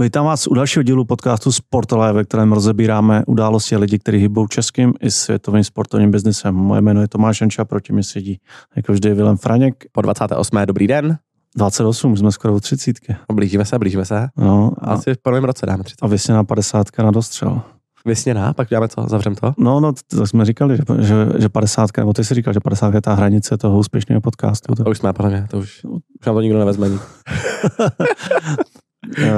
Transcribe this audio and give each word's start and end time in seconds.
Vítám 0.00 0.24
vás 0.26 0.46
u 0.46 0.54
dalšího 0.54 0.82
dílu 0.82 1.04
podcastu 1.04 1.52
Sportlive, 1.52 2.12
ve 2.12 2.24
kterém 2.24 2.52
rozebíráme 2.52 3.22
události 3.26 3.76
lidí, 3.76 3.98
kteří 3.98 4.18
hýbou 4.18 4.46
českým 4.46 4.94
i 5.00 5.10
světovým 5.10 5.64
sportovním 5.64 6.10
biznesem. 6.10 6.54
Moje 6.54 6.80
jméno 6.80 7.00
je 7.00 7.08
Tomáš 7.08 7.40
Janča, 7.40 7.64
proti 7.64 7.92
mi 7.92 8.02
sedí 8.02 8.40
jako 8.76 8.92
vždy 8.92 9.14
Vilem 9.14 9.36
Franěk. 9.36 9.84
Po 9.92 10.02
28. 10.02 10.58
dobrý 10.66 10.86
den. 10.86 11.18
28, 11.56 12.16
jsme 12.16 12.32
skoro 12.32 12.54
u 12.54 12.60
30. 12.60 12.96
Blížíme 13.32 13.64
se, 13.64 13.78
blížíme 13.78 14.04
se. 14.04 14.28
No, 14.36 14.72
a, 14.78 14.90
Asi 14.90 15.14
v 15.14 15.18
prvním 15.22 15.44
roce 15.44 15.66
dáme 15.66 15.84
30. 15.84 15.96
a 16.02 16.06
vysněná 16.06 16.44
50 16.44 16.86
na 16.98 17.10
dostřel. 17.10 17.60
Vysněná, 18.04 18.52
pak 18.52 18.68
děláme 18.68 18.88
co? 18.88 19.06
Zavřem 19.08 19.34
to? 19.34 19.54
No, 19.58 19.80
no, 19.80 19.92
to 20.10 20.26
jsme 20.26 20.44
říkali, 20.44 20.76
že, 20.76 20.82
že, 21.00 21.14
že 21.38 21.48
50, 21.48 21.90
nebo 21.98 22.12
ty 22.12 22.24
jsi 22.24 22.34
říkal, 22.34 22.54
že 22.54 22.60
50 22.60 22.94
je 22.94 23.00
ta 23.00 23.14
hranice 23.14 23.56
toho 23.56 23.78
úspěšného 23.78 24.20
podcastu. 24.20 24.74
To, 24.74 24.84
To 24.84 24.90
už 24.90 24.98
jsme, 24.98 25.12
podle 25.12 25.30
mě, 25.30 25.46
to 25.50 25.58
už, 25.58 25.84
už 25.84 26.26
nám 26.26 26.34
to 26.34 26.40
nikdo 26.40 26.58
nevezme. 26.58 26.88
Eh, 29.18 29.30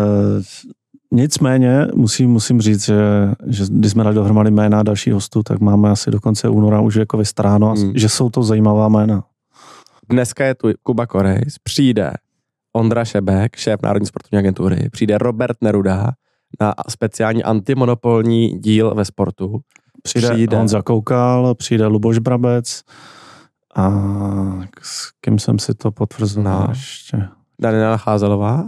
Nicméně 1.13 1.87
musím, 1.95 2.31
musím 2.31 2.61
říct, 2.61 2.85
že, 2.85 2.99
že 3.47 3.65
když 3.71 3.93
jsme 3.93 4.05
dali 4.05 4.15
dohromady 4.15 4.51
jména 4.51 4.83
další 4.83 5.11
hostů, 5.11 5.43
tak 5.43 5.61
máme 5.61 5.91
asi 5.91 6.11
do 6.11 6.21
konce 6.21 6.49
února 6.49 6.81
už 6.81 6.95
jako 6.95 7.17
vystaráno, 7.19 7.75
Hmm. 7.75 7.93
že 7.95 8.09
jsou 8.09 8.31
to 8.31 8.43
zajímavá 8.43 8.89
jména. 8.89 9.25
Dneska 10.11 10.45
je 10.45 10.55
tu 10.55 10.69
Kuba 10.83 11.07
Korejs, 11.07 11.59
přijde 11.63 12.13
Ondra 12.73 13.05
Šebek, 13.05 13.57
šéf 13.57 13.81
Národní 13.83 14.07
sportovní 14.07 14.39
agentury, 14.39 14.89
přijde 14.91 15.19
Robert 15.19 15.57
Neruda 15.63 16.11
na 16.61 16.75
speciální 16.89 17.45
antimonopolní 17.45 18.49
díl 18.49 18.95
ve 18.95 19.05
sportu. 19.05 19.59
Přijde, 20.03 20.29
Přijde. 20.29 20.35
přijde. 20.37 20.57
Honza 20.57 20.83
Koukal, 20.83 21.55
přijde 21.55 21.87
Luboš 21.87 22.19
Brabec 22.19 22.83
a 23.77 23.91
s 24.83 25.11
kým 25.21 25.39
jsem 25.39 25.59
si 25.59 25.75
to 25.75 25.91
potvrzoval 25.93 26.61
No. 26.61 26.67
ještě. 26.71 27.29
Daniela 27.61 27.97
Cházelová, 27.97 28.67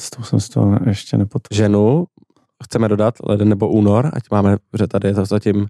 S 0.00 0.10
tou 0.10 0.22
jsem 0.22 0.40
si 0.40 0.48
to 0.50 0.76
ještě 0.86 1.16
nepotvrdil. 1.18 1.56
ženu, 1.64 2.04
chceme 2.64 2.88
dodat 2.88 3.14
leden 3.24 3.48
nebo 3.48 3.68
únor, 3.68 4.10
ať 4.12 4.22
máme, 4.32 4.56
že 4.78 4.86
tady 4.86 5.08
je 5.08 5.14
to 5.14 5.24
zatím, 5.24 5.66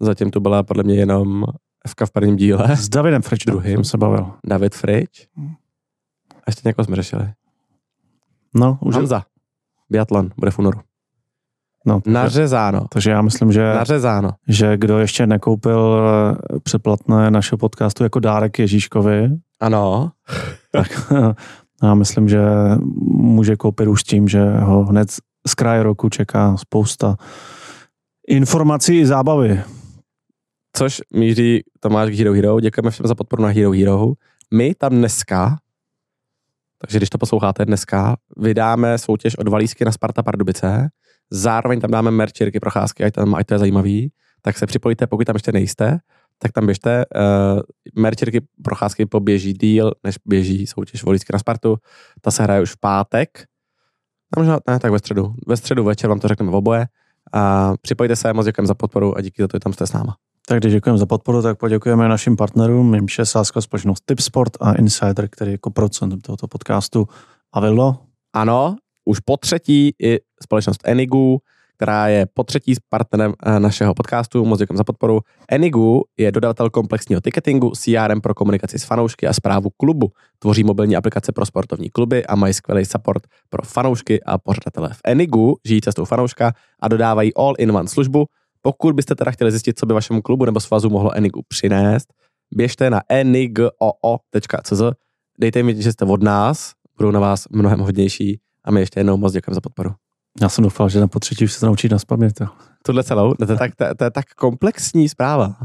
zatím 0.00 0.30
tu 0.30 0.40
byla 0.40 0.62
podle 0.62 0.82
mě 0.82 0.94
jenom 0.94 1.44
Fka 1.88 2.06
v 2.06 2.10
prvním 2.10 2.36
díle. 2.36 2.76
S 2.76 2.88
Davidem 2.88 3.22
Frečem 3.22 3.52
Druhým. 3.52 3.74
jsem 3.76 3.84
se 3.84 3.98
bavil. 3.98 4.32
David 4.46 4.74
Frič. 4.74 5.28
A 6.34 6.42
ještě 6.46 6.68
někoho 6.68 6.84
jsme 6.84 6.96
řešili. 6.96 7.32
No, 8.54 8.78
už 8.80 8.94
Hanza. 8.94 9.22
Biatlon, 9.90 10.30
bude 10.36 10.50
v 10.50 10.58
únoru. 10.58 10.80
no, 11.86 12.00
takže, 12.00 12.14
Nařezáno. 12.14 12.86
takže 12.90 13.10
já 13.10 13.22
myslím, 13.22 13.52
že, 13.52 13.74
Nařezáno. 13.74 14.30
že 14.48 14.76
kdo 14.76 14.98
ještě 14.98 15.26
nekoupil 15.26 16.00
eh, 16.54 16.60
předplatné 16.60 17.30
našeho 17.30 17.58
podcastu 17.58 18.02
jako 18.02 18.20
dárek 18.20 18.58
Ježíškovi, 18.58 19.30
Ano. 19.60 20.10
tak 20.72 20.86
já 21.82 21.94
myslím, 21.94 22.28
že 22.28 22.40
může 23.06 23.56
koupit 23.56 23.88
už 23.88 24.02
tím, 24.02 24.28
že 24.28 24.50
ho 24.50 24.84
hned 24.84 25.08
z 25.46 25.54
kraje 25.54 25.82
roku 25.82 26.08
čeká 26.08 26.56
spousta 26.56 27.16
informací 28.28 28.98
i 28.98 29.06
zábavy. 29.06 29.62
Což 30.76 31.00
míří 31.14 31.62
Tomáš 31.80 32.10
k 32.10 32.14
Hero 32.14 32.32
Hero. 32.32 32.60
Děkujeme 32.60 32.90
všem 32.90 33.06
za 33.06 33.14
podporu 33.14 33.42
na 33.42 33.48
Hero 33.48 33.70
Hero. 33.70 34.12
My 34.54 34.74
tam 34.74 34.92
dneska, 34.92 35.58
takže 36.78 36.98
když 36.98 37.10
to 37.10 37.18
posloucháte 37.18 37.64
dneska, 37.64 38.16
vydáme 38.36 38.98
soutěž 38.98 39.38
od 39.38 39.48
valísky 39.48 39.84
na 39.84 39.92
Sparta 39.92 40.22
Pardubice. 40.22 40.88
Zároveň 41.30 41.80
tam 41.80 41.90
dáme 41.90 42.10
merch 42.10 42.40
Jirky 42.40 42.60
Procházky, 42.60 43.04
ať, 43.04 43.14
tam, 43.14 43.34
ať 43.34 43.46
to 43.46 43.54
je 43.54 43.58
zajímavý. 43.58 44.12
Tak 44.42 44.58
se 44.58 44.66
připojte, 44.66 45.06
pokud 45.06 45.24
tam 45.24 45.36
ještě 45.36 45.52
nejste, 45.52 45.98
tak 46.42 46.52
tam 46.52 46.66
běžte. 46.66 47.04
Uh, 47.16 47.60
merch 48.02 48.20
Jirky 48.22 48.40
Procházky 48.62 49.06
poběží 49.06 49.52
díl, 49.52 49.92
než 50.04 50.16
běží 50.24 50.66
soutěž 50.66 51.04
valísky 51.04 51.32
na 51.32 51.38
Spartu. 51.38 51.76
Ta 52.20 52.30
se 52.30 52.42
hraje 52.42 52.62
už 52.62 52.70
v 52.70 52.80
pátek. 52.80 53.44
No, 54.36 54.40
možná 54.40 54.58
ne, 54.68 54.78
tak 54.78 54.92
ve 54.92 54.98
středu. 54.98 55.34
Ve 55.46 55.56
středu 55.56 55.84
večer 55.84 56.10
vám 56.10 56.20
to 56.20 56.28
řekneme 56.28 56.52
v 56.52 56.54
oboje. 56.54 56.86
A 57.32 57.72
připojte 57.82 58.16
se, 58.16 58.32
moc 58.32 58.46
děkujeme 58.46 58.66
za 58.66 58.74
podporu 58.74 59.18
a 59.18 59.20
díky 59.20 59.42
za 59.42 59.48
to, 59.48 59.56
že 59.56 59.60
tam 59.60 59.72
jste 59.72 59.86
s 59.86 59.92
náma. 59.92 60.16
Tak 60.48 60.58
když 60.58 60.72
děkujeme 60.72 60.98
za 60.98 61.06
podporu, 61.06 61.42
tak 61.42 61.58
poděkujeme 61.58 62.08
našim 62.08 62.36
partnerům, 62.36 62.94
jimž 62.94 63.18
je 63.18 63.26
sáská 63.26 63.60
společnost 63.60 64.02
Tipsport 64.04 64.56
a 64.60 64.72
Insider, 64.72 65.28
který 65.28 65.50
je 65.50 65.54
jako 65.54 65.70
producentem 65.70 66.20
tohoto 66.20 66.48
podcastu. 66.48 67.08
A 67.52 67.60
Vildo, 67.60 67.96
Ano, 68.32 68.76
už 69.04 69.20
po 69.20 69.36
třetí 69.36 69.92
i 70.02 70.18
společnost 70.42 70.80
Enigu, 70.84 71.38
která 71.80 72.08
je 72.08 72.26
po 72.34 72.44
třetí 72.44 72.74
s 72.74 72.78
partnerem 72.88 73.32
eh, 73.46 73.60
našeho 73.60 73.94
podcastu. 73.94 74.44
Moc 74.44 74.58
děkujeme 74.58 74.78
za 74.78 74.84
podporu. 74.84 75.20
Enigu 75.48 76.04
je 76.18 76.32
dodavatel 76.32 76.70
komplexního 76.70 77.20
ticketingu, 77.20 77.70
CRM 77.70 78.20
pro 78.20 78.34
komunikaci 78.34 78.78
s 78.78 78.84
fanoušky 78.84 79.26
a 79.26 79.32
zprávu 79.32 79.70
klubu. 79.76 80.12
Tvoří 80.38 80.64
mobilní 80.64 80.96
aplikace 80.96 81.32
pro 81.32 81.46
sportovní 81.46 81.90
kluby 81.90 82.26
a 82.26 82.36
mají 82.36 82.54
skvělý 82.54 82.84
support 82.84 83.22
pro 83.48 83.62
fanoušky 83.62 84.22
a 84.22 84.38
pořadatele. 84.38 84.88
V 84.92 85.00
Enigu 85.04 85.56
žijí 85.64 85.80
cestou 85.80 86.04
fanouška 86.04 86.52
a 86.80 86.88
dodávají 86.88 87.34
all-in-one 87.34 87.88
službu. 87.88 88.24
Pokud 88.62 88.94
byste 88.94 89.14
teda 89.14 89.30
chtěli 89.30 89.50
zjistit, 89.50 89.78
co 89.78 89.86
by 89.86 89.94
vašemu 89.94 90.22
klubu 90.22 90.44
nebo 90.44 90.60
svazu 90.60 90.90
mohlo 90.90 91.16
Enigu 91.16 91.40
přinést, 91.48 92.12
běžte 92.54 92.90
na 92.90 93.00
enigoo.cz, 93.08 94.82
dejte 95.38 95.62
vědět, 95.62 95.82
že 95.82 95.92
jste 95.92 96.04
od 96.04 96.22
nás, 96.22 96.72
budou 96.96 97.10
na 97.10 97.20
vás 97.20 97.48
mnohem 97.50 97.80
hodnější 97.80 98.40
a 98.64 98.70
my 98.70 98.80
ještě 98.80 99.00
jednou 99.00 99.16
moc 99.16 99.32
děkujeme 99.32 99.54
za 99.54 99.60
podporu. 99.60 99.90
Já 100.40 100.48
jsem 100.48 100.64
doufal, 100.64 100.88
že 100.88 101.00
na 101.00 101.08
po 101.08 101.20
třetí 101.20 101.44
už 101.44 101.52
se 101.52 101.60
to 101.60 101.66
naučí 101.66 101.88
na 101.88 101.98
spaměť. 101.98 102.40
jo. 102.40 102.46
Tuhle 102.84 103.04
celou, 103.04 103.34
to 103.34 103.52
je 103.52 103.56
tak, 103.56 103.74
to, 103.74 103.84
to 103.94 104.04
je 104.04 104.10
tak 104.10 104.34
komplexní 104.34 105.08
zpráva. 105.08 105.56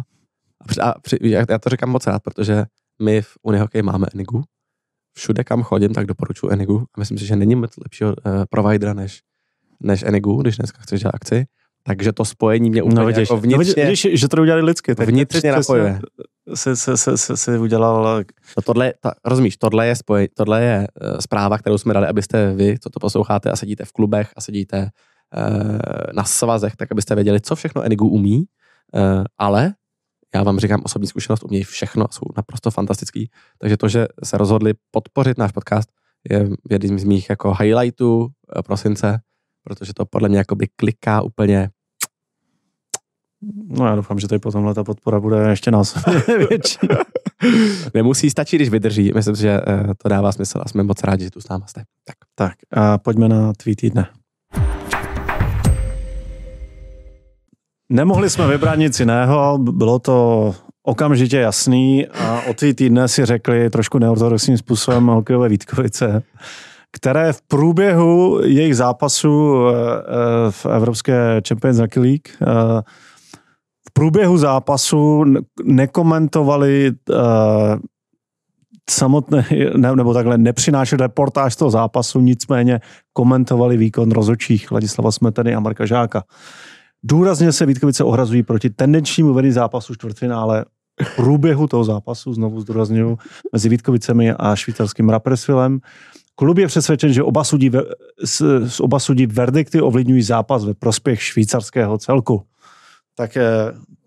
A, 0.81 0.99
při, 1.01 1.17
já 1.49 1.57
to 1.59 1.69
říkám 1.69 1.89
moc 1.89 2.07
rád, 2.07 2.23
protože 2.23 2.65
my 3.01 3.21
v 3.21 3.37
Unihokej 3.41 3.81
máme 3.81 4.07
Enigu. 4.13 4.43
Všude, 5.17 5.43
kam 5.43 5.63
chodím, 5.63 5.93
tak 5.93 6.05
doporučuji 6.05 6.49
Enigu. 6.49 6.85
A 6.93 6.99
myslím 6.99 7.17
si, 7.17 7.25
že 7.25 7.35
není 7.35 7.55
moc 7.55 7.77
lepšího 7.77 8.09
uh, 8.09 8.15
providera 8.49 8.93
než, 8.93 9.21
než 9.79 10.03
Enigu, 10.03 10.41
když 10.41 10.57
dneska 10.57 10.81
chceš 10.81 11.01
dělat 11.01 11.15
akci. 11.15 11.45
Takže 11.87 12.13
to 12.13 12.25
spojení 12.25 12.69
mě 12.69 12.83
úplně 12.83 12.95
No 12.95 13.05
vidíš, 13.05 13.29
jako 13.29 13.35
no 13.35 13.41
vnitřně, 13.41 13.85
vidíš, 13.85 14.05
vidíš, 14.05 14.21
že 14.21 14.27
to 14.27 14.41
udělali 14.41 14.63
lidsky. 14.63 14.95
tak 14.95 15.09
vnitřně 15.09 15.51
napojuje. 15.51 15.99
Se, 16.53 16.75
se, 16.75 16.97
se, 16.97 17.17
se, 17.17 17.37
se 17.37 17.59
udělal 17.59 18.23
No 18.57 18.63
tohle, 18.65 18.93
ta, 18.99 19.13
rozumíš, 19.25 19.57
tohle 19.57 19.87
je, 19.87 19.95
spoj, 19.95 20.27
tohle 20.33 20.63
je 20.63 20.87
uh, 21.01 21.17
zpráva, 21.19 21.57
kterou 21.57 21.77
jsme 21.77 21.93
dali, 21.93 22.07
abyste 22.07 22.53
vy, 22.53 22.79
co 22.79 22.89
to 22.89 22.99
posloucháte 22.99 23.51
a 23.51 23.55
sedíte 23.55 23.85
v 23.85 23.91
klubech 23.91 24.31
a 24.35 24.41
sedíte 24.41 24.89
uh, 25.37 25.77
na 26.13 26.23
svazech, 26.23 26.75
tak 26.75 26.91
abyste 26.91 27.15
věděli, 27.15 27.41
co 27.41 27.55
všechno 27.55 27.81
Enigu 27.81 28.07
umí, 28.07 28.37
uh, 28.37 29.23
ale 29.37 29.73
já 30.35 30.43
vám 30.43 30.59
říkám 30.59 30.81
osobní 30.83 31.07
zkušenost, 31.07 31.43
umějí 31.43 31.63
všechno, 31.63 32.05
jsou 32.11 32.25
naprosto 32.37 32.71
fantastický, 32.71 33.29
takže 33.59 33.77
to, 33.77 33.87
že 33.87 34.07
se 34.23 34.37
rozhodli 34.37 34.73
podpořit 34.91 35.37
náš 35.37 35.51
podcast, 35.51 35.89
je 36.29 36.49
jedním 36.69 36.99
z 36.99 37.03
mých 37.03 37.29
jako 37.29 37.53
highlightů 37.53 38.27
prosince, 38.65 39.19
protože 39.63 39.93
to 39.93 40.05
podle 40.05 40.29
mě 40.29 40.37
jakoby 40.37 40.67
kliká 40.75 41.21
úplně 41.21 41.69
No 43.67 43.85
já 43.85 43.95
doufám, 43.95 44.19
že 44.19 44.27
tady 44.27 44.39
potom 44.39 44.73
ta 44.73 44.83
podpora 44.83 45.19
bude 45.19 45.37
ještě 45.49 45.71
nás 45.71 46.05
větší. 46.49 46.77
nemusí 47.93 48.29
stačit, 48.29 48.57
když 48.57 48.69
vydrží. 48.69 49.11
Myslím 49.15 49.35
že 49.35 49.61
uh, 49.61 49.93
to 49.97 50.09
dává 50.09 50.31
smysl 50.31 50.59
a 50.61 50.67
jsme 50.67 50.83
moc 50.83 51.03
rádi, 51.03 51.23
že 51.23 51.31
tu 51.31 51.41
s 51.41 51.49
náma 51.49 51.67
jste. 51.67 51.83
Tak. 52.05 52.15
Tak 52.35 52.53
a 52.71 52.97
pojďme 52.97 53.29
na 53.29 53.53
tweet 53.63 53.77
týdne. 53.79 54.07
Nemohli 57.89 58.29
jsme 58.29 58.47
vybrat 58.47 58.75
nic 58.75 58.99
jiného, 58.99 59.57
bylo 59.57 59.99
to 59.99 60.55
okamžitě 60.83 61.37
jasný 61.37 62.07
a 62.07 62.41
o 62.49 62.53
tweet 62.53 62.75
týdne 62.75 63.07
si 63.07 63.25
řekli 63.25 63.69
trošku 63.69 63.99
neortodoxním 63.99 64.57
způsobem 64.57 65.07
hokejové 65.07 65.49
Vítkovice, 65.49 66.23
které 66.91 67.33
v 67.33 67.41
průběhu 67.41 68.39
jejich 68.43 68.75
zápasu 68.75 69.55
eh, 69.67 69.73
eh, 69.73 70.51
v 70.51 70.65
Evropské 70.65 71.41
Champions 71.47 71.77
League 71.95 72.27
eh, 72.41 72.45
průběhu 73.97 74.37
zápasu 74.37 75.23
ne- 75.23 75.39
nekomentovali 75.63 76.91
eh, 77.11 77.15
samotné, 78.89 79.45
ne, 79.77 79.95
nebo 79.95 80.13
takhle 80.13 80.37
nepřinášeli 80.37 81.01
reportáž 81.01 81.55
toho 81.55 81.71
zápasu, 81.71 82.19
nicméně 82.21 82.79
komentovali 83.13 83.77
výkon 83.77 84.11
rozhodčích 84.11 84.71
Ladislava 84.71 85.11
Smetany 85.11 85.55
a 85.55 85.59
Marka 85.59 85.85
Žáka. 85.85 86.23
Důrazně 87.03 87.51
se 87.51 87.65
Vítkovice 87.65 88.03
ohrazují 88.03 88.43
proti 88.43 88.69
tendenčnímu 88.69 89.33
vedení 89.33 89.53
zápasu 89.53 89.95
čtvrtfinále 89.95 90.65
v 91.03 91.15
průběhu 91.15 91.67
toho 91.67 91.83
zápasu, 91.83 92.33
znovu 92.33 92.61
zdůraznuju, 92.61 93.17
mezi 93.53 93.69
Vítkovicemi 93.69 94.31
a 94.31 94.55
švýcarským 94.55 95.09
Rapperswillem. 95.09 95.79
Klub 96.35 96.57
je 96.57 96.67
přesvědčen, 96.67 97.13
že 97.13 97.23
oba 97.23 97.43
sudí, 97.43 97.71
s, 98.23 98.67
s 98.67 98.79
oba 98.79 98.99
sudí 98.99 99.25
verdikty 99.25 99.81
ovlivňují 99.81 100.21
zápas 100.21 100.65
ve 100.65 100.73
prospěch 100.73 101.21
švýcarského 101.21 101.97
celku. 101.97 102.43
Tak 103.15 103.37
eh, 103.37 103.43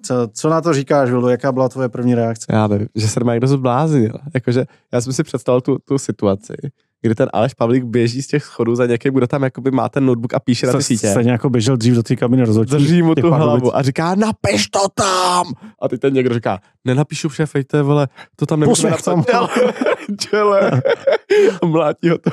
co, 0.02 0.28
co 0.32 0.49
na 0.49 0.60
to 0.60 0.72
říkáš, 0.72 1.10
Vildo? 1.10 1.28
Jaká 1.28 1.52
byla 1.52 1.69
tvoje 1.69 1.88
první 1.88 2.14
reakce? 2.14 2.46
Já 2.52 2.66
nevím, 2.66 2.88
že 2.94 3.08
se 3.08 3.25
má 3.25 3.32
někdo 3.32 3.46
zbláznil. 3.46 4.12
Jakože 4.34 4.64
já 4.93 5.00
jsem 5.00 5.12
si 5.12 5.22
představil 5.22 5.60
tu, 5.60 5.78
tu 5.78 5.99
situaci, 5.99 6.55
kdy 7.02 7.14
ten 7.14 7.28
Aleš 7.32 7.55
Pavlík 7.55 7.84
běží 7.84 8.22
z 8.22 8.26
těch 8.26 8.44
schodů 8.44 8.75
za 8.75 8.87
někým, 8.87 9.14
kdo 9.14 9.26
tam 9.26 9.43
jakoby 9.43 9.70
má 9.70 9.88
ten 9.88 10.06
notebook 10.06 10.34
a 10.34 10.40
píše 10.40 10.66
na 10.66 10.72
ty 10.72 10.82
sítě. 10.82 11.08
Stejně 11.08 11.31
jako 11.31 11.50
běžel 11.50 11.76
dřív 11.76 11.94
do 11.94 12.02
té 12.02 12.16
kabiny 12.16 12.44
rozhodčí. 12.44 12.70
Drží 12.75 13.02
mu 13.02 13.14
tu 13.14 13.31
hlavu 13.31 13.76
a 13.76 13.82
říká, 13.82 14.14
napiš 14.14 14.69
to 14.69 14.81
tam! 14.94 15.46
A 15.82 15.88
teď 15.88 16.00
ten 16.00 16.14
někdo 16.14 16.34
říká, 16.34 16.58
nenapíšu 16.84 17.31
šéfejte, 17.31 17.82
vole, 17.82 18.08
to 18.37 18.46
tam 18.46 18.60
nemůžeme 18.60 18.96
tam. 19.05 19.16
napsat. 19.16 19.50
Čele, 19.50 19.72
čele. 20.20 20.82
A 21.62 21.66
mlátí 21.66 22.08
ho 22.08 22.19
to. 22.19 22.31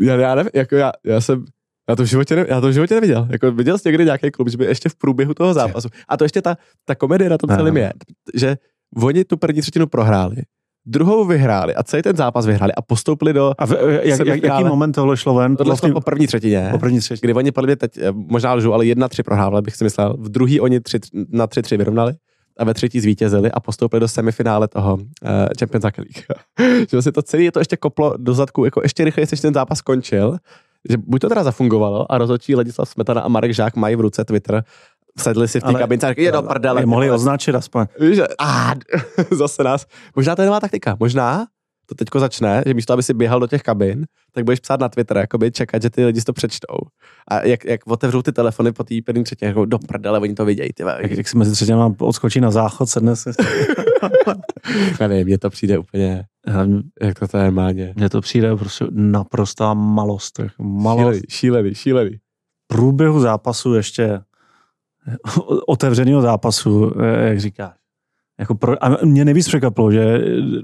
Já, 0.00 0.14
já 0.14 0.34
nevím, 0.34 0.50
jako 0.54 0.76
já, 0.76 0.92
já 1.04 1.20
jsem, 1.20 1.44
Já 1.88 1.96
to 1.96 2.02
v 2.02 2.06
životě, 2.06 2.36
ne, 2.36 2.46
já 2.48 2.60
to 2.60 2.68
v 2.68 2.72
životě 2.72 2.94
neviděl. 2.94 3.28
Jako 3.30 3.52
viděl 3.52 3.78
jsi 3.78 3.88
někdy 3.88 4.04
nějaký 4.04 4.30
klub, 4.30 4.48
že 4.48 4.56
by 4.56 4.64
ještě 4.64 4.88
v 4.88 4.94
průběhu 4.94 5.34
toho 5.34 5.54
zápasu. 5.54 5.88
A 6.08 6.16
to 6.16 6.24
ještě 6.24 6.42
ta, 6.42 6.56
ta 6.84 6.94
komedie 6.94 7.30
na 7.30 7.38
tom 7.38 7.50
celém 7.56 7.76
je, 7.76 7.92
že 8.34 8.56
oni 9.02 9.24
tu 9.24 9.36
první 9.36 9.62
třetinu 9.62 9.86
prohráli, 9.86 10.36
druhou 10.86 11.24
vyhráli 11.24 11.74
a 11.74 11.82
celý 11.82 12.02
ten 12.02 12.16
zápas 12.16 12.46
vyhráli 12.46 12.72
a 12.72 12.82
postoupili 12.82 13.32
do... 13.32 13.52
A 13.58 13.66
v, 13.66 13.72
jak, 14.02 14.26
jak, 14.26 14.42
jaký 14.42 14.64
moment 14.64 14.92
tohle 14.92 15.16
šlo 15.16 15.34
ven? 15.34 15.56
Tohle 15.56 15.68
Bylo 15.68 15.76
v 15.76 15.80
šlo 15.80 15.92
po 15.92 16.00
první 16.00 16.26
třetině. 16.26 16.68
po 16.70 16.78
první 16.78 16.98
třetí. 16.98 17.20
kdy 17.20 17.34
oni 17.34 17.52
podle 17.52 17.66
mě 17.66 17.76
teď, 17.76 17.98
eh, 17.98 18.12
možná 18.12 18.54
lžu, 18.54 18.74
ale 18.74 18.86
jedna 18.86 19.08
tři 19.08 19.22
prohrávali, 19.22 19.62
bych 19.62 19.76
si 19.76 19.84
myslel. 19.84 20.16
V 20.18 20.28
druhý 20.28 20.60
oni 20.60 20.80
tři, 20.80 20.98
na 21.28 21.46
tři 21.46 21.62
tři 21.62 21.76
vyrovnali 21.76 22.14
a 22.58 22.64
ve 22.64 22.74
třetí 22.74 23.00
zvítězili 23.00 23.50
a 23.50 23.60
postoupili 23.60 24.00
do 24.00 24.08
semifinále 24.08 24.68
toho 24.68 24.94
uh, 24.94 25.00
Champions 25.58 25.84
League. 25.84 26.24
že 26.90 26.96
vlastně 26.96 27.12
to 27.12 27.22
celé 27.22 27.50
to 27.50 27.58
ještě 27.58 27.76
koplo 27.76 28.14
do 28.16 28.34
zadku, 28.34 28.64
jako 28.64 28.80
ještě 28.82 29.04
rychleji, 29.04 29.26
než 29.32 29.40
ten 29.40 29.54
zápas 29.54 29.78
skončil, 29.78 30.38
že 30.90 30.96
buď 30.96 31.20
to 31.20 31.28
teda 31.28 31.42
zafungovalo 31.44 32.12
a 32.12 32.18
rozhodčí 32.18 32.54
Ladislav 32.54 32.88
Smetana 32.88 33.20
a 33.20 33.28
Marek 33.28 33.54
Žák 33.54 33.76
mají 33.76 33.96
v 33.96 34.00
ruce 34.00 34.24
Twitter, 34.24 34.64
sedli 35.18 35.48
si 35.48 35.60
v 35.60 35.62
té 35.62 35.74
kabince 35.74 36.06
a 36.06 36.10
řekli, 36.10 36.24
je 36.24 36.32
do 36.32 36.42
prdele. 36.42 36.82
Je 36.82 36.86
mohli 36.86 37.06
ty 37.06 37.10
vole." 37.10 37.16
označit 37.16 37.54
aspoň. 37.54 37.86
Že, 38.00 38.24
a, 38.38 38.74
zase 39.30 39.64
nás. 39.64 39.86
Možná 40.16 40.36
to 40.36 40.42
je 40.42 40.46
nová 40.46 40.60
taktika. 40.60 40.96
Možná 41.00 41.46
to 41.86 41.94
teďko 41.94 42.20
začne, 42.20 42.62
že 42.66 42.74
místo, 42.74 42.92
aby 42.92 43.02
si 43.02 43.14
běhal 43.14 43.40
do 43.40 43.46
těch 43.46 43.62
kabin, 43.62 44.06
tak 44.32 44.44
budeš 44.44 44.60
psát 44.60 44.80
na 44.80 44.88
Twitter, 44.88 45.16
jakoby 45.16 45.50
čekat, 45.50 45.82
že 45.82 45.90
ty 45.90 46.04
lidi 46.04 46.20
si 46.20 46.24
to 46.26 46.32
přečtou. 46.32 46.76
A 47.28 47.46
jak, 47.46 47.64
jak 47.64 47.80
otevřou 47.86 48.22
ty 48.22 48.32
telefony 48.32 48.72
po 48.72 48.84
té 48.84 48.94
první 49.04 49.24
třetí, 49.24 49.44
jako 49.44 49.64
do 49.64 49.78
prdele, 49.78 50.18
oni 50.18 50.34
to 50.34 50.44
vidějí, 50.44 50.72
ty. 50.72 50.82
Jak, 50.82 51.10
jak 51.10 51.28
si 51.28 51.38
mezi 51.38 51.52
třetěma 51.52 51.94
odskočí 51.98 52.40
na 52.40 52.50
záchod, 52.50 52.88
sedne 52.88 53.16
si. 53.16 53.30
Nevím, 55.00 55.26
mně 55.26 55.38
to 55.38 55.50
přijde 55.50 55.78
úplně, 55.78 56.24
jak 57.02 57.18
to, 57.18 57.28
to 57.28 57.36
je 57.36 57.42
normálně. 57.44 57.92
Mně 57.96 58.10
to 58.10 58.20
přijde 58.20 58.56
prostě 58.56 58.84
naprostá 58.90 59.74
malost. 59.74 60.38
jako 60.38 60.62
Malost. 60.62 61.04
Šílený, 61.04 61.20
šílený, 61.28 61.74
šílený. 61.74 62.10
průběhu 62.66 63.20
zápasu 63.20 63.74
ještě 63.74 64.20
otevřeného 65.66 66.22
zápasu, 66.22 66.92
eh, 67.00 67.28
jak 67.28 67.40
říkáš. 67.40 67.83
Jako 68.38 68.54
pro, 68.54 68.84
a 68.84 68.98
mě 69.04 69.24
nejvíc 69.24 69.48
překvapilo, 69.48 69.92
že 69.92 70.18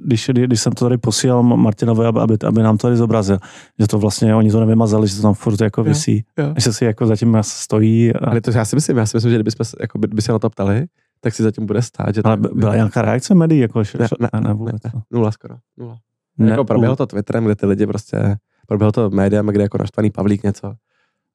když, 0.05 0.31
když 0.35 0.61
jsem 0.61 0.73
to 0.73 0.85
tady 0.85 0.99
posílal 0.99 1.43
Martinovi, 1.43 2.07
aby, 2.07 2.37
aby, 2.47 2.63
nám 2.63 2.77
to 2.79 2.83
tady 2.87 2.97
zobrazil, 2.97 3.39
že 3.79 3.87
to 3.87 3.99
vlastně 3.99 4.35
oni 4.35 4.51
to 4.51 4.61
nevymazali, 4.61 5.09
že 5.09 5.17
to 5.17 5.23
tam 5.23 5.35
furt 5.35 5.61
jako 5.61 5.81
Jo, 5.81 5.85
visí. 5.85 6.25
jo. 6.39 6.55
Že 6.59 6.73
si 6.73 6.85
jako 6.85 7.07
zatím 7.07 7.39
stojí. 7.41 8.15
A, 8.15 8.31
Ale 8.31 8.41
to 8.41 8.51
já 8.51 8.65
si 8.65 8.77
myslím, 8.77 8.97
já 8.97 9.07
si 9.07 9.17
myslím, 9.17 9.31
že 9.31 9.37
kdybychom 9.37 9.67
se- 9.67 9.77
jako 9.81 9.99
by, 9.99 10.07
by 10.07 10.23
se 10.23 10.33
na 10.33 10.39
to 10.39 10.51
ptali, 10.51 10.87
tak 11.21 11.35
si 11.35 11.43
zatím 11.43 11.67
bude 11.67 11.83
stát, 11.83 12.15
že 12.15 12.21
ale 12.25 12.37
byla 12.37 12.75
nějaká 12.75 13.03
reakce 13.03 13.35
médií? 13.35 13.61
Jako, 13.61 13.79
Ne, 13.99 14.07
ne, 14.21 14.29
ne, 14.35 14.41
ne, 14.41 14.55
vůbec, 14.55 14.75
ne, 14.85 14.91
no. 14.95 15.03
nula 15.11 15.33
skoro, 15.33 15.55
nula. 15.77 15.99
ne, 16.39 16.51
jako 16.51 16.65
proběhlo 16.65 16.97
to 16.97 17.07
Twitterem, 17.07 17.45
kde 17.45 17.55
ty 17.55 17.67
lidi 17.67 17.87
prostě, 17.87 18.37
proběhlo 18.67 18.93
to 18.93 19.11
médiam, 19.11 19.47
kde 19.47 19.63
jako 19.63 19.79
naštvaný 19.79 20.11
Pavlík 20.11 20.43
něco, 20.43 20.75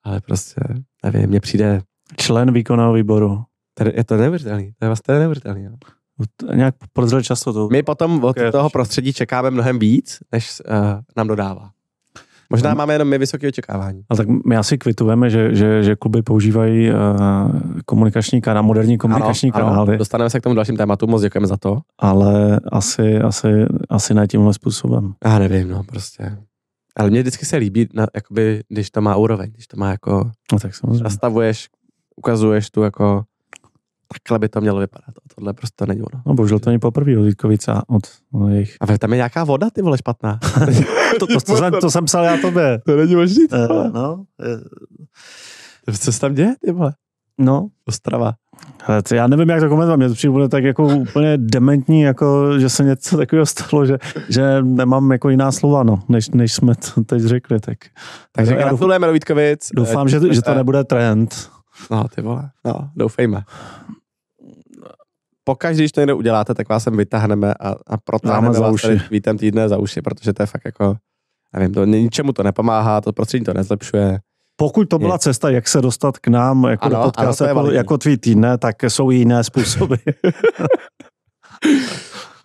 ale 0.03 0.21
prostě, 0.21 0.61
nevím, 1.03 1.29
mně 1.29 1.39
přijde, 1.39 1.81
Člen 2.17 2.51
výkonného 2.53 2.93
výboru. 2.93 3.43
tady 3.73 3.93
je 3.95 4.03
to 4.03 4.17
neuvěřitelný, 4.17 4.71
to 4.79 4.85
je 4.85 4.89
vlastně 4.89 5.19
neuvěřitelný. 5.19 5.63
Jo. 5.63 5.71
Nějak 6.55 6.75
podezřel 6.93 7.21
často 7.23 7.53
to. 7.53 7.67
My 7.71 7.83
potom 7.83 8.23
od 8.23 8.29
Ok, 8.37 8.51
toho 8.51 8.69
prostředí 8.69 9.13
čekáme 9.13 9.51
mnohem 9.51 9.79
víc, 9.79 10.17
než 10.31 10.61
uh, 10.69 10.75
nám 11.17 11.27
dodává. 11.27 11.69
Možná 12.49 12.69
No. 12.69 12.75
máme 12.75 12.93
jenom 12.93 13.07
my 13.07 13.17
vysoké 13.17 13.47
očekávání. 13.47 14.01
Ale 14.09 14.17
tak 14.17 14.27
my 14.47 14.57
asi 14.57 14.77
kvitujeme, 14.77 15.29
že, 15.29 15.55
že, 15.55 15.83
že 15.83 15.95
kluby 15.95 16.21
používají 16.21 16.89
uh, 16.91 16.95
komunikační 17.85 18.41
kanál, 18.41 18.63
moderní 18.63 18.97
komunikační 18.97 19.51
ano, 19.51 19.65
kanály, 19.67 19.89
Ano, 19.89 19.97
dostaneme 19.97 20.29
se 20.29 20.39
k 20.39 20.43
tomu 20.43 20.55
dalším 20.55 20.77
tématu, 20.77 21.07
moc 21.07 21.21
děkujeme 21.21 21.47
za 21.47 21.57
to. 21.57 21.77
ale 21.99 22.59
asi, 22.71 23.17
asi, 23.17 23.47
asi 23.89 24.13
ne 24.13 24.27
tímhle 24.27 24.53
způsobem. 24.53 25.13
Já 25.25 25.39
nevím, 25.39 25.69
no, 25.69 25.83
prostě. 25.83 26.37
Ale 26.95 27.09
mně 27.09 27.21
vždycky 27.21 27.45
se 27.45 27.57
líbí, 27.57 27.87
na, 27.93 28.07
jakoby, 28.15 28.61
když 28.69 28.91
to 28.91 29.01
má 29.01 29.15
úroveň, 29.15 29.51
když 29.51 29.67
to 29.67 29.77
má 29.77 29.89
jako, 29.91 30.31
No 30.53 30.59
tak 30.59 30.75
samozřejmě. 30.75 31.03
nastavuješ, 31.03 31.67
ukazuješ 32.15 32.69
tu 32.69 32.81
jako, 32.81 33.23
takhle 34.13 34.39
by 34.39 34.49
to 34.49 34.61
mělo 34.61 34.79
vypadat. 34.79 35.09
A 35.09 35.35
tohle 35.35 35.53
prostě 35.53 35.85
není 35.85 36.01
ono. 36.01 36.21
No 36.25 36.33
bohužel 36.33 36.59
to 36.59 36.69
není 36.69 36.79
poprvé 36.79 37.17
od 37.17 37.23
Vítkovice 37.23 37.71
od 37.87 38.03
od 38.33 38.49
jejich. 38.49 38.77
A 38.81 38.97
tam 38.97 39.11
je 39.11 39.15
nějaká 39.15 39.43
voda, 39.43 39.69
ty 39.69 39.81
vole, 39.81 39.97
špatná. 39.97 40.39
To, 41.19 41.27
to, 41.27 41.39
to, 41.39 41.57
jsem, 41.57 41.73
to 41.81 41.91
jsem 41.91 42.05
psal 42.05 42.23
já 42.23 42.37
tobě. 42.37 42.79
to 42.85 42.95
není 42.95 43.15
možný. 43.15 43.43
Uh, 43.53 43.93
no, 43.93 44.23
eh, 45.89 45.97
Co 45.97 46.11
se 46.11 46.19
tam 46.19 46.33
děje, 46.33 46.55
ty 46.65 46.71
vole? 46.71 46.93
no, 47.37 47.67
Ostrava. 47.87 48.33
ale 48.85 49.03
to 49.03 49.15
já 49.15 49.27
nevím, 49.27 49.49
jak 49.49 49.59
to 49.59 49.69
komentovat. 49.69 49.95
Mně 49.97 50.07
to 50.07 50.13
přijde 50.13 50.31
bude 50.31 50.49
tak 50.49 50.63
jako 50.63 50.87
úplně 50.87 51.37
dementní, 51.37 52.01
jako, 52.01 52.59
že 52.59 52.69
se 52.69 52.83
něco 52.83 53.17
takového 53.17 53.45
stalo, 53.45 53.85
že, 53.85 53.97
že 54.29 54.61
nemám 54.61 55.11
jako 55.11 55.29
jiná 55.29 55.51
slova, 55.51 55.83
no, 55.83 55.99
než, 56.09 56.29
než 56.29 56.53
jsme 56.53 56.73
to 56.75 57.03
teď 57.03 57.21
řekli. 57.21 57.59
Tak, 57.59 57.77
Takže 58.31 58.55
gratulujeme 58.55 59.07
do 59.07 59.13
Vítkovic. 59.13 59.69
doufám 59.75 60.09
že, 60.09 60.19
že 60.33 60.41
to 60.41 60.53
nebude 60.53 60.83
trend. 60.83 61.49
No, 61.91 62.07
ty 62.07 62.21
vole, 62.21 62.49
no, 62.65 62.89
doufejme. 62.95 63.43
Pokaždé, 65.43 65.81
když 65.83 65.91
to 65.91 66.01
někde 66.01 66.13
uděláte, 66.13 66.53
tak 66.53 66.69
vás 66.69 66.83
sem 66.83 66.97
vytáhneme 66.97 67.53
a, 67.53 67.75
a 67.87 67.97
protáhneme 67.97 68.53
za 68.53 68.59
vás 68.61 68.73
uši. 68.73 68.87
tady 68.87 68.99
tweetem 68.99 69.37
týdne 69.37 69.69
za 69.69 69.77
uši, 69.77 70.01
protože 70.01 70.33
to 70.33 70.43
je 70.43 70.47
fakt 70.47 70.65
jako, 70.65 70.95
nevím, 71.53 71.73
to 71.73 71.85
ničemu 71.85 72.33
to 72.33 72.43
nepomáhá, 72.43 73.01
to 73.01 73.13
prostředí 73.13 73.45
to 73.45 73.53
nezlepšuje. 73.53 74.19
Pokud 74.55 74.89
to 74.89 74.99
byla 74.99 75.17
cesta, 75.17 75.49
jak 75.49 75.67
se 75.67 75.81
dostat 75.81 76.17
k 76.17 76.27
nám 76.27 76.63
jako 76.63 76.85
Ano, 76.85 76.91
do 76.95 77.01
ano, 77.01 77.05
podcastu, 77.11 77.37
to 77.37 77.43
je 77.43 77.49
jako, 77.49 77.71
jako 77.71 77.97
tvý 77.97 78.17
týdne, 78.17 78.57
tak 78.57 78.83
jsou 78.83 79.11
jiné 79.11 79.43
způsoby. 79.43 79.95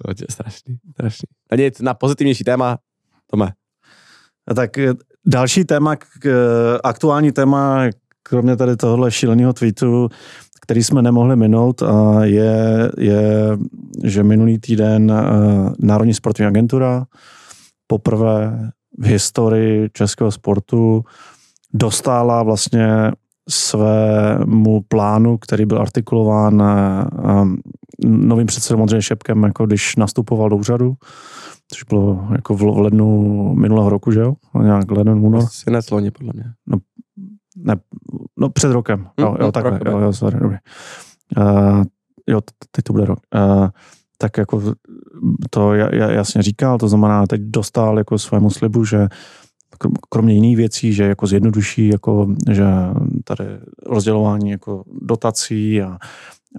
To 0.04 0.10
je 0.10 0.26
strašný, 0.30 0.76
strašný. 0.92 1.26
A 1.50 1.56
nic, 1.56 1.80
na 1.80 1.94
pozitivnější 1.94 2.44
téma, 2.44 2.78
Tome. 3.30 3.52
A 4.48 4.54
tak 4.54 4.78
eh, 4.78 4.92
další 5.26 5.64
téma, 5.64 5.96
k- 5.96 6.78
aktuální 6.84 7.32
téma, 7.32 7.82
kromě 8.22 8.56
tady 8.56 8.76
tohohle 8.76 9.10
šíleného 9.10 9.52
tweetu, 9.52 10.08
který 10.60 10.84
jsme 10.84 11.02
nemohli 11.02 11.36
minout, 11.36 11.82
a 11.82 12.24
je, 12.24 12.90
je 12.98 13.58
že 14.04 14.22
minulý 14.22 14.58
týden 14.58 15.12
eh, 15.12 15.24
Národní 15.78 16.14
sportovní 16.14 16.46
agentura 16.46 17.04
poprvé 17.86 18.70
v 18.98 19.06
historii 19.06 19.88
českého 19.92 20.30
sportu 20.32 21.04
dostala 21.74 22.42
vlastně 22.42 23.12
svému 23.48 24.80
plánu, 24.88 25.38
který 25.38 25.66
byl 25.66 25.80
artikulován 25.80 26.62
eh, 26.62 27.04
eh, 27.28 28.06
novým 28.06 28.46
předsedou 28.46 28.80
Ondřejem 28.80 29.02
Šepkem, 29.02 29.42
jako 29.42 29.66
když 29.66 29.96
nastupoval 29.96 30.48
do 30.48 30.56
úřadu, 30.56 30.94
což 31.72 31.82
bylo 31.82 32.28
jako 32.32 32.54
v 32.54 32.62
lednu 32.62 33.54
minulého 33.54 33.90
roku, 33.90 34.12
že 34.12 34.20
jo? 34.20 34.34
Nějak 34.62 34.90
leden, 34.90 35.18
únor. 35.18 35.42
Loni, 35.90 36.10
podle 36.10 36.32
mě. 36.34 36.44
Ne, 37.64 37.76
no 38.38 38.48
před 38.50 38.72
rokem. 38.72 39.08
Jo, 39.18 39.30
Hm, 39.30 39.36
jo, 39.40 39.46
no, 39.46 39.52
takhle, 39.52 39.78
rok, 39.78 39.88
jo, 39.88 39.98
jo, 39.98 40.12
sorry, 40.12 40.40
dobrý. 40.40 40.56
Uh, 41.38 41.82
jo, 42.28 42.40
teď 42.70 42.84
to 42.84 42.92
bude 42.92 43.04
rok. 43.04 43.18
Uh, 43.58 43.68
tak 44.18 44.38
jako 44.38 44.62
to 45.50 45.70
ja- 45.74 45.94
ja- 45.94 46.10
jasně 46.10 46.42
říkal, 46.42 46.78
to 46.78 46.88
znamená, 46.88 47.26
teď 47.26 47.40
dostal 47.40 47.98
jako 47.98 48.18
svému 48.18 48.50
slibu, 48.50 48.84
že 48.84 49.08
krom- 49.78 49.92
kromě 50.08 50.34
jiných 50.34 50.56
věcí, 50.56 50.92
že 50.92 51.04
jako 51.04 51.26
zjednoduší, 51.26 51.88
jako, 51.88 52.26
že 52.50 52.64
tady 53.24 53.44
rozdělování 53.86 54.50
jako 54.50 54.84
dotací 55.02 55.82
a, 55.82 55.98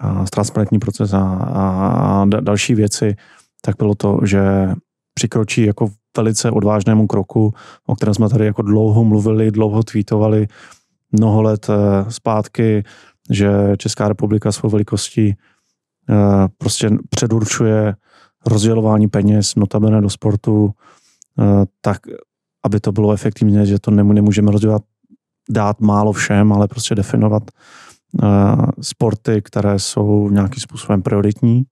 a 0.01 0.25
transparentní 0.25 0.79
proces 0.79 1.13
a, 1.13 1.19
a, 1.33 1.87
a 2.21 2.25
da- 2.25 2.41
další 2.41 2.75
věci, 2.75 3.15
tak 3.61 3.75
bylo 3.77 3.95
to, 3.95 4.19
že 4.23 4.41
přikročí 5.13 5.65
jako 5.65 5.89
velice 6.17 6.51
odvážnému 6.51 7.07
kroku, 7.07 7.53
o 7.87 7.95
kterém 7.95 8.13
jsme 8.13 8.29
tady 8.29 8.45
jako 8.45 8.61
dlouho 8.61 9.03
mluvili, 9.03 9.51
dlouho 9.51 9.83
tweetovali, 9.83 10.47
mnoho 11.11 11.41
let 11.41 11.67
eh, 11.69 12.11
zpátky, 12.11 12.83
že 13.29 13.51
Česká 13.77 14.07
republika 14.07 14.51
svou 14.51 14.69
velikostí 14.69 15.35
eh, 16.09 16.47
prostě 16.57 16.89
předurčuje 17.09 17.95
rozdělování 18.45 19.07
peněz, 19.07 19.55
notabene 19.55 20.01
do 20.01 20.09
sportu, 20.09 20.71
eh, 21.39 21.65
tak, 21.81 21.97
aby 22.65 22.79
to 22.79 22.91
bylo 22.91 23.13
efektivně, 23.13 23.65
že 23.65 23.79
to 23.79 23.91
nemů- 23.91 24.13
nemůžeme 24.13 24.51
rozdělat, 24.51 24.81
dát 25.49 25.81
málo 25.81 26.11
všem, 26.11 26.53
ale 26.53 26.67
prostě 26.67 26.95
definovat 26.95 27.43
sporty, 28.81 29.41
které 29.41 29.79
jsou 29.79 30.29
nějakým 30.29 30.59
způsobem 30.59 31.01
prioritní. 31.01 31.63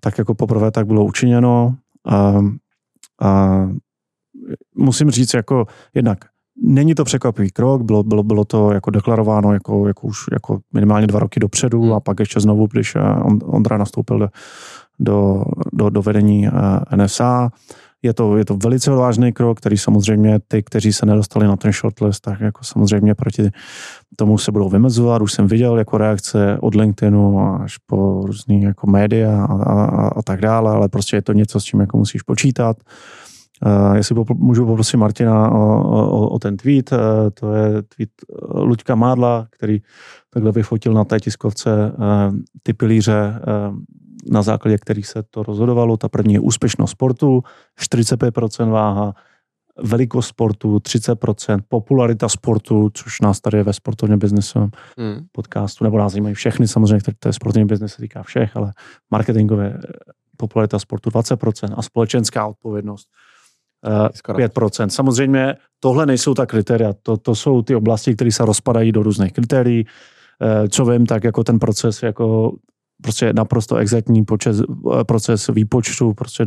Tak 0.00 0.18
jako 0.18 0.34
poprvé 0.34 0.70
tak 0.70 0.86
bylo 0.86 1.04
učiněno. 1.04 1.76
A, 2.08 2.34
a 3.22 3.60
musím 4.74 5.10
říct, 5.10 5.34
jako 5.34 5.66
jednak 5.94 6.18
Není 6.62 6.94
to 6.94 7.04
překvapivý 7.04 7.50
krok, 7.50 7.82
bylo, 7.82 8.02
bylo, 8.02 8.22
bylo 8.22 8.44
to 8.44 8.72
jako 8.72 8.90
deklarováno 8.90 9.52
jako, 9.52 9.88
jako 9.88 10.06
už 10.06 10.16
jako 10.32 10.58
minimálně 10.74 11.06
dva 11.06 11.20
roky 11.20 11.40
dopředu 11.40 11.82
Hmm. 11.82 11.92
a 11.92 12.00
pak 12.00 12.20
ještě 12.20 12.40
znovu, 12.40 12.66
když 12.66 12.96
eh, 12.96 13.00
On- 13.00 13.38
Ondra 13.44 13.76
nastoupil 13.76 14.18
do, 14.18 14.28
do, 14.98 15.44
do, 15.72 15.90
do 15.90 16.02
vedení 16.02 16.48
eh, 16.48 16.96
NSA. 16.96 17.50
Je 18.02 18.14
to, 18.14 18.36
je 18.36 18.44
to 18.44 18.56
velice 18.56 18.92
odvážný 18.92 19.32
krok, 19.32 19.58
který 19.58 19.78
samozřejmě 19.78 20.38
ty, 20.48 20.62
kteří 20.62 20.92
se 20.92 21.06
nedostali 21.06 21.46
na 21.46 21.56
ten 21.56 21.72
shortlist, 21.72 22.22
tak 22.22 22.40
jako 22.40 22.64
samozřejmě 22.64 23.14
proti 23.14 23.50
tomu 24.16 24.38
se 24.38 24.52
budou 24.52 24.68
vymezovat. 24.68 25.22
Už 25.22 25.32
jsem 25.32 25.46
viděl 25.46 25.78
jako 25.78 25.98
reakce 25.98 26.58
od 26.60 26.74
LinkedInu 26.74 27.40
až 27.62 27.78
po 27.78 28.22
různý 28.26 28.62
jako 28.62 28.86
média 28.86 29.44
a, 29.44 29.54
a, 29.62 29.84
a, 29.84 30.08
a 30.08 30.22
tak 30.22 30.40
dále, 30.40 30.70
ale 30.70 30.88
prostě 30.88 31.16
je 31.16 31.22
to 31.22 31.32
něco, 31.32 31.60
s 31.60 31.64
čím 31.64 31.80
jako 31.80 31.96
musíš 31.96 32.22
počítat. 32.22 32.76
Uh, 32.76 33.25
jestli 33.94 34.14
popl- 34.14 34.38
můžu 34.38 34.66
poprosit 34.66 34.96
Martina 34.96 35.50
o, 35.50 35.82
o, 35.82 36.28
o 36.28 36.38
ten 36.38 36.56
tweet, 36.56 36.92
uh, 36.92 36.98
to 37.34 37.54
je 37.54 37.82
tweet 37.82 38.10
Luďka 38.54 38.94
Mádla, 38.94 39.46
který 39.50 39.82
takhle 40.30 40.52
vyfotil 40.52 40.92
na 40.92 41.04
té 41.04 41.20
tiskovce 41.20 41.92
uh, 41.92 42.36
ty 42.62 42.72
pilíře, 42.72 43.40
uh, 43.70 43.76
na 44.30 44.42
základě 44.42 44.78
kterých 44.78 45.06
se 45.06 45.22
to 45.22 45.42
rozhodovalo. 45.42 45.96
Ta 45.96 46.08
první 46.08 46.34
je 46.34 46.40
úspěšnost 46.40 46.90
sportu, 46.90 47.42
45% 47.80 48.70
váha, 48.70 49.14
velikost 49.82 50.26
sportu 50.26 50.76
30%, 50.76 51.60
popularita 51.68 52.28
sportu, 52.28 52.90
což 52.94 53.20
nás 53.20 53.40
tady 53.40 53.56
je 53.56 53.62
ve 53.62 53.72
sportovně 53.72 54.16
biznesovém 54.16 54.70
hmm. 54.98 55.26
podcastu, 55.32 55.84
nebo 55.84 55.98
nás 55.98 56.12
zajímají 56.12 56.34
všechny, 56.34 56.68
samozřejmě, 56.68 57.00
který 57.00 57.16
to 57.18 57.28
je 57.28 57.32
sportovní 57.32 57.66
biznes, 57.66 57.92
se 57.92 58.02
týká 58.02 58.22
všech, 58.22 58.56
ale 58.56 58.72
marketingové 59.10 59.78
popularita 60.36 60.78
sportu 60.78 61.10
20% 61.10 61.74
a 61.76 61.82
společenská 61.82 62.46
odpovědnost 62.46 63.08
5%. 63.84 64.84
Eh, 64.84 64.90
samozřejmě 64.90 65.54
tohle 65.80 66.06
nejsou 66.06 66.34
ta 66.34 66.46
kritéria, 66.46 66.92
to, 67.02 67.16
to 67.16 67.34
jsou 67.34 67.62
ty 67.62 67.74
oblasti, 67.74 68.14
které 68.14 68.32
se 68.32 68.44
rozpadají 68.44 68.92
do 68.92 69.02
různých 69.02 69.32
kritérií. 69.32 69.86
Eh, 70.42 70.68
co 70.68 70.84
vím, 70.84 71.06
tak 71.06 71.24
jako 71.24 71.44
ten 71.44 71.58
proces 71.58 72.02
jako 72.02 72.52
prostě 73.02 73.32
naprosto 73.32 73.76
exaktní 73.76 74.24
počet, 74.24 74.56
eh, 74.60 75.04
proces 75.04 75.50
výpočtu, 75.52 76.14
prostě 76.14 76.46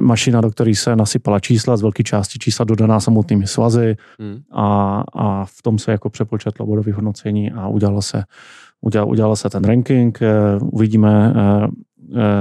mašina, 0.00 0.40
do 0.40 0.50
které 0.50 0.74
se 0.74 0.96
nasypala 0.96 1.40
čísla, 1.40 1.76
z 1.76 1.82
velké 1.82 2.02
části 2.02 2.38
čísla 2.38 2.64
dodaná 2.64 3.00
samotnými 3.00 3.46
svazy 3.46 3.96
hmm. 4.20 4.40
a, 4.52 5.02
a 5.14 5.44
v 5.44 5.62
tom 5.62 5.78
se 5.78 5.92
jako 5.92 6.10
přepočetlo 6.10 6.66
bodové 6.66 6.92
hodnocení 6.92 7.52
a 7.52 7.68
udělalo 7.68 8.02
se, 8.02 8.24
udělal, 8.80 9.08
udělalo 9.08 9.36
se 9.36 9.50
ten 9.50 9.64
ranking. 9.64 10.18
Uvidíme, 10.60 11.34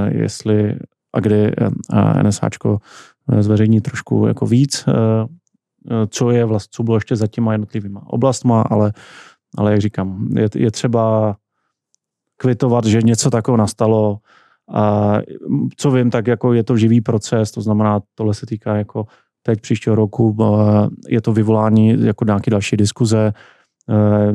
jestli 0.09 0.75
a 1.13 1.19
kdy 1.19 1.51
NSAčko 2.23 2.79
zveřejní 3.39 3.81
trošku 3.81 4.27
jako 4.27 4.45
víc, 4.45 4.85
eh, 4.87 4.91
eh, 5.91 6.07
co 6.07 6.31
je 6.31 6.45
vlastně, 6.45 6.69
co 6.71 6.83
bylo 6.83 6.97
ještě 6.97 7.15
za 7.15 7.27
těma 7.27 7.51
jednotlivýma 7.51 8.01
oblastma, 8.05 8.61
ale, 8.61 8.93
ale 9.57 9.71
jak 9.71 9.81
říkám, 9.81 10.27
je, 10.37 10.49
je 10.55 10.71
třeba 10.71 11.35
kvitovat, 12.37 12.85
že 12.85 13.01
něco 13.01 13.29
takového 13.29 13.57
nastalo. 13.57 14.17
A 14.73 15.17
co 15.77 15.91
vím, 15.91 16.09
tak 16.09 16.27
jako 16.27 16.53
je 16.53 16.63
to 16.63 16.77
živý 16.77 17.01
proces, 17.01 17.51
to 17.51 17.61
znamená, 17.61 17.99
tohle 18.15 18.33
se 18.33 18.45
týká 18.45 18.75
jako 18.75 19.05
teď 19.43 19.61
příštího 19.61 19.95
roku, 19.95 20.37
eh, 20.41 20.89
je 21.07 21.21
to 21.21 21.33
vyvolání 21.33 22.05
jako 22.05 22.25
nějaké 22.25 22.51
další 22.51 22.77
diskuze, 22.77 23.33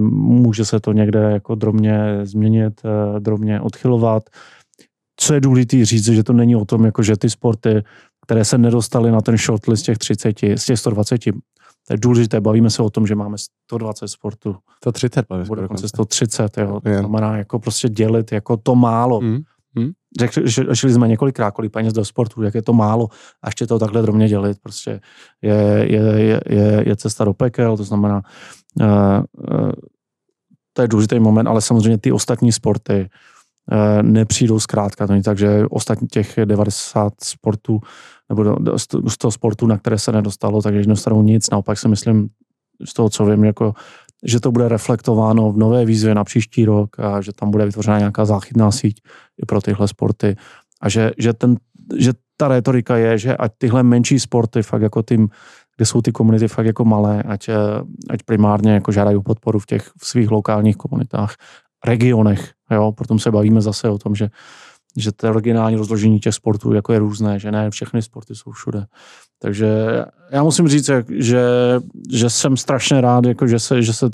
může 0.09 0.65
se 0.65 0.81
to 0.81 0.93
někde 0.93 1.21
jako 1.21 1.55
drobně 1.55 2.21
změnit, 2.23 2.83
drobně 3.19 3.61
odchylovat. 3.61 4.23
Co 5.17 5.35
je 5.35 5.41
důležité 5.41 5.85
říct, 5.85 6.05
že 6.05 6.23
to 6.23 6.33
není 6.33 6.57
o 6.57 6.65
tom, 6.65 6.85
jako 6.85 7.03
že 7.03 7.17
ty 7.17 7.31
sporty 7.31 7.83
které 8.27 8.45
se 8.45 8.59
nedostaly 8.59 9.11
na 9.11 9.21
ten 9.21 9.37
shortlist 9.37 9.85
těch 9.85 9.99
30, 9.99 10.39
z 10.57 10.65
těch 10.65 10.79
120. 10.79 11.25
To 11.25 11.95
je 11.95 11.99
důležité, 11.99 12.41
bavíme 12.41 12.71
se 12.71 12.83
o 12.83 12.91
tom, 12.91 13.07
že 13.07 13.15
máme 13.15 13.37
120 13.39 14.09
sportů. 14.09 14.57
130, 14.83 15.27
Bude 15.49 15.63
dokonce 15.63 15.89
130, 15.89 16.59
jo. 16.59 16.81
To 16.81 16.99
znamená 16.99 17.37
jako 17.37 17.59
prostě 17.59 17.89
dělit 17.89 18.33
jako 18.33 18.57
to 18.57 18.75
málo. 18.75 19.21
Mm. 19.21 19.39
Hmm? 19.77 19.91
Řekli, 20.21 20.51
šli 20.73 20.93
jsme 20.93 21.09
několikrát, 21.09 21.51
kolik 21.51 21.73
peněz 21.73 21.93
do 21.93 22.05
sportu, 22.05 22.43
jak 22.43 22.55
je 22.55 22.63
to 22.63 22.73
málo, 22.73 23.09
a 23.43 23.49
ještě 23.49 23.67
to 23.67 23.79
takhle 23.79 24.03
drobně 24.03 24.29
dělit, 24.29 24.59
prostě 24.63 25.01
je, 25.43 25.87
je, 25.89 26.03
je, 26.03 26.41
je, 26.49 26.83
je 26.87 26.97
cesta 26.97 27.25
do 27.25 27.35
pekel, 27.35 27.77
to 27.77 27.85
znamená, 27.85 28.23
uh, 28.81 28.87
uh, 28.87 29.73
to 30.73 30.83
je 30.83 30.89
důležitý 30.89 31.21
moment, 31.21 31.47
ale 31.47 31.61
samozřejmě 31.61 31.99
ty 31.99 32.13
ostatní 32.13 32.53
sporty, 32.53 33.09
Eh, 33.73 34.03
nepřijdou 34.03 34.61
zkrátka. 34.61 35.07
To 35.07 35.13
není 35.13 35.23
tak, 35.23 35.39
že 35.39 35.67
ostatní 35.71 36.09
těch 36.09 36.39
90 36.45 37.13
sportů 37.23 37.81
nebo 38.29 38.57
z 39.09 39.19
toho 39.19 39.33
sportu, 39.33 39.67
na 39.67 39.79
které 39.79 39.99
se 39.99 40.13
nedostalo, 40.13 40.63
takže 40.63 40.81
nedostanou 40.81 41.23
nic. 41.23 41.51
Naopak 41.51 41.79
si 41.79 41.89
myslím, 41.89 42.29
z 42.85 42.95
toho, 42.95 43.11
co 43.11 43.25
vím, 43.25 43.45
jako, 43.45 43.75
že 44.25 44.41
to 44.41 44.53
bude 44.53 44.69
reflektováno 44.69 45.53
v 45.53 45.57
nové 45.57 45.85
výzvě 45.85 46.15
na 46.15 46.25
příští 46.25 46.65
rok 46.65 47.01
a 47.01 47.21
že 47.21 47.33
tam 47.33 47.51
bude 47.51 47.67
vytvořena 47.67 47.99
nějaká 47.99 48.25
záchytná 48.25 48.71
síť 48.71 49.03
i 49.43 49.47
pro 49.47 49.61
tyhle 49.61 49.89
sporty. 49.89 50.37
A 50.81 50.89
že, 50.89 51.11
že, 51.19 51.33
ten, 51.33 51.57
že 51.97 52.13
ta 52.37 52.49
retorika 52.49 52.97
je, 52.97 53.19
že 53.19 53.37
ať 53.37 53.53
tyhle 53.59 53.83
menší 53.83 54.21
sporty, 54.21 54.63
fakt 54.63 54.83
jako 54.83 55.03
tím, 55.03 55.29
kde 55.77 55.87
jsou 55.87 56.03
ty 56.03 56.13
komunity 56.13 56.49
fakt 56.49 56.67
jako 56.67 56.85
malé, 56.85 57.23
ať, 57.23 57.49
eh, 57.49 57.55
ať 58.11 58.23
primárně 58.23 58.73
jako 58.73 58.93
žádají 58.93 59.23
podporu 59.23 59.59
v 59.59 59.67
těch 59.67 59.91
v 59.99 60.07
svých 60.07 60.31
lokálních 60.31 60.77
komunitách 60.77 61.35
regionech. 61.87 62.53
Jo? 62.71 62.93
Potom 62.93 63.19
se 63.19 63.31
bavíme 63.31 63.61
zase 63.61 63.91
o 63.91 63.99
tom, 63.99 64.15
že, 64.15 64.29
že 64.97 65.13
to 65.13 65.33
regionální 65.33 65.77
rozložení 65.77 66.21
těch 66.21 66.35
sportů 66.35 66.73
jako 66.73 66.93
je 66.93 66.99
různé, 66.99 67.39
že 67.39 67.53
ne 67.53 67.71
všechny 67.71 68.03
sporty 68.03 68.35
jsou 68.35 68.51
všude. 68.51 68.87
Takže 69.39 69.69
já 70.31 70.43
musím 70.43 70.69
říct, 70.69 70.91
že, 71.09 71.43
že 72.11 72.31
jsem 72.31 72.57
strašně 72.57 73.01
rád, 73.01 73.25
jako 73.25 73.47
že, 73.47 73.59
se, 73.59 73.83
že, 73.83 73.93
se, 73.93 74.11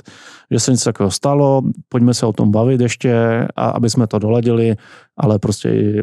že 0.50 0.60
se 0.60 0.70
něco 0.70 0.84
takového 0.84 1.10
stalo. 1.10 1.62
Pojďme 1.88 2.14
se 2.14 2.26
o 2.26 2.32
tom 2.32 2.50
bavit 2.50 2.80
ještě, 2.80 3.14
a 3.56 3.70
aby 3.70 3.90
jsme 3.90 4.06
to 4.06 4.18
doladili, 4.18 4.76
ale 5.16 5.38
prostě 5.38 5.68
i 5.68 6.02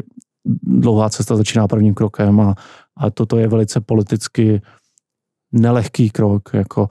dlouhá 0.62 1.10
cesta 1.10 1.36
začíná 1.36 1.68
prvním 1.68 1.94
krokem 1.94 2.40
a, 2.40 2.54
a 2.96 3.10
toto 3.10 3.38
je 3.38 3.48
velice 3.48 3.80
politicky 3.80 4.62
nelehký 5.52 6.10
krok. 6.10 6.50
Jako 6.54 6.88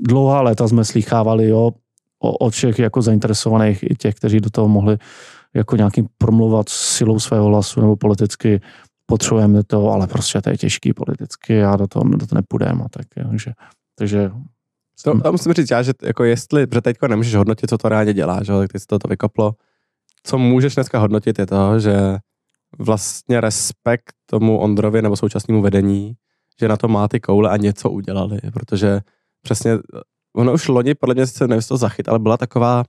dlouhá 0.00 0.40
léta 0.40 0.68
jsme 0.68 0.84
slýchávali, 0.84 1.48
jo, 1.48 1.70
od 2.20 2.50
všech 2.50 2.78
jako 2.78 3.02
zainteresovaných 3.02 3.90
i 3.90 3.94
těch, 3.94 4.14
kteří 4.14 4.40
do 4.40 4.50
toho 4.50 4.68
mohli 4.68 4.98
jako 5.54 5.76
nějakým 5.76 6.06
promluvat 6.18 6.68
silou 6.68 7.18
svého 7.18 7.46
hlasu 7.46 7.80
nebo 7.80 7.96
politicky 7.96 8.60
potřebujeme 9.06 9.64
to, 9.64 9.90
ale 9.90 10.06
prostě 10.06 10.40
to 10.40 10.50
je 10.50 10.56
těžký 10.56 10.92
politicky 10.92 11.64
a 11.64 11.76
do 11.76 11.86
toho, 11.86 12.04
do 12.04 12.26
toho 12.26 12.38
nepůjdeme. 12.38 12.84
Tak, 12.90 13.06
takže, 13.30 13.52
takže 13.94 14.30
to, 15.02 15.20
to 15.20 15.32
musím 15.32 15.52
říct 15.52 15.70
já, 15.70 15.82
že 15.82 15.92
jako 16.02 16.24
jestli, 16.24 16.66
protože 16.66 16.80
teďko 16.80 17.08
nemůžeš 17.08 17.34
hodnotit, 17.34 17.70
co 17.70 17.78
to 17.78 17.88
reálně 17.88 18.14
dělá, 18.14 18.42
že 18.42 18.52
tak 18.52 18.72
ty 18.72 18.78
to, 18.86 18.98
to 18.98 19.08
vykoplo. 19.08 19.54
Co 20.22 20.38
můžeš 20.38 20.74
dneska 20.74 20.98
hodnotit 20.98 21.38
je 21.38 21.46
to, 21.46 21.80
že 21.80 22.16
vlastně 22.78 23.40
respekt 23.40 24.14
tomu 24.26 24.58
Ondrovi 24.58 25.02
nebo 25.02 25.16
současnému 25.16 25.62
vedení, 25.62 26.14
že 26.60 26.68
na 26.68 26.76
to 26.76 26.88
má 26.88 27.08
ty 27.08 27.20
koule 27.20 27.50
a 27.50 27.56
něco 27.56 27.90
udělali, 27.90 28.38
protože 28.52 29.00
přesně 29.42 29.78
ono 30.36 30.52
už 30.52 30.68
loni, 30.68 30.94
podle 30.94 31.14
mě 31.14 31.26
se 31.26 31.48
nevím, 31.48 31.62
to 31.62 31.76
zachyt, 31.76 32.08
ale 32.08 32.18
byla 32.18 32.36
taková, 32.36 32.84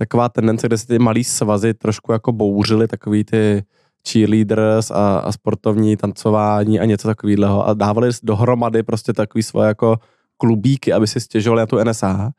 taková 0.00 0.28
tendence, 0.28 0.66
kde 0.66 0.78
se 0.78 0.86
ty 0.86 0.98
malý 0.98 1.24
svazy 1.24 1.74
trošku 1.74 2.12
jako 2.12 2.32
bouřily, 2.32 2.88
takový 2.88 3.24
ty 3.24 3.64
cheerleaders 4.08 4.90
a, 4.90 5.18
a 5.18 5.32
sportovní 5.32 5.96
tancování 5.96 6.80
a 6.80 6.84
něco 6.84 7.08
takového 7.08 7.68
a 7.68 7.74
dávali 7.74 8.08
dohromady 8.22 8.82
prostě 8.82 9.12
takový 9.12 9.42
svoje 9.42 9.68
jako 9.68 9.98
klubíky, 10.36 10.92
aby 10.92 11.06
si 11.06 11.20
stěžovali 11.20 11.62
na 11.62 11.66
tu 11.66 11.84
NSA, 11.84 12.30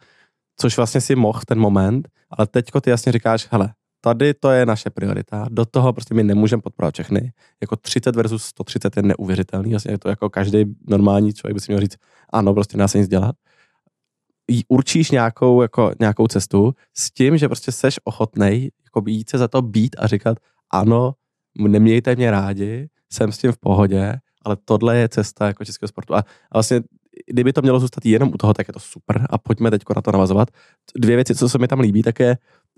což 0.57 0.77
vlastně 0.77 1.01
si 1.01 1.15
mohl 1.15 1.39
ten 1.45 1.59
moment, 1.59 2.07
ale 2.29 2.47
teďko 2.47 2.81
ty 2.81 2.89
jasně 2.89 3.11
říkáš, 3.11 3.47
hele, 3.51 3.73
tady 4.01 4.33
to 4.33 4.49
je 4.51 4.65
naše 4.65 4.89
priorita, 4.89 5.45
do 5.49 5.65
toho 5.65 5.93
prostě 5.93 6.13
my 6.13 6.23
nemůžeme 6.23 6.61
podporovat 6.61 6.93
všechny. 6.93 7.31
Jako 7.61 7.75
30 7.75 8.15
versus 8.15 8.43
130 8.43 8.97
je 8.97 9.03
neuvěřitelný, 9.03 9.69
vlastně 9.69 9.91
je 9.91 9.97
to 9.97 10.09
jako 10.09 10.29
každý 10.29 10.65
normální 10.87 11.33
člověk 11.33 11.53
by 11.53 11.59
si 11.61 11.71
měl 11.71 11.81
říct, 11.81 11.95
ano, 12.33 12.53
prostě 12.53 12.77
nedá 12.77 12.87
se 12.87 12.97
nic 12.97 13.07
dělat 13.07 13.35
určíš 14.67 15.11
nějakou, 15.11 15.61
jako, 15.61 15.91
nějakou 15.99 16.27
cestu 16.27 16.73
s 16.97 17.11
tím, 17.11 17.37
že 17.37 17.47
prostě 17.47 17.71
seš 17.71 17.99
ochotnej 18.03 18.71
jako 18.83 19.09
jít 19.09 19.29
se 19.29 19.37
za 19.37 19.47
to 19.47 19.61
být 19.61 19.95
a 19.99 20.07
říkat 20.07 20.37
ano, 20.71 21.13
nemějte 21.57 22.15
mě 22.15 22.31
rádi, 22.31 22.87
jsem 23.13 23.31
s 23.31 23.37
tím 23.37 23.51
v 23.51 23.57
pohodě, 23.57 24.13
ale 24.45 24.57
tohle 24.65 24.97
je 24.97 25.09
cesta 25.09 25.47
jako 25.47 25.65
českého 25.65 25.87
sportu. 25.87 26.15
A, 26.15 26.19
a 26.19 26.23
vlastně, 26.53 26.81
kdyby 27.27 27.53
to 27.53 27.61
mělo 27.61 27.79
zůstat 27.79 28.05
jenom 28.05 28.29
u 28.29 28.37
toho, 28.37 28.53
tak 28.53 28.67
je 28.67 28.73
to 28.73 28.79
super 28.79 29.27
a 29.29 29.37
pojďme 29.37 29.71
teď 29.71 29.81
na 29.95 30.01
to 30.01 30.11
navazovat. 30.11 30.47
Dvě 30.95 31.15
věci, 31.15 31.35
co 31.35 31.49
se 31.49 31.57
mi 31.57 31.67
tam 31.67 31.79
líbí, 31.79 32.03
tak 32.03 32.19
je, 32.19 32.37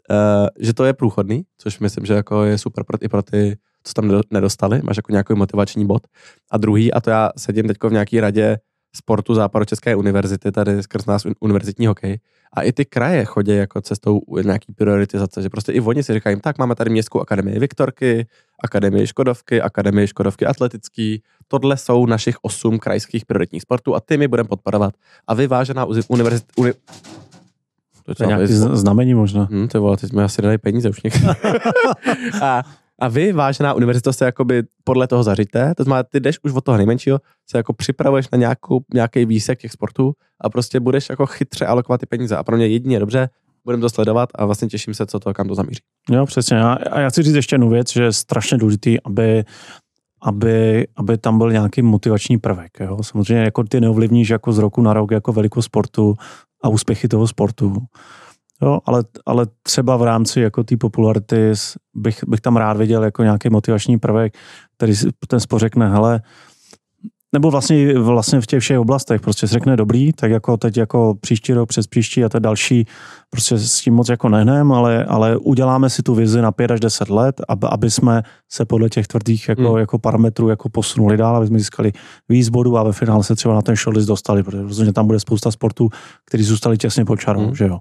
uh, 0.10 0.48
že 0.60 0.74
to 0.74 0.86
je 0.86 0.94
průchodný, 0.94 1.44
což 1.58 1.80
myslím, 1.80 2.06
že 2.06 2.13
jako 2.13 2.44
je 2.44 2.58
super 2.58 2.84
pro, 2.84 2.98
i 3.01 3.10
pro 3.10 3.22
ty, 3.22 3.58
co 3.84 3.94
tam 3.94 4.22
nedostali, 4.32 4.82
máš 4.84 4.98
jako 4.98 5.12
nějaký 5.12 5.34
motivační 5.34 5.86
bod. 5.88 6.08
A 6.51 6.58
druhý, 6.58 6.94
a 6.94 7.01
to 7.01 7.10
já 7.10 7.32
sedím 7.38 7.68
teď 7.68 7.77
v 7.84 7.92
nějaký 7.92 8.20
radě 8.20 8.58
sportu 8.96 9.34
České 9.66 9.96
univerzity, 9.96 10.52
tady 10.52 10.84
skrz 10.84 11.06
nás 11.06 11.24
univerzitní 11.40 11.88
hokej. 11.88 12.20
A 12.54 12.62
i 12.62 12.72
ty 12.72 12.86
kraje 12.86 13.26
chodí 13.26 13.56
jako 13.56 13.82
cestou 13.82 14.22
nějaký 14.44 14.74
prioritizace, 14.74 15.42
že 15.42 15.50
prostě 15.50 15.72
i 15.72 15.82
oni 15.82 16.04
si 16.04 16.14
říkají, 16.14 16.42
tak 16.42 16.58
máme 16.58 16.76
tady 16.76 16.90
městskou 16.90 17.20
akademii 17.20 17.60
Viktorky, 17.60 18.28
akademii 18.64 19.08
Škodovky, 19.08 19.62
akademii 19.62 20.08
Škodovky 20.08 20.46
atletický, 20.46 21.24
tohle 21.48 21.78
jsou 21.78 22.06
našich 22.06 22.36
osm 22.42 22.80
krajských 22.80 23.26
prioritních 23.26 23.62
sportů 23.62 23.96
a 23.96 24.00
ty 24.00 24.18
my 24.18 24.28
budeme 24.28 24.50
podporovat. 24.50 24.94
A 25.28 25.34
vy, 25.34 25.48
vážená 25.48 25.86
univerzita, 26.08 26.48
uni... 26.58 26.74
To, 28.18 28.24
je 28.24 28.28
nějaký 28.28 28.54
znamení 28.54 29.14
možná. 29.14 29.44
Hmm, 29.52 29.68
to 29.68 29.82
vole, 29.82 29.98
teď 29.98 30.10
jsme 30.10 30.24
asi 30.24 30.42
nedali 30.42 30.58
peníze 30.58 30.90
už 30.90 31.02
a 32.42 32.64
a 33.03 33.07
vy, 33.07 33.33
vážená 33.33 33.74
univerzita, 33.74 34.13
se 34.13 34.25
jakoby 34.25 34.63
podle 34.83 35.07
toho 35.07 35.24
zařiďte, 35.24 35.74
to 35.77 35.83
znamená, 35.83 36.03
ty 36.03 36.19
jdeš 36.19 36.39
už 36.43 36.53
od 36.53 36.63
toho 36.63 36.77
nejmenšího, 36.77 37.19
se 37.50 37.57
jako 37.57 37.74
připravuješ 37.74 38.29
na 38.31 38.38
nějakou, 38.38 38.79
nějaký 38.93 39.25
výsek 39.25 39.60
těch 39.60 39.72
sportů 39.72 40.13
a 40.41 40.50
prostě 40.50 40.79
budeš 40.79 41.10
jako 41.10 41.25
chytře 41.25 41.65
alokovat 41.65 42.01
ty 42.01 42.05
peníze. 42.05 42.38
A 42.38 42.43
pro 42.43 42.57
mě 42.57 42.67
jedině 42.67 43.00
dobře, 43.00 43.29
budeme 43.65 43.81
to 43.81 43.89
sledovat 43.89 44.29
a 44.36 44.45
vlastně 44.45 44.67
těším 44.67 44.93
se, 44.93 45.05
co 45.05 45.19
to, 45.19 45.33
kam 45.33 45.48
to 45.48 45.55
zamíří. 45.55 45.79
Jo, 46.12 46.25
přesně. 46.25 46.62
A, 46.62 47.00
já 47.00 47.10
chci 47.10 47.24
říct 47.24 47.36
ještě 47.36 47.53
jednu 47.53 47.69
věc, 47.69 47.91
že 47.91 48.03
je 48.03 48.13
strašně 48.13 48.57
důležitý, 48.57 49.01
aby 49.01 49.43
aby, 50.25 50.88
aby 50.95 51.17
tam 51.17 51.38
byl 51.38 51.51
nějaký 51.51 51.81
motivační 51.81 52.38
prvek. 52.38 52.72
Jo? 52.79 52.98
Samozřejmě 53.01 53.43
jako 53.43 53.63
ty 53.63 53.81
neovlivníš 53.81 54.29
jako 54.29 54.53
z 54.53 54.57
roku 54.57 54.81
na 54.81 54.93
rok 54.93 55.12
jako 55.12 55.33
velikost 55.33 55.65
sportu 55.65 56.15
a 56.63 56.69
úspěchy 56.69 57.07
toho 57.07 57.27
sportu. 57.27 57.77
Jo, 58.63 58.79
ale, 58.86 59.03
ale 59.25 59.48
třeba 59.63 59.98
v 59.98 60.03
rámci 60.03 60.41
jako 60.41 60.63
té 60.63 60.77
popularity 60.77 61.51
bych, 61.93 62.24
bych 62.27 62.41
tam 62.41 62.58
rád 62.58 62.77
viděl 62.77 63.03
jako 63.03 63.24
nějaký 63.24 63.50
motivační 63.50 64.00
prvek, 64.00 64.34
který 64.77 64.93
ten 65.27 65.39
sport 65.39 65.60
řekne, 65.60 65.89
hele, 65.89 66.22
nebo 67.34 67.52
vlastně, 67.52 68.00
vlastně 68.00 68.42
v 68.42 68.46
těch 68.46 68.60
všech 68.60 68.80
oblastech 68.80 69.22
prostě 69.22 69.48
se 69.48 69.54
řekne 69.54 69.78
dobrý, 69.78 70.13
tak 70.13 70.32
jako 70.32 70.58
teď 70.58 70.78
jako 70.78 71.16
příští 71.22 71.54
rok, 71.54 71.70
přes 71.70 71.88
příští 71.88 72.24
a 72.24 72.30
to 72.30 72.40
další, 72.40 72.86
prostě 73.30 73.58
s 73.58 73.82
tím 73.82 73.94
moc 73.94 74.10
jako 74.10 74.30
nehnem, 74.30 74.72
ale, 74.72 75.06
ale 75.06 75.38
uděláme 75.38 75.90
si 75.90 76.04
tu 76.04 76.16
vizi 76.16 76.42
na 76.42 76.52
5 76.52 76.72
až 76.72 76.80
10 76.80 77.10
let, 77.10 77.42
aby, 77.48 77.68
aby 77.70 77.92
jsme 77.92 78.24
se 78.52 78.66
podle 78.66 78.90
těch 78.90 79.08
tvrdých 79.08 79.50
jako, 79.50 79.70
hmm. 79.70 79.78
jako 79.78 80.00
parametrů 80.00 80.50
jako 80.50 80.70
posunuli 80.70 81.18
dál, 81.18 81.36
aby 81.36 81.48
jsme 81.48 81.60
získali 81.60 81.92
víc 82.30 82.50
bodů 82.50 82.78
a 82.78 82.84
ve 82.84 82.94
finále 82.94 83.24
se 83.24 83.36
třeba 83.36 83.54
na 83.54 83.62
ten 83.62 83.75
shortlist 83.75 84.08
dostali, 84.08 84.44
protože 84.44 84.63
rozhodně 84.63 84.94
tam 84.94 85.08
bude 85.08 85.20
spousta 85.20 85.52
sportů, 85.52 85.90
který 86.25 86.44
zůstali 86.44 86.78
těsně 86.78 87.06
pod 87.06 87.20
čarou, 87.20 87.46
hmm. 87.46 87.56
že 87.56 87.66
jo. 87.66 87.80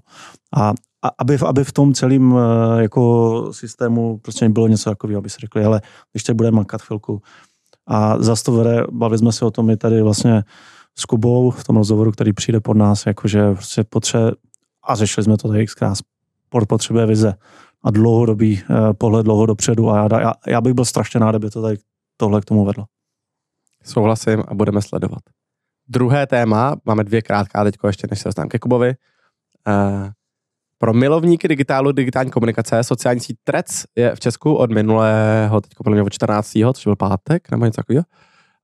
A, 0.55 0.73
a 1.03 1.09
aby, 1.19 1.37
aby 1.45 1.63
v 1.63 1.71
tom 1.71 1.93
celém 1.93 2.35
eh, 2.37 2.81
jako 2.81 3.49
systému 3.51 4.17
prostě 4.17 4.49
bylo 4.49 4.67
něco 4.67 4.89
takového, 4.89 5.19
aby 5.19 5.29
se 5.29 5.37
řekli, 5.39 5.65
ale 5.65 5.81
když 6.11 6.23
teď 6.23 6.35
budeme 6.35 6.55
makat 6.55 6.81
chvilku, 6.81 7.21
a 7.87 8.23
zase 8.23 8.43
to 8.43 8.51
vede, 8.51 8.83
bavili 8.91 9.17
jsme 9.17 9.31
se 9.31 9.45
o 9.45 9.51
tom 9.51 9.69
i 9.69 9.77
tady 9.77 10.01
vlastně 10.01 10.43
s 10.95 11.05
Kubou 11.05 11.51
v 11.51 11.63
tom 11.63 11.75
rozhovoru, 11.75 12.11
který 12.11 12.33
přijde 12.33 12.59
pod 12.59 12.77
nás, 12.77 13.05
jakože 13.05 13.53
prostě 13.53 13.83
potřebuje, 13.83 14.31
a 14.83 14.95
řešili 14.95 15.23
jsme 15.23 15.37
to 15.37 15.47
tady 15.47 15.65
xkrát, 15.65 15.97
sport 16.47 16.67
potřebuje 16.67 17.05
vize 17.05 17.33
a 17.83 17.91
dlouhodobý 17.91 18.61
eh, 18.61 18.93
pohled 18.93 19.23
dlouho 19.23 19.45
dopředu 19.45 19.89
a 19.89 19.97
já, 19.97 20.21
já, 20.21 20.33
já 20.47 20.61
bych 20.61 20.73
byl 20.73 20.85
strašně 20.85 21.19
rád, 21.19 21.35
aby 21.35 21.49
to 21.49 21.61
tady 21.61 21.77
tohle 22.17 22.41
k 22.41 22.45
tomu 22.45 22.65
vedlo. 22.65 22.85
Souhlasím 23.83 24.43
a 24.47 24.53
budeme 24.53 24.81
sledovat. 24.81 25.19
Druhé 25.87 26.27
téma, 26.27 26.75
máme 26.85 27.03
dvě 27.03 27.21
krátká 27.21 27.63
teď 27.63 27.75
ještě, 27.87 28.07
než 28.09 28.19
se 28.19 28.27
dostaneme 28.27 28.49
ke 28.49 28.59
Kubovi. 28.59 28.95
Uh, 29.67 30.09
pro 30.83 30.93
milovníky 30.93 31.47
digitálu, 31.47 31.91
digitální 31.91 32.31
komunikace, 32.31 32.83
sociální 32.83 33.19
síť 33.19 33.37
Trec 33.43 33.83
je 33.95 34.15
v 34.15 34.19
Česku 34.19 34.53
od 34.53 34.71
minulého, 34.71 35.61
teď 35.61 35.71
podle 35.77 35.93
mě 35.93 36.03
od 36.03 36.13
14. 36.13 36.51
což 36.73 36.83
byl 36.83 36.95
pátek, 36.95 37.51
nebo 37.51 37.65
něco 37.65 37.75
takového. 37.75 38.03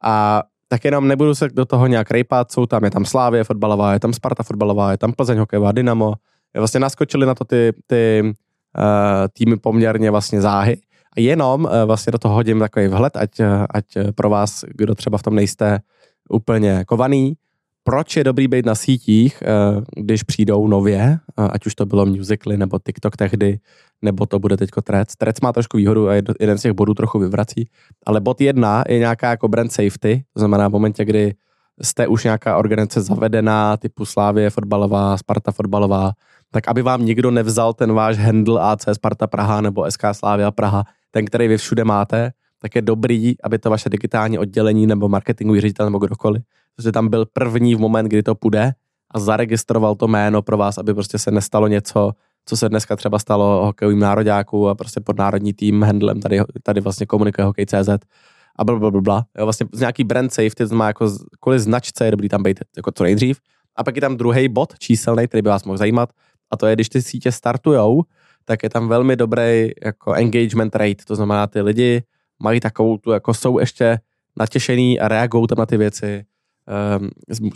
A 0.03 0.43
tak 0.67 0.85
jenom 0.85 1.07
nebudu 1.07 1.35
se 1.35 1.49
do 1.49 1.65
toho 1.65 1.87
nějak 1.87 2.11
rejpat, 2.11 2.51
jsou 2.51 2.65
tam, 2.65 2.83
je 2.83 2.91
tam 2.91 3.05
Slávě 3.05 3.43
fotbalová, 3.43 3.93
je 3.93 3.99
tam 3.99 4.13
Sparta 4.13 4.43
fotbalová, 4.43 4.91
je 4.91 4.97
tam 4.97 5.13
Plzeň 5.13 5.37
hokejová, 5.37 5.71
Dynamo. 5.71 6.13
Vlastně 6.57 6.79
naskočili 6.79 7.25
na 7.25 7.35
to 7.35 7.45
ty, 7.45 7.73
ty 7.87 8.21
uh, 8.23 8.33
týmy 9.33 9.57
poměrně 9.57 10.11
vlastně 10.11 10.41
záhy. 10.41 10.77
A 11.17 11.19
jenom 11.19 11.65
uh, 11.65 11.71
vlastně 11.85 12.11
do 12.11 12.17
toho 12.17 12.35
hodím 12.35 12.59
takový 12.59 12.87
vhled, 12.87 13.17
ať, 13.17 13.41
ať 13.69 13.85
pro 14.15 14.29
vás, 14.29 14.63
kdo 14.67 14.95
třeba 14.95 15.17
v 15.17 15.23
tom 15.23 15.35
nejste 15.35 15.79
úplně 16.29 16.85
kovaný, 16.87 17.33
proč 17.83 18.17
je 18.17 18.23
dobrý 18.23 18.47
být 18.47 18.65
na 18.65 18.75
sítích, 18.75 19.43
eh, 19.43 19.81
když 19.95 20.23
přijdou 20.23 20.67
nově, 20.67 20.99
eh, 21.39 21.47
ať 21.51 21.65
už 21.65 21.75
to 21.75 21.85
bylo 21.85 22.05
Musically 22.05 22.57
nebo 22.57 22.79
TikTok 22.85 23.17
tehdy, 23.17 23.59
nebo 24.01 24.25
to 24.25 24.39
bude 24.39 24.57
teďko 24.57 24.81
Trec. 24.81 25.15
Trec 25.15 25.41
má 25.41 25.53
trošku 25.53 25.77
výhodu 25.77 26.09
a 26.09 26.13
jeden 26.13 26.57
z 26.57 26.61
těch 26.61 26.71
bodů 26.71 26.93
trochu 26.93 27.19
vyvrací, 27.19 27.69
ale 28.05 28.21
bod 28.21 28.41
jedna 28.41 28.83
je 28.87 28.99
nějaká 28.99 29.29
jako 29.29 29.47
brand 29.47 29.71
safety, 29.71 30.23
to 30.33 30.39
znamená 30.39 30.67
v 30.67 30.71
momentě, 30.71 31.05
kdy 31.05 31.33
jste 31.81 32.07
už 32.07 32.23
nějaká 32.23 32.57
organizace 32.57 33.01
zavedená, 33.01 33.77
typu 33.77 34.05
Slávě 34.05 34.49
fotbalová, 34.49 35.17
Sparta 35.17 35.51
fotbalová, 35.51 36.11
tak 36.51 36.67
aby 36.67 36.81
vám 36.81 37.05
nikdo 37.05 37.31
nevzal 37.31 37.73
ten 37.73 37.93
váš 37.93 38.17
handle 38.17 38.61
AC 38.61 38.85
Sparta 38.93 39.27
Praha 39.27 39.61
nebo 39.61 39.91
SK 39.91 40.03
Slávia 40.11 40.51
Praha, 40.51 40.83
ten, 41.11 41.25
který 41.25 41.47
vy 41.47 41.57
všude 41.57 41.83
máte, 41.83 42.31
tak 42.61 42.75
je 42.75 42.81
dobrý, 42.81 43.33
aby 43.43 43.59
to 43.59 43.69
vaše 43.69 43.89
digitální 43.89 44.39
oddělení 44.39 44.87
nebo 44.87 45.09
marketingový 45.09 45.61
ředitel 45.61 45.85
nebo 45.85 45.99
kdokoliv 45.99 46.43
že 46.83 46.91
tam 46.91 47.07
byl 47.07 47.25
první 47.33 47.75
v 47.75 47.79
moment, 47.79 48.05
kdy 48.05 48.23
to 48.23 48.35
půjde 48.35 48.71
a 49.11 49.19
zaregistroval 49.19 49.95
to 49.95 50.07
jméno 50.07 50.41
pro 50.41 50.57
vás, 50.57 50.77
aby 50.77 50.93
prostě 50.93 51.17
se 51.17 51.31
nestalo 51.31 51.67
něco, 51.67 52.11
co 52.45 52.57
se 52.57 52.69
dneska 52.69 52.95
třeba 52.95 53.19
stalo 53.19 53.65
hokejovým 53.65 53.99
nároďáků 53.99 54.69
a 54.69 54.75
prostě 54.75 54.99
pod 54.99 55.17
národní 55.17 55.53
tým 55.53 55.83
handlem 55.83 56.21
tady, 56.21 56.39
tady 56.63 56.81
vlastně 56.81 57.05
komunikuje 57.05 57.45
hokej.cz 57.45 57.89
a 58.55 58.63
blablabla. 58.63 59.25
Jo, 59.37 59.45
vlastně 59.45 59.65
z 59.73 59.79
nějaký 59.79 60.03
brand 60.03 60.33
safety, 60.33 60.67
to 60.67 60.75
má 60.75 60.87
jako 60.87 61.11
kvůli 61.39 61.59
značce 61.59 62.05
je 62.05 62.11
dobrý 62.11 62.29
tam 62.29 62.43
být 62.43 62.59
jako 62.77 62.91
co 62.91 63.03
nejdřív. 63.03 63.39
A 63.75 63.83
pak 63.83 63.95
je 63.95 64.01
tam 64.01 64.17
druhý 64.17 64.49
bod 64.49 64.73
číselný, 64.79 65.27
který 65.27 65.41
by 65.41 65.49
vás 65.49 65.63
mohl 65.63 65.77
zajímat, 65.77 66.09
a 66.51 66.57
to 66.57 66.67
je, 66.67 66.75
když 66.75 66.89
ty 66.89 67.01
sítě 67.01 67.31
startujou, 67.31 68.03
tak 68.45 68.63
je 68.63 68.69
tam 68.69 68.87
velmi 68.87 69.15
dobrý 69.15 69.71
jako 69.85 70.13
engagement 70.13 70.75
rate, 70.75 71.05
to 71.07 71.15
znamená, 71.15 71.47
ty 71.47 71.61
lidi 71.61 72.03
mají 72.43 72.59
takovou 72.59 72.97
tu, 72.97 73.11
jako 73.11 73.33
jsou 73.33 73.59
ještě 73.59 73.99
natěšený 74.39 74.99
a 74.99 75.07
reagují 75.07 75.47
tam 75.47 75.57
na 75.57 75.65
ty 75.65 75.77
věci, 75.77 76.25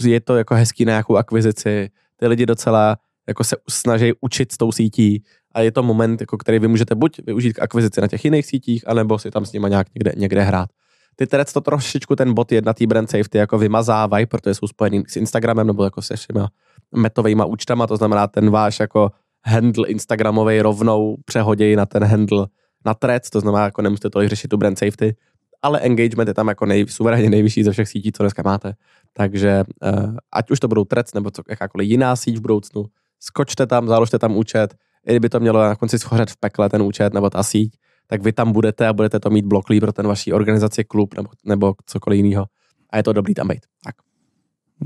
je 0.03 0.19
to 0.19 0.35
jako 0.35 0.55
hezký 0.55 0.85
na 0.85 0.91
nějakou 0.91 1.17
akvizici, 1.17 1.89
ty 2.15 2.27
lidi 2.27 2.45
docela 2.45 2.97
jako 3.27 3.43
se 3.43 3.55
snaží 3.69 4.13
učit 4.21 4.51
s 4.51 4.57
tou 4.57 4.71
sítí 4.71 5.23
a 5.51 5.61
je 5.61 5.71
to 5.71 5.83
moment, 5.83 6.21
jako 6.21 6.37
který 6.37 6.59
vy 6.59 6.67
můžete 6.67 6.95
buď 6.95 7.19
využít 7.25 7.53
k 7.53 7.61
akvizici 7.61 8.01
na 8.01 8.07
těch 8.07 8.25
jiných 8.25 8.45
sítích, 8.45 8.87
anebo 8.87 9.19
si 9.19 9.31
tam 9.31 9.45
s 9.45 9.51
nimi 9.51 9.69
nějak 9.69 9.87
někde, 9.95 10.11
někde 10.17 10.41
hrát. 10.41 10.69
Ty 11.15 11.27
terec 11.27 11.53
to 11.53 11.61
trošičku 11.61 12.15
ten 12.15 12.33
bot 12.33 12.51
jedna 12.51 12.73
tý 12.73 12.87
brand 12.87 13.09
safety 13.09 13.37
jako 13.37 13.57
vymazávají, 13.57 14.25
protože 14.25 14.53
jsou 14.53 14.67
spojený 14.67 15.03
s 15.07 15.15
Instagramem 15.15 15.67
nebo 15.67 15.83
jako 15.83 16.01
se 16.01 16.15
všema 16.15 16.49
metovými 16.95 17.43
účtama, 17.47 17.87
to 17.87 17.97
znamená 17.97 18.27
ten 18.27 18.49
váš 18.49 18.79
jako 18.79 19.11
handle 19.45 19.87
Instagramový 19.87 20.61
rovnou 20.61 21.17
přehodějí 21.25 21.75
na 21.75 21.85
ten 21.85 22.03
handle 22.03 22.47
na 22.85 22.93
trec, 22.93 23.29
to 23.29 23.39
znamená, 23.39 23.65
jako 23.65 23.81
nemusíte 23.81 24.09
tolik 24.09 24.29
řešit 24.29 24.47
tu 24.47 24.57
brand 24.57 24.79
safety, 24.79 25.15
ale 25.63 25.79
engagement 25.79 26.27
je 26.27 26.33
tam 26.33 26.47
jako 26.47 26.65
nej, 26.65 26.85
suverénně 26.87 27.29
nejvyšší 27.29 27.63
ze 27.63 27.71
všech 27.71 27.87
sítí, 27.87 28.11
co 28.11 28.23
dneska 28.23 28.41
máte. 28.45 28.73
Takže 29.13 29.63
uh, 29.93 30.15
ať 30.31 30.51
už 30.51 30.59
to 30.59 30.67
budou 30.67 30.83
Trec 30.83 31.13
nebo 31.13 31.31
co, 31.31 31.43
jakákoliv 31.49 31.89
jiná 31.89 32.15
síť 32.15 32.37
v 32.37 32.41
budoucnu, 32.41 32.85
skočte 33.19 33.67
tam, 33.67 33.87
založte 33.87 34.19
tam 34.19 34.37
účet, 34.37 34.75
i 35.07 35.11
kdyby 35.11 35.29
to 35.29 35.39
mělo 35.39 35.59
na 35.59 35.75
konci 35.75 35.99
schořet 35.99 36.31
v 36.31 36.37
pekle 36.37 36.69
ten 36.69 36.81
účet 36.81 37.13
nebo 37.13 37.29
ta 37.29 37.43
síť, 37.43 37.77
tak 38.07 38.21
vy 38.21 38.33
tam 38.33 38.51
budete 38.51 38.87
a 38.87 38.93
budete 38.93 39.19
to 39.19 39.29
mít 39.29 39.45
bloklý 39.45 39.79
pro 39.79 39.93
ten 39.93 40.07
vaší 40.07 40.33
organizaci, 40.33 40.83
klub 40.83 41.15
nebo, 41.15 41.29
nebo 41.45 41.73
cokoliv 41.85 42.17
jiného. 42.17 42.45
A 42.89 42.97
je 42.97 43.03
to 43.03 43.13
dobrý 43.13 43.33
tam 43.33 43.47
být. 43.47 43.65
Tak. 43.83 43.95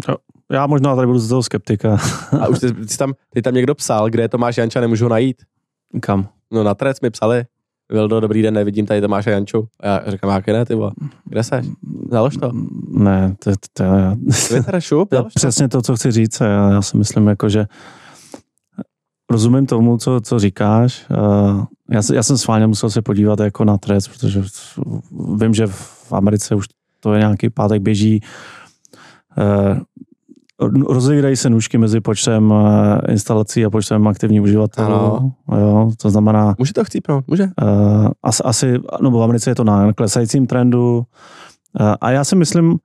No, 0.10 0.16
já 0.52 0.68
možná 0.68 0.96
tady 0.96 1.08
budu 1.08 1.20
z 1.20 1.30
toho 1.30 1.44
skeptika. 1.44 1.98
a 2.40 2.48
už 2.48 2.60
ty, 2.60 2.74
ty, 2.74 2.98
tam, 2.98 3.13
ty 3.30 3.42
tam 3.42 3.54
někdo 3.54 3.76
psal, 3.76 4.10
kde 4.10 4.30
to 4.30 4.38
máš 4.38 4.58
Janča, 4.58 4.82
nemůžu 4.82 5.08
najít. 5.08 5.44
Kam? 6.02 6.30
No 6.52 6.63
na 6.63 6.76
Trec 6.76 7.02
mi 7.02 7.10
psali. 7.10 7.46
Vildo, 7.91 8.19
dobrý 8.19 8.41
den, 8.41 8.54
nevidím 8.54 8.86
tady 8.86 9.02
Tomáše 9.02 9.32
Janču. 9.32 9.67
A 9.80 9.88
já 9.88 10.02
říkám, 10.08 10.32
jak 10.32 10.47
ne, 10.47 10.65
ty 10.65 10.76
vole. 10.76 10.91
Kde 11.26 11.43
seš? 11.43 11.65
Založ 12.12 12.38
to. 12.38 12.52
Ne, 12.91 13.36
to, 13.43 13.52
to, 13.73 13.84
já... 13.84 14.15
Twitter, 14.47 14.82
šup, 14.82 15.10
to. 15.10 15.23
Přesně 15.36 15.67
to, 15.67 15.82
co 15.82 15.95
chci 15.95 16.12
říct. 16.12 16.39
Já, 16.39 16.71
já 16.71 16.82
si 16.82 16.97
myslím, 16.97 17.28
jako, 17.28 17.50
že 17.50 17.65
rozumím 19.32 19.65
tomu, 19.65 19.97
co, 19.97 20.21
co 20.21 20.39
říkáš. 20.39 21.06
Já, 21.89 22.02
já 22.13 22.23
jsem 22.23 22.38
schválně 22.38 22.67
musel 22.67 22.89
se 22.89 23.02
podívat 23.02 23.39
jako 23.39 23.65
na 23.65 23.78
trest, 23.78 24.08
protože 24.08 24.43
vím, 25.36 25.54
že 25.54 25.67
v 25.67 26.13
Americe 26.13 26.56
už 26.56 26.65
to 27.00 27.13
je 27.13 27.19
nějaký 27.19 27.50
pátek 27.50 27.82
běží. 27.82 28.21
Eh, 30.63 30.93
rozevírají 30.93 31.36
se 31.36 31.50
nůžky 31.50 31.78
mezi 31.78 32.02
počtem 32.02 32.54
eh, 32.54 33.12
instalací 33.12 33.65
a 33.65 33.70
počtem 33.70 34.08
aktivních 34.08 34.41
uživatelů. 34.41 34.96
Ano. 34.96 35.32
Jo, 35.60 35.91
to 36.02 36.10
znamená... 36.10 36.56
Může 36.58 36.74
to 36.74 36.84
chcípnout, 36.84 37.28
může. 37.28 37.43
Uh, 37.43 38.08
asi, 38.24 38.43
asi, 38.43 38.80
no 39.02 39.12
v 39.12 39.24
Americe 39.24 39.50
je 39.50 39.56
to 39.56 39.63
na 39.63 39.93
klesajícím 39.93 40.48
trendu. 40.48 40.98
Uh, 41.80 41.96
a 42.02 42.12
já 42.12 42.24
si 42.24 42.36
myslím, 42.36 42.78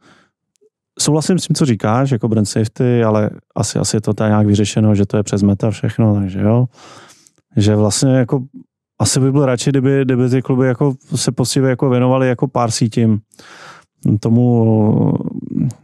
souhlasím 0.98 1.38
s 1.38 1.46
tím, 1.46 1.56
co 1.56 1.64
říkáš, 1.64 2.10
jako 2.10 2.28
brand 2.28 2.48
safety, 2.48 3.04
ale 3.04 3.30
asi, 3.56 3.78
asi 3.78 3.96
je 3.96 4.00
to 4.00 4.14
tady 4.14 4.30
nějak 4.30 4.46
vyřešeno, 4.46 4.94
že 4.94 5.06
to 5.06 5.16
je 5.16 5.22
přes 5.22 5.42
meta 5.42 5.70
všechno, 5.70 6.14
takže 6.14 6.40
jo. 6.40 6.66
Že 7.56 7.76
vlastně 7.76 8.12
jako 8.16 8.42
asi 8.98 9.20
by 9.20 9.32
byl 9.32 9.46
radši, 9.46 9.70
kdyby, 9.70 10.04
kdyby 10.04 10.28
ty 10.28 10.42
kluby 10.42 10.66
jako 10.66 10.94
se 11.14 11.32
poctivě 11.32 11.70
jako 11.70 11.90
věnovali 11.90 12.28
jako 12.28 12.48
pár 12.48 12.70
sítím 12.70 13.20
tomu, 14.20 15.12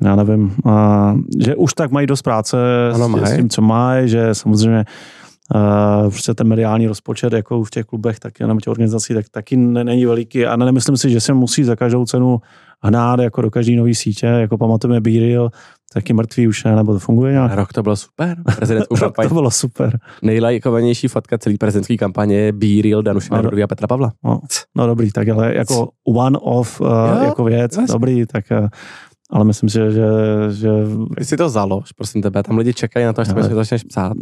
já 0.00 0.16
nevím, 0.16 0.54
a, 0.64 1.14
že 1.40 1.56
už 1.56 1.74
tak 1.74 1.90
mají 1.90 2.06
dost 2.06 2.22
práce 2.22 2.56
ano, 2.94 3.18
s, 3.18 3.30
s 3.30 3.36
tím, 3.36 3.48
co 3.48 3.62
mají, 3.62 4.08
že 4.08 4.34
samozřejmě 4.34 4.84
Uh, 5.54 6.10
prostě 6.10 6.34
ten 6.34 6.48
mediální 6.48 6.86
rozpočet 6.86 7.32
jako 7.32 7.64
v 7.64 7.70
těch 7.70 7.84
klubech, 7.84 8.18
tak 8.18 8.40
nebo 8.40 8.60
těch 8.60 8.70
organizací, 8.70 9.14
tak 9.14 9.28
taky 9.28 9.56
není 9.56 10.06
veliký 10.06 10.46
a 10.46 10.56
nemyslím 10.56 10.96
si, 10.96 11.10
že 11.10 11.20
se 11.20 11.32
musí 11.32 11.64
za 11.64 11.76
každou 11.76 12.04
cenu 12.04 12.40
hnát 12.82 13.20
jako 13.20 13.42
do 13.42 13.50
každé 13.50 13.76
nové 13.76 13.94
sítě, 13.94 14.26
jako 14.26 14.58
pamatujeme 14.58 15.00
Bíril, 15.00 15.50
taky 15.92 16.12
mrtvý 16.12 16.48
už 16.48 16.64
ne, 16.64 16.76
nebo 16.76 16.92
to 16.92 16.98
funguje 16.98 17.32
nějak? 17.32 17.54
Rok 17.54 17.72
to 17.72 17.82
bylo 17.82 17.96
super. 17.96 18.36
Rok 19.00 19.16
to 19.28 19.34
bylo 19.34 19.50
super. 19.50 19.98
Nejlajkovanější 20.22 21.08
fotka 21.08 21.38
celý 21.38 21.58
prezidentské 21.58 21.96
kampaně 21.96 22.36
je 22.36 22.52
Be 22.52 22.82
Real 22.84 23.02
Danuše 23.02 23.28
no, 23.30 23.64
a 23.64 23.66
Petra 23.66 23.86
Pavla. 23.86 24.12
No, 24.24 24.40
no, 24.76 24.86
dobrý, 24.86 25.12
tak 25.12 25.28
ale 25.28 25.54
jako 25.54 25.88
one 26.04 26.38
of 26.38 26.80
uh, 26.80 26.88
jako 27.24 27.44
věc, 27.44 27.76
jasný. 27.76 27.92
dobrý, 27.92 28.26
tak 28.26 28.44
uh, 28.60 28.68
ale 29.30 29.44
myslím 29.44 29.68
si, 29.68 29.78
že... 29.78 29.90
že... 30.50 30.70
Když 31.16 31.28
si 31.28 31.36
to 31.36 31.48
založ, 31.48 31.92
prosím 31.92 32.22
tebe, 32.22 32.42
tam 32.42 32.58
lidi 32.58 32.74
čekají 32.74 33.06
na 33.06 33.12
to, 33.12 33.20
až 33.20 33.28
to 33.28 33.54
začneš 33.54 33.84
psát 33.84 34.12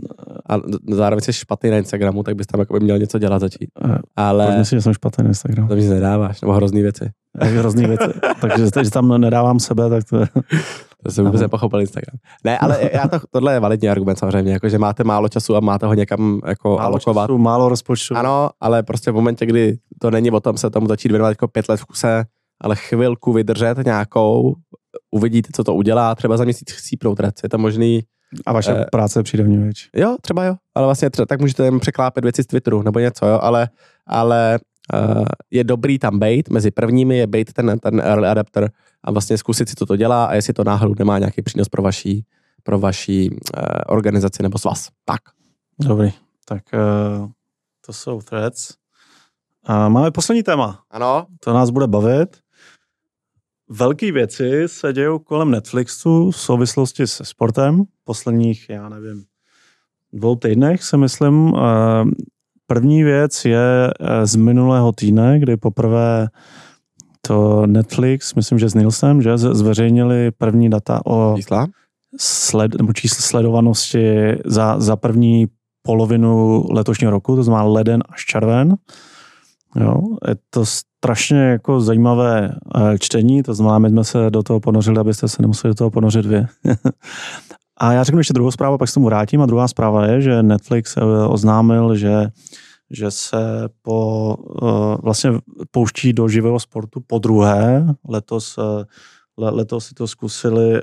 a 0.49 0.59
zároveň 0.91 1.21
jsi 1.21 1.33
špatný 1.33 1.71
na 1.71 1.77
Instagramu, 1.77 2.23
tak 2.23 2.37
bys 2.37 2.47
tam 2.47 2.61
jako 2.61 2.73
by 2.73 2.81
měl 2.81 2.99
něco 2.99 3.19
dělat 3.19 3.39
začít. 3.39 3.71
Ale... 4.17 4.47
Proč 4.47 4.59
myslíš, 4.59 4.79
že 4.79 4.83
jsem 4.83 4.95
špatný 4.95 5.25
na 5.25 5.29
Instagramu? 5.29 5.69
To 5.69 5.77
mi 5.77 5.89
nedáváš, 5.89 6.41
nebo 6.41 6.53
hrozný 6.53 6.83
věci. 6.83 7.11
hrozný 7.41 7.87
věci. 7.87 8.05
takže, 8.41 8.71
takže 8.71 8.91
tam 8.91 9.21
nedávám 9.21 9.61
sebe, 9.61 9.91
tak 9.91 10.05
to. 10.05 10.19
To 11.03 11.13
jsem 11.13 11.25
vůbec 11.25 11.41
nepochopil 11.41 11.81
Instagram. 11.81 12.19
Ne, 12.45 12.59
ale 12.59 12.91
já 12.93 13.09
to, 13.09 13.21
tohle 13.31 13.53
je 13.55 13.61
validní 13.61 13.89
argument 13.89 14.17
samozřejmě, 14.17 14.53
jako, 14.53 14.69
že 14.69 14.79
máte 14.79 15.05
málo 15.05 15.29
času 15.29 15.57
a 15.57 15.61
máte 15.61 15.87
ho 15.87 15.95
někam 15.95 16.41
jako 16.47 16.69
málo 16.69 16.81
alokovat. 16.81 17.27
Času, 17.27 17.39
málo 17.39 17.69
rozpočtu. 17.69 18.17
Ano, 18.17 18.51
ale 18.61 18.83
prostě 18.83 19.11
v 19.11 19.15
momentě, 19.15 19.47
kdy 19.47 19.79
to 20.01 20.11
není 20.11 20.31
o 20.31 20.41
tom 20.41 20.57
se 20.57 20.71
tomu 20.71 20.87
začít 20.87 21.09
věnovat 21.09 21.29
jako 21.29 21.49
pět 21.49 21.69
let 21.69 21.81
v 21.81 21.85
kuse, 21.85 22.25
ale 22.61 22.77
chvilku 22.77 23.33
vydržet 23.33 23.79
nějakou, 23.85 24.55
uvidíte, 25.11 25.49
co 25.55 25.65
to 25.65 25.75
udělá, 25.75 26.15
třeba 26.15 26.37
za 26.37 26.45
měsíc 26.45 26.73
chcípnout 26.73 27.21
rec, 27.21 27.35
je 27.43 27.49
to 27.49 27.59
možný. 27.59 28.03
A 28.47 28.53
vaše 28.53 28.73
Eh, 28.73 28.85
práce 28.93 29.23
přijde 29.23 29.45
v 29.45 29.47
větší. 29.47 29.89
Jo, 29.95 30.17
třeba 30.21 30.45
jo, 30.45 30.55
ale 30.75 30.87
vlastně 30.87 31.11
třeba, 31.11 31.27
tak 31.27 31.41
můžete 31.41 31.65
jen 31.65 31.81
překlápět 31.81 32.25
věci 32.25 32.43
z 32.43 32.47
Twitteru 32.47 32.83
nebo 32.83 32.99
něco, 32.99 33.27
jo, 33.27 33.39
ale, 33.43 33.69
ale 34.07 34.59
uh, 34.95 35.25
je 35.51 35.65
dobrý 35.65 35.99
tam 35.99 36.19
být, 36.19 36.49
mezi 36.49 36.71
prvními 36.71 37.19
je 37.19 37.27
být 37.27 37.53
ten, 37.53 37.79
ten 37.79 38.01
early 38.01 38.29
adapter 38.29 38.71
a 39.05 39.11
vlastně 39.11 39.39
zkusit 39.39 39.69
si, 39.69 39.75
co 39.75 39.87
to 39.87 39.97
dělá 39.97 40.25
a 40.25 40.35
jestli 40.35 40.53
to 40.53 40.65
náhodou 40.65 40.95
nemá 40.99 41.19
nějaký 41.19 41.43
přínos 41.43 41.69
pro 41.69 41.83
vaší, 41.83 42.25
pro 42.63 42.79
vaší 42.79 43.31
uh, 43.31 43.39
organizaci 43.87 44.43
nebo 44.43 44.59
svaz. 44.59 44.89
Tak. 45.05 45.21
Dobrý, 45.81 46.13
tak 46.45 46.63
uh, 46.75 47.29
to 47.87 47.93
jsou 47.93 48.21
threads. 48.21 48.75
A 49.65 49.89
máme 49.89 50.11
poslední 50.11 50.43
téma. 50.43 50.81
Ano. 50.91 51.27
To 51.41 51.53
nás 51.53 51.71
bude 51.71 51.87
bavit. 51.87 52.37
Velké 53.71 54.13
věci 54.13 54.63
se 54.67 54.93
dějou 54.93 55.19
kolem 55.19 55.51
Netflixu 55.51 56.31
v 56.31 56.37
souvislosti 56.37 57.07
se 57.07 57.25
sportem. 57.25 57.83
Posledních, 58.05 58.67
já 58.69 58.89
nevím, 58.89 59.25
dvou 60.13 60.37
týdnech 60.37 60.83
se 60.83 60.97
myslím. 60.97 61.53
Eh, 61.57 62.05
První 62.67 63.05
věc 63.05 63.45
je 63.45 63.91
eh, 64.01 64.27
z 64.27 64.37
minulého 64.37 64.93
týdne, 64.93 65.39
kdy 65.41 65.57
poprvé 65.57 66.29
to 67.27 67.67
Netflix, 67.67 68.35
myslím, 68.35 68.59
že 68.59 68.69
s 68.69 68.75
Nielsen, 68.75 69.23
že 69.23 69.39
zveřejnili 69.39 70.31
první 70.31 70.71
data 70.71 71.07
o 71.07 71.37
Čísla? 71.37 71.67
sled, 72.19 72.75
nebo 72.75 72.93
číslo 72.93 73.23
sledovanosti 73.23 74.33
za, 74.45 74.81
za 74.81 74.97
první 74.97 75.47
polovinu 75.83 76.65
letošního 76.71 77.11
roku, 77.11 77.37
to 77.37 77.43
znamená 77.43 77.65
leden 77.65 78.03
až 78.09 78.25
červen. 78.25 78.75
Jo, 79.81 80.01
je 80.29 80.37
to 80.51 80.65
strašně 80.67 81.39
jako 81.39 81.81
zajímavé 81.81 82.51
eh, 82.77 82.99
čtení, 82.99 83.43
to 83.43 83.55
znamená, 83.55 83.79
my 83.79 83.89
jsme 83.89 84.05
se 84.05 84.31
do 84.31 84.43
toho 84.43 84.61
ponořili, 84.61 84.99
abyste 84.99 85.29
se 85.29 85.43
nemuseli 85.43 85.71
do 85.71 85.75
toho 85.75 85.91
ponořit 85.91 86.27
vy. 86.27 86.47
a 87.81 87.93
já 87.93 88.05
řeknu 88.05 88.21
ještě 88.21 88.33
druhou 88.33 88.51
zprávu, 88.51 88.79
pak 88.79 88.89
se 88.89 88.95
tomu 88.95 89.07
vrátím. 89.07 89.43
A 89.43 89.47
druhá 89.47 89.69
zpráva 89.69 90.07
je, 90.07 90.21
že 90.21 90.43
Netflix 90.43 90.97
eh, 90.97 91.03
oznámil, 91.29 91.97
že 91.97 92.29
že 92.91 93.11
se 93.11 93.69
po, 93.83 94.37
eh, 94.63 94.97
vlastně 95.03 95.31
pouští 95.71 96.13
do 96.13 96.29
živého 96.29 96.61
sportu 96.61 97.01
po 97.07 97.19
druhé. 97.19 97.87
Letos, 98.09 98.57
le- 99.39 99.51
letos 99.51 99.87
si 99.87 99.95
to 99.95 100.07
zkusili 100.07 100.83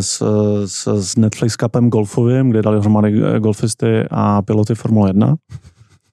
s, 0.00 0.22
s, 0.66 0.86
s 0.86 1.16
Netflix 1.16 1.56
Cupem 1.56 1.90
golfovým, 1.90 2.50
kde 2.50 2.62
dali 2.62 2.76
dohromady 2.76 3.22
eh, 3.22 3.40
golfisty 3.40 4.04
a 4.10 4.42
piloty 4.42 4.74
Formule 4.74 5.10
1. 5.10 5.34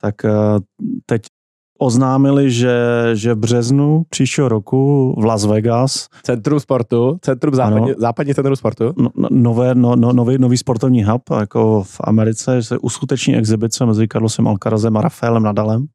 Tak 0.04 0.26
eh, 0.26 0.32
teď 1.06 1.22
oznámili, 1.80 2.52
že, 2.52 2.76
že 3.14 3.34
v 3.34 3.38
březnu 3.38 4.04
příštího 4.10 4.50
roku 4.50 5.16
v 5.22 5.26
Las 5.26 5.46
Vegas 5.46 6.08
Centrum 6.24 6.60
sportu, 6.60 7.18
centrum 7.22 7.56
západní, 7.56 7.92
Ano. 7.92 7.96
západní 7.98 8.34
centrum 8.34 8.56
sportu. 8.56 8.94
no, 8.98 9.10
no- 9.16 9.28
nové, 9.32 9.76
no, 9.76 9.96
no, 9.96 10.14
nový, 10.14 10.38
nový 10.38 10.58
sportovní 10.58 11.04
hub, 11.04 11.22
jako 11.40 11.84
v 11.84 12.02
Americe, 12.04 12.56
že 12.62 12.68
se 12.68 12.78
uskuteční 12.78 13.36
exibice 13.36 13.86
mezi 13.86 14.08
Carlosem 14.08 14.48
Alcarazem 14.48 14.98
a 14.98 15.02
Rafaelem 15.02 15.44
Nadalem. 15.44 15.86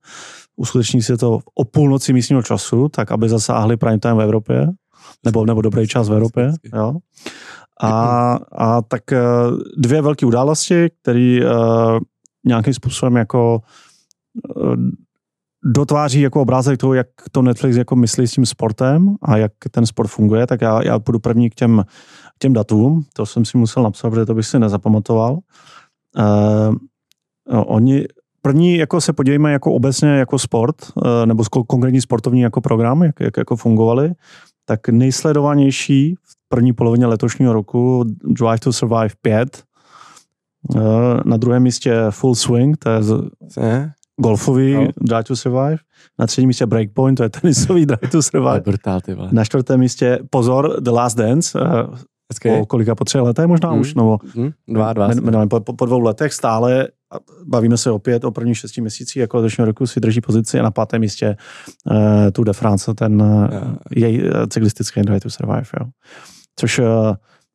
Uskuteční 0.57 1.03
se 1.03 1.17
to 1.17 1.39
o 1.55 1.65
půlnoci 1.65 2.13
místního 2.13 2.43
času, 2.43 2.89
tak 2.89 3.13
aby 3.13 3.29
zasáhli 3.29 3.77
prime 3.77 3.99
time 3.99 4.17
v 4.17 4.21
Evropě, 4.21 4.67
nebo, 5.25 5.47
nebo 5.47 5.63
dobrý 5.63 5.87
čas 5.87 6.09
v 6.09 6.13
Evropě. 6.13 6.53
Jo. 6.75 6.95
A, 7.83 8.39
a 8.53 8.83
tak 8.83 9.13
eh, 9.13 9.23
dvě 9.77 10.03
velké 10.03 10.27
události, 10.27 10.89
které 11.03 11.41
uh, 11.45 11.99
nějakým 12.47 12.75
způsobem 12.75 13.17
jako 13.17 13.61
eh, 13.63 13.88
dotváří 15.65 16.21
jako 16.21 16.43
obrázek 16.43 16.79
toho, 16.79 16.95
jak 16.95 17.07
to 17.33 17.43
Netflix 17.43 17.77
jako 17.77 17.97
myslí 17.97 18.27
s 18.27 18.33
tím 18.33 18.47
sportem 18.47 19.15
a 19.23 19.37
jak 19.37 19.53
ten 19.71 19.87
sport 19.87 20.09
funguje, 20.09 20.47
tak 20.47 20.61
já, 20.61 20.83
já 20.83 20.99
půjdu 20.99 21.19
první 21.19 21.51
k 21.51 21.55
těm, 21.55 21.85
k 22.35 22.39
těm 22.39 22.53
datům. 22.53 23.05
To 23.13 23.27
jsem 23.27 23.45
si 23.45 23.59
musel 23.59 23.83
napsat, 23.83 24.11
protože 24.11 24.27
to 24.27 24.35
bych 24.35 24.47
si 24.47 24.59
nezapamatoval. 24.59 25.39
Uh, 26.19 26.77
oni 27.67 28.07
první 28.43 28.77
jako 28.77 29.01
se 29.01 29.13
podívejme 29.13 29.53
jako 29.53 29.73
obecně 29.73 30.09
jako 30.09 30.39
sport, 30.39 30.77
uh, 30.95 31.27
nebo 31.27 31.45
konkrétní 31.67 32.01
sportovní 32.01 32.41
jako 32.41 32.61
program, 32.61 33.03
jak, 33.03 33.21
jak 33.21 33.37
jako 33.37 33.57
fungovali, 33.57 34.13
tak 34.65 34.89
nejsledovanější 34.89 36.15
v 36.15 36.35
první 36.49 36.73
polovině 36.73 37.07
letošního 37.07 37.53
roku 37.53 38.05
Drive 38.25 38.59
to 38.59 38.73
Survive 38.73 39.15
5, 39.23 39.63
uh, 40.75 40.83
na 41.25 41.37
druhém 41.37 41.63
místě 41.63 41.97
Full 42.11 42.35
Swing, 42.35 42.77
to 42.77 42.91
je 42.91 43.03
z-? 43.03 43.31
Golfový 44.19 44.75
No. 44.75 44.89
Drive 45.01 45.25
to 45.25 45.37
Survive, 45.37 45.77
na 46.19 46.27
třetím 46.27 46.47
místě 46.49 46.67
Breakpoint, 46.67 47.17
to 47.17 47.23
je 47.23 47.29
tenisový 47.29 47.87
Drive 47.87 48.11
to 48.13 48.23
Survive, 48.23 48.61
brutál, 48.61 49.01
ty 49.01 49.15
vole. 49.15 49.29
na 49.33 49.45
čtvrtém 49.45 49.81
místě 49.81 50.19
pozor 50.31 50.77
The 50.81 50.91
Last 50.91 51.17
Dance, 51.19 51.61
uh, 51.61 51.67
Hezky. 52.33 52.59
po 52.59 52.67
kolika, 52.67 52.95
po 52.95 53.05
třech 53.05 53.21
letech 53.23 53.47
možná 53.47 53.71
Hmm. 53.71 53.81
už, 53.81 53.95
nebo 53.95 54.19
Hm? 54.37 54.51
Dva, 54.69 54.93
dva. 54.93 55.09
men- 55.09 55.21
minimálně 55.25 55.49
po, 55.49 55.61
po, 55.61 55.87
dvou 55.87 56.01
letech 56.01 56.33
stále, 56.33 56.89
bavíme 57.47 57.77
se 57.77 57.91
opět 57.91 58.25
o 58.25 58.31
prvních 58.31 58.59
šesti 58.59 58.81
měsících 58.81 59.17
jako 59.17 59.37
letošního 59.37 59.67
roku 59.67 59.87
si 59.87 60.01
drží 60.01 60.21
pozici 60.21 60.61
a 60.61 60.63
na 60.63 60.71
pátém 60.71 61.01
místě 61.01 61.37
uh, 61.91 61.97
Tour 62.33 62.47
de 62.47 62.53
France, 62.53 62.95
ten 62.95 63.23
uh, 63.23 63.29
Jo. 63.55 63.77
její 63.97 64.23
uh, 64.23 64.29
cyklistický 64.49 65.01
Drive 65.03 65.21
to 65.21 65.31
Survive, 65.31 65.63
jo. 65.81 65.87
Což 66.57 66.79
uh, 66.79 66.87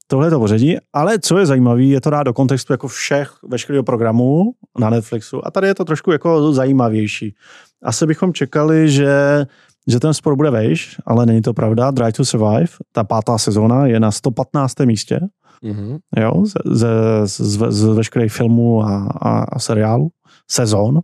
tohle 0.08 0.30
to 0.30 0.40
pořadí, 0.40 0.78
ale 0.94 1.20
co 1.20 1.38
je 1.38 1.46
zajímavé, 1.46 1.84
je 1.84 2.02
to 2.02 2.10
dát 2.10 2.24
do 2.24 2.34
kontextu 2.34 2.74
jako 2.74 2.88
všech, 2.88 3.34
veškerého 3.44 3.84
programu 3.84 4.52
na 4.80 4.90
Netflixu 4.90 5.48
a 5.48 5.52
tady 5.52 5.68
je 5.68 5.76
to 5.76 5.86
trošku 5.86 6.12
jako 6.12 6.54
zajímavější. 6.54 7.36
Asi 7.84 8.06
bychom 8.06 8.34
čekali, 8.34 8.90
že 8.90 9.46
že 9.88 10.00
ten 10.00 10.14
sport 10.14 10.36
bude 10.36 10.50
vejš, 10.50 10.98
ale 11.06 11.26
není 11.26 11.42
to 11.42 11.54
pravda. 11.54 11.92
Drive 11.92 12.14
to 12.14 12.26
Survive, 12.26 12.68
ta 12.92 13.04
pátá 13.04 13.38
sezóna, 13.38 13.88
je 13.88 14.00
na 14.00 14.12
115. 14.12 14.80
místě 14.80 15.20
Mhm. 15.64 15.98
jo, 16.18 16.44
ze, 16.46 16.60
ze, 16.76 17.48
z, 17.48 17.72
z 17.72 17.84
veškerých 17.84 18.34
filmů 18.34 18.84
a, 18.84 19.08
a, 19.22 19.44
a 19.44 19.60
seriálů, 19.60 20.10
sezon. 20.52 21.00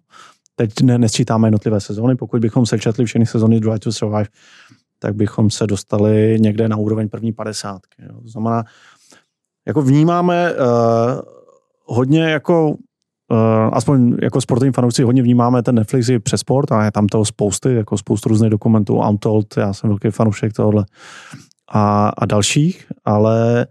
Teď 0.55 0.81
ne, 0.81 0.97
nesčítáme 0.97 1.47
jednotlivé 1.47 1.79
sezóny, 1.79 2.15
pokud 2.15 2.41
bychom 2.41 2.65
sečetli 2.65 3.05
všechny 3.05 3.25
sezóny 3.25 3.59
Drive 3.59 3.79
to 3.79 3.91
Survive, 3.91 4.27
tak 4.99 5.15
bychom 5.15 5.49
se 5.49 5.67
dostali 5.67 6.37
někde 6.39 6.69
na 6.69 6.77
úroveň 6.77 7.09
první 7.09 7.33
padesátky. 7.33 8.03
Jo. 8.09 8.21
To 8.21 8.27
znamená, 8.27 8.63
jako 9.69 9.81
vnímáme 9.81 10.53
uh, 10.53 11.21
hodně 11.85 12.23
jako 12.23 12.75
Uh, 13.31 13.69
aspoň 13.73 14.17
jako 14.21 14.41
sportovní 14.41 14.71
fanoušci 14.71 15.03
hodně 15.03 15.21
vnímáme 15.21 15.63
ten 15.63 15.75
Netflix 15.75 16.09
i 16.09 16.19
přes 16.19 16.41
sport 16.41 16.71
a 16.71 16.85
je 16.85 16.91
tam 16.91 17.07
toho 17.07 17.25
spousty, 17.25 17.73
jako 17.73 17.97
spoustu 17.97 18.29
různých 18.29 18.51
dokumentů, 18.51 18.95
Untold, 18.95 19.57
já 19.57 19.73
jsem 19.73 19.89
velký 19.89 20.09
fanoušek 20.09 20.53
tohohle 20.53 20.85
a, 21.71 22.09
a 22.17 22.25
dalších, 22.25 22.85
ale 23.05 23.67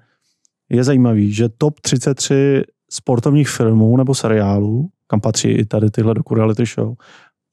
je 0.71 0.85
zajímavý, 0.85 1.33
že 1.33 1.49
top 1.49 1.81
33 1.81 2.63
sportovních 2.91 3.49
filmů 3.49 3.97
nebo 3.97 4.15
seriálů, 4.15 4.89
kam 5.07 5.21
patří 5.21 5.49
i 5.49 5.65
tady 5.65 5.91
tyhle 5.91 6.15
doku 6.15 6.35
reality 6.35 6.65
show, 6.67 6.95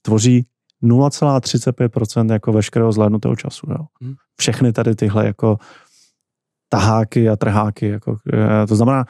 tvoří 0.01 0.45
0,35% 0.83 2.33
jako 2.33 2.53
veškerého 2.53 2.91
zhlédnutého 2.91 3.35
času. 3.35 3.67
Jo. 3.69 3.85
Hmm. 4.01 4.13
Všechny 4.37 4.73
tady 4.73 4.95
tyhle 4.95 5.25
jako 5.25 5.57
taháky 6.75 7.29
a 7.29 7.35
trháky. 7.35 7.87
Jako, 7.87 8.17
eh, 8.33 8.67
to 8.67 8.75
znamená, 8.75 9.05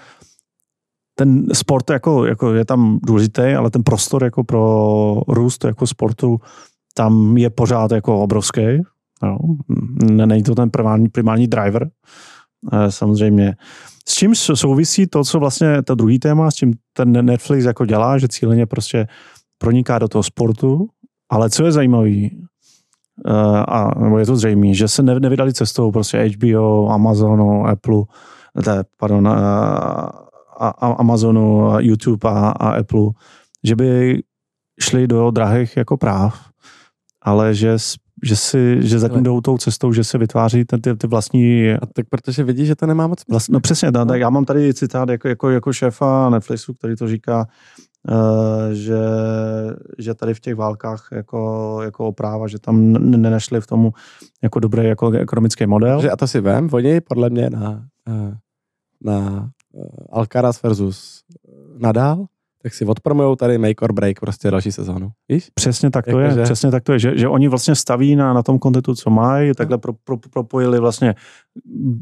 ten 1.17 1.45
sport 1.53 1.89
jako, 1.89 2.25
jako 2.25 2.53
je 2.53 2.65
tam 2.65 2.99
důležitý, 3.03 3.41
ale 3.41 3.71
ten 3.71 3.83
prostor 3.83 4.23
jako 4.23 4.43
pro 4.43 5.21
růst 5.27 5.63
jako 5.63 5.87
sportu 5.87 6.37
tam 6.93 7.37
je 7.37 7.49
pořád 7.49 7.91
jako 7.91 8.21
obrovský. 8.21 8.61
Jo. 9.23 9.37
N- 10.03 10.27
Není 10.27 10.43
to 10.43 10.55
ten 10.55 10.69
primární, 10.69 11.09
primární 11.09 11.47
driver, 11.47 11.89
eh, 12.73 12.91
samozřejmě. 12.91 13.55
S 14.09 14.13
čím 14.13 14.35
souvisí 14.35 15.07
to, 15.07 15.23
co 15.23 15.39
vlastně 15.39 15.81
to 15.83 15.95
druhý 15.95 16.19
téma, 16.19 16.51
s 16.51 16.55
čím 16.55 16.73
ten 16.93 17.25
Netflix 17.25 17.65
jako 17.65 17.85
dělá, 17.85 18.17
že 18.17 18.27
cíleně 18.27 18.65
prostě 18.65 19.07
proniká 19.57 19.99
do 19.99 20.07
toho 20.07 20.23
sportu, 20.23 20.87
ale 21.31 21.49
co 21.49 21.65
je 21.65 21.71
zajímavý, 21.71 22.31
uh, 22.31 22.45
a, 23.67 23.99
nebo 23.99 24.19
je 24.19 24.25
to 24.25 24.35
zřejmé, 24.35 24.73
že 24.73 24.87
se 24.87 25.03
ne, 25.03 25.19
nevydali 25.19 25.53
cestou 25.53 25.91
prostě 25.91 26.29
HBO, 26.35 26.89
Amazonu, 26.89 27.67
Apple, 27.67 28.03
ne, 28.67 28.83
pardon, 28.97 29.27
uh, 29.27 29.33
a, 30.57 30.69
a 30.69 30.87
Amazonu, 30.93 31.71
YouTube 31.79 32.29
a, 32.29 32.49
a 32.49 32.69
Apple, 32.69 33.09
že 33.63 33.75
by 33.75 34.21
šli 34.81 35.07
do 35.07 35.31
drahých 35.31 35.77
jako 35.77 35.97
práv, 35.97 36.39
ale 37.21 37.55
že, 37.55 37.77
že, 38.23 38.35
si, 38.35 38.77
že 38.79 38.99
zatím 38.99 39.23
jdou 39.23 39.41
tou 39.41 39.57
cestou, 39.57 39.93
že 39.93 40.03
se 40.03 40.17
vytváří 40.17 40.65
ten, 40.65 40.81
ty, 40.81 40.95
ty 40.95 41.07
vlastní 41.07 41.71
A 41.71 41.85
tak 41.93 42.05
protože 42.09 42.43
vidíš, 42.43 42.67
že 42.67 42.75
to 42.75 42.85
nemá 42.85 43.07
moc 43.07 43.23
Vlast, 43.29 43.49
no 43.49 43.59
přesně, 43.59 43.91
tak, 43.91 44.07
tak 44.07 44.19
já 44.19 44.29
mám 44.29 44.45
tady 44.45 44.73
citát 44.73 45.09
jako, 45.09 45.27
jako, 45.27 45.49
jako 45.49 45.73
šéfa 45.73 46.29
Netflixu, 46.29 46.73
který 46.73 46.95
to 46.95 47.07
říká, 47.07 47.47
eh, 47.47 47.94
že, 48.71 48.99
že 49.97 50.13
tady 50.13 50.33
v 50.33 50.39
těch 50.39 50.55
válkách 50.55 51.07
jako, 51.11 51.79
jako 51.83 52.07
opráva, 52.07 52.47
že 52.47 52.59
tam 52.59 52.93
nenešli 52.93 53.61
v 53.61 53.67
tomu 53.67 53.93
jako 54.43 54.59
dobrý 54.59 54.87
jako 54.87 55.11
ekonomický 55.11 55.65
model. 55.65 56.01
A 56.11 56.15
to 56.15 56.27
si 56.27 56.41
vem, 56.41 56.69
oni 56.71 57.01
podle 57.01 57.29
mě 57.29 57.49
na, 57.49 57.85
eh, 58.09 58.37
na 59.01 59.49
Alcaraz 60.11 60.63
versus 60.63 61.23
Nadal, 61.77 62.25
tak 62.65 62.73
si 62.73 62.85
odpromujou 62.85 63.35
tady 63.35 63.57
make 63.57 63.81
or 63.81 63.93
break 63.93 64.19
prostě 64.19 64.51
další 64.51 64.71
sezónu. 64.71 65.11
Víš? 65.29 65.49
Přesně 65.53 65.91
tak 65.91 66.05
to 66.05 66.09
jako 66.09 66.19
je, 66.19 66.31
že... 66.31 66.43
přesně 66.43 66.71
tak 66.71 66.83
to 66.83 66.93
je, 66.93 66.99
že, 66.99 67.17
že 67.17 67.27
oni 67.27 67.47
vlastně 67.47 67.75
staví 67.75 68.15
na, 68.15 68.33
na 68.33 68.43
tom 68.43 68.59
kontentu, 68.59 68.95
co 68.95 69.09
mají, 69.09 69.53
takhle 69.53 69.77
pro, 69.77 69.93
pro, 69.93 70.17
propojili 70.17 70.79
vlastně 70.79 71.15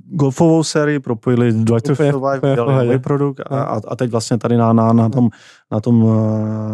golfovou 0.06 0.64
sérii, 0.64 1.00
propojili 1.00 1.54
Drive 1.54 1.82
to 1.82 1.96
Survive, 1.96 2.56
nový 2.56 3.00
produkt 3.00 3.40
a, 3.50 3.82
a, 3.88 3.96
teď 3.96 4.12
vlastně 4.12 4.38
tady 4.38 4.58
na, 4.58 4.74
na, 4.74 4.94
na, 4.94 5.10
tom, 5.10 5.30
na, 5.72 5.80
tom, 5.80 6.06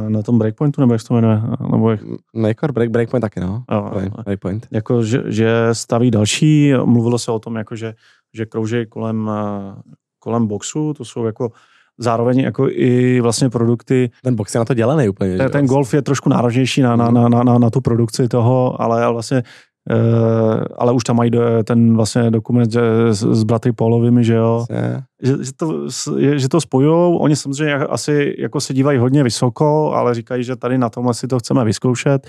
eh, 0.05 0.09
na 0.09 0.21
tom 0.21 0.39
breakpointu, 0.39 0.81
nebo 0.81 0.93
jak 0.93 1.01
se 1.01 1.07
to 1.07 1.13
jmenuje? 1.13 1.41
Nebo 1.71 1.91
jak... 1.91 1.99
Make 2.33 2.61
or 2.61 2.71
break, 2.71 2.89
breakpoint 2.89 3.21
taky, 3.21 3.39
no. 3.39 3.63
A, 3.67 3.91
breakpoint. 4.25 4.67
Jako, 4.71 5.03
že, 5.03 5.23
že 5.25 5.69
staví 5.73 6.11
další, 6.11 6.73
mluvilo 6.85 7.19
se 7.19 7.31
o 7.31 7.39
tom, 7.39 7.55
jako, 7.55 7.75
že, 7.75 7.93
že 8.33 8.45
krouží 8.45 8.85
kolem, 8.85 9.29
eh, 9.33 9.81
kolem 10.19 10.47
boxu, 10.47 10.93
to 10.93 11.05
jsou 11.05 11.25
jako 11.25 11.51
zároveň 11.99 12.39
jako 12.39 12.67
i 12.69 13.21
vlastně 13.21 13.49
produkty. 13.49 14.09
Ten 14.23 14.35
box 14.35 14.55
je 14.55 14.59
na 14.59 14.65
to 14.65 14.73
dělaný 14.73 15.09
úplně. 15.09 15.37
Ten, 15.37 15.51
ten 15.51 15.65
golf 15.65 15.93
je 15.93 16.01
trošku 16.01 16.29
náročnější 16.29 16.81
na, 16.81 16.95
na, 16.95 17.11
na, 17.11 17.43
na, 17.43 17.57
na 17.57 17.69
tu 17.69 17.81
produkci 17.81 18.27
toho, 18.27 18.81
ale 18.81 19.11
vlastně 19.13 19.43
Uh, 19.91 20.63
ale 20.77 20.91
už 20.91 21.03
tam 21.03 21.15
mají 21.15 21.31
ten 21.63 21.95
vlastně 21.95 22.31
dokument 22.31 22.71
že, 22.71 22.81
s, 23.09 23.23
s 23.23 23.43
bratry 23.43 23.71
Polovými, 23.71 24.23
že 24.23 24.33
jo, 24.33 24.65
že, 25.21 25.37
že, 25.43 25.51
to, 25.57 25.87
že 26.35 26.49
to 26.49 26.61
spojujou, 26.61 27.17
oni 27.17 27.35
samozřejmě 27.35 27.75
asi 27.75 28.35
jako 28.39 28.61
se 28.61 28.73
dívají 28.73 28.99
hodně 28.99 29.23
vysoko, 29.23 29.93
ale 29.93 30.13
říkají, 30.13 30.43
že 30.43 30.55
tady 30.55 30.77
na 30.77 30.89
tom 30.89 31.09
asi 31.09 31.27
to 31.27 31.39
chceme 31.39 31.65
vyzkoušet. 31.65 32.27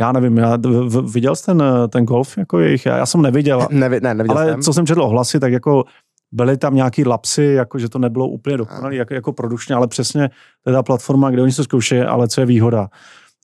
Já 0.00 0.12
nevím, 0.12 0.36
já, 0.36 0.56
v, 0.56 1.12
viděl 1.12 1.36
jsi 1.36 1.46
ten, 1.46 1.62
ten 1.88 2.04
golf 2.04 2.38
jako 2.38 2.58
jejich, 2.58 2.86
já, 2.86 2.96
já 2.96 3.06
jsem 3.06 3.22
neviděl, 3.22 3.66
Nevi, 3.70 4.00
ne, 4.00 4.14
neviděl 4.14 4.38
ale 4.38 4.50
jsem. 4.50 4.62
co 4.62 4.72
jsem 4.72 4.86
četl 4.86 5.02
ohlasy, 5.02 5.40
tak 5.40 5.52
jako 5.52 5.84
byly 6.32 6.56
tam 6.56 6.74
nějaký 6.74 7.04
lapsy, 7.04 7.44
jako 7.44 7.78
že 7.78 7.88
to 7.88 7.98
nebylo 7.98 8.28
úplně 8.28 8.56
dokonalé 8.56 8.96
jako, 8.96 9.14
jako 9.14 9.32
produkčně, 9.32 9.74
ale 9.74 9.88
přesně 9.88 10.30
to 10.64 10.70
je 10.70 10.74
ta 10.74 10.82
platforma, 10.82 11.30
kde 11.30 11.42
oni 11.42 11.52
se 11.52 11.64
zkoušejí, 11.64 12.02
ale 12.02 12.28
co 12.28 12.40
je 12.40 12.46
výhoda, 12.46 12.88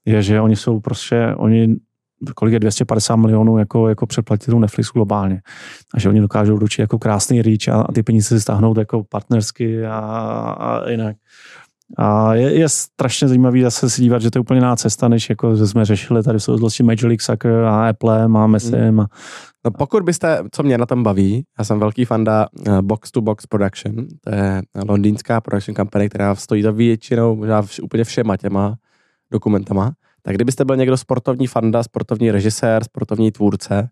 je, 0.04 0.22
že 0.22 0.40
oni 0.40 0.56
jsou 0.56 0.80
prostě, 0.80 1.34
oni 1.36 1.76
kolik 2.34 2.52
je 2.52 2.60
250 2.60 3.16
milionů 3.16 3.58
jako, 3.58 3.88
jako 3.88 4.06
předplatitelů 4.06 4.58
Netflix 4.58 4.92
globálně. 4.92 5.42
A 5.94 6.00
že 6.00 6.08
oni 6.08 6.20
dokážou 6.20 6.58
dočit 6.58 6.80
jako 6.80 6.98
krásný 6.98 7.42
reach 7.42 7.68
a, 7.68 7.82
a 7.82 7.92
ty 7.92 8.02
peníze 8.02 8.28
si 8.28 8.40
stáhnout 8.40 8.76
jako 8.76 9.04
partnersky 9.04 9.86
a, 9.86 9.98
a 10.58 10.90
jinak. 10.90 11.16
A 11.98 12.34
je, 12.34 12.58
je 12.58 12.68
strašně 12.68 13.28
zajímavý 13.28 13.62
zase 13.62 13.90
se 13.90 14.02
dívat, 14.02 14.22
že 14.22 14.30
to 14.30 14.38
je 14.38 14.40
úplně 14.40 14.58
jiná 14.58 14.76
cesta, 14.76 15.08
než 15.08 15.30
jako, 15.30 15.56
že 15.56 15.66
jsme 15.66 15.84
řešili 15.84 16.22
tady 16.22 16.38
v 16.38 16.42
souvislosti 16.42 16.82
Major 16.82 17.06
League 17.06 17.22
Soccer 17.22 17.64
a 17.64 17.88
Apple 17.88 18.24
a 18.24 18.46
Messim 18.46 19.00
a, 19.00 19.06
No 19.64 19.70
pokud 19.70 20.02
byste, 20.02 20.42
co 20.52 20.62
mě 20.62 20.78
na 20.78 20.86
tom 20.86 21.02
baví, 21.02 21.44
já 21.58 21.64
jsem 21.64 21.80
velký 21.80 22.04
fanda 22.04 22.46
uh, 22.68 22.80
Box 22.80 23.10
to 23.10 23.20
Box 23.20 23.46
Production, 23.46 24.06
to 24.20 24.34
je 24.34 24.62
londýnská 24.88 25.40
production 25.40 25.74
company, 25.74 26.08
která 26.08 26.34
stojí 26.34 26.62
za 26.62 26.70
většinou, 26.70 27.36
možná 27.36 27.62
vš, 27.62 27.80
úplně 27.80 28.04
všema 28.04 28.36
těma 28.36 28.74
dokumentama. 29.30 29.92
Tak 30.22 30.34
kdybyste 30.34 30.64
byl 30.64 30.76
někdo 30.76 30.96
sportovní 30.96 31.46
fanda, 31.46 31.82
sportovní 31.82 32.30
režisér, 32.30 32.84
sportovní 32.84 33.32
tvůrce, 33.32 33.88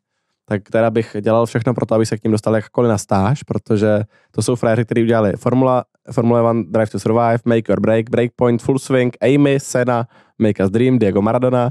tak 0.49 0.63
teda 0.71 0.91
bych 0.91 1.17
dělal 1.21 1.47
všechno 1.47 1.75
pro 1.75 1.87
to, 1.87 1.95
aby 1.95 2.07
se 2.07 2.19
k 2.19 2.25
ním 2.25 2.33
dostal 2.33 2.57
jakkoliv 2.57 2.89
na 2.89 2.99
stáž, 2.99 3.43
protože 3.43 4.03
to 4.31 4.43
jsou 4.43 4.57
frajeři, 4.57 4.85
kteří 4.85 5.03
udělali 5.03 5.33
Formula, 5.33 5.85
Formula 6.13 6.51
One, 6.51 6.65
Drive 6.69 6.91
to 6.91 7.01
Survive, 7.01 7.39
Make 7.45 7.73
or 7.73 7.81
Break, 7.81 8.11
Breakpoint, 8.11 8.63
Full 8.63 8.79
Swing, 8.79 9.17
Amy, 9.21 9.61
Sena, 9.61 10.07
Make 10.39 10.65
Us 10.65 10.71
Dream, 10.71 10.99
Diego 10.99 11.23
Maradona, 11.23 11.71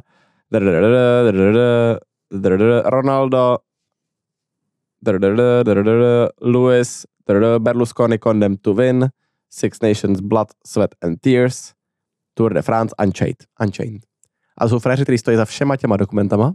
Ronaldo, 2.86 3.58
Lewis, 6.42 7.06
Berlusconi 7.60 8.18
Condemned 8.20 8.62
to 8.62 8.74
Win, 8.74 9.10
Six 9.50 9.82
Nations 9.82 10.22
Blood, 10.22 10.48
Sweat 10.68 10.96
and 11.02 11.16
Tears, 11.22 11.74
Tour 12.34 12.54
de 12.54 12.62
France 12.62 12.96
Unchained. 13.04 13.46
Unchained. 13.60 14.02
A 14.58 14.68
jsou 14.68 14.80
frajeři, 14.80 15.04
kteří 15.04 15.18
stojí 15.18 15.38
za 15.38 15.46
všema 15.46 15.78
těma 15.78 15.98
dokumentama. 15.98 16.54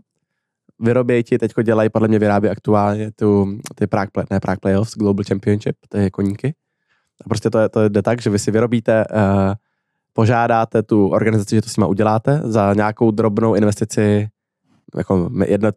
Vyrobějí 0.79 1.23
ti, 1.23 1.39
teďko 1.39 1.63
dělají, 1.63 1.91
podle 1.91 2.09
mě 2.09 2.19
vyrábí 2.19 2.49
aktuálně 2.49 3.13
tu, 3.13 3.59
ty 3.75 3.87
Prague, 3.87 4.11
play, 4.13 4.27
ne 4.31 4.41
Prague 4.41 4.61
Playoffs, 4.61 4.95
Global 4.97 5.25
Championship, 5.29 5.77
to 5.89 5.99
je 5.99 6.11
koníky. 6.11 6.55
A 7.25 7.29
prostě 7.29 7.51
to, 7.51 7.59
je, 7.59 7.69
to 7.69 7.89
jde 7.89 8.03
tak, 8.03 8.23
že 8.23 8.31
vy 8.31 8.39
si 8.39 8.51
vyrobíte, 8.51 9.05
uh, 9.15 9.55
požádáte 10.13 10.83
tu 10.83 11.09
organizaci, 11.09 11.57
že 11.57 11.63
to 11.63 11.69
s 11.69 11.77
nima 11.77 11.87
uděláte 11.87 12.41
za 12.45 12.75
nějakou 12.75 13.11
drobnou 13.11 13.55
investici 13.55 14.29
jako 14.97 15.31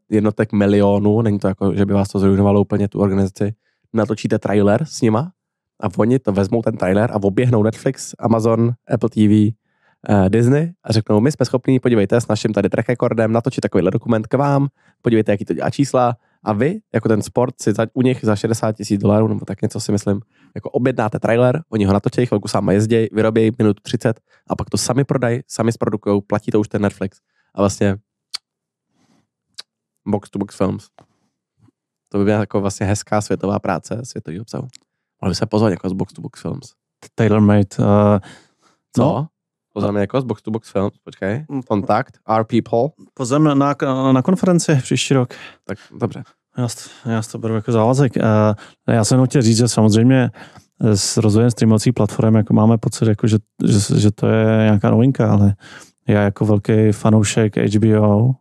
jednotek 0.09 0.53
milionů, 0.53 1.21
není 1.21 1.39
to 1.39 1.47
jako, 1.47 1.73
že 1.75 1.85
by 1.85 1.93
vás 1.93 2.07
to 2.07 2.19
zrujnovalo 2.19 2.61
úplně 2.61 2.87
tu 2.87 2.99
organizaci, 2.99 3.53
natočíte 3.93 4.39
trailer 4.39 4.85
s 4.85 5.01
nima 5.01 5.31
a 5.83 5.87
oni 5.97 6.19
to 6.19 6.31
vezmou 6.31 6.61
ten 6.61 6.77
trailer 6.77 7.11
a 7.11 7.23
oběhnou 7.23 7.63
Netflix, 7.63 8.13
Amazon, 8.19 8.71
Apple 8.87 9.09
TV, 9.09 9.53
uh, 10.09 10.29
Disney 10.29 10.71
a 10.83 10.91
řeknou, 10.93 11.19
my 11.19 11.31
jsme 11.31 11.45
schopni, 11.45 11.79
podívejte, 11.79 12.21
s 12.21 12.27
naším 12.27 12.53
tady 12.53 12.69
track 12.69 12.89
recordem 12.89 13.31
natočit 13.31 13.61
takovýhle 13.61 13.91
dokument 13.91 14.27
k 14.27 14.33
vám, 14.33 14.67
podívejte, 15.01 15.31
jaký 15.31 15.45
to 15.45 15.53
dělá 15.53 15.69
čísla 15.69 16.15
a 16.43 16.53
vy, 16.53 16.79
jako 16.93 17.07
ten 17.07 17.21
sport, 17.21 17.61
si 17.61 17.73
za, 17.73 17.87
u 17.93 18.01
nich 18.01 18.19
za 18.23 18.35
60 18.35 18.71
tisíc 18.71 19.01
dolarů, 19.01 19.27
nebo 19.27 19.45
tak 19.45 19.61
něco 19.61 19.79
si 19.79 19.91
myslím, 19.91 20.21
jako 20.55 20.69
objednáte 20.69 21.19
trailer, 21.19 21.61
oni 21.69 21.85
ho 21.85 21.93
natočí, 21.93 22.25
chvilku 22.25 22.47
sám 22.47 22.69
jezdí, 22.69 23.07
vyrobí 23.11 23.51
minutu 23.57 23.81
30 23.81 24.19
a 24.47 24.55
pak 24.55 24.69
to 24.69 24.77
sami 24.77 25.03
prodají, 25.03 25.39
sami 25.47 25.71
zprodukují, 25.71 26.21
platí 26.27 26.51
to 26.51 26.59
už 26.59 26.67
ten 26.67 26.81
Netflix 26.81 27.17
a 27.55 27.61
vlastně 27.61 27.97
box-to-box 30.07 30.57
films. 30.57 30.87
To 32.11 32.17
by 32.17 32.23
byla 32.23 32.39
jako 32.39 32.61
vlastně 32.61 32.85
hezká 32.85 33.21
světová 33.21 33.59
práce 33.59 33.99
světový 34.03 34.39
obsahu. 34.39 34.67
Mohli 35.21 35.31
by 35.31 35.35
se 35.35 35.45
pozvat 35.45 35.71
jako 35.71 35.89
z 35.89 35.93
box-to-box 35.93 36.41
films. 36.41 36.73
Tailor-made. 37.15 37.77
Uh, 37.79 37.85
Co? 38.95 39.03
No? 39.03 39.27
Pozveme 39.73 40.01
jako 40.01 40.21
z 40.21 40.23
box-to-box 40.23 40.71
films, 40.71 40.93
počkej. 41.03 41.45
Mm. 41.49 41.63
Kontakt, 41.63 42.19
our 42.37 42.43
people. 42.43 43.03
Pozveme 43.13 43.55
na, 43.55 43.75
na 44.11 44.21
konferenci 44.21 44.75
příští 44.75 45.13
rok. 45.13 45.33
Tak 45.63 45.77
dobře. 45.99 46.23
Já, 46.57 46.67
já 47.05 47.21
to 47.21 47.37
beru 47.37 47.55
jako 47.55 47.71
závazek. 47.71 48.15
Uh, 48.15 48.93
já 48.95 49.05
jsem 49.05 49.25
chtěl 49.25 49.41
říct, 49.41 49.57
že 49.57 49.67
samozřejmě 49.67 50.31
s 50.81 51.17
rozvojem 51.17 51.51
streamovací 51.51 51.91
platform 51.91 52.35
jako 52.35 52.53
máme 52.53 52.77
pocit, 52.77 53.07
jako, 53.07 53.27
že, 53.27 53.37
že, 53.65 53.99
že 53.99 54.11
to 54.11 54.27
je 54.27 54.45
nějaká 54.45 54.89
novinka, 54.89 55.31
ale 55.31 55.55
já 56.07 56.21
jako 56.21 56.45
velký 56.45 56.91
fanoušek 56.91 57.57
HBO 57.57 58.31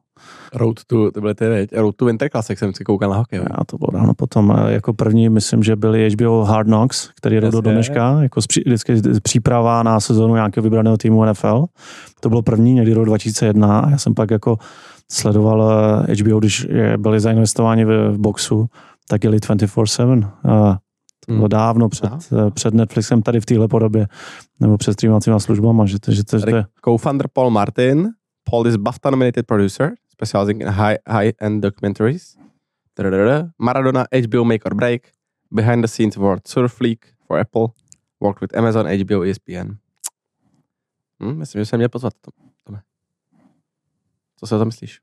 Road 0.54 0.84
to, 0.86 1.10
to 1.10 1.20
byly 1.20 1.34
ty, 1.34 1.48
věď, 1.48 1.70
Road 1.76 1.96
to 1.96 2.04
Winter 2.04 2.30
Classic 2.30 2.58
jsem 2.58 2.74
si 2.74 2.84
koukal 2.84 3.10
na 3.10 3.16
hokej. 3.16 3.38
Já 3.38 3.64
to 3.66 3.78
bylo 3.78 3.90
dávno 3.92 4.14
potom. 4.14 4.58
Jako 4.68 4.92
první, 4.92 5.28
myslím, 5.28 5.62
že 5.62 5.76
byly 5.76 6.10
HBO 6.10 6.44
Hard 6.44 6.66
Knocks, 6.66 7.10
který 7.16 7.34
jedou 7.34 7.50
do 7.50 7.60
dneška, 7.60 8.22
jako 8.22 8.42
zpří, 8.42 8.62
vždycky 8.66 8.94
příprava 9.22 9.82
na 9.82 10.00
sezonu 10.00 10.34
nějakého 10.34 10.62
vybraného 10.62 10.96
týmu 10.96 11.24
NFL. 11.24 11.64
To 12.20 12.28
bylo 12.28 12.42
první, 12.42 12.74
někdy 12.74 12.92
rok 12.92 13.06
2001 13.06 13.80
a 13.80 13.90
já 13.90 13.98
jsem 13.98 14.14
pak 14.14 14.30
jako 14.30 14.58
sledoval 15.10 15.62
HBO, 16.20 16.36
eh, 16.36 16.40
když 16.40 16.66
byli 16.96 17.20
zainvestováni 17.20 17.84
v, 17.84 18.10
v 18.12 18.18
boxu, 18.18 18.66
tak 19.08 19.24
jeli 19.24 19.36
24-7. 19.38 20.30
A 20.44 20.78
to 21.26 21.32
bylo 21.32 21.38
hmm. 21.38 21.48
dávno 21.48 21.88
před, 21.88 22.10
eh, 22.12 22.50
před 22.50 22.74
Netflixem 22.74 23.22
tady 23.22 23.40
v 23.40 23.46
téhle 23.46 23.68
podobě, 23.68 24.08
nebo 24.60 24.78
před 24.78 24.92
streamovacíma 24.92 25.38
službama. 25.38 25.86
Že 25.86 25.98
to, 25.98 26.12
že 26.12 26.24
to, 26.24 26.38
že 26.38 26.46
to... 26.46 26.64
Co-founder 26.84 27.26
Paul 27.32 27.50
Martin, 27.50 28.08
Paul 28.50 28.66
is 28.66 28.76
BAFTA 28.76 29.10
nominated 29.10 29.46
producer, 29.46 29.92
specializing 30.18 30.60
in 30.60 30.68
high, 30.68 30.98
high-end 31.06 31.62
documentaries. 31.62 32.36
Maradona, 33.58 34.06
HBO 34.10 34.44
Make 34.44 34.66
or 34.66 34.74
Break, 34.74 35.12
Behind 35.50 35.84
the 35.84 35.88
Scenes 35.88 36.16
World 36.18 36.46
Surf 36.48 36.80
League 36.80 37.14
for 37.26 37.38
Apple, 37.38 37.74
worked 38.20 38.40
with 38.40 38.56
Amazon, 38.56 38.86
HBO, 38.86 39.22
ESPN. 39.22 39.78
Hm, 41.20 41.38
myslím, 41.38 41.60
že 41.60 41.66
se 41.66 41.76
měl 41.76 41.88
pozvat. 41.88 42.14
Tome. 42.64 42.82
Co 44.36 44.46
se 44.46 44.54
o 44.54 44.58
to 44.58 44.64
myslíš? 44.64 45.00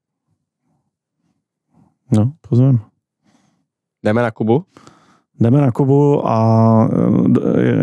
No, 2.12 2.34
pozvem. 2.42 2.80
Jdeme 4.04 4.22
na 4.22 4.32
Kubu? 4.32 4.66
Jdeme 5.40 5.62
na 5.62 5.72
Kubu 5.72 6.28
a 6.28 6.90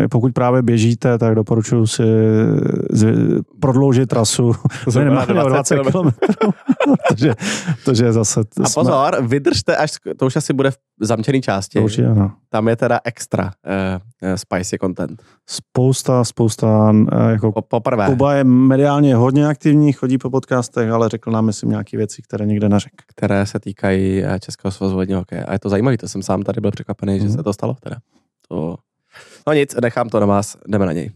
e, 0.03 0.07
pokud 0.07 0.33
právě 0.33 0.61
běžíte, 0.61 1.17
tak 1.17 1.35
doporučuji 1.35 1.87
si 1.87 2.03
prodloužit 3.59 4.09
trasu 4.09 4.53
minimálně 4.97 5.33
20 5.33 5.79
km. 5.79 6.09
protože, 7.07 7.33
protože 7.83 8.13
zase... 8.13 8.39
A 8.39 8.69
jsme... 8.69 8.81
pozor, 8.81 9.17
vydržte 9.21 9.77
až, 9.77 9.91
to 10.17 10.25
už 10.25 10.35
asi 10.35 10.53
bude 10.53 10.71
v 10.71 10.77
zamčený 11.01 11.41
části. 11.41 11.79
To 11.79 11.83
určitě, 11.83 12.07
no. 12.07 12.31
Tam 12.49 12.67
je 12.67 12.75
teda 12.75 12.99
extra 13.03 13.43
uh, 13.43 14.35
spicy 14.35 14.77
content. 14.77 15.23
Spousta, 15.49 16.23
spousta, 16.23 16.91
uh, 16.91 17.07
jako 17.29 17.51
po, 17.51 17.61
poprvé. 17.61 18.05
Kuba 18.05 18.33
je 18.33 18.43
mediálně 18.43 19.15
hodně 19.15 19.47
aktivní, 19.47 19.93
chodí 19.93 20.17
po 20.17 20.29
podcastech, 20.29 20.89
ale 20.91 21.09
řekl 21.09 21.31
nám, 21.31 21.45
myslím, 21.45 21.69
nějaké 21.69 21.97
věci, 21.97 22.21
které 22.21 22.45
nikde 22.45 22.69
neřekl. 22.69 22.95
Které 23.07 23.45
se 23.45 23.59
týkají 23.59 24.23
Českého 24.39 24.71
svazu 24.71 24.99
hokeje. 25.15 25.43
A 25.43 25.53
je 25.53 25.59
to 25.59 25.69
zajímavé, 25.69 25.97
to 25.97 26.07
jsem 26.07 26.21
sám 26.21 26.43
tady 26.43 26.61
byl 26.61 26.71
překvapený, 26.71 27.13
mm-hmm. 27.13 27.21
že 27.21 27.27
mhm. 27.27 27.42
Se 27.43 27.45
to 27.45 27.53
stalo 27.53 27.75
teda. 27.79 27.95
To... 28.47 28.75
No 29.47 29.53
nic, 29.53 29.75
nechám 29.81 30.09
to 30.09 30.19
na 30.19 30.25
vás, 30.25 30.57
jdeme 30.67 30.85
na 30.85 30.93
něj. 30.93 31.11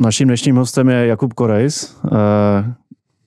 Naším 0.00 0.28
dnešním 0.28 0.56
hostem 0.56 0.88
je 0.88 1.06
Jakub 1.06 1.32
Korejs. 1.32 1.96
Uh, 2.04 2.10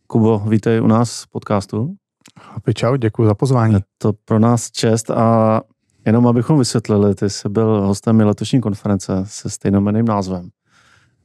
Kubo, 0.08 0.40
vítej 0.40 0.82
u 0.82 0.88
nás 0.88 1.24
v 1.24 1.28
podcastu. 1.28 1.96
Happy 2.42 2.74
čau, 2.74 2.96
děkuji 2.96 3.26
za 3.26 3.34
pozvání. 3.34 3.74
Je 3.74 3.80
to 3.98 4.14
pro 4.26 4.40
nás 4.40 4.72
čest 4.72 5.10
a 5.10 5.62
jenom 6.06 6.28
abychom 6.28 6.60
vysvětlili, 6.60 7.16
ty 7.16 7.30
jsi 7.30 7.50
byl 7.50 7.82
hostem 7.82 8.20
letošní 8.20 8.62
konference 8.62 9.14
se 9.24 9.50
stejnomeným 9.50 10.06
názvem. 10.06 10.50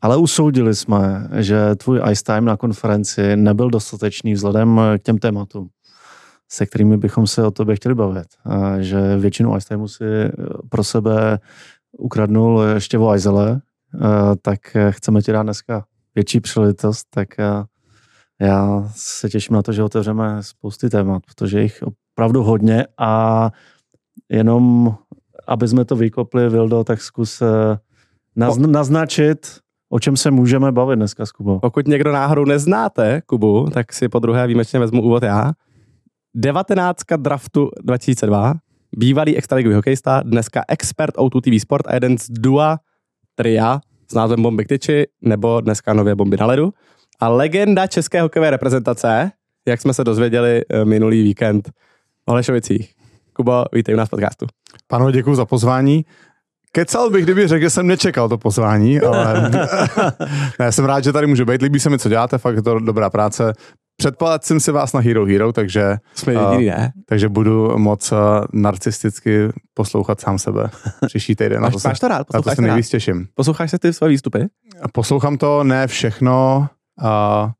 Ale 0.02 0.16
usoudili 0.16 0.74
jsme, 0.74 1.28
že 1.36 1.74
tvůj 1.74 2.00
ice 2.10 2.22
time 2.24 2.44
na 2.44 2.56
konferenci 2.56 3.36
nebyl 3.36 3.70
dostatečný 3.70 4.32
vzhledem 4.32 4.80
k 4.98 5.02
těm 5.02 5.18
tématům, 5.18 5.68
se 6.48 6.66
kterými 6.66 6.96
bychom 6.96 7.26
se 7.26 7.46
o 7.46 7.50
tobě 7.50 7.76
chtěli 7.76 7.94
bavit. 7.94 8.26
Že 8.78 9.16
většinu 9.16 9.56
ice 9.56 9.68
timeu 9.68 9.88
si 9.88 10.04
pro 10.68 10.84
sebe 10.84 11.38
ukradnul 11.98 12.62
ještě 12.74 12.98
o 12.98 13.08
Aizele, 13.08 13.60
tak 14.42 14.76
chceme 14.90 15.22
ti 15.22 15.32
dát 15.32 15.42
dneska 15.42 15.84
větší 16.14 16.40
příležitost, 16.40 17.06
tak 17.10 17.28
já 18.40 18.88
se 18.96 19.28
těším 19.28 19.54
na 19.54 19.62
to, 19.62 19.72
že 19.72 19.82
otevřeme 19.82 20.42
spousty 20.42 20.90
témat, 20.90 21.22
protože 21.26 21.62
jich 21.62 21.82
opravdu 22.12 22.42
hodně 22.42 22.86
a 22.98 23.50
jenom, 24.28 24.94
aby 25.46 25.68
jsme 25.68 25.84
to 25.84 25.96
vykopli, 25.96 26.48
Vildo, 26.48 26.84
tak 26.84 27.02
zkus 27.02 27.42
eh, 27.42 27.78
naznačit, 28.66 29.46
o 29.90 30.00
čem 30.00 30.16
se 30.16 30.30
můžeme 30.30 30.72
bavit 30.72 30.96
dneska 30.96 31.26
s 31.26 31.32
Kubou. 31.32 31.58
Pokud 31.58 31.86
někdo 31.86 32.12
náhodou 32.12 32.44
neznáte 32.44 33.22
Kubu, 33.26 33.70
tak 33.70 33.92
si 33.92 34.08
po 34.08 34.18
druhé 34.18 34.46
výjimečně 34.46 34.78
vezmu 34.78 35.02
úvod 35.02 35.22
já. 35.22 35.52
19. 36.34 36.96
draftu 37.16 37.70
2002, 37.82 38.54
bývalý 38.96 39.36
extraligový 39.36 39.74
hokejista, 39.74 40.22
dneska 40.22 40.62
expert 40.68 41.16
O2 41.16 41.40
TV 41.40 41.62
Sport 41.62 41.86
a 41.86 41.94
jeden 41.94 42.18
z 42.18 42.26
dua 42.30 42.78
tria 43.34 43.80
s 44.10 44.14
názvem 44.14 44.42
Bomby 44.42 44.64
k 44.64 44.68
tyči, 44.68 45.06
nebo 45.22 45.60
dneska 45.60 45.92
nově 45.92 46.14
Bomby 46.14 46.36
na 46.36 46.46
ledu. 46.46 46.72
A 47.20 47.28
legenda 47.28 47.86
české 47.86 48.22
hokejové 48.22 48.50
reprezentace, 48.50 49.30
jak 49.66 49.80
jsme 49.80 49.94
se 49.94 50.04
dozvěděli 50.04 50.62
eh, 50.70 50.84
minulý 50.84 51.22
víkend 51.22 51.68
v 52.26 52.30
Holešovicích. 52.30 52.94
Kuba, 53.32 53.64
vítej 53.72 53.94
u 53.94 53.98
nás 53.98 54.08
v 54.08 54.10
podcastu. 54.10 54.46
Panu, 54.86 55.10
děkuji 55.10 55.34
za 55.34 55.44
pozvání. 55.44 56.04
Kecal 56.72 57.10
bych, 57.10 57.24
kdyby 57.24 57.48
řekl, 57.48 57.62
že 57.62 57.70
jsem 57.70 57.86
nečekal 57.86 58.28
to 58.28 58.38
pozvání, 58.38 59.00
ale 59.00 59.50
ne, 60.58 60.72
jsem 60.72 60.84
rád, 60.84 61.04
že 61.04 61.12
tady 61.12 61.26
můžu 61.26 61.44
být. 61.44 61.62
Líbí 61.62 61.80
se 61.80 61.90
mi, 61.90 61.98
co 61.98 62.08
děláte, 62.08 62.38
fakt 62.38 62.56
je 62.56 62.62
to 62.62 62.78
dobrá 62.78 63.10
práce. 63.10 63.52
Předplat 64.00 64.44
jsem 64.44 64.60
si 64.60 64.72
vás 64.72 64.92
na 64.92 65.00
Hero 65.00 65.26
Hero, 65.26 65.52
takže, 65.52 65.96
Jsme 66.14 66.32
jediný, 66.32 66.66
ne? 66.66 66.92
takže 67.06 67.28
budu 67.28 67.78
moc 67.78 68.12
uh, 68.12 68.18
narcisticky 68.52 69.48
poslouchat 69.74 70.20
sám 70.20 70.38
sebe 70.38 70.70
příští 71.06 71.36
týden. 71.36 71.62
Máš, 71.62 71.84
máš 71.84 72.00
to 72.00 72.08
rád? 72.08 72.26
Na 72.34 72.42
to 72.42 72.50
se 72.50 72.62
nejvíc 72.62 72.88
těším. 72.88 73.26
Posloucháš 73.34 73.70
se 73.70 73.78
ty 73.78 73.92
své 73.92 74.08
výstupy? 74.08 74.46
Poslouchám 74.92 75.36
to, 75.36 75.64
ne 75.64 75.86
všechno. 75.86 76.68
Uh, 77.02 77.50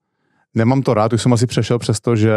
nemám 0.55 0.83
to 0.83 0.95
rád, 0.95 1.13
už 1.13 1.23
jsem 1.23 1.33
asi 1.33 1.47
přešel 1.47 1.79
přes 1.79 2.01
to, 2.01 2.17
že 2.17 2.33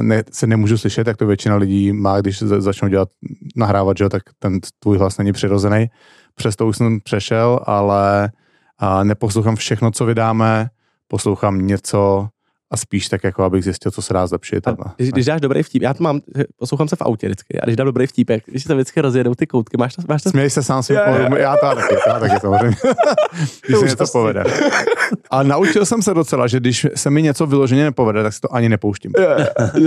ne, 0.00 0.24
se 0.32 0.46
nemůžu 0.46 0.78
slyšet, 0.78 1.06
jak 1.06 1.16
to 1.16 1.26
většina 1.26 1.56
lidí 1.56 1.92
má, 1.92 2.20
když 2.20 2.38
se 2.38 2.60
začnou 2.60 2.88
dělat, 2.88 3.08
nahrávat, 3.56 3.96
že 3.96 4.08
tak 4.08 4.22
ten 4.38 4.60
tvůj 4.78 4.98
hlas 4.98 5.18
není 5.18 5.32
přirozený. 5.32 5.86
Přesto 6.34 6.66
už 6.66 6.76
jsem 6.76 7.00
přešel, 7.00 7.60
ale 7.66 8.30
a 8.78 9.04
neposlouchám 9.04 9.56
všechno, 9.56 9.90
co 9.90 10.06
vydáme, 10.06 10.68
poslouchám 11.08 11.66
něco, 11.66 12.28
a 12.70 12.76
spíš 12.76 13.08
tak, 13.08 13.24
jako 13.24 13.42
abych 13.42 13.64
zjistil, 13.64 13.90
co 13.90 14.02
se 14.02 14.14
dá 14.14 14.26
zlepšit. 14.26 14.68
A 14.68 14.76
když, 14.96 15.10
když 15.10 15.26
dáš 15.26 15.40
dobrý 15.40 15.62
vtip, 15.62 15.82
já 15.82 15.94
to 15.94 16.04
mám, 16.04 16.20
poslouchám 16.58 16.88
se 16.88 16.96
v 16.96 17.02
autě 17.02 17.26
vždycky, 17.26 17.60
a 17.60 17.64
když 17.64 17.76
dám 17.76 17.84
dobrý 17.84 18.06
vtip, 18.06 18.30
když 18.46 18.64
se 18.64 18.74
vždycky 18.74 19.00
rozjedou 19.00 19.34
ty 19.34 19.46
koutky, 19.46 19.76
máš 19.76 19.94
to, 19.94 20.02
máš 20.08 20.22
to... 20.22 20.30
Směj 20.30 20.50
se 20.50 20.62
sám 20.62 20.82
svým 20.82 20.98
já 21.36 21.56
to 21.56 21.66
taky, 21.76 21.94
já 22.08 22.18
taky 22.20 22.40
samozřejmě. 22.40 22.76
když 23.66 23.78
se 23.78 23.86
něco 23.86 24.04
povede. 24.12 24.44
A 25.30 25.42
naučil 25.42 25.86
jsem 25.86 26.02
se 26.02 26.14
docela, 26.14 26.46
že 26.46 26.60
když 26.60 26.86
se 26.94 27.10
mi 27.10 27.22
něco 27.22 27.46
vyloženě 27.46 27.84
nepovede, 27.84 28.22
tak 28.22 28.32
si 28.32 28.40
to 28.40 28.54
ani 28.54 28.68
nepouštím. 28.68 29.12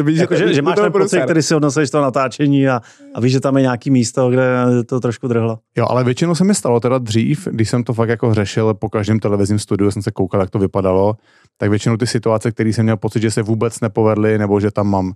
víš, 0.03 0.19
jako, 0.19 0.35
že, 0.35 0.53
že 0.53 0.61
máš 0.61 0.75
ten 0.75 0.91
pocit, 0.91 1.23
který 1.23 1.41
si 1.41 1.55
odnosíš 1.55 1.89
to 1.89 2.01
natáčení 2.01 2.69
a, 2.69 2.81
a 3.15 3.19
víš, 3.19 3.31
že 3.31 3.39
tam 3.39 3.57
je 3.57 3.61
nějaký 3.61 3.91
místo, 3.91 4.29
kde 4.29 4.43
to 4.85 4.99
trošku 4.99 5.27
drhlo. 5.27 5.59
Jo, 5.77 5.85
ale 5.89 6.03
většinou 6.03 6.35
se 6.35 6.43
mi 6.43 6.55
stalo 6.55 6.79
teda 6.79 6.97
dřív, 6.97 7.47
když 7.51 7.69
jsem 7.69 7.83
to 7.83 7.93
fakt 7.93 8.09
jako 8.09 8.33
řešil 8.33 8.73
po 8.73 8.89
každém 8.89 9.19
televizním 9.19 9.59
studiu, 9.59 9.91
jsem 9.91 10.01
se 10.01 10.11
koukal, 10.11 10.41
jak 10.41 10.49
to 10.49 10.59
vypadalo, 10.59 11.15
tak 11.59 11.69
většinou 11.69 11.97
ty 11.97 12.07
situace, 12.07 12.51
které 12.51 12.69
jsem 12.69 12.83
měl 12.83 12.97
pocit, 12.97 13.21
že 13.21 13.31
se 13.31 13.41
vůbec 13.41 13.79
nepovedly, 13.79 14.37
nebo 14.37 14.59
že 14.59 14.71
tam 14.71 14.87
mám 14.87 15.07
uh, 15.07 15.13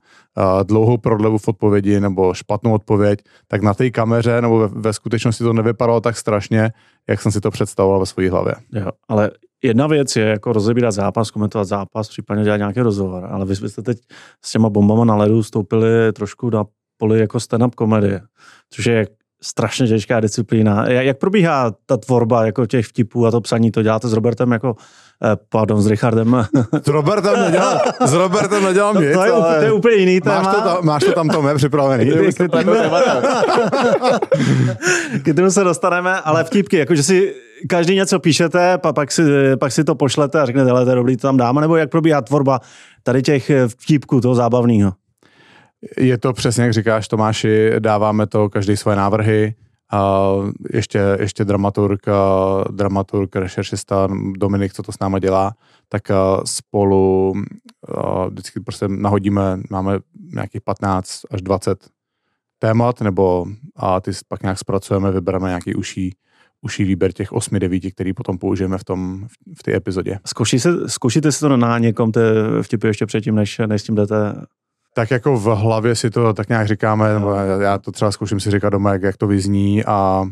dlouhou 0.64 0.98
prodlevu 0.98 1.38
v 1.38 1.48
odpovědi, 1.48 2.00
nebo 2.00 2.34
špatnou 2.34 2.74
odpověď, 2.74 3.20
tak 3.48 3.62
na 3.62 3.74
té 3.74 3.90
kameře 3.90 4.42
nebo 4.42 4.60
ve, 4.60 4.68
ve 4.68 4.94
skutečnosti 4.94 5.44
to 5.44 5.54
nevypadalo 5.54 6.02
tak 6.02 6.18
strašně, 6.18 6.72
jak 7.10 7.22
jsem 7.22 7.32
si 7.32 7.42
to 7.42 7.52
představoval 7.52 8.00
ve 8.00 8.06
své 8.06 8.30
hlavě. 8.30 8.54
Jo, 8.74 8.90
ale 9.08 9.32
jedna 9.64 9.88
věc 9.88 10.16
je 10.16 10.26
jako 10.26 10.54
rozebírat 10.54 10.92
zápas, 10.92 11.32
komentovat 11.32 11.66
zápas, 11.66 12.10
případně 12.10 12.44
dělat 12.44 12.58
nějaký 12.58 12.80
rozhovor, 12.80 13.28
ale 13.32 13.46
vy 13.46 13.56
jste 13.56 13.82
teď 13.82 13.98
s 14.46 14.52
těma 14.52 14.70
bombama 14.70 15.06
na 15.06 15.16
ledu 15.16 15.44
stoupili 15.44 16.14
trošku 16.14 16.50
na 16.50 16.64
poli 16.98 17.20
jako 17.20 17.38
stand-up 17.38 17.72
komedie, 17.76 18.22
což 18.70 18.86
je 18.86 19.08
strašně 19.44 19.88
těžká 19.88 20.20
disciplína. 20.20 20.90
Jak 20.90 21.18
probíhá 21.18 21.74
ta 21.86 21.98
tvorba 21.98 22.46
jako 22.46 22.66
těch 22.66 22.86
vtipů 22.86 23.26
a 23.26 23.32
to 23.32 23.42
psaní, 23.42 23.72
to 23.72 23.84
děláte 23.84 24.08
s 24.08 24.14
Robertem 24.14 24.52
jako 24.52 24.76
pardon, 25.50 25.82
s 25.82 25.88
Richardem. 25.88 26.46
S 26.84 26.88
Robertem 26.88 27.40
nedělám, 27.40 27.78
s 28.06 28.14
Robertem 28.14 28.64
nedělám 28.64 29.02
nic, 29.02 29.14
to, 29.14 29.24
je, 29.24 29.32
ale... 29.32 29.60
to 29.60 29.66
je 29.66 29.72
úplně 29.72 29.96
jiný 29.96 30.22
téma. 30.22 30.42
Máš 30.42 30.56
to 30.56 30.62
tam, 30.62 30.86
máš 30.86 31.04
to 31.04 31.12
tam 31.12 31.30
Tome 31.30 31.56
připravený. 31.56 32.12
K 35.24 35.36
tomu 35.36 35.52
se 35.52 35.64
dostaneme, 35.64 36.22
ale 36.22 36.44
vtipky, 36.44 36.78
jako 36.78 36.96
že 36.96 37.04
si 37.04 37.34
každý 37.70 37.96
něco 37.96 38.20
píšete, 38.20 38.78
pak 38.78 39.12
si, 39.12 39.22
pak 39.60 39.72
si 39.72 39.84
to 39.84 39.96
pošlete 39.96 40.42
a 40.42 40.46
řeknete, 40.46 40.72
ale 40.72 40.84
to 40.84 40.90
je 40.90 40.96
dobrý, 40.96 41.18
to 41.18 41.28
tam 41.28 41.38
dáme, 41.38 41.62
nebo 41.62 41.76
jak 41.76 41.90
probíhá 41.90 42.22
tvorba 42.22 42.60
tady 43.04 43.22
těch 43.22 43.52
vtipků, 43.68 44.22
toho 44.22 44.36
zábavného? 44.36 44.94
Je 45.98 46.18
to 46.18 46.34
přesně, 46.34 46.64
jak 46.64 46.74
říkáš 46.74 47.08
Tomáši, 47.08 47.72
dáváme 47.80 48.28
to 48.28 48.50
každý 48.50 48.78
svoje 48.78 48.98
návrhy, 48.98 49.54
a 49.94 50.32
ještě, 50.74 51.18
ještě 51.20 51.46
dramaturg, 51.46 52.02
dramaturg, 52.72 53.36
rešeršista 53.36 54.08
Dominik, 54.38 54.74
co 54.74 54.84
to 54.84 54.92
s 54.92 55.00
náma 55.00 55.20
dělá, 55.20 55.54
tak 55.90 56.02
spolu 56.46 57.34
vždycky 58.30 58.60
prostě 58.60 58.88
nahodíme, 58.88 59.60
máme 59.70 60.00
nějakých 60.36 60.62
15 60.62 61.22
až 61.32 61.42
20 61.42 61.88
témat, 62.60 63.02
nebo 63.02 63.46
a 63.76 64.02
ty 64.02 64.12
pak 64.28 64.44
nějak 64.44 64.60
zpracujeme, 64.60 65.12
vybereme 65.12 65.48
nějaký 65.48 65.76
uší, 65.76 66.16
uší 66.62 66.84
výběr 66.84 67.12
těch 67.12 67.32
8-9, 67.32 67.92
který 67.92 68.14
potom 68.14 68.38
použijeme 68.38 68.78
v 68.78 68.84
tom 68.84 69.28
v 69.60 69.64
té 69.64 69.76
epizodě. 69.76 70.20
Zkouší 70.26 70.60
se, 70.60 70.90
zkoušíte 70.90 71.32
si 71.32 71.40
to 71.40 71.58
na 71.58 71.80
někom 71.80 72.12
ty 72.12 72.20
vtipy 72.62 72.88
ještě 72.88 73.06
předtím, 73.06 73.36
než, 73.36 73.62
než 73.66 73.82
s 73.82 73.86
tím 73.86 73.96
jdete 73.96 74.46
tak 74.96 75.12
jako 75.12 75.38
v 75.38 75.46
hlavě 75.46 75.96
si 75.96 76.10
to 76.10 76.34
tak 76.34 76.50
nějak 76.50 76.68
říkáme, 76.68 77.14
nebo 77.14 77.32
já 77.62 77.78
to 77.78 77.92
třeba 77.92 78.12
zkouším 78.12 78.40
si 78.40 78.52
říkat 78.52 78.70
doma, 78.70 78.94
jak, 78.94 79.02
jak 79.02 79.18
to 79.18 79.28
vyzní 79.28 79.86
a 79.86 80.26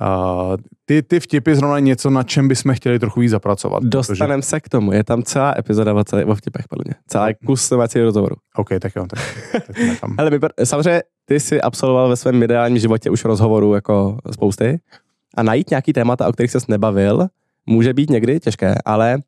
Uh, 0.00 0.56
ty, 0.84 1.02
ty 1.02 1.20
vtipy 1.20 1.54
zrovna 1.54 1.78
něco, 1.78 2.10
na 2.10 2.22
čem 2.22 2.48
bychom 2.48 2.74
chtěli 2.74 2.98
trochu 2.98 3.20
víc 3.20 3.30
zapracovat. 3.30 3.82
Dostaneme 3.82 4.36
protože... 4.36 4.48
se 4.48 4.60
k 4.60 4.68
tomu, 4.68 4.92
je 4.92 5.04
tam 5.04 5.22
celá 5.22 5.54
epizoda 5.58 5.94
o, 5.94 6.04
celé, 6.04 6.24
o 6.24 6.34
vtipech, 6.34 6.64
podle 6.68 6.82
mě. 6.86 6.94
Celá 7.06 7.28
kus 7.46 7.72
rozhovoru. 7.94 8.36
OK, 8.56 8.68
tak 8.80 8.96
jo, 8.96 9.06
tak, 9.06 9.20
tak 9.66 9.76
Ale 10.18 10.30
samozřejmě 10.64 11.02
ty 11.24 11.40
jsi 11.40 11.60
absolvoval 11.60 12.08
ve 12.08 12.16
svém 12.16 12.42
ideálním 12.42 12.78
životě 12.78 13.10
už 13.10 13.24
rozhovorů 13.24 13.74
jako 13.74 14.18
spousty 14.30 14.80
a 15.36 15.42
najít 15.42 15.70
nějaký 15.70 15.92
témata, 15.92 16.28
o 16.28 16.32
kterých 16.32 16.50
ses 16.50 16.66
nebavil, 16.66 17.26
může 17.66 17.94
být 17.94 18.10
někdy 18.10 18.40
těžké, 18.40 18.74
ale 18.84 19.18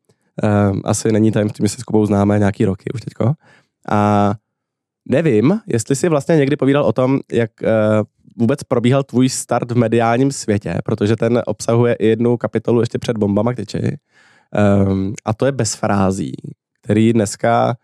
um, 0.71 0.81
asi 0.85 1.11
není 1.11 1.31
tím, 1.31 1.49
že 1.61 1.69
se 1.69 1.81
s 1.81 1.83
Kubou 1.83 2.05
známe 2.05 2.39
nějaký 2.39 2.65
roky 2.65 2.91
už 2.93 3.01
teďko. 3.01 3.33
A 3.91 4.33
Nevím, 5.05 5.59
jestli 5.67 5.95
jsi 5.95 6.09
vlastně 6.09 6.35
někdy 6.35 6.55
povídal 6.55 6.85
o 6.85 6.93
tom, 6.93 7.19
jak 7.31 7.51
uh, 7.61 7.67
vůbec 8.37 8.63
probíhal 8.63 9.03
tvůj 9.03 9.29
start 9.29 9.71
v 9.71 9.77
mediálním 9.77 10.31
světě, 10.31 10.79
protože 10.85 11.15
ten 11.15 11.41
obsahuje 11.45 11.93
i 11.93 12.07
jednu 12.07 12.37
kapitolu 12.37 12.79
ještě 12.79 12.99
před 12.99 13.17
bombama 13.17 13.53
k 13.53 13.57
Um, 14.89 15.13
a 15.25 15.33
to 15.33 15.45
je 15.45 15.51
bez 15.51 15.75
frází, 15.75 16.33
který 16.81 17.13
dneska 17.13 17.75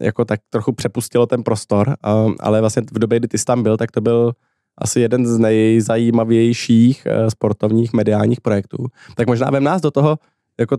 jako 0.00 0.24
tak 0.24 0.40
trochu 0.50 0.72
přepustilo 0.72 1.26
ten 1.26 1.42
prostor, 1.42 1.96
um, 2.26 2.34
ale 2.40 2.60
vlastně 2.60 2.82
v 2.92 2.98
době, 2.98 3.18
kdy 3.18 3.28
ty 3.28 3.38
jsi 3.38 3.44
tam 3.44 3.62
byl, 3.62 3.76
tak 3.76 3.90
to 3.90 4.00
byl 4.00 4.32
asi 4.78 5.00
jeden 5.00 5.26
z 5.26 5.38
nejzajímavějších 5.38 7.06
uh, 7.06 7.28
sportovních 7.28 7.92
mediálních 7.92 8.40
projektů. 8.40 8.86
Tak 9.16 9.26
možná 9.26 9.50
vem 9.50 9.64
nás 9.64 9.80
do 9.82 9.90
toho, 9.90 10.18
jako 10.60 10.76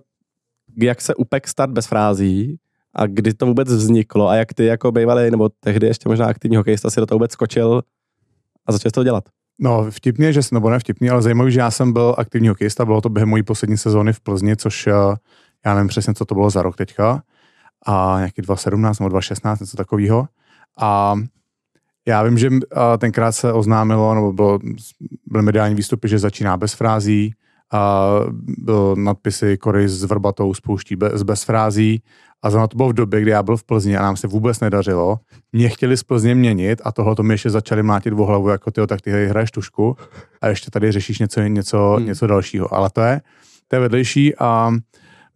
jak 0.77 1.01
se 1.01 1.15
upek 1.15 1.47
start 1.47 1.71
bez 1.71 1.87
frází 1.87 2.59
a 2.95 3.07
kdy 3.07 3.33
to 3.33 3.45
vůbec 3.45 3.69
vzniklo 3.69 4.29
a 4.29 4.35
jak 4.35 4.53
ty 4.53 4.65
jako 4.65 4.91
bývalý, 4.91 5.31
nebo 5.31 5.49
tehdy 5.49 5.87
ještě 5.87 6.09
možná 6.09 6.25
aktivní 6.25 6.57
hokejista 6.57 6.89
si 6.89 6.99
do 6.99 7.05
toho 7.05 7.17
vůbec 7.17 7.31
skočil 7.31 7.81
a 8.65 8.71
začal 8.71 8.91
to 8.91 9.03
dělat? 9.03 9.23
No, 9.59 9.91
vtipně, 9.91 10.33
že 10.33 10.41
nebo 10.51 10.69
ne 10.69 10.79
vtipně, 10.79 11.11
ale 11.11 11.21
zajímavý, 11.21 11.51
že 11.51 11.59
já 11.59 11.71
jsem 11.71 11.93
byl 11.93 12.15
aktivní 12.17 12.47
hokejista, 12.47 12.85
bylo 12.85 13.01
to 13.01 13.09
během 13.09 13.29
mojí 13.29 13.43
poslední 13.43 13.77
sezóny 13.77 14.13
v 14.13 14.19
Plzni, 14.19 14.55
což 14.57 14.87
eh, 14.87 14.93
já 15.65 15.73
nevím 15.73 15.87
přesně, 15.87 16.13
co 16.13 16.25
to 16.25 16.35
bylo 16.35 16.49
za 16.49 16.61
rok 16.61 16.75
teďka, 16.75 17.23
a 17.85 18.15
nějaký 18.17 18.41
2017 18.41 18.99
nebo 18.99 19.09
2016, 19.09 19.59
něco 19.59 19.77
takového. 19.77 20.27
A 20.79 21.15
já 22.07 22.23
vím, 22.23 22.37
že 22.37 22.49
eh, 22.53 22.97
tenkrát 22.97 23.31
se 23.31 23.53
oznámilo, 23.53 24.15
nebo 24.15 24.33
bylo, 24.33 24.59
byly 25.25 25.43
mediální 25.43 25.75
výstupy, 25.75 26.07
že 26.07 26.19
začíná 26.19 26.57
bez 26.57 26.73
frází 26.73 27.33
a 27.71 28.09
byl 28.57 28.95
nadpisy 28.95 29.57
Kory 29.57 29.89
s 29.89 30.03
vrbatou 30.03 30.53
spouští 30.53 30.95
bez, 30.95 31.23
bez 31.23 31.43
frází 31.43 32.01
a 32.45 32.49
zrovna 32.49 32.67
to 32.67 32.77
bylo 32.77 32.89
v 32.89 32.93
době, 32.93 33.21
kdy 33.21 33.31
já 33.31 33.43
byl 33.43 33.57
v 33.57 33.63
Plzni 33.63 33.97
a 33.97 34.01
nám 34.01 34.17
se 34.17 34.27
vůbec 34.27 34.59
nedařilo. 34.59 35.19
Mě 35.53 35.69
chtěli 35.69 35.97
z 35.97 36.03
Plzně 36.03 36.35
měnit 36.35 36.81
a 36.83 36.91
tohle 36.91 37.15
to 37.15 37.23
mi 37.23 37.33
ještě 37.33 37.49
začali 37.49 37.83
mlátit 37.83 38.13
v 38.13 38.17
hlavu, 38.17 38.49
jako 38.49 38.71
ty, 38.71 38.87
tak 38.87 39.01
ty 39.01 39.27
hraješ 39.27 39.51
tušku 39.51 39.97
a 40.41 40.47
ještě 40.47 40.71
tady 40.71 40.91
řešíš 40.91 41.19
něco, 41.19 41.41
něco, 41.41 41.93
hmm. 41.97 42.05
něco 42.05 42.27
dalšího. 42.27 42.73
Ale 42.73 42.89
to 42.89 43.01
je, 43.01 43.21
to 43.67 43.75
je 43.75 43.79
vedlejší 43.79 44.35
a 44.35 44.71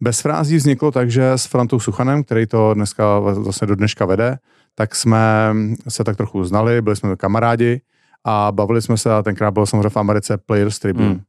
bez 0.00 0.20
frází 0.20 0.56
vzniklo 0.56 0.90
tak, 0.90 1.10
že 1.10 1.32
s 1.32 1.46
Frantou 1.46 1.80
Suchanem, 1.80 2.24
který 2.24 2.46
to 2.46 2.74
dneska 2.74 3.18
vlastně 3.18 3.66
do 3.66 3.74
dneška 3.74 4.06
vede, 4.06 4.38
tak 4.74 4.94
jsme 4.94 5.54
se 5.88 6.04
tak 6.04 6.16
trochu 6.16 6.44
znali, 6.44 6.82
byli 6.82 6.96
jsme 6.96 7.16
kamarádi 7.16 7.80
a 8.24 8.52
bavili 8.52 8.82
jsme 8.82 8.96
se 8.96 9.14
a 9.14 9.22
tenkrát 9.22 9.50
bylo 9.50 9.66
samozřejmě 9.66 9.88
v 9.88 9.96
Americe 9.96 10.38
Players 10.38 10.78
Tribune. 10.78 11.06
Hmm. 11.06 11.20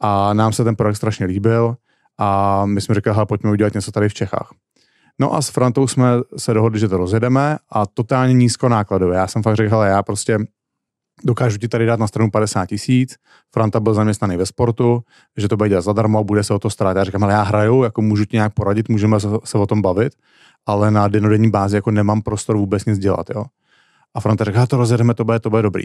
A 0.00 0.34
nám 0.34 0.52
se 0.52 0.64
ten 0.64 0.76
projekt 0.76 0.96
strašně 0.96 1.26
líbil 1.26 1.76
a 2.18 2.66
my 2.66 2.80
jsme 2.80 2.94
řekli, 2.94 3.12
pojďme 3.24 3.50
udělat 3.50 3.74
něco 3.74 3.92
tady 3.92 4.08
v 4.08 4.14
Čechách. 4.14 4.50
No 5.20 5.34
a 5.34 5.42
s 5.42 5.50
Frantou 5.50 5.86
jsme 5.86 6.08
se 6.36 6.54
dohodli, 6.54 6.80
že 6.80 6.88
to 6.88 6.96
rozjedeme 6.96 7.56
a 7.70 7.86
totálně 7.86 8.34
nízko 8.34 8.68
nákladové. 8.68 9.16
Já 9.16 9.26
jsem 9.26 9.42
fakt 9.42 9.56
řekl, 9.56 9.70
hele, 9.70 9.88
já 9.88 10.02
prostě 10.02 10.38
dokážu 11.24 11.58
ti 11.58 11.68
tady 11.68 11.86
dát 11.86 12.00
na 12.00 12.06
stranu 12.06 12.30
50 12.30 12.66
tisíc, 12.66 13.16
Franta 13.54 13.80
byl 13.80 13.94
zaměstnaný 13.94 14.36
ve 14.36 14.46
sportu, 14.46 15.00
že 15.36 15.48
to 15.48 15.56
bude 15.56 15.68
dělat 15.68 15.82
zadarmo, 15.82 16.24
bude 16.24 16.44
se 16.44 16.54
o 16.54 16.58
to 16.58 16.70
starat. 16.70 16.96
Já 16.96 17.04
říkám, 17.04 17.24
ale 17.24 17.32
já 17.32 17.42
hraju, 17.42 17.82
jako 17.82 18.02
můžu 18.02 18.24
ti 18.24 18.36
nějak 18.36 18.54
poradit, 18.54 18.88
můžeme 18.88 19.20
se 19.44 19.58
o 19.58 19.66
tom 19.66 19.82
bavit, 19.82 20.12
ale 20.66 20.90
na 20.90 21.08
denodenní 21.08 21.50
bázi 21.50 21.76
jako 21.76 21.90
nemám 21.90 22.22
prostor 22.22 22.56
vůbec 22.56 22.84
nic 22.84 22.98
dělat, 22.98 23.30
jo. 23.34 23.44
A 24.14 24.20
Franta 24.20 24.44
řekl, 24.44 24.66
to 24.66 24.76
rozjedeme, 24.76 25.14
to 25.14 25.24
bude, 25.24 25.40
to 25.40 25.50
bude 25.50 25.62
dobrý. 25.62 25.84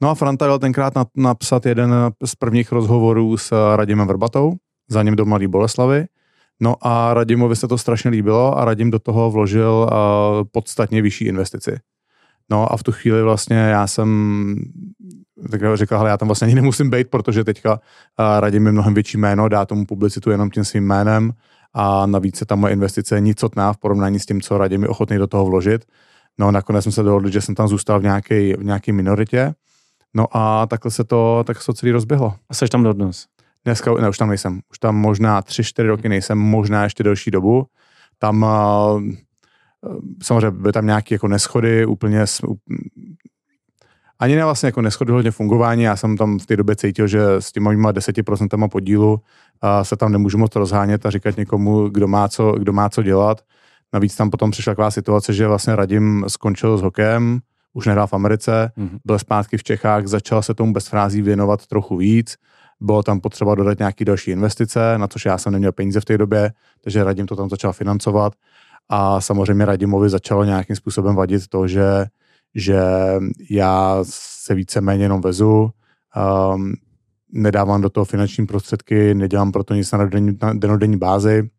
No 0.00 0.10
a 0.10 0.14
Franta 0.14 0.46
dal 0.46 0.58
tenkrát 0.58 0.92
napsat 1.16 1.66
jeden 1.66 1.94
z 2.24 2.34
prvních 2.34 2.72
rozhovorů 2.72 3.36
s 3.36 3.76
Radimem 3.76 4.08
Vrbatou, 4.08 4.52
za 4.88 5.02
ním 5.02 5.16
do 5.16 5.24
Mladý 5.24 5.46
Boleslavy. 5.46 6.06
No 6.60 6.74
a 6.80 7.14
Radimovi 7.14 7.56
se 7.56 7.68
to 7.68 7.78
strašně 7.78 8.10
líbilo 8.10 8.58
a 8.58 8.64
Radim 8.64 8.90
do 8.90 8.98
toho 8.98 9.30
vložil 9.30 9.88
uh, 9.90 10.44
podstatně 10.52 11.02
vyšší 11.02 11.24
investici. 11.24 11.80
No 12.50 12.72
a 12.72 12.76
v 12.76 12.82
tu 12.82 12.92
chvíli 12.92 13.22
vlastně 13.22 13.56
já 13.56 13.86
jsem 13.86 14.56
tak 15.50 15.60
říkal, 15.74 15.98
hele, 15.98 16.10
já 16.10 16.16
tam 16.16 16.28
vlastně 16.28 16.46
ani 16.46 16.54
nemusím 16.54 16.90
být, 16.90 17.08
protože 17.10 17.44
teďka 17.44 17.72
uh, 17.72 17.78
Radim 18.40 18.66
je 18.66 18.72
mnohem 18.72 18.94
větší 18.94 19.18
jméno, 19.18 19.48
dá 19.48 19.66
tomu 19.66 19.86
publicitu 19.86 20.30
jenom 20.30 20.50
tím 20.50 20.64
svým 20.64 20.84
jménem 20.84 21.32
a 21.74 22.06
navíc 22.06 22.36
se 22.36 22.46
tam 22.46 22.60
moje 22.60 22.72
investice 22.72 23.20
nicotná 23.20 23.72
v 23.72 23.76
porovnání 23.76 24.20
s 24.20 24.26
tím, 24.26 24.40
co 24.40 24.58
Radim 24.58 24.82
je 24.82 24.88
ochotný 24.88 25.18
do 25.18 25.26
toho 25.26 25.44
vložit. 25.46 25.84
No 26.38 26.50
nakonec 26.50 26.82
jsme 26.82 26.92
se 26.92 27.02
dohodli, 27.02 27.32
že 27.32 27.40
jsem 27.40 27.54
tam 27.54 27.68
zůstal 27.68 28.00
v 28.00 28.02
nějaké 28.02 28.56
v 28.56 28.64
nějaké 28.64 28.92
minoritě 28.92 29.54
No 30.14 30.26
a 30.36 30.66
takhle 30.66 30.90
se 30.90 31.04
to, 31.04 31.44
tak 31.46 31.60
se 31.60 31.66
to 31.66 31.72
celý 31.72 31.92
rozběhlo. 31.92 32.34
A 32.50 32.54
jsi 32.54 32.68
tam 32.68 32.82
dodnes? 32.82 33.26
Dneska, 33.68 33.94
ne, 33.94 34.08
už 34.08 34.18
tam 34.18 34.28
nejsem. 34.28 34.60
Už 34.70 34.78
tam 34.78 34.96
možná 34.96 35.42
tři, 35.42 35.64
čtyři 35.64 35.88
roky 35.88 36.08
nejsem, 36.08 36.38
možná 36.38 36.84
ještě 36.84 37.02
delší 37.02 37.30
dobu. 37.30 37.66
Tam 38.18 38.42
uh, 38.42 39.02
samozřejmě 40.22 40.50
byly 40.50 40.72
tam 40.72 40.86
nějaké 40.86 41.14
jako 41.14 41.28
neschody, 41.28 41.86
úplně 41.86 42.24
ani 44.18 44.36
ne 44.36 44.44
vlastně 44.44 44.66
jako 44.66 44.82
neschody 44.82 45.12
hodně 45.12 45.30
fungování, 45.30 45.82
já 45.82 45.96
jsem 45.96 46.16
tam 46.16 46.38
v 46.38 46.46
té 46.46 46.56
době 46.56 46.76
cítil, 46.76 47.06
že 47.06 47.22
s 47.38 47.52
těma 47.52 47.70
mýma 47.70 47.92
10% 47.92 48.68
podílu 48.68 49.12
uh, 49.12 49.18
se 49.82 49.96
tam 49.96 50.12
nemůžu 50.12 50.38
moc 50.38 50.56
rozhánět 50.56 51.06
a 51.06 51.10
říkat 51.10 51.36
někomu, 51.36 51.88
kdo 51.88 52.08
má 52.08 52.28
co, 52.28 52.52
kdo 52.52 52.72
má 52.72 52.88
co 52.88 53.02
dělat. 53.02 53.40
Navíc 53.92 54.16
tam 54.16 54.30
potom 54.30 54.50
přišla 54.50 54.70
taková 54.70 54.90
situace, 54.90 55.32
že 55.32 55.46
vlastně 55.46 55.76
Radim 55.76 56.24
skončil 56.28 56.78
s 56.78 56.82
hokejem, 56.82 57.40
už 57.72 57.86
nehrál 57.86 58.06
v 58.06 58.12
Americe, 58.12 58.72
mm-hmm. 58.78 58.98
byl 59.04 59.18
zpátky 59.18 59.56
v 59.56 59.64
Čechách, 59.64 60.06
začal 60.06 60.42
se 60.42 60.54
tomu 60.54 60.72
bez 60.72 60.88
frází 60.88 61.22
věnovat 61.22 61.66
trochu 61.66 61.96
víc, 61.96 62.36
bylo 62.80 63.02
tam 63.02 63.20
potřeba 63.20 63.54
dodat 63.54 63.78
nějaké 63.78 64.04
další 64.04 64.30
investice, 64.30 64.98
na 64.98 65.08
což 65.08 65.24
já 65.24 65.38
jsem 65.38 65.52
neměl 65.52 65.72
peníze 65.72 66.00
v 66.00 66.04
té 66.04 66.18
době, 66.18 66.52
takže 66.80 67.04
Radim 67.04 67.26
to 67.26 67.36
tam 67.36 67.50
začal 67.50 67.72
financovat. 67.72 68.32
A 68.88 69.20
samozřejmě 69.20 69.64
Radimovi 69.64 70.10
začalo 70.10 70.44
nějakým 70.44 70.76
způsobem 70.76 71.14
vadit 71.14 71.48
to, 71.48 71.68
že, 71.68 72.06
že 72.54 72.82
já 73.50 73.98
se 74.02 74.54
víceméně 74.54 75.04
jenom 75.04 75.20
vezu, 75.20 75.70
um, 76.54 76.72
nedávám 77.32 77.80
do 77.80 77.90
toho 77.90 78.04
finanční 78.04 78.46
prostředky, 78.46 79.14
nedělám 79.14 79.52
pro 79.52 79.64
to 79.64 79.74
nic 79.74 79.92
na 79.92 80.08
denodenní 80.52 80.96
bázi, 80.96 81.50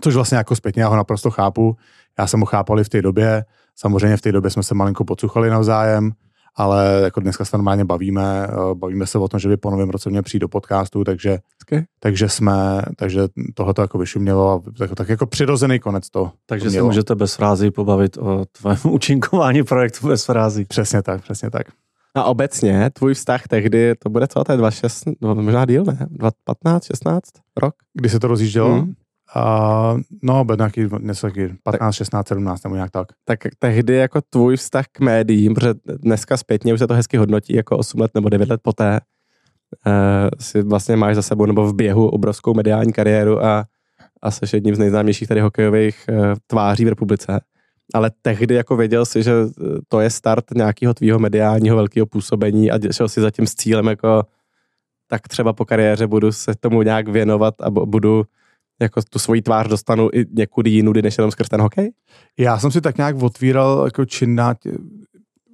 což 0.00 0.14
vlastně 0.14 0.38
jako 0.38 0.56
zpětně 0.56 0.82
já 0.82 0.88
ho 0.88 0.96
naprosto 0.96 1.30
chápu. 1.30 1.76
Já 2.18 2.26
jsem 2.26 2.40
ho 2.40 2.46
chápal 2.46 2.80
i 2.80 2.84
v 2.84 2.88
té 2.88 3.02
době, 3.02 3.44
Samozřejmě 3.80 4.16
v 4.16 4.20
té 4.20 4.32
době 4.32 4.50
jsme 4.50 4.62
se 4.62 4.74
malinko 4.74 5.04
pocuchali 5.04 5.50
navzájem, 5.50 6.12
ale 6.58 7.00
jako 7.04 7.20
dneska 7.20 7.44
se 7.44 7.56
normálně 7.56 7.84
bavíme, 7.84 8.48
eh, 8.50 8.74
bavíme 8.74 9.06
se 9.06 9.18
o 9.18 9.28
tom, 9.28 9.40
že 9.40 9.48
by 9.48 9.56
po 9.56 9.70
novém 9.70 9.90
roce 9.90 10.10
měl 10.10 10.22
přijít 10.22 10.40
do 10.40 10.48
podcastu, 10.48 11.04
takže, 11.04 11.38
okay. 11.62 11.84
takže 12.00 12.28
jsme, 12.28 12.82
takže 12.96 13.20
tohle 13.54 13.74
to 13.74 13.82
jako 13.82 13.98
vyšumělo 13.98 14.50
a 14.50 14.70
tak, 14.78 14.94
tak 14.94 15.08
jako 15.08 15.26
přirozený 15.26 15.78
konec 15.78 16.10
to 16.10 16.32
Takže 16.46 16.64
to 16.64 16.70
se 16.70 16.82
můžete 16.82 17.14
bez 17.14 17.34
frázy 17.34 17.70
pobavit 17.70 18.18
o 18.18 18.44
tvém 18.52 18.76
účinkování 18.92 19.62
projektu 19.62 20.08
bez 20.08 20.24
frázy. 20.24 20.64
Přesně 20.64 21.02
tak, 21.02 21.22
přesně 21.22 21.50
tak. 21.50 21.66
A 22.14 22.24
obecně 22.24 22.90
tvůj 22.92 23.14
vztah 23.14 23.48
tehdy, 23.48 23.94
to 23.98 24.10
bude 24.10 24.26
co, 24.26 24.44
to 24.44 24.52
je 24.52 24.58
26, 24.58 25.04
no, 25.20 25.34
možná 25.34 25.64
díl, 25.64 25.84
ne? 25.84 26.06
15, 26.44 26.84
16 26.84 27.22
rok? 27.56 27.74
Kdy 27.94 28.08
se 28.08 28.20
to 28.20 28.28
rozjíždělo? 28.28 28.74
Hmm. 28.74 28.94
No, 30.22 30.44
bude 30.44 30.56
nějaký 30.56 30.86
něco 31.00 31.26
taky 31.26 31.54
15, 31.62 31.94
16, 31.94 32.28
17 32.28 32.64
nebo 32.64 32.74
nějak 32.74 32.90
tak. 32.90 33.08
Tak 33.24 33.38
tehdy 33.58 33.94
jako 33.94 34.20
tvůj 34.30 34.56
vztah 34.56 34.84
k 34.92 35.00
médiím, 35.00 35.54
protože 35.54 35.74
dneska 35.84 36.36
zpětně 36.36 36.74
už 36.74 36.78
se 36.78 36.86
to 36.86 36.94
hezky 36.94 37.16
hodnotí 37.16 37.54
jako 37.54 37.78
8 37.78 38.00
let 38.00 38.10
nebo 38.14 38.28
9 38.28 38.48
let 38.48 38.60
poté, 38.62 39.00
uh, 39.86 39.92
si 40.40 40.62
vlastně 40.62 40.96
máš 40.96 41.14
za 41.14 41.22
sebou 41.22 41.46
nebo 41.46 41.66
v 41.66 41.74
běhu 41.74 42.08
obrovskou 42.08 42.54
mediální 42.54 42.92
kariéru 42.92 43.44
a, 43.44 43.64
a 44.22 44.30
jsi 44.30 44.56
jedním 44.56 44.74
z 44.74 44.78
nejznámějších 44.78 45.28
tady 45.28 45.40
hokejových 45.40 46.06
uh, 46.08 46.16
tváří 46.46 46.84
v 46.84 46.88
republice. 46.88 47.40
Ale 47.94 48.10
tehdy 48.22 48.54
jako 48.54 48.76
věděl 48.76 49.06
si, 49.06 49.22
že 49.22 49.32
to 49.88 50.00
je 50.00 50.10
start 50.10 50.44
nějakého 50.54 50.94
tvýho 50.94 51.18
mediálního 51.18 51.76
velkého 51.76 52.06
působení 52.06 52.70
a 52.70 52.78
šel 52.92 53.08
si 53.08 53.20
zatím 53.20 53.46
s 53.46 53.54
cílem 53.54 53.86
jako 53.86 54.22
tak 55.10 55.28
třeba 55.28 55.52
po 55.52 55.64
kariéře 55.64 56.06
budu 56.06 56.32
se 56.32 56.54
tomu 56.60 56.82
nějak 56.82 57.08
věnovat 57.08 57.54
a 57.60 57.70
budu 57.70 58.24
jako 58.80 59.00
tu 59.10 59.18
svoji 59.18 59.42
tvář 59.42 59.68
dostanu 59.68 60.10
i 60.12 60.24
někudy 60.32 60.70
jinudy, 60.70 61.02
než 61.02 61.18
jenom 61.18 61.30
skrz 61.30 61.48
ten 61.48 61.60
hokej? 61.60 61.92
Já 62.38 62.58
jsem 62.58 62.70
si 62.70 62.80
tak 62.80 62.96
nějak 62.96 63.22
otvíral 63.22 63.82
jako 63.84 64.04
činná, 64.04 64.54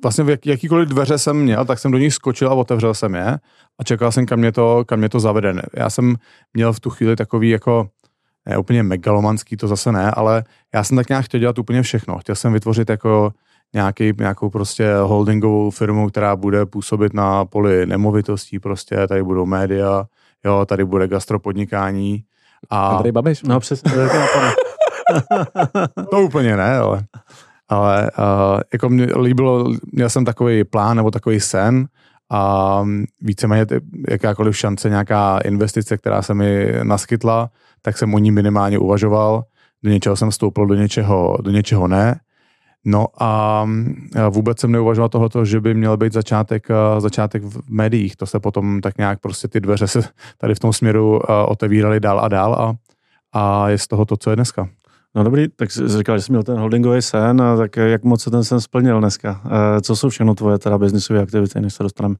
vlastně 0.02 0.24
v 0.24 0.30
jak, 0.30 0.46
jakýkoliv 0.46 0.88
dveře 0.88 1.18
jsem 1.18 1.36
měl, 1.36 1.64
tak 1.64 1.78
jsem 1.78 1.90
do 1.90 1.98
nich 1.98 2.14
skočil 2.14 2.48
a 2.48 2.54
otevřel 2.54 2.94
jsem 2.94 3.14
je 3.14 3.38
a 3.78 3.84
čekal 3.84 4.12
jsem, 4.12 4.26
kam 4.26 4.38
mě 4.38 4.52
to, 4.52 4.84
kam 4.86 4.98
mě 4.98 5.08
to 5.08 5.20
zavede. 5.20 5.54
Já 5.74 5.90
jsem 5.90 6.16
měl 6.54 6.72
v 6.72 6.80
tu 6.80 6.90
chvíli 6.90 7.16
takový 7.16 7.50
jako 7.50 7.88
ne 8.46 8.58
úplně 8.58 8.82
megalomanský, 8.82 9.56
to 9.56 9.68
zase 9.68 9.92
ne, 9.92 10.10
ale 10.10 10.44
já 10.74 10.84
jsem 10.84 10.96
tak 10.96 11.08
nějak 11.08 11.24
chtěl 11.24 11.40
dělat 11.40 11.58
úplně 11.58 11.82
všechno. 11.82 12.18
Chtěl 12.18 12.34
jsem 12.34 12.52
vytvořit 12.52 12.90
jako 12.90 13.32
nějaký, 13.74 14.12
nějakou 14.18 14.50
prostě 14.50 14.94
holdingovou 14.96 15.70
firmu, 15.70 16.08
která 16.08 16.36
bude 16.36 16.66
působit 16.66 17.14
na 17.14 17.44
poli 17.44 17.86
nemovitostí 17.86 18.58
prostě, 18.58 19.06
tady 19.08 19.22
budou 19.22 19.46
média, 19.46 20.04
jo, 20.44 20.66
tady 20.66 20.84
bude 20.84 21.08
gastropodnikání, 21.08 22.24
a... 22.70 22.88
Andrej 22.88 23.12
Babiš? 23.12 23.42
No 23.42 23.60
přesně, 23.60 23.90
to 23.90 23.98
to 26.10 26.20
úplně 26.20 26.56
ne, 26.56 26.76
ale, 26.76 27.04
ale 27.68 28.10
uh, 28.18 28.60
jako 28.72 28.88
mě 28.88 29.06
líbilo, 29.20 29.64
měl 29.92 30.10
jsem 30.10 30.24
takový 30.24 30.64
plán 30.64 30.96
nebo 30.96 31.10
takový 31.10 31.40
sen 31.40 31.86
a 32.30 32.82
víceméně 33.20 33.66
jakákoliv 34.10 34.56
šance, 34.56 34.88
nějaká 34.88 35.38
investice, 35.38 35.96
která 35.96 36.22
se 36.22 36.34
mi 36.34 36.72
naskytla, 36.82 37.50
tak 37.82 37.98
jsem 37.98 38.14
o 38.14 38.18
ní 38.18 38.30
minimálně 38.30 38.78
uvažoval. 38.78 39.44
Do 39.82 39.90
něčeho 39.90 40.16
jsem 40.16 40.30
vstoupil, 40.30 40.66
do 40.66 40.74
něčeho, 40.74 41.38
do 41.42 41.50
něčeho 41.50 41.88
ne. 41.88 42.20
No 42.84 43.06
a 43.18 43.64
vůbec 44.30 44.60
jsem 44.60 44.72
neuvažoval 44.72 45.08
tohoto, 45.08 45.44
že 45.44 45.60
by 45.60 45.74
měl 45.74 45.96
být 45.96 46.12
začátek, 46.12 46.68
začátek 46.98 47.42
v 47.42 47.70
médiích. 47.70 48.16
To 48.16 48.26
se 48.26 48.40
potom 48.40 48.80
tak 48.80 48.98
nějak 48.98 49.20
prostě 49.20 49.48
ty 49.48 49.60
dveře 49.60 49.86
se 49.88 50.02
tady 50.38 50.54
v 50.54 50.58
tom 50.58 50.72
směru 50.72 51.20
otevíraly 51.46 52.00
dál 52.00 52.20
a 52.20 52.28
dál 52.28 52.54
a, 52.54 52.74
a 53.32 53.68
je 53.68 53.78
z 53.78 53.86
toho 53.86 54.04
to, 54.04 54.16
co 54.16 54.30
je 54.30 54.36
dneska. 54.36 54.68
No 55.14 55.24
dobrý, 55.24 55.48
tak 55.56 55.70
jsi 55.70 55.88
říkal, 55.88 56.18
že 56.18 56.22
jsi 56.22 56.32
měl 56.32 56.42
ten 56.42 56.58
holdingový 56.58 57.02
sen, 57.02 57.42
a 57.42 57.56
tak 57.56 57.76
jak 57.76 58.04
moc 58.04 58.22
se 58.22 58.30
ten 58.30 58.44
sen 58.44 58.60
splnil 58.60 59.00
dneska? 59.00 59.40
Co 59.82 59.96
jsou 59.96 60.08
všechno 60.08 60.34
tvoje 60.34 60.58
teda 60.58 60.78
biznisové 60.78 61.22
aktivity, 61.22 61.60
než 61.60 61.74
se 61.74 61.82
dostaneme 61.82 62.14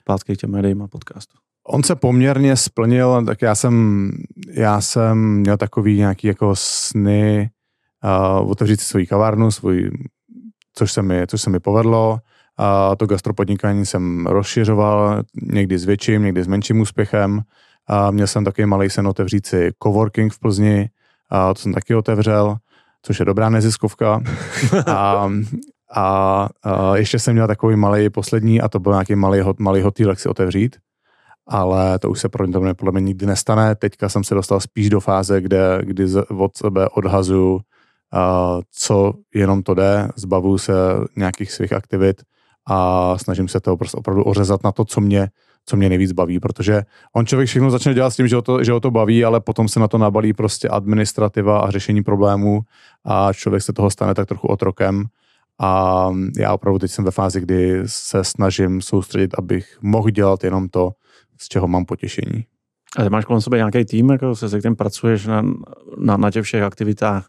zpátky 0.00 0.36
k 0.36 0.40
těm 0.40 0.50
médiím 0.50 0.82
a 0.82 0.88
podcastu? 0.88 1.34
On 1.68 1.82
se 1.82 1.96
poměrně 1.96 2.56
splnil, 2.56 3.24
tak 3.26 3.42
já 3.42 3.54
jsem, 3.54 4.10
já 4.50 4.80
jsem 4.80 5.18
měl 5.18 5.56
takový 5.56 5.96
nějaký 5.96 6.26
jako 6.26 6.50
sny, 6.56 7.50
uh, 8.04 8.50
otevřít 8.50 8.80
si 8.80 8.86
svoji 8.86 9.06
kavárnu, 9.06 9.50
svůj, 9.50 9.90
což, 10.74 10.92
se 10.92 11.02
mi, 11.02 11.26
což 11.26 11.40
se 11.40 11.50
mi 11.50 11.60
povedlo. 11.60 12.18
A 12.56 12.96
to 12.96 13.06
gastropodnikání 13.06 13.86
jsem 13.86 14.26
rozšiřoval 14.26 15.22
někdy 15.42 15.78
s 15.78 15.84
větším, 15.84 16.22
někdy 16.22 16.44
s 16.44 16.46
menším 16.46 16.80
úspěchem. 16.80 17.40
A 17.86 18.10
měl 18.10 18.26
jsem 18.26 18.44
taky 18.44 18.66
malý 18.66 18.90
sen 18.90 19.06
otevřít 19.06 19.46
si 19.46 19.70
coworking 19.82 20.32
v 20.32 20.38
Plzni, 20.38 20.90
a 21.30 21.54
to 21.54 21.60
jsem 21.60 21.72
taky 21.72 21.94
otevřel, 21.94 22.56
což 23.02 23.18
je 23.18 23.24
dobrá 23.24 23.50
neziskovka. 23.50 24.20
a, 24.86 25.30
a, 25.94 26.48
a 26.62 26.96
ještě 26.96 27.18
jsem 27.18 27.34
měl 27.34 27.46
takový 27.46 27.76
malý 27.76 28.10
poslední 28.10 28.60
a 28.60 28.68
to 28.68 28.78
byl 28.78 28.92
nějaký 28.92 29.14
malý, 29.14 29.40
hot, 29.40 29.58
malý 29.58 29.82
hotel, 29.82 30.08
jak 30.08 30.20
si 30.20 30.28
otevřít. 30.28 30.76
ale 31.48 31.98
to 31.98 32.10
už 32.10 32.20
se 32.20 32.28
pro 32.28 32.46
mě 32.46 32.74
podle 32.74 32.92
mě 32.92 33.00
nikdy 33.00 33.26
nestane. 33.26 33.74
Teďka 33.74 34.08
jsem 34.08 34.24
se 34.24 34.34
dostal 34.34 34.60
spíš 34.60 34.90
do 34.90 35.00
fáze, 35.00 35.40
kde, 35.40 35.78
kdy 35.82 36.04
od 36.36 36.56
sebe 36.56 36.88
odhazuju, 36.88 37.60
co 38.70 39.12
jenom 39.34 39.62
to 39.62 39.74
jde, 39.74 40.08
zbavuju 40.16 40.58
se 40.58 40.72
nějakých 41.16 41.52
svých 41.52 41.72
aktivit 41.72 42.22
a 42.66 43.18
snažím 43.18 43.48
se 43.48 43.60
to 43.60 43.76
prostě 43.76 43.96
opravdu 43.96 44.24
ořezat 44.24 44.64
na 44.64 44.72
to, 44.72 44.84
co 44.84 45.00
mě, 45.00 45.28
co 45.66 45.76
mě 45.76 45.88
nejvíc 45.88 46.12
baví, 46.12 46.40
protože 46.40 46.82
on 47.12 47.26
člověk 47.26 47.48
všechno 47.48 47.70
začne 47.70 47.94
dělat 47.94 48.10
s 48.10 48.16
tím, 48.16 48.28
že 48.28 48.36
ho, 48.36 48.42
to, 48.42 48.64
že 48.64 48.72
ho 48.72 48.80
to 48.80 48.90
baví, 48.90 49.24
ale 49.24 49.40
potom 49.40 49.68
se 49.68 49.80
na 49.80 49.88
to 49.88 49.98
nabalí 49.98 50.32
prostě 50.32 50.68
administrativa 50.68 51.60
a 51.60 51.70
řešení 51.70 52.02
problémů 52.02 52.60
a 53.04 53.32
člověk 53.32 53.62
se 53.62 53.72
toho 53.72 53.90
stane 53.90 54.14
tak 54.14 54.28
trochu 54.28 54.48
otrokem 54.48 55.04
a 55.60 56.10
já 56.38 56.54
opravdu 56.54 56.78
teď 56.78 56.90
jsem 56.90 57.04
ve 57.04 57.10
fázi, 57.10 57.40
kdy 57.40 57.82
se 57.86 58.24
snažím 58.24 58.80
soustředit, 58.80 59.34
abych 59.38 59.78
mohl 59.82 60.10
dělat 60.10 60.44
jenom 60.44 60.68
to, 60.68 60.90
z 61.40 61.48
čeho 61.48 61.68
mám 61.68 61.84
potěšení. 61.84 62.44
A 62.98 63.02
ty 63.04 63.10
máš 63.10 63.24
kolem 63.24 63.40
sebe 63.40 63.56
nějaký 63.56 63.84
tým, 63.84 64.10
jako 64.10 64.36
se, 64.36 64.48
se 64.48 64.58
kterým 64.58 64.76
pracuješ 64.76 65.26
na, 65.26 65.42
na, 65.98 66.16
na 66.16 66.30
těch 66.30 66.42
všech 66.44 66.62
aktivitách? 66.62 67.26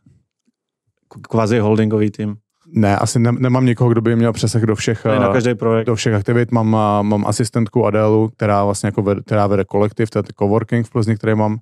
Kvazi 1.07 1.59
holdingový 1.59 2.11
tým? 2.11 2.35
Ne, 2.67 2.97
asi 2.97 3.19
ne, 3.19 3.31
nemám 3.31 3.65
někoho, 3.65 3.89
kdo 3.89 4.01
by 4.01 4.15
měl 4.15 4.33
přesah 4.33 4.61
do 4.61 4.75
všech, 4.75 5.05
na 5.05 5.33
každý 5.33 5.55
projekt. 5.55 5.87
do 5.87 5.95
všech 5.95 6.13
aktivit. 6.13 6.51
Mám, 6.51 6.69
mám 7.01 7.25
asistentku 7.27 7.85
Adélu, 7.85 8.29
která 8.29 8.65
vlastně 8.65 8.87
jako 8.87 9.01
vede, 9.01 9.21
která 9.21 9.47
vede 9.47 9.65
kolektiv, 9.65 10.09
to 10.09 10.19
je 10.19 10.23
coworking 10.39 10.87
v 10.87 10.89
Plzni, 10.89 11.15
který 11.15 11.35
mám, 11.35 11.57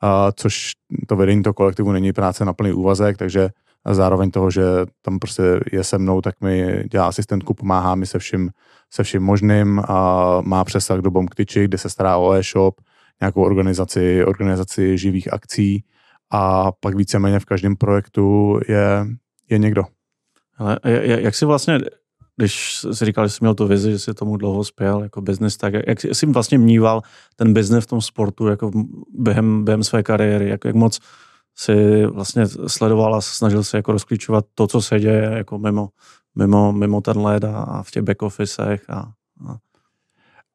a, 0.00 0.32
což 0.32 0.70
to 1.06 1.16
vedení 1.16 1.42
toho 1.42 1.54
kolektivu 1.54 1.92
není 1.92 2.12
práce 2.12 2.44
na 2.44 2.52
plný 2.52 2.72
úvazek, 2.72 3.16
takže 3.16 3.48
a 3.84 3.94
zároveň 3.94 4.30
toho, 4.30 4.50
že 4.50 4.62
tam 5.02 5.18
prostě 5.18 5.42
je 5.72 5.84
se 5.84 5.98
mnou, 5.98 6.20
tak 6.20 6.40
mi 6.40 6.84
dělá 6.90 7.08
asistentku, 7.08 7.54
pomáhá 7.54 7.94
mi 7.94 8.06
se 8.06 8.18
vším, 8.18 8.50
se 8.92 9.02
vším 9.02 9.22
možným 9.22 9.82
a 9.88 10.40
má 10.44 10.64
přesah 10.64 10.98
do 10.98 11.10
Bombktyči, 11.10 11.64
kde 11.64 11.78
se 11.78 11.88
stará 11.88 12.16
o 12.16 12.32
e-shop, 12.32 12.80
nějakou 13.20 13.42
organizaci, 13.42 14.24
organizaci 14.24 14.98
živých 14.98 15.32
akcí 15.32 15.84
a 16.30 16.72
pak 16.72 16.94
víceméně 16.94 17.38
v 17.38 17.44
každém 17.44 17.76
projektu 17.76 18.58
je, 18.68 19.06
je 19.50 19.58
někdo. 19.58 19.82
Ale 20.58 20.78
jak 21.04 21.34
si 21.34 21.44
vlastně, 21.44 21.80
když 22.36 22.80
jsi 22.92 23.04
říkal, 23.04 23.26
že 23.26 23.30
jsi 23.30 23.38
měl 23.40 23.54
tu 23.54 23.66
vizi, 23.66 23.90
že 23.90 23.98
jsi 23.98 24.14
tomu 24.14 24.36
dlouho 24.36 24.64
spěl 24.64 25.02
jako 25.02 25.20
biznis, 25.20 25.56
tak 25.56 25.74
jak 25.86 26.00
jsi 26.00 26.26
vlastně 26.26 26.58
mníval 26.58 27.02
ten 27.36 27.52
biznis 27.52 27.84
v 27.84 27.86
tom 27.86 28.00
sportu 28.00 28.46
jako 28.46 28.70
během, 29.18 29.64
během 29.64 29.84
své 29.84 30.02
kariéry, 30.02 30.48
jak, 30.48 30.64
jak 30.64 30.74
moc 30.74 31.00
si 31.56 32.06
vlastně 32.06 32.46
sledoval 32.66 33.14
a 33.14 33.20
snažil 33.20 33.64
se 33.64 33.76
jako 33.76 33.92
rozklíčovat 33.92 34.44
to, 34.54 34.66
co 34.66 34.82
se 34.82 35.00
děje 35.00 35.22
jako 35.22 35.58
mimo, 35.58 35.88
mimo, 36.34 36.72
mimo 36.72 37.00
ten 37.00 37.18
led 37.18 37.44
a, 37.44 37.58
a 37.58 37.82
v 37.82 37.90
těch 37.90 38.02
back 38.02 38.22
officech 38.22 38.90
a, 38.90 39.12
a 39.48 39.58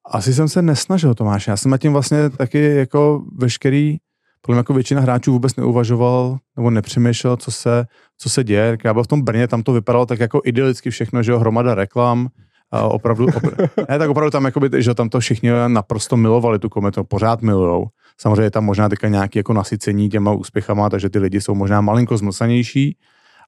asi 0.06 0.34
jsem 0.34 0.48
se 0.48 0.62
nesnažil, 0.62 1.14
Tomáš. 1.14 1.48
Já 1.48 1.58
jsem 1.58 1.72
na 1.72 1.78
tím 1.78 1.94
vlastně 1.94 2.30
taky 2.30 2.76
jako 2.76 3.24
veškerý, 3.38 3.98
podle 4.42 4.56
mě 4.56 4.60
jako 4.60 4.74
většina 4.74 5.02
hráčů 5.02 5.32
vůbec 5.32 5.56
neuvažoval 5.56 6.38
nebo 6.58 6.70
nepřemýšlel, 6.70 7.38
co 7.38 7.52
se, 7.52 7.86
co 8.18 8.30
se 8.30 8.44
děje. 8.44 8.78
Já 8.84 8.94
byl 8.94 9.04
v 9.04 9.08
tom 9.08 9.22
Brně, 9.22 9.48
tam 9.48 9.64
to 9.64 9.74
vypadalo 9.74 10.06
tak 10.06 10.20
jako 10.20 10.42
idylicky 10.46 10.90
všechno, 10.90 11.24
že 11.24 11.32
jo, 11.32 11.40
hromada 11.40 11.76
reklam, 11.76 12.30
a 12.72 12.82
opravdu, 12.82 13.26
opr- 13.26 13.70
ne, 13.90 14.00
tak 14.00 14.10
opravdu 14.10 14.32
tam, 14.32 14.46
jakoby, 14.46 14.84
že 14.84 14.94
tam 14.94 15.10
to 15.10 15.20
všichni 15.20 15.50
naprosto 15.68 16.18
milovali, 16.18 16.60
tu 16.60 16.70
kometu, 16.70 17.04
pořád 17.04 17.42
milujou. 17.42 17.88
Samozřejmě 18.18 18.44
je 18.44 18.52
tam 18.52 18.66
možná 18.66 18.90
teďka 18.90 19.08
nějaké 19.08 19.40
jako 19.40 19.54
nasycení 19.54 20.10
těma 20.10 20.32
úspěchama, 20.32 20.90
takže 20.90 21.10
ty 21.10 21.20
lidi 21.20 21.42
jsou 21.42 21.56
možná 21.56 21.82
malinko 21.82 22.18
zmlsanější, 22.18 22.98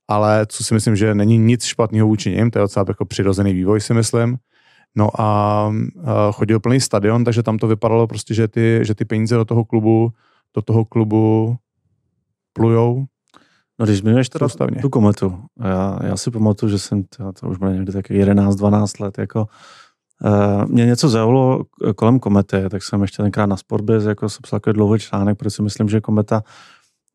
ale 0.08 0.46
co 0.50 0.64
si 0.64 0.74
myslím, 0.74 0.96
že 0.96 1.16
není 1.16 1.38
nic 1.38 1.64
špatného 1.64 2.08
vůči 2.08 2.32
nim, 2.32 2.52
to 2.52 2.60
je 2.60 2.62
docela 2.62 2.86
jako 2.88 3.06
přirozený 3.06 3.54
vývoj, 3.54 3.82
si 3.82 3.94
myslím. 3.94 4.38
No 4.96 5.22
a, 5.22 5.26
a 6.06 6.32
chodil 6.32 6.60
plný 6.60 6.80
stadion, 6.80 7.24
takže 7.24 7.44
tam 7.44 7.58
to 7.58 7.68
vypadalo 7.68 8.08
prostě, 8.08 8.34
že 8.34 8.48
ty, 8.48 8.80
že 8.82 8.96
ty 8.96 9.06
peníze 9.06 9.36
do 9.36 9.46
toho 9.46 9.66
klubu, 9.66 10.12
do 10.56 10.62
toho 10.62 10.86
klubu 10.86 11.56
plujou. 12.54 13.06
No 13.80 13.86
když 13.86 13.97
zmiňuješ 13.97 14.30
teda 14.30 14.49
soustavně. 14.49 14.82
tu 14.82 14.89
kometu, 14.89 15.39
já, 15.60 15.99
já 16.04 16.18
si 16.18 16.32
pamatuju, 16.32 16.70
že 16.70 16.80
jsem, 16.80 17.04
to, 17.04 17.32
to 17.34 17.47
už 17.49 17.58
bylo 17.58 17.72
někdy 17.72 17.91
taky 17.91 18.26
11-12 18.26 19.04
let, 19.04 19.18
jako 19.18 19.47
Uh, 20.26 20.66
mě 20.66 20.86
něco 20.86 21.10
zaujalo 21.10 21.64
kolem 21.95 22.20
komety, 22.20 22.58
tak 22.70 22.84
jsem 22.84 23.01
ještě 23.01 23.24
tenkrát 23.24 23.45
na 23.45 23.58
Sportbiz 23.58 24.04
jako 24.04 24.30
jsem 24.30 24.39
psal 24.41 24.60
takový 24.60 24.74
dlouhý 24.74 24.99
článek, 24.99 25.38
protože 25.38 25.49
si 25.49 25.62
myslím, 25.62 25.89
že 25.89 26.01
kometa 26.01 26.43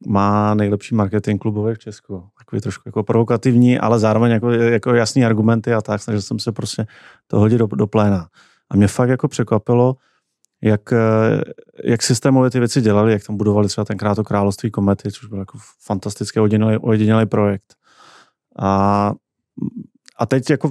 má 0.07 0.55
nejlepší 0.55 0.95
marketing 0.95 1.41
klubový 1.41 1.74
v 1.74 1.78
Česku. 1.78 2.24
Takový 2.39 2.61
trošku 2.61 2.82
jako 2.89 3.03
provokativní, 3.03 3.78
ale 3.78 3.99
zároveň 3.99 4.32
jako, 4.32 4.51
jako 4.51 4.95
jasný 4.95 5.24
argumenty 5.24 5.74
a 5.74 5.80
tak, 5.80 6.03
snažil 6.03 6.22
jsem 6.22 6.39
se 6.39 6.53
prostě 6.53 6.86
to 7.26 7.39
hodit 7.39 7.59
do, 7.59 7.66
do 7.66 7.86
pléna. 7.86 8.28
A 8.70 8.76
mě 8.76 8.89
fakt 8.89 9.09
jako 9.09 9.28
překvapilo, 9.28 9.97
jak, 10.62 10.92
eh, 10.92 11.42
jak 11.84 12.02
systémově 12.02 12.50
ty 12.50 12.59
věci 12.59 12.80
dělali, 12.80 13.12
jak 13.12 13.24
tam 13.24 13.36
budovali 13.36 13.68
třeba 13.68 13.84
tenkrát 13.84 14.14
to 14.14 14.24
království 14.24 14.70
komety, 14.70 15.12
což 15.12 15.28
byl 15.28 15.38
jako 15.38 15.59
fantastický 15.84 16.40
ojedinělý 16.80 17.26
projekt. 17.26 17.74
A, 18.59 19.12
a 20.18 20.26
teď 20.26 20.50
jako, 20.50 20.70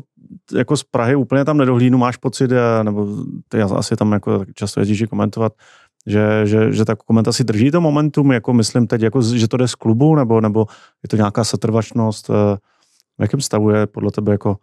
jako 0.54 0.78
z 0.78 0.84
Prahy 0.84 1.16
úplně 1.16 1.46
tam 1.46 1.58
nedohlínu, 1.58 1.98
máš 1.98 2.18
pocit, 2.18 2.52
eh, 2.52 2.84
nebo 2.84 3.08
ty 3.48 3.62
asi 3.62 3.96
tam 3.96 4.12
jako 4.12 4.46
často 4.54 4.80
jezdíš 4.80 5.04
komentovat, 5.10 5.54
že, 6.08 6.42
že, 6.46 6.72
že 6.72 6.86
ta 6.86 6.96
komenta 6.96 7.32
si 7.32 7.44
drží 7.44 7.72
to 7.72 7.82
momentum, 7.82 8.32
jako 8.32 8.54
myslím 8.54 8.88
teď, 8.88 9.02
jako, 9.02 9.22
že 9.22 9.48
to 9.48 9.58
jde 9.58 9.68
z 9.68 9.76
klubu, 9.76 10.16
nebo, 10.16 10.42
nebo 10.42 10.66
je 11.04 11.10
to 11.10 11.16
nějaká 11.16 11.44
setrvačnost, 11.44 12.30
eh, 12.30 12.58
v 13.18 13.22
jakém 13.22 13.42
stavu 13.42 13.70
je 13.70 13.88
podle 13.88 14.12
tebe 14.12 14.32
jako 14.32 14.58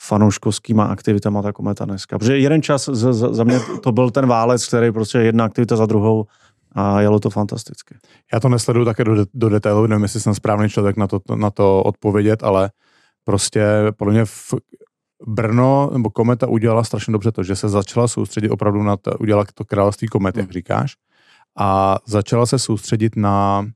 fanouškovskýma 0.00 0.84
aktivitama 0.84 1.42
ta 1.42 1.52
kometa 1.52 1.84
dneska? 1.84 2.18
Protože 2.18 2.38
jeden 2.38 2.62
čas 2.62 2.88
za, 2.92 3.12
za 3.12 3.44
mě 3.44 3.60
to 3.82 3.92
byl 3.92 4.10
ten 4.10 4.26
válec, 4.26 4.66
který 4.66 4.92
prostě 4.92 5.18
jedna 5.18 5.44
aktivita 5.44 5.76
za 5.76 5.86
druhou 5.86 6.26
a 6.72 7.00
jelo 7.00 7.20
to 7.20 7.30
fantasticky. 7.30 7.94
Já 8.32 8.40
to 8.40 8.48
nesleduju 8.48 8.84
také 8.84 9.04
do, 9.04 9.24
do 9.34 9.48
detailu, 9.48 9.86
nevím, 9.86 10.02
jestli 10.02 10.20
jsem 10.20 10.34
správný 10.34 10.68
člověk 10.68 10.96
na 10.96 11.06
to, 11.06 11.20
na 11.34 11.50
to 11.50 11.82
odpovědět, 11.82 12.42
ale 12.42 12.70
prostě 13.24 13.62
podle 13.96 14.12
mě 14.12 14.24
v 14.24 14.54
Brno 15.26 15.90
nebo 15.92 16.10
Kometa 16.10 16.46
udělala 16.46 16.84
strašně 16.84 17.12
dobře 17.12 17.32
to, 17.32 17.42
že 17.42 17.56
se 17.56 17.68
začala 17.68 18.08
soustředit 18.08 18.50
opravdu 18.50 18.82
na 18.82 18.96
to, 18.96 19.10
udělala 19.20 19.44
to 19.54 19.64
království 19.64 20.08
Komet, 20.08 20.36
jak 20.36 20.50
říkáš, 20.50 20.94
a 21.58 21.98
začala 22.06 22.46
se 22.46 22.58
soustředit 22.58 23.16
na, 23.16 23.66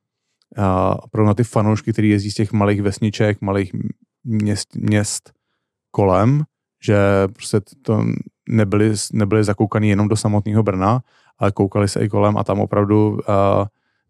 opravdu 1.03 1.27
na 1.27 1.35
ty 1.35 1.45
fanoušky, 1.45 1.93
kteří 1.93 2.09
jezdí 2.09 2.31
z 2.31 2.35
těch 2.35 2.53
malých 2.53 2.83
vesniček, 2.83 3.41
malých 3.41 3.73
měst, 4.25 4.77
měst 4.77 5.33
kolem, 5.93 6.43
že 6.85 6.97
prostě 7.33 7.61
to 7.83 8.05
nebyli, 8.49 8.95
nebyli 9.13 9.45
zakoukaný 9.45 9.89
jenom 9.89 10.09
do 10.09 10.17
samotného 10.17 10.63
Brna, 10.63 11.01
ale 11.39 11.53
koukali 11.53 11.89
se 11.89 12.01
i 12.01 12.09
kolem 12.09 12.37
a 12.37 12.45
tam 12.45 12.61
opravdu 12.61 13.11
uh, 13.11 13.19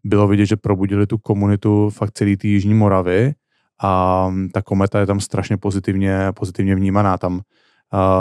bylo 0.05 0.29
vidět, 0.29 0.47
že 0.47 0.57
probudili 0.57 1.07
tu 1.07 1.19
komunitu 1.19 1.91
fakt 1.91 2.13
celý 2.13 2.37
té 2.37 2.49
Jižní 2.49 2.75
Moravy 2.75 3.35
a 3.83 4.33
ta 4.53 4.63
kometa 4.63 5.01
je 5.01 5.07
tam 5.07 5.21
strašně 5.21 5.57
pozitivně, 5.57 6.33
pozitivně 6.35 6.75
vnímaná. 6.75 7.19
Tam 7.19 7.41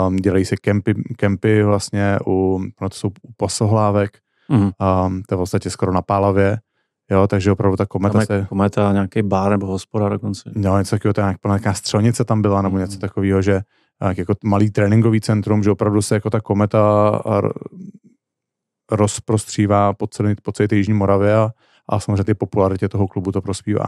um, 0.06 0.16
dělají 0.16 0.44
se 0.44 0.56
kempy, 0.56 0.94
kempy 1.16 1.62
vlastně 1.62 2.18
u, 2.26 2.60
no 2.80 2.88
to 2.88 2.96
jsou 2.96 3.08
u 3.08 3.32
pasohlávek, 3.36 4.18
mm. 4.48 4.62
um, 4.62 5.22
to 5.28 5.34
je 5.34 5.36
vlastně 5.36 5.70
skoro 5.70 5.92
na 5.92 6.02
Pálavě, 6.02 6.58
jo, 7.10 7.26
takže 7.26 7.52
opravdu 7.52 7.76
ta 7.76 7.86
kometa 7.86 8.18
tam 8.18 8.26
se... 8.26 8.46
Kometa, 8.48 8.92
nějaký 8.92 9.22
bar 9.22 9.50
nebo 9.50 9.66
hospoda 9.66 10.08
dokonce. 10.08 10.52
Jo, 10.56 10.78
něco 10.78 10.96
takového, 10.96 11.14
nějak, 11.18 11.36
nějaká 11.46 11.74
střelnice 11.74 12.24
tam 12.24 12.42
byla, 12.42 12.62
nebo 12.62 12.76
mm. 12.76 12.80
něco 12.80 12.98
takového, 12.98 13.42
že 13.42 13.60
jako 14.16 14.34
malý 14.44 14.70
tréninkový 14.70 15.20
centrum, 15.20 15.62
že 15.62 15.70
opravdu 15.70 16.02
se 16.02 16.14
jako 16.14 16.30
ta 16.30 16.40
kometa 16.40 17.22
rozprostřívá 18.92 19.92
po 19.92 20.06
celý, 20.06 20.34
po 20.42 20.52
celé 20.52 20.68
té 20.68 20.76
Jižní 20.76 20.94
Moravě 20.94 21.36
a, 21.36 21.50
a 21.88 22.00
samozřejmě 22.00 22.24
ty 22.24 22.34
popularitě 22.34 22.88
toho 22.88 23.08
klubu 23.08 23.32
to 23.32 23.42
prospívá. 23.42 23.84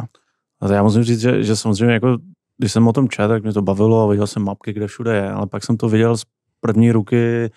A 0.60 0.72
já 0.72 0.82
musím 0.82 1.02
říct, 1.02 1.20
že, 1.20 1.42
že 1.42 1.56
samozřejmě 1.56 1.94
jako, 1.94 2.16
když 2.58 2.72
jsem 2.72 2.88
o 2.88 2.92
tom 2.92 3.08
četl, 3.08 3.28
tak 3.28 3.42
mě 3.42 3.52
to 3.52 3.62
bavilo 3.62 4.04
a 4.04 4.10
viděl 4.10 4.26
jsem 4.26 4.44
mapky, 4.44 4.72
kde 4.72 4.86
všude 4.86 5.14
je, 5.14 5.30
ale 5.30 5.46
pak 5.46 5.64
jsem 5.64 5.76
to 5.76 5.88
viděl 5.88 6.16
z 6.16 6.22
první 6.60 6.92
ruky, 6.92 7.50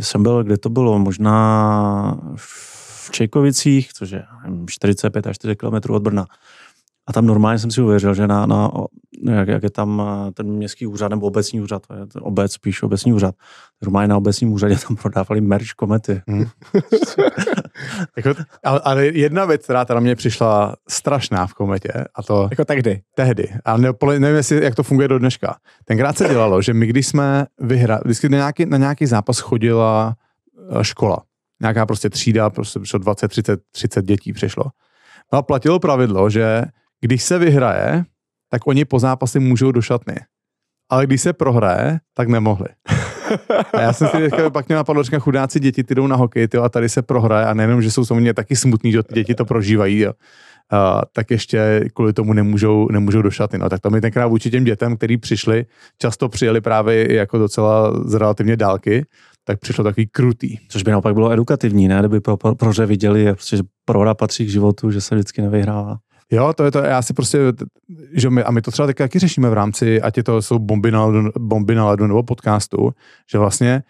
jsem 0.00 0.22
byl, 0.22 0.44
kde 0.44 0.58
to 0.58 0.68
bylo, 0.68 0.98
možná 0.98 2.18
v 2.36 2.79
Čejkovicích, 3.10 3.92
což 3.92 4.10
je 4.10 4.24
45 4.68 5.26
až 5.26 5.36
4 5.36 5.56
km 5.56 5.92
od 5.92 6.02
Brna. 6.02 6.26
A 7.06 7.12
tam 7.12 7.26
normálně 7.26 7.58
jsem 7.58 7.70
si 7.70 7.82
uvěřil, 7.82 8.14
že 8.14 8.26
na, 8.26 8.46
na 8.46 8.70
jak, 9.22 9.48
jak, 9.48 9.62
je 9.62 9.70
tam 9.70 10.02
eh, 10.06 10.32
ten 10.32 10.46
městský 10.46 10.86
úřad 10.86 11.08
nebo 11.08 11.26
obecní 11.26 11.60
úřad, 11.60 11.86
to 11.86 11.94
je 11.94 12.06
ten 12.06 12.22
obec, 12.24 12.52
spíš 12.52 12.82
obecní 12.82 13.12
úřad, 13.12 13.34
normálně 13.82 14.08
na 14.08 14.16
obecním 14.16 14.52
úřadě 14.52 14.76
tam 14.88 14.96
prodávali 14.96 15.40
merch 15.40 15.70
komety. 15.76 16.22
Hmm. 16.28 16.46
jako, 18.16 18.42
ale, 18.64 18.80
ale, 18.84 19.06
jedna 19.06 19.44
věc, 19.44 19.64
která 19.64 19.84
teda 19.84 20.00
mě 20.00 20.16
přišla 20.16 20.76
strašná 20.88 21.46
v 21.46 21.54
kometě, 21.54 21.92
a 22.14 22.22
to... 22.22 22.48
Jako 22.50 22.64
tehdy. 22.64 23.00
Tehdy. 23.14 23.48
A 23.64 23.76
ne, 23.76 23.92
nevím, 24.18 24.36
jestli, 24.36 24.64
jak 24.64 24.74
to 24.74 24.82
funguje 24.82 25.08
do 25.08 25.18
dneška. 25.18 25.56
Tenkrát 25.84 26.18
se 26.18 26.28
dělalo, 26.28 26.62
že 26.62 26.74
my, 26.74 26.86
když 26.86 27.06
jsme 27.06 27.46
vyhrali, 27.60 28.00
vždycky 28.04 28.28
na 28.28 28.36
nějaký, 28.36 28.66
na 28.66 28.76
nějaký 28.76 29.06
zápas 29.06 29.38
chodila 29.38 30.14
eh, 30.70 30.84
škola. 30.84 31.18
Nějaká 31.60 31.86
prostě 31.86 32.10
třída, 32.10 32.50
prostě 32.50 32.80
přišlo 32.80 32.98
20, 32.98 33.28
30, 33.28 33.60
30 33.72 34.04
dětí 34.04 34.32
přišlo. 34.32 34.64
No 35.32 35.38
a 35.38 35.42
platilo 35.42 35.78
pravidlo, 35.78 36.30
že 36.30 36.62
když 37.00 37.22
se 37.22 37.38
vyhraje, 37.38 38.04
tak 38.50 38.66
oni 38.66 38.84
po 38.84 38.98
zápase 38.98 39.40
můžou 39.40 39.72
do 39.72 39.82
šatny. 39.82 40.16
Ale 40.90 41.06
když 41.06 41.20
se 41.20 41.32
prohraje, 41.32 41.98
tak 42.14 42.28
nemohli. 42.28 42.68
A 43.72 43.80
já 43.80 43.92
jsem 43.92 44.08
si 44.08 44.16
teďka 44.16 44.50
pak 44.50 44.68
mě 44.68 44.76
napadlo, 44.76 45.02
říkám, 45.02 45.20
chudáci 45.20 45.60
děti, 45.60 45.84
ty 45.84 45.94
jdou 45.94 46.06
na 46.06 46.16
hokej, 46.16 46.48
tyjo, 46.48 46.62
a 46.62 46.68
tady 46.68 46.88
se 46.88 47.02
prohraje 47.02 47.46
a 47.46 47.54
nejenom, 47.54 47.82
že 47.82 47.90
jsou 47.90 48.04
samozřejmě 48.04 48.34
taky 48.34 48.56
smutní, 48.56 48.92
že 48.92 49.02
ty 49.02 49.14
děti 49.14 49.34
to 49.34 49.44
prožívají, 49.44 49.98
jo. 49.98 50.12
Uh, 50.72 51.00
tak 51.12 51.30
ještě 51.30 51.84
kvůli 51.94 52.12
tomu 52.12 52.32
nemůžou, 52.32 52.88
nemůžou 52.90 53.22
do 53.22 53.30
šaty. 53.30 53.58
No. 53.58 53.68
Tak 53.68 53.80
to 53.80 53.90
mi 53.90 54.00
tenkrát 54.00 54.26
vůči 54.26 54.50
těm 54.50 54.64
dětem, 54.64 54.96
kteří 54.96 55.16
přišli, 55.16 55.66
často 55.98 56.28
přijeli 56.28 56.60
právě 56.60 57.14
jako 57.14 57.38
docela 57.38 57.92
z 58.04 58.14
relativně 58.14 58.56
dálky, 58.56 59.06
tak 59.50 59.60
přišlo 59.60 59.84
takový 59.84 60.06
krutý. 60.06 60.56
Což 60.68 60.82
by 60.82 60.90
naopak 60.90 61.14
bylo 61.14 61.30
edukativní, 61.30 61.88
ne? 61.88 61.98
Kdyby 61.98 62.20
pro, 62.20 62.36
pro, 62.36 62.54
proře 62.54 62.86
viděli, 62.86 63.32
prostě, 63.32 63.56
že 63.56 63.62
prohra 63.84 64.14
patří 64.14 64.46
k 64.46 64.48
životu, 64.48 64.90
že 64.90 65.00
se 65.00 65.14
vždycky 65.14 65.42
nevyhrává. 65.42 65.98
Jo, 66.30 66.52
to 66.52 66.64
je 66.64 66.70
to, 66.70 66.78
já 66.78 67.02
si 67.02 67.14
prostě, 67.14 67.38
že 68.12 68.30
my, 68.30 68.42
a 68.42 68.50
my 68.50 68.62
to 68.62 68.70
třeba 68.70 68.92
taky 68.92 69.18
řešíme 69.18 69.50
v 69.50 69.52
rámci, 69.52 70.02
ať 70.02 70.16
je 70.16 70.22
to 70.22 70.42
jsou 70.42 70.58
bomby 70.58 70.90
na, 70.90 71.04
ledu, 71.04 71.30
bomby 71.38 71.74
na 71.74 71.86
ledu 71.88 72.06
nebo 72.06 72.22
podcastu, 72.22 72.90
že 73.32 73.38
vlastně 73.38 73.82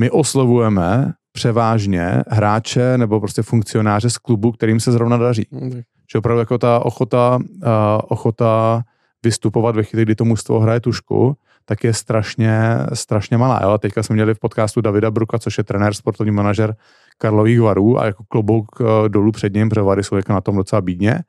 my 0.00 0.10
oslovujeme 0.10 1.12
převážně 1.32 2.22
hráče 2.28 2.98
nebo 2.98 3.20
prostě 3.20 3.42
funkcionáře 3.42 4.10
z 4.10 4.18
klubu, 4.18 4.52
kterým 4.52 4.80
se 4.80 4.92
zrovna 4.92 5.16
daří. 5.16 5.46
Mm. 5.50 5.80
Že 6.12 6.18
opravdu 6.18 6.38
jako 6.38 6.58
ta 6.58 6.84
ochota, 6.84 7.36
uh, 7.36 7.70
ochota 8.08 8.82
vystupovat 9.24 9.76
ve 9.76 9.82
chvíli, 9.82 10.04
kdy 10.04 10.14
to 10.14 10.24
mužstvo 10.24 10.60
hraje 10.60 10.80
tušku, 10.80 11.36
tak 11.64 11.84
je 11.84 11.94
strašně, 11.94 12.78
strašně 12.92 13.36
malá. 13.36 13.60
Jo? 13.62 13.78
Teďka 13.78 14.02
jsme 14.02 14.14
měli 14.14 14.34
v 14.34 14.38
podcastu 14.38 14.80
Davida 14.80 15.10
Bruka, 15.10 15.38
což 15.38 15.58
je 15.58 15.64
trenér, 15.64 15.94
sportovní 15.94 16.30
manažer 16.30 16.76
Karlových 17.18 17.60
varů 17.60 18.00
a 18.00 18.06
jako 18.06 18.24
klobouk 18.28 18.80
uh, 18.80 18.86
dolů 19.08 19.32
před 19.32 19.54
ním, 19.54 19.68
protože 19.68 19.82
vary 19.82 20.04
jsou 20.04 20.16
jako 20.16 20.32
na 20.32 20.40
tom 20.40 20.56
docela 20.56 20.80
bídně 20.80 21.24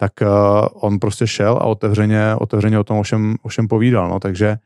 tak 0.00 0.12
uh, 0.22 0.28
on 0.72 0.98
prostě 0.98 1.26
šel 1.26 1.52
a 1.52 1.64
otevřeně, 1.64 2.34
otevřeně 2.38 2.78
o 2.78 2.84
tom 2.84 2.98
ovšem, 2.98 3.36
ovšem 3.42 3.68
povídal, 3.68 4.08
no, 4.08 4.20
takže, 4.20 4.56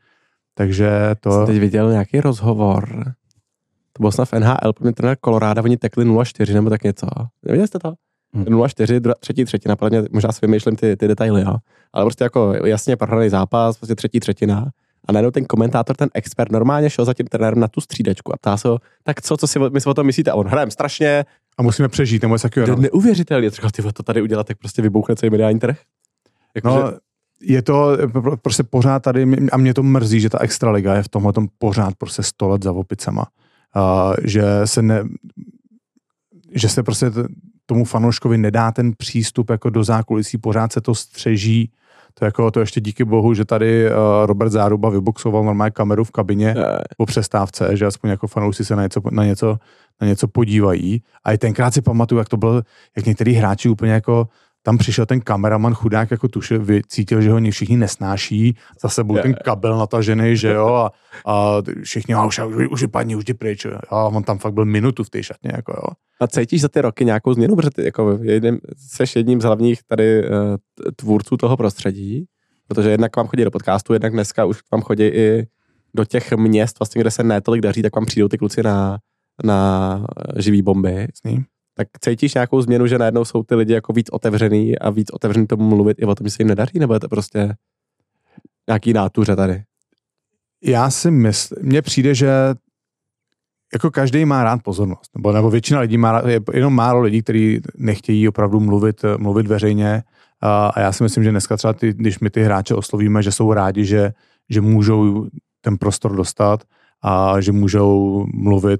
takže 0.53 0.89
to... 1.19 1.31
Jsem 1.31 1.45
teď 1.45 1.59
viděl 1.59 1.91
nějaký 1.91 2.21
rozhovor, 2.21 3.13
to 3.93 4.01
byl 4.01 4.11
snad 4.11 4.29
v 4.29 4.33
NHL, 4.33 4.73
pro 4.73 4.83
mě 4.83 4.93
trenér 4.93 5.17
Koloráda, 5.21 5.63
oni 5.63 5.77
tekli 5.77 6.05
0-4 6.05 6.53
nebo 6.53 6.69
tak 6.69 6.83
něco. 6.83 7.07
Neviděli 7.43 7.67
jste 7.67 7.79
to? 7.79 7.93
Hmm. 8.33 8.45
0-4, 8.45 9.13
třetí 9.19 9.45
třetina, 9.45 9.75
podle 9.75 9.99
mě 9.99 10.09
možná 10.11 10.31
si 10.31 10.39
vymýšlím 10.41 10.75
ty, 10.75 10.97
ty 10.97 11.07
detaily, 11.07 11.41
jo. 11.41 11.55
ale 11.93 12.05
prostě 12.05 12.23
jako 12.23 12.53
jasně 12.65 12.95
prohraný 12.95 13.29
zápas, 13.29 13.77
prostě 13.77 13.95
třetí 13.95 14.19
třetina 14.19 14.65
a 15.07 15.11
najednou 15.11 15.31
ten 15.31 15.45
komentátor, 15.45 15.95
ten 15.95 16.09
expert 16.13 16.51
normálně 16.51 16.89
šel 16.89 17.05
za 17.05 17.13
tím 17.13 17.27
trenérem 17.27 17.59
na 17.59 17.67
tu 17.67 17.81
střídačku 17.81 18.33
a 18.33 18.37
ptá 18.37 18.57
se 18.57 18.67
ho, 18.67 18.79
tak 19.03 19.21
co, 19.21 19.37
co 19.37 19.47
si, 19.47 19.59
my 19.59 19.81
si 19.81 19.89
o 19.89 19.93
tom 19.93 20.05
myslíte? 20.05 20.31
A 20.31 20.35
on 20.35 20.47
hrajem 20.47 20.71
strašně. 20.71 21.25
A 21.57 21.63
musíme 21.63 21.87
přežít, 21.87 22.21
nebo 22.21 22.35
je 22.55 22.67
no. 22.67 22.75
neuvěřitelně. 22.75 23.51
Třeba 23.51 23.69
ty 23.71 23.81
to 23.93 24.03
tady 24.03 24.21
udělat, 24.21 24.47
tak 24.47 24.57
prostě 24.57 24.81
vybouchne 24.81 25.15
celý 25.15 25.29
mediální 25.29 25.59
trh. 25.59 25.77
Jako, 26.55 26.67
no, 26.67 26.91
že... 26.91 26.97
je 27.41 27.61
to 27.61 27.97
prostě 28.41 28.63
pořád 28.63 28.99
tady, 28.99 29.27
a 29.51 29.57
mě 29.57 29.73
to 29.73 29.83
mrzí, 29.83 30.19
že 30.19 30.29
ta 30.29 30.39
extraliga 30.39 30.95
je 30.95 31.03
v 31.03 31.09
tomhle 31.09 31.33
tom 31.33 31.47
pořád 31.57 31.95
prostě 31.97 32.23
100 32.23 32.47
let 32.47 32.63
za 32.63 32.71
opicema. 32.71 33.25
Uh, 33.75 34.15
že 34.23 34.43
se 34.65 34.81
ne, 34.81 35.03
že 36.55 36.69
se 36.69 36.83
prostě 36.83 37.11
tomu 37.65 37.85
fanouškovi 37.85 38.37
nedá 38.37 38.71
ten 38.71 38.93
přístup 38.97 39.49
jako 39.49 39.69
do 39.69 39.83
zákulisí, 39.83 40.37
pořád 40.37 40.73
se 40.73 40.81
to 40.81 40.95
střeží, 40.95 41.71
to, 42.19 42.25
jako, 42.25 42.51
to 42.51 42.59
ještě 42.59 42.81
díky 42.81 43.05
bohu, 43.05 43.33
že 43.33 43.45
tady 43.45 43.89
uh, 43.89 43.95
Robert 44.25 44.49
Záruba 44.49 44.89
vyboxoval 44.89 45.43
normálně 45.43 45.71
kameru 45.71 46.03
v 46.03 46.11
kabině 46.11 46.55
je. 46.57 46.77
po 46.97 47.05
přestávce, 47.05 47.77
že 47.77 47.85
aspoň 47.85 48.09
jako 48.09 48.27
fanoušci 48.27 48.65
se 48.65 48.75
na 48.75 48.83
něco, 48.83 49.01
na 49.11 49.25
něco, 49.25 49.57
na 50.01 50.07
něco 50.07 50.27
podívají. 50.27 51.03
A 51.23 51.31
i 51.31 51.37
tenkrát 51.37 51.73
si 51.73 51.81
pamatuju, 51.81 52.19
jak 52.19 52.29
to 52.29 52.37
bylo, 52.37 52.61
jak 52.95 53.05
některý 53.05 53.33
hráči 53.33 53.69
úplně 53.69 53.91
jako 53.91 54.27
tam 54.65 54.77
přišel 54.77 55.05
ten 55.05 55.21
kameraman 55.21 55.73
chudák, 55.73 56.11
jako 56.11 56.27
tušil, 56.27 56.65
cítil, 56.87 57.21
že 57.21 57.31
ho 57.31 57.39
všichni 57.51 57.77
nesnáší, 57.77 58.57
za 58.81 58.89
sebou 58.89 59.17
ten 59.17 59.33
kabel 59.33 59.77
natažený, 59.77 60.37
že 60.37 60.53
jo, 60.53 60.67
a, 60.67 60.91
a 61.25 61.61
všichni, 61.83 62.13
a 62.13 62.25
už, 62.25 62.39
už, 62.39 62.67
už 62.71 62.85
padni, 62.91 63.15
už 63.15 63.23
jdi 63.23 63.33
pryč, 63.33 63.67
a 63.89 64.03
on 64.03 64.23
tam 64.23 64.37
fakt 64.37 64.53
byl 64.53 64.65
minutu 64.65 65.03
v 65.03 65.09
té 65.09 65.23
šatně, 65.23 65.51
jako 65.55 65.71
jo. 65.71 65.93
A 66.21 66.27
cítíš 66.27 66.61
za 66.61 66.67
ty 66.67 66.81
roky 66.81 67.05
nějakou 67.05 67.33
změnu, 67.33 67.55
protože 67.55 67.69
ty 67.69 67.85
jako 67.85 68.19
jedním, 68.21 68.59
seš 68.77 69.15
jedním 69.15 69.41
z 69.41 69.43
hlavních 69.43 69.83
tady 69.83 70.23
uh, 70.23 70.29
tvůrců 70.95 71.37
toho 71.37 71.57
prostředí, 71.57 72.25
protože 72.67 72.89
jednak 72.89 73.11
k 73.11 73.17
vám 73.17 73.27
chodí 73.27 73.43
do 73.43 73.51
podcastu, 73.51 73.93
jednak 73.93 74.13
dneska 74.13 74.45
už 74.45 74.61
k 74.61 74.71
vám 74.71 74.81
chodí 74.81 75.03
i 75.03 75.47
do 75.93 76.05
těch 76.05 76.33
měst, 76.33 76.79
vlastně, 76.79 77.01
kde 77.01 77.11
se 77.11 77.23
ne 77.23 77.41
tolik 77.41 77.61
daří, 77.61 77.81
tak 77.81 77.95
vám 77.95 78.05
přijdou 78.05 78.27
ty 78.27 78.37
kluci 78.37 78.63
na, 78.63 78.97
na 79.43 80.07
živý 80.37 80.61
bomby. 80.61 81.07
Jasný. 81.09 81.45
Tak 81.77 81.87
cítíš 82.01 82.33
nějakou 82.33 82.61
změnu, 82.61 82.87
že 82.87 82.97
najednou 82.97 83.25
jsou 83.25 83.43
ty 83.43 83.55
lidi 83.55 83.73
jako 83.73 83.93
víc 83.93 84.09
otevřený 84.11 84.79
a 84.79 84.89
víc 84.89 85.07
otevřený 85.11 85.47
tomu 85.47 85.69
mluvit 85.69 85.97
i 85.99 86.05
o 86.05 86.15
tom, 86.15 86.27
že 86.27 86.31
se 86.31 86.41
jim 86.41 86.47
nedaří, 86.47 86.79
nebo 86.79 86.93
je 86.93 86.99
to 86.99 87.09
prostě 87.09 87.55
nějaký 88.69 88.93
nátuře 88.93 89.35
tady? 89.35 89.63
Já 90.63 90.89
si 90.89 91.11
myslím, 91.11 91.59
mně 91.69 91.81
přijde, 91.81 92.15
že 92.15 92.31
jako 93.73 93.91
každý 93.91 94.25
má 94.25 94.43
rád 94.43 94.63
pozornost, 94.63 95.11
nebo, 95.15 95.31
nebo 95.31 95.49
většina 95.49 95.79
lidí 95.79 95.97
má 95.97 96.11
rád, 96.11 96.25
je 96.25 96.39
jenom 96.53 96.73
málo 96.73 97.01
lidí, 97.01 97.21
kteří 97.21 97.61
nechtějí 97.77 98.27
opravdu 98.27 98.59
mluvit, 98.59 99.05
mluvit 99.17 99.47
veřejně 99.47 100.03
a, 100.41 100.67
a 100.67 100.79
já 100.79 100.91
si 100.91 101.03
myslím, 101.03 101.23
že 101.23 101.31
dneska 101.31 101.57
třeba 101.57 101.73
ty, 101.73 101.93
když 101.93 102.19
my 102.19 102.29
ty 102.29 102.43
hráče 102.43 102.75
oslovíme, 102.75 103.23
že 103.23 103.31
jsou 103.31 103.53
rádi, 103.53 103.85
že, 103.85 104.13
že 104.49 104.61
můžou 104.61 105.27
ten 105.61 105.77
prostor 105.77 106.15
dostat 106.15 106.63
a 107.01 107.41
že 107.41 107.51
můžou 107.51 108.25
mluvit 108.33 108.79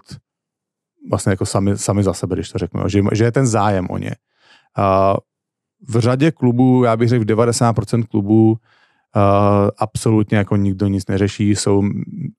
vlastně 1.09 1.29
jako 1.29 1.45
sami, 1.45 1.77
sami 1.77 2.03
za 2.03 2.13
sebe, 2.13 2.35
když 2.35 2.49
to 2.49 2.57
řeknu, 2.57 2.89
že, 2.89 3.01
že 3.13 3.23
je 3.23 3.31
ten 3.31 3.47
zájem 3.47 3.87
o 3.89 3.97
ně. 3.97 4.15
A 4.77 5.15
v 5.87 5.99
řadě 5.99 6.31
klubů, 6.31 6.83
já 6.83 6.97
bych 6.97 7.09
řekl 7.09 7.23
v 7.23 7.27
90% 7.27 8.03
klubů, 8.03 8.57
Uh, 9.17 9.69
absolutně 9.77 10.37
jako 10.37 10.55
nikdo 10.55 10.87
nic 10.87 11.07
neřeší, 11.07 11.49
jsou, 11.49 11.83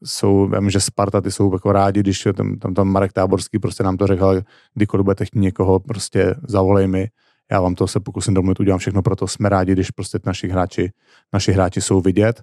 jsou 0.05 0.49
vím, 0.49 0.71
že 0.71 0.81
Sparta, 0.81 1.21
ty 1.21 1.31
jsou 1.31 1.53
jako 1.53 1.73
rádi, 1.73 2.01
když 2.01 2.29
tam, 2.37 2.57
tam, 2.57 2.75
tam 2.75 2.89
Marek 2.89 3.13
Táborský 3.13 3.59
prostě 3.59 3.83
nám 3.83 3.97
to 3.97 4.07
řekl, 4.07 4.43
kdykoliv 4.75 5.05
budete 5.05 5.25
chtít 5.25 5.39
někoho, 5.39 5.81
prostě 5.81 6.35
zavolej 6.49 6.87
mi, 6.87 7.09
já 7.51 7.61
vám 7.61 7.75
to 7.75 7.87
se 7.87 8.01
pokusím 8.01 8.35
domluvit, 8.35 8.61
udělám 8.61 8.79
všechno, 8.79 9.03
proto 9.03 9.29
jsme 9.29 9.49
rádi, 9.49 9.73
když 9.73 9.91
prostě 9.91 10.19
naši 10.27 10.49
hráči, 10.49 10.93
naši 11.33 11.53
hráči 11.53 11.81
jsou 11.81 12.01
vidět. 12.01 12.43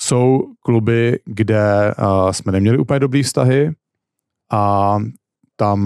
Jsou 0.00 0.42
kluby, 0.60 1.18
kde 1.24 1.94
uh, 1.98 2.30
jsme 2.30 2.52
neměli 2.52 2.78
úplně 2.78 3.00
dobrý 3.00 3.22
vztahy 3.22 3.72
a 4.50 4.98
tam 5.60 5.80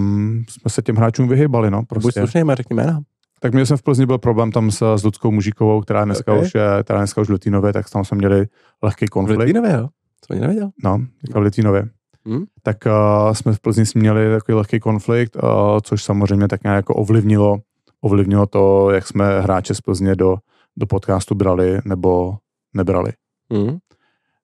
jsme 0.49 0.69
se 0.69 0.81
těm 0.81 0.95
hráčům 0.95 1.27
vyhybali, 1.27 1.71
no. 1.71 1.83
Prostě. 1.83 2.07
Buď 2.07 2.13
slušný, 2.13 2.43
řekni 2.55 2.75
jména. 2.75 3.01
Tak 3.39 3.53
měl 3.53 3.65
jsem 3.65 3.77
v 3.77 3.81
Plzni 3.81 4.05
byl 4.05 4.17
problém 4.17 4.51
tam 4.51 4.71
s, 4.71 4.95
s 4.95 5.03
Ludskou 5.03 5.31
Mužíkovou, 5.31 5.81
která 5.81 6.05
dneska 6.05 6.33
okay. 6.33 6.45
už 6.45 6.55
je, 6.55 6.83
která 6.83 6.99
dneska 6.99 7.21
už 7.21 7.29
v 7.29 7.73
tak 7.73 7.89
tam 7.89 8.05
jsme 8.05 8.17
měli 8.17 8.47
lehký 8.83 9.05
konflikt. 9.05 9.37
V 9.37 9.41
Litínově, 9.41 9.71
jo? 9.71 9.87
To 10.27 10.33
ani 10.33 10.41
nevěděl. 10.41 10.69
No, 10.83 11.01
v 11.33 11.37
Litínově. 11.37 11.85
Hmm? 12.25 12.43
Tak 12.63 12.77
uh, 12.85 13.33
jsme 13.33 13.53
v 13.53 13.59
Plzni 13.59 13.83
měli 13.95 14.35
takový 14.35 14.55
lehký 14.55 14.79
konflikt, 14.79 15.35
uh, 15.35 15.49
což 15.81 16.03
samozřejmě 16.03 16.47
tak 16.47 16.63
nějak 16.63 16.75
jako 16.75 16.93
ovlivnilo, 16.93 17.57
ovlivnilo 18.01 18.45
to, 18.45 18.91
jak 18.91 19.07
jsme 19.07 19.41
hráče 19.41 19.75
z 19.75 19.81
Plzně 19.81 20.15
do, 20.15 20.35
do 20.77 20.85
podcastu 20.85 21.35
brali 21.35 21.79
nebo 21.85 22.35
nebrali. 22.73 23.11
Hmm. 23.51 23.77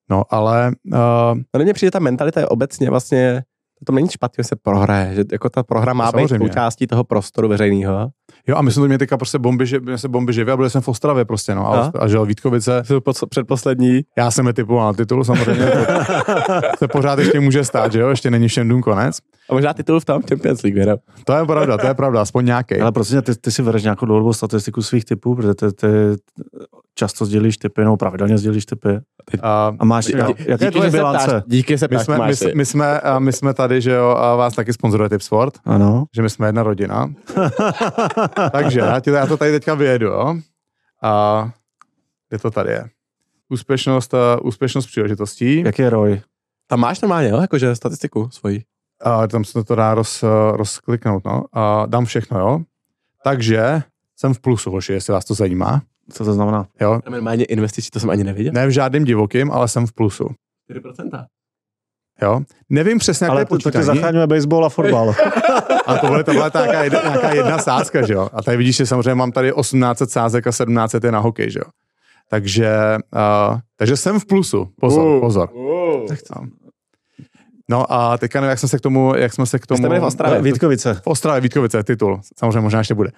No, 0.10 0.24
ale... 0.30 0.72
Uh, 0.94 1.42
ale 1.54 1.64
mně 1.64 1.74
přijde 1.74 1.92
ta 1.92 2.00
mentalita 2.00 2.40
je 2.40 2.48
obecně 2.48 2.90
vlastně 2.90 3.44
to 3.86 3.94
není 3.94 4.10
špatně, 4.10 4.44
že 4.44 4.48
se 4.48 4.56
prohraje, 4.56 5.16
že 5.16 5.24
jako 5.32 5.50
ta 5.50 5.64
prohra 5.64 5.94
má 5.94 6.12
být 6.12 6.30
součástí 6.30 6.88
toho 6.88 7.04
prostoru 7.04 7.48
veřejného. 7.48 8.10
Jo, 8.50 8.56
a 8.56 8.62
my 8.62 8.72
jsme 8.72 8.82
to 8.82 8.88
měli 8.88 8.97
teďka 8.97 9.18
prostě 9.18 9.39
bomby, 9.39 9.66
že 9.66 9.80
se 9.95 10.08
bomby 10.08 10.34
živě 10.34 10.54
a 10.54 10.58
byli 10.58 10.70
jsme 10.70 10.82
v 10.82 10.88
Ostravě 10.88 11.26
prostě, 11.26 11.56
no. 11.56 11.74
A, 11.74 11.91
a, 12.00 12.08
že 12.08 12.18
Vítkovice. 12.26 12.84
Předposlední. 13.30 14.02
Já 14.18 14.32
jsem 14.32 14.47
je 14.47 14.54
typoval 14.54 14.88
na 14.88 14.93
titul, 14.93 15.24
samozřejmě. 15.24 15.66
to, 15.66 15.82
se 16.78 16.88
pořád 16.88 17.20
ještě 17.20 17.39
může 17.39 17.66
stát, 17.66 17.91
že 17.91 18.00
jo, 18.00 18.10
ještě 18.10 18.32
není 18.32 18.47
všem 18.47 18.70
dům 18.70 18.82
konec. 18.82 19.18
A 19.50 19.54
možná 19.54 19.74
titul 19.74 20.00
v 20.00 20.06
tom 20.06 20.22
Champions 20.30 20.64
League, 20.64 20.76
věro. 20.76 20.97
To 21.24 21.34
je 21.34 21.45
pravda, 21.45 21.78
to 21.78 21.88
je 21.88 21.93
pravda, 21.93 22.22
aspoň 22.22 22.45
nějaký. 22.45 22.76
Ale 22.76 22.91
prostě 22.91 23.22
ty, 23.22 23.36
ty 23.36 23.52
si 23.52 23.62
vedeš 23.62 23.84
nějakou 23.84 24.06
dlouhodobou 24.06 24.34
statistiku 24.34 24.82
svých 24.82 25.06
typů, 25.06 25.36
protože 25.36 25.54
ty, 25.54 25.72
ty 25.72 25.88
často 27.00 27.26
sdělíš 27.26 27.58
typy, 27.58 27.82
nebo 27.82 27.97
pravidelně 27.97 28.38
sdělíš 28.38 28.66
typy. 28.66 28.89
A, 29.41 29.72
a 29.80 29.86
máš, 29.86 30.06
dí, 30.06 30.14
jaké 30.45 30.66
je 30.66 30.72
tvoje 30.72 30.91
bilance? 30.91 31.43
Díky 31.47 31.78
se 31.78 31.88
my 31.91 32.00
jsme, 32.00 32.18
my, 32.18 32.34
my, 32.56 32.66
jsme, 32.66 33.02
my 33.20 33.34
jsme 33.34 33.54
tady, 33.54 33.82
že 33.82 33.91
jo, 33.91 34.10
a 34.10 34.36
vás 34.36 34.56
taky 34.56 34.74
sponzoruje 34.74 35.10
Tip 35.10 35.22
Sport. 35.22 35.54
Ano. 35.66 36.06
Že 36.16 36.22
my 36.22 36.30
jsme 36.30 36.47
jedna 36.47 36.64
rodina. 36.64 37.10
Takže 38.52 38.80
já, 38.80 39.00
ti, 39.00 39.10
já 39.10 39.28
to 39.28 39.38
tady 39.38 39.52
teďka 39.52 39.76
vyjedu, 39.76 40.06
jo. 40.06 40.36
A 41.04 41.52
kde 42.30 42.40
to 42.40 42.52
tady 42.52 42.72
je? 42.72 42.90
Úspěšnost, 43.50 44.14
uh, 44.14 44.20
úspěšnost 44.48 44.86
příležitostí. 44.86 45.64
Jak 45.66 45.80
je 45.80 45.90
ROI? 45.90 46.22
Tam 46.68 46.80
máš 46.80 47.02
normálně, 47.02 47.30
jo, 47.30 47.42
jakože 47.42 47.76
statistiku 47.76 48.30
svoji. 48.30 48.64
A 49.02 49.28
tam 49.28 49.44
se 49.44 49.64
to 49.64 49.76
dá 49.76 49.94
roz, 49.94 50.24
rozkliknout, 50.52 51.26
no. 51.26 51.44
A 51.54 51.86
dám 51.86 52.06
všechno, 52.06 52.40
jo. 52.40 52.62
Takže 53.24 53.82
jsem 54.16 54.34
v 54.34 54.40
plusu, 54.40 54.72
hoši, 54.72 54.94
jestli 54.94 55.14
vás 55.14 55.26
to 55.26 55.34
zajímá. 55.34 55.82
Co 56.12 56.26
to 56.26 56.34
znamená? 56.34 56.68
Jo. 56.82 57.02
Normálně 57.10 57.46
investici, 57.46 57.90
to 57.90 58.00
jsem 58.00 58.10
ani 58.10 58.24
neviděl. 58.24 58.54
Ne 58.54 58.68
v 58.68 58.70
žádným 58.70 59.04
divokým, 59.04 59.52
ale 59.52 59.68
jsem 59.68 59.88
v 59.88 59.94
plusu. 59.94 60.30
4%. 60.72 61.26
Jo. 62.22 62.41
Nevím 62.70 62.97
přesně, 62.97 63.26
jak 63.26 63.32
ale 63.32 63.45
to 63.45 63.55
je 63.55 63.59
to, 63.59 63.72
to 63.72 63.84
zachraňuje 63.84 64.28
baseball 64.28 64.65
a 64.65 64.70
fotbal. 64.70 65.15
a 65.86 65.97
to 65.97 66.07
bude, 66.07 66.24
to 66.24 66.32
bude 66.34 66.51
nějaká, 66.55 66.84
jedna, 66.84 67.01
nějaká 67.01 67.34
jedna 67.34 67.57
sázka, 67.57 68.07
že 68.07 68.13
jo. 68.13 68.30
A 68.34 68.43
tady 68.43 68.57
vidíš, 68.57 68.76
že 68.76 68.86
samozřejmě 68.86 69.15
mám 69.15 69.32
tady 69.32 69.53
18 69.53 70.01
sázek 70.09 70.47
a 70.47 70.51
17 70.51 70.93
je 71.03 71.11
na 71.11 71.20
hokej, 71.20 71.51
že 71.51 71.59
jo. 71.59 71.72
Takže, 72.30 72.97
uh, 73.51 73.57
takže 73.78 73.97
jsem 73.97 74.20
v 74.20 74.26
plusu. 74.26 74.67
Pozor, 74.82 75.05
uh, 75.05 75.22
pozor. 75.22 75.49
Uh. 75.53 76.07
Tak 76.07 76.20
to. 76.22 76.41
No 77.70 77.93
a 77.93 78.17
teďka 78.17 78.41
nevím, 78.41 78.49
jak 78.49 78.59
jsme 78.59 78.70
se 78.70 78.78
k 78.78 78.82
tomu, 78.82 79.15
jak 79.15 79.34
jsme 79.34 79.45
se 79.45 79.59
k 79.59 79.67
tomu... 79.67 79.78
jste 79.78 79.88
byli 79.88 79.99
v 79.99 80.03
Ostravě. 80.03 80.41
Vítkovice. 80.41 80.93
V 80.93 81.07
Ostravě, 81.07 81.41
Vítkovice, 81.41 81.84
titul. 81.84 82.22
Samozřejmě 82.38 82.59
možná 82.59 82.80
ještě 82.80 82.93
bude. 82.93 83.11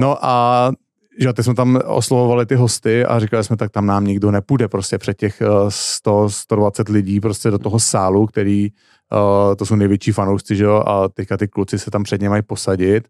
No 0.00 0.24
a 0.24 0.72
že 1.18 1.32
jsme 1.42 1.54
tam 1.54 1.78
oslovovali 1.84 2.46
ty 2.46 2.54
hosty 2.54 3.04
a 3.04 3.18
říkali 3.20 3.44
jsme, 3.44 3.56
tak 3.56 3.70
tam 3.70 3.86
nám 3.86 4.04
nikdo 4.04 4.30
nepůjde 4.30 4.68
prostě 4.68 4.98
před 4.98 5.16
těch 5.16 5.42
100, 5.68 6.30
120 6.30 6.88
lidí 6.88 7.20
prostě 7.20 7.50
do 7.50 7.58
toho 7.58 7.78
sálu, 7.78 8.26
který, 8.26 8.68
uh, 9.12 9.54
to 9.54 9.66
jsou 9.66 9.74
největší 9.74 10.12
fanoušci, 10.12 10.56
že 10.56 10.64
jo, 10.64 10.82
a 10.86 11.08
teďka 11.08 11.36
ty 11.36 11.48
kluci 11.48 11.78
se 11.78 11.90
tam 11.90 12.02
před 12.02 12.20
ně 12.20 12.28
mají 12.28 12.42
posadit. 12.42 13.08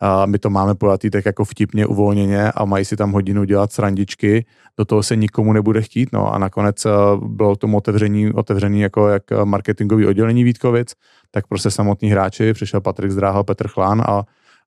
A 0.00 0.26
my 0.26 0.38
to 0.38 0.50
máme 0.50 0.74
pojatý 0.74 1.10
tak 1.10 1.26
jako 1.26 1.44
vtipně, 1.44 1.86
uvolněně 1.86 2.52
a 2.52 2.64
mají 2.64 2.84
si 2.84 2.96
tam 2.96 3.12
hodinu 3.12 3.44
dělat 3.44 3.72
srandičky, 3.72 4.46
do 4.78 4.84
toho 4.84 5.02
se 5.02 5.16
nikomu 5.16 5.52
nebude 5.52 5.82
chtít, 5.82 6.08
no. 6.12 6.34
A 6.34 6.38
nakonec 6.38 6.86
uh, 6.86 6.92
bylo 7.28 7.56
tomu 7.56 7.76
otevření, 7.76 8.32
otevřený 8.32 8.80
jako 8.80 9.08
jak 9.08 9.22
marketingový 9.44 10.06
oddělení 10.06 10.44
Vítkovic, 10.44 10.94
tak 11.30 11.46
prostě 11.46 11.70
samotní 11.70 12.10
hráči, 12.10 12.52
přišel 12.52 12.80
Patrik 12.80 13.10
Zdráhal, 13.10 13.44
Petr 13.44 13.68
Chlán 13.68 14.02
a 14.06 14.24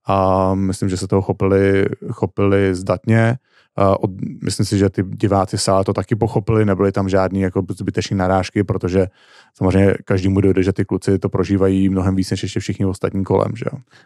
a 0.08 0.54
myslím, 0.56 0.90
že 0.90 0.98
se 0.98 1.08
toho 1.08 1.22
chopili, 1.22 1.86
chopili 2.12 2.76
zdatně. 2.76 3.38
A 3.76 4.00
od, 4.00 4.12
myslím 4.44 4.66
si, 4.66 4.78
že 4.78 4.90
ty 4.90 5.04
diváci 5.04 5.58
sále 5.58 5.84
to 5.84 5.94
taky 5.94 6.16
pochopili, 6.16 6.66
nebyly 6.66 6.92
tam 6.92 7.10
žádný 7.10 7.42
jako 7.42 7.64
zbytečné 7.70 8.18
narážky, 8.18 8.64
protože 8.64 9.08
samozřejmě 9.54 9.94
každému 10.06 10.42
dojde, 10.42 10.64
že 10.64 10.74
ty 10.74 10.86
kluci 10.86 11.20
to 11.20 11.30
prožívají 11.30 11.90
mnohem 11.90 12.16
víc 12.16 12.32
než 12.32 12.44
ještě 12.44 12.60
všichni 12.60 12.86
ostatní 12.86 13.24
kolem. 13.24 13.56
Že. 13.56 13.66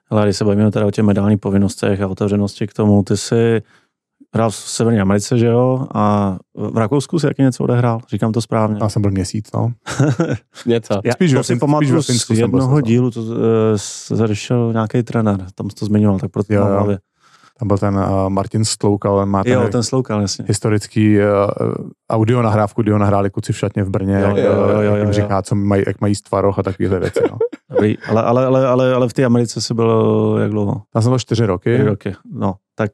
Ale 0.09 0.25
když 0.25 0.37
se 0.37 0.45
bavíme 0.45 0.71
teda 0.71 0.85
o 0.85 0.91
těch 0.91 1.05
medálních 1.05 1.39
povinnostech 1.39 2.01
a 2.01 2.07
otevřenosti 2.07 2.67
k 2.67 2.73
tomu, 2.73 3.03
ty 3.03 3.17
si 3.17 3.61
hrál 4.33 4.49
v 4.49 4.55
Severní 4.55 4.99
Americe, 4.99 5.37
že 5.37 5.45
jo? 5.47 5.87
A 5.95 6.35
v 6.55 6.77
Rakousku 6.77 7.19
si 7.19 7.27
jaký 7.27 7.41
něco 7.41 7.63
odehrál? 7.63 7.99
Říkám 8.09 8.31
to 8.31 8.41
správně. 8.41 8.77
Já 8.81 8.89
jsem 8.89 9.01
byl 9.01 9.11
měsíc, 9.11 9.51
no. 9.53 9.71
něco. 10.65 11.01
Já 11.03 11.13
Spíš 11.13 11.33
to 11.33 11.43
si 11.43 11.53
Fin- 11.53 11.59
pamatuju 11.59 12.01
z 12.01 12.05
jsem 12.07 12.37
byl 12.37 12.59
jednoho 12.59 12.81
dílu, 12.81 13.11
to 13.11 13.21
uh, 13.21 13.35
zařešil 14.07 14.73
nějaký 14.73 15.03
trenér, 15.03 15.45
tam 15.55 15.67
to 15.69 15.85
zmiňoval, 15.85 16.19
tak 16.19 16.31
proto 16.31 16.53
Jo, 16.53 16.61
mám 16.61 16.73
hlavě. 16.73 16.99
Tam 17.59 17.67
byl 17.67 17.77
ten 17.77 17.95
uh, 17.95 18.29
Martin 18.29 18.65
Stloukal, 18.65 19.19
ten 19.19 19.29
má 19.29 19.43
ten, 19.43 19.53
Jo, 19.53 19.67
ten 19.71 19.83
sloukal, 19.83 20.21
jasně. 20.21 20.45
historický 20.47 21.17
uh, 21.17 21.23
audio 22.09 22.41
nahrávku, 22.41 22.81
kdy 22.81 22.91
ho 22.91 22.97
nahráli 22.97 23.29
kluci 23.29 23.53
v 23.53 23.57
šatně 23.57 23.83
v 23.83 23.89
Brně, 23.89 24.13
Jo, 24.13 24.27
jak, 24.27 24.37
jo, 24.37 24.43
jo, 24.43 24.69
jo, 24.69 24.79
jak 24.79 24.85
jo, 24.85 24.95
jim 24.95 25.07
jo. 25.07 25.13
říká, 25.13 25.41
co 25.41 25.55
mají, 25.55 25.83
jak 25.87 26.01
mají 26.01 26.11
jíst 26.11 26.21
tvaroh 26.21 26.59
a 26.59 26.63
takovéhle 26.63 26.99
věci. 26.99 27.19
No. 27.31 27.37
Dobrý, 27.71 27.97
ale, 27.97 28.21
ale, 28.23 28.45
ale, 28.45 28.67
ale, 28.67 28.93
ale 28.93 29.09
v 29.09 29.13
té 29.13 29.25
Americe 29.25 29.61
si 29.61 29.73
byl 29.73 30.37
jak 30.41 30.51
dlouho? 30.51 30.81
Tam 30.93 31.01
jsem 31.01 31.11
byl 31.11 31.19
čtyři 31.19 31.45
roky. 31.45 31.73
Tři 31.73 31.83
roky. 31.83 32.15
No, 32.33 32.55
tak 32.75 32.91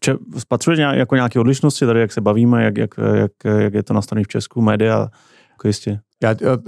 če- 0.00 0.16
spatřuješ 0.38 0.78
nějak, 0.78 0.96
jako 0.96 1.14
nějaké 1.14 1.40
odlišnosti 1.40 1.86
tady, 1.86 2.00
jak 2.00 2.12
se 2.12 2.20
bavíme, 2.20 2.64
jak, 2.64 2.78
jak, 2.78 2.90
jak, 3.14 3.32
jak 3.58 3.74
je 3.74 3.82
to 3.82 3.94
nastavené 3.94 4.24
v 4.24 4.28
Česku, 4.28 4.60
média, 4.62 5.08
jako 5.50 5.66
jistě. 5.66 6.00
Já, 6.22 6.30
já- 6.40 6.58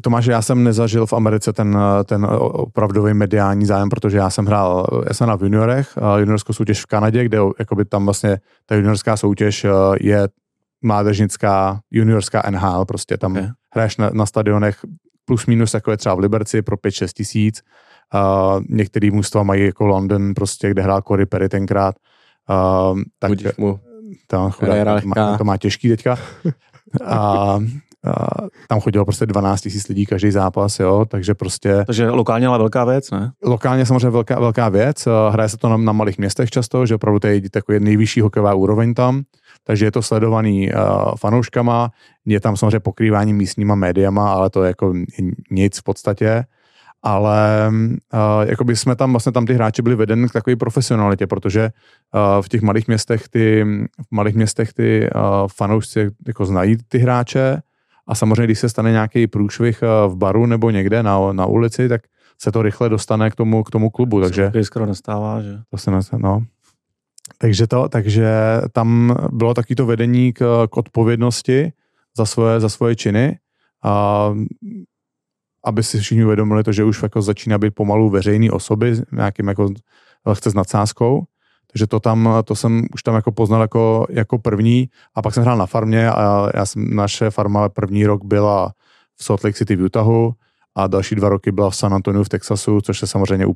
Tomáš, 0.00 0.26
já 0.26 0.42
jsem 0.42 0.64
nezažil 0.64 1.06
v 1.06 1.12
Americe 1.12 1.52
ten, 1.52 1.78
ten 2.04 2.26
opravdový 2.40 3.14
mediální 3.14 3.66
zájem, 3.66 3.88
protože 3.88 4.16
já 4.18 4.30
jsem 4.30 4.46
hrál, 4.46 4.86
já 5.08 5.14
jsem 5.14 5.24
hrál 5.24 5.38
v 5.38 5.42
juniorech, 5.42 5.98
juniorskou 6.18 6.52
soutěž 6.52 6.82
v 6.82 6.86
Kanadě, 6.86 7.24
kde 7.24 7.38
jakoby 7.58 7.84
tam 7.84 8.04
vlastně 8.04 8.38
ta 8.66 8.74
juniorská 8.74 9.16
soutěž 9.16 9.64
eh, 9.64 9.70
je 10.00 10.28
mládežnická, 10.84 11.80
juniorská 11.90 12.42
NHL, 12.50 12.84
prostě 12.84 13.16
tam 13.16 13.32
Ok. 13.32 13.38
okay. 13.38 13.50
hraješ 13.74 13.96
na, 13.96 14.10
na 14.10 14.26
stadionech 14.26 14.78
plus 15.24 15.46
minus, 15.46 15.74
jako 15.74 15.90
je 15.90 15.96
třeba 15.96 16.14
v 16.14 16.18
Liberci 16.18 16.62
pro 16.62 16.76
5-6 16.76 17.08
tisíc. 17.16 17.62
Uh, 18.14 18.62
některý 18.68 19.10
mužstva 19.10 19.42
mají 19.42 19.64
jako 19.66 19.86
London, 19.86 20.34
prostě, 20.34 20.70
kde 20.70 20.82
hrál 20.82 21.02
Corey 21.02 21.26
Perry 21.26 21.48
tenkrát. 21.48 21.94
Uh, 22.50 23.00
tak 23.18 23.30
Budíš 23.30 23.56
mu. 23.58 23.80
chudák, 24.50 24.86
lehká. 24.86 25.30
má, 25.30 25.38
to 25.38 25.44
má 25.44 25.56
těžký 25.56 25.88
teďka. 25.88 26.18
A, 27.04 27.14
a 27.14 27.58
tam 28.68 28.80
chodilo 28.80 29.04
prostě 29.04 29.26
12 29.26 29.60
tisíc 29.60 29.88
lidí 29.88 30.06
každý 30.06 30.30
zápas, 30.30 30.80
jo, 30.80 31.04
takže 31.08 31.34
prostě 31.34 31.84
Takže 31.86 32.10
lokálně 32.10 32.46
ale 32.46 32.58
velká 32.58 32.84
věc, 32.84 33.10
ne? 33.10 33.32
lokálně 33.44 33.86
samozřejmě 33.86 34.10
velká, 34.10 34.40
velká 34.40 34.68
věc, 34.68 35.06
eh, 35.06 35.10
hraje 35.30 35.48
se 35.48 35.56
to 35.56 35.68
na, 35.68 35.76
na 35.76 35.92
malých 35.92 36.18
městech 36.18 36.50
často, 36.50 36.86
že 36.86 36.94
opravdu 36.94 37.18
to 37.18 37.26
je 37.26 37.50
takový 37.50 37.80
nejvyšší 37.80 38.20
hokejová 38.20 38.54
úroveň 38.54 38.94
tam, 38.94 39.22
takže 39.64 39.84
je 39.84 39.92
to 39.92 40.02
sledovaný 40.02 40.70
uh, 40.72 40.78
fanouškama, 41.16 41.90
je 42.26 42.40
tam 42.40 42.56
samozřejmě 42.56 42.80
pokrývání 42.80 43.32
místníma 43.32 43.74
médiama, 43.74 44.32
ale 44.32 44.50
to 44.50 44.64
je 44.64 44.68
jako 44.68 44.94
nic 45.50 45.78
v 45.78 45.82
podstatě, 45.82 46.44
ale 47.06 47.70
uh, 47.70 48.48
jakoby 48.50 48.76
jsme 48.76 48.96
tam, 48.96 49.10
vlastně 49.10 49.32
tam 49.32 49.46
ty 49.46 49.54
hráči 49.54 49.82
byli 49.82 49.96
veden 49.96 50.28
k 50.28 50.32
takové 50.32 50.56
profesionalitě, 50.56 51.26
protože 51.26 51.70
uh, 52.14 52.42
v 52.42 52.48
těch 52.48 52.62
malých 52.62 52.88
městech 52.88 53.28
ty, 53.28 53.64
v 54.02 54.10
malých 54.10 54.34
městech 54.34 54.72
ty 54.72 55.10
uh, 55.14 55.20
fanoušci 55.56 56.10
jako 56.26 56.46
znají 56.46 56.76
ty 56.88 56.98
hráče 56.98 57.62
a 58.06 58.14
samozřejmě, 58.14 58.44
když 58.44 58.58
se 58.58 58.68
stane 58.68 58.90
nějaký 58.90 59.26
průšvih 59.26 59.82
uh, 59.82 60.12
v 60.12 60.16
baru 60.16 60.46
nebo 60.46 60.70
někde 60.70 61.02
na, 61.02 61.32
na 61.32 61.46
ulici, 61.46 61.88
tak 61.88 62.00
se 62.42 62.52
to 62.52 62.62
rychle 62.62 62.88
dostane 62.88 63.30
k 63.30 63.34
tomu, 63.34 63.62
k 63.62 63.70
tomu 63.70 63.90
klubu, 63.90 64.20
takže 64.20 64.50
To 64.50 64.64
skoro 64.64 64.86
nestává, 64.86 65.42
že? 65.42 65.58
to 65.70 65.78
se 65.78 65.90
nese, 65.90 66.16
no. 66.18 66.44
Takže, 67.38 67.66
to, 67.66 67.88
takže 67.88 68.30
tam 68.72 69.16
bylo 69.32 69.54
taky 69.54 69.74
to 69.74 69.86
vedení 69.86 70.32
k, 70.32 70.66
k 70.70 70.76
odpovědnosti 70.76 71.72
za 72.16 72.26
svoje, 72.26 72.60
za 72.60 72.68
svoje 72.68 72.96
činy 72.96 73.38
a 73.84 74.32
aby 75.66 75.82
si 75.82 76.00
všichni 76.00 76.24
uvědomili 76.24 76.64
to, 76.64 76.72
že 76.72 76.84
už 76.84 77.02
jako 77.02 77.22
začíná 77.22 77.58
být 77.58 77.74
pomalu 77.74 78.10
veřejný 78.10 78.50
osoby 78.50 78.96
nějakým 79.12 79.48
jako 79.48 79.68
lehce 80.26 80.50
s 80.50 80.54
nadsázkou. 80.54 81.24
Takže 81.72 81.86
to 81.86 82.00
tam, 82.00 82.28
to 82.44 82.54
jsem 82.54 82.86
už 82.94 83.02
tam 83.02 83.14
jako 83.14 83.32
poznal 83.32 83.60
jako, 83.60 84.06
jako 84.10 84.38
první 84.38 84.88
a 85.14 85.22
pak 85.22 85.34
jsem 85.34 85.42
hrál 85.42 85.58
na 85.58 85.66
farmě 85.66 86.10
a 86.10 86.48
já 86.54 86.66
jsem, 86.66 86.96
naše 86.96 87.30
farma 87.30 87.68
první 87.68 88.06
rok 88.06 88.24
byla 88.24 88.72
v 89.16 89.24
Salt 89.24 89.44
Lake 89.44 89.56
City 89.56 89.76
v 89.76 89.82
Utahu 89.82 90.32
a 90.74 90.86
další 90.86 91.14
dva 91.14 91.28
roky 91.28 91.52
byla 91.52 91.70
v 91.70 91.76
San 91.76 91.94
Antoniu 91.94 92.24
v 92.24 92.28
Texasu, 92.28 92.80
což 92.80 93.02
je 93.02 93.08
samozřejmě 93.08 93.46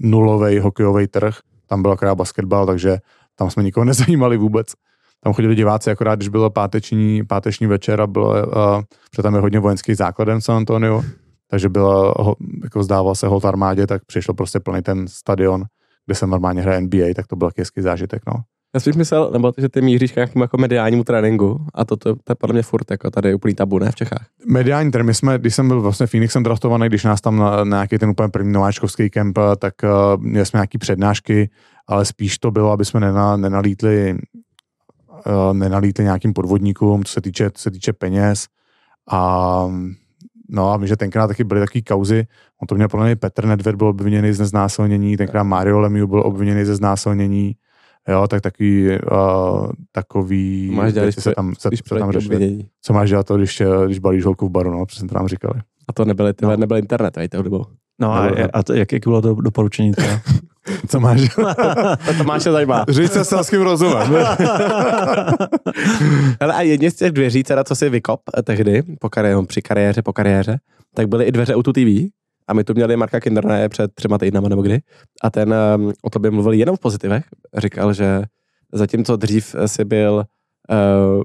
nulový 0.00 0.58
hokejový 0.58 1.06
trh. 1.06 1.38
Tam 1.66 1.82
byl 1.82 1.92
akorát 1.92 2.14
basketbal, 2.14 2.66
takže 2.66 2.98
tam 3.34 3.50
jsme 3.50 3.62
nikoho 3.62 3.84
nezajímali 3.94 4.36
vůbec. 4.36 4.72
Tam 5.20 5.32
chodili 5.32 5.54
diváci 5.54 5.90
akorát, 5.90 6.14
když 6.14 6.28
byl 6.28 6.50
páteční, 6.50 7.26
páteční 7.26 7.66
večer 7.66 8.00
a 8.00 8.06
bylo, 8.06 8.28
uh, 8.28 8.82
protože 9.10 9.22
tam 9.22 9.34
je 9.34 9.40
hodně 9.40 9.58
vojenský 9.58 9.94
základen 9.94 10.40
v 10.40 10.44
San 10.44 10.56
Antoniu, 10.56 11.04
takže 11.50 11.68
bylo, 11.68 12.14
ho- 12.16 12.36
jako 12.64 12.82
zdával 12.82 13.14
se 13.14 13.26
hold 13.26 13.44
armádě, 13.44 13.86
tak 13.86 14.04
přišel 14.04 14.34
prostě 14.34 14.60
plný 14.60 14.82
ten 14.82 15.08
stadion, 15.08 15.64
kde 16.06 16.14
se 16.14 16.26
normálně 16.26 16.62
hraje 16.62 16.80
NBA, 16.80 17.14
tak 17.16 17.26
to 17.26 17.36
byl 17.36 17.48
taky 17.48 17.60
hezký 17.60 17.82
zážitek, 17.82 18.22
no. 18.26 18.34
Já 18.74 18.80
spíš 18.80 18.96
myslel, 18.96 19.30
nebo 19.32 19.52
že 19.58 19.68
ty 19.68 19.82
míříš 19.82 20.12
k 20.12 20.16
nějakému 20.16 20.44
jako 20.44 20.58
mediálnímu 20.58 21.04
tréninku 21.04 21.66
a 21.74 21.84
to, 21.84 21.96
to, 21.96 22.14
to, 22.14 22.32
je 22.32 22.34
podle 22.34 22.52
mě 22.52 22.62
furt 22.62 22.90
jako 22.90 23.10
tady 23.10 23.34
úplný 23.34 23.54
tabu, 23.54 23.78
ne 23.78 23.90
v 23.90 23.94
Čechách. 23.94 24.26
Mediální 24.46 24.90
trh, 24.90 25.04
my 25.06 25.14
jsme, 25.14 25.38
když 25.38 25.54
jsem 25.54 25.68
byl 25.68 25.80
vlastně 25.80 26.06
Phoenixem 26.06 26.42
draftovaný, 26.42 26.86
když 26.86 27.04
nás 27.04 27.20
tam 27.20 27.36
na, 27.36 27.64
na 27.64 27.76
nějaký 27.76 27.98
ten 27.98 28.08
úplně 28.08 28.28
první 28.28 28.52
nováčkovský 28.52 29.10
kemp, 29.10 29.38
tak 29.58 29.74
uh, 29.82 30.22
měli 30.22 30.46
jsme 30.46 30.58
nějaký 30.58 30.78
přednášky, 30.78 31.50
ale 31.86 32.04
spíš 32.04 32.38
to 32.38 32.50
bylo, 32.50 32.70
aby 32.70 32.84
jsme 32.84 33.00
nena, 33.00 33.36
nenalítli, 33.36 34.18
uh, 35.26 35.54
nenalítli 35.54 36.04
nějakým 36.04 36.32
podvodníkům, 36.32 37.04
co 37.04 37.12
se 37.12 37.20
týče, 37.20 37.50
co 37.50 37.62
se 37.62 37.70
týče 37.70 37.92
peněz. 37.92 38.46
A 39.10 39.64
no 40.48 40.70
a 40.72 40.76
vím, 40.76 40.86
že 40.86 40.96
tenkrát 40.96 41.26
taky 41.26 41.44
byly 41.44 41.60
taky 41.60 41.82
kauzy, 41.82 42.26
on 42.62 42.66
to 42.66 42.74
měl 42.74 42.88
podle 42.88 43.06
mě 43.06 43.16
Petr 43.16 43.46
Nedvěd 43.46 43.76
byl 43.76 43.86
obviněný 43.86 44.32
ze 44.32 44.44
znásilnění, 44.46 45.16
tenkrát 45.16 45.42
Mario 45.42 45.80
Lemieux 45.80 46.10
byl 46.10 46.20
obviněný 46.26 46.64
ze 46.64 46.74
znásilnění, 46.76 47.56
jo, 48.08 48.28
tak 48.28 48.40
takový, 48.40 48.88
uh, 48.88 49.70
takový 49.92 50.70
Máš 50.74 50.92
dělat, 50.92 51.04
věci 51.04 51.20
se 51.20 51.32
tam, 51.36 51.54
se, 51.58 51.68
když 51.68 51.82
se 51.88 51.94
tam 51.98 52.08
obvinění. 52.08 52.68
co 52.82 52.92
máš 52.92 53.08
dělat 53.08 53.26
to, 53.26 53.36
když, 53.36 53.62
když 53.86 53.98
balíš 53.98 54.24
holku 54.24 54.48
v 54.48 54.50
baru, 54.50 54.70
no, 54.70 54.84
jsme 54.90 55.08
to 55.08 55.14
nám 55.14 55.28
říkali. 55.28 55.60
A 55.88 55.92
to 55.92 56.04
nebyly, 56.04 56.32
ty, 56.34 56.44
No. 56.44 56.56
nebyl 56.56 56.76
internet, 56.76 57.16
vej, 57.16 57.28
tou 57.28 57.42
dobou. 57.42 57.64
No 58.00 58.12
a, 58.12 58.30
Nebo- 58.30 58.56
a 58.56 58.62
to, 58.62 58.74
jak, 58.74 58.92
jak 58.92 59.02
bylo 59.02 59.22
to 59.22 59.34
doporučení 59.34 59.92
teda? 59.92 60.20
Co 60.88 61.00
máš 61.00 61.36
dělat? 61.36 61.56
To 62.06 62.14
Tomáš 62.18 62.42
se 62.42 62.52
zajímá. 62.52 62.84
Říct 62.88 63.12
se 63.12 63.24
selským 63.24 63.62
rozumem. 63.62 64.14
Ale 66.40 66.54
a 66.54 66.60
jedně 66.60 66.90
z 66.90 66.94
těch 66.94 67.12
dveří, 67.12 67.42
teda, 67.42 67.64
co 67.64 67.74
si 67.74 67.90
vykop 67.90 68.20
eh, 68.38 68.42
tehdy, 68.42 68.82
po 69.00 69.10
kariéře, 69.10 69.46
při 69.46 69.62
kariéře, 69.62 70.02
po 70.02 70.12
kariéře, 70.12 70.58
tak 70.94 71.08
byly 71.08 71.24
i 71.24 71.32
dveře 71.32 71.54
Auto 71.54 71.72
TV. 71.72 72.08
A 72.48 72.54
my 72.54 72.64
tu 72.64 72.74
měli 72.74 72.96
Marka 72.96 73.20
Kinderna 73.20 73.68
před 73.68 73.94
třema 73.94 74.18
týdnama 74.18 74.48
nebo 74.48 74.62
kdy. 74.62 74.80
A 75.22 75.30
ten 75.30 75.54
um, 75.76 75.92
o 76.02 76.10
tobě 76.10 76.30
mluvil 76.30 76.52
jenom 76.52 76.76
v 76.76 76.80
pozitivech. 76.80 77.24
Říkal, 77.56 77.92
že 77.92 78.22
zatímco 78.72 79.16
dřív 79.16 79.56
si 79.66 79.84
byl 79.84 80.24
uh, 80.70 81.22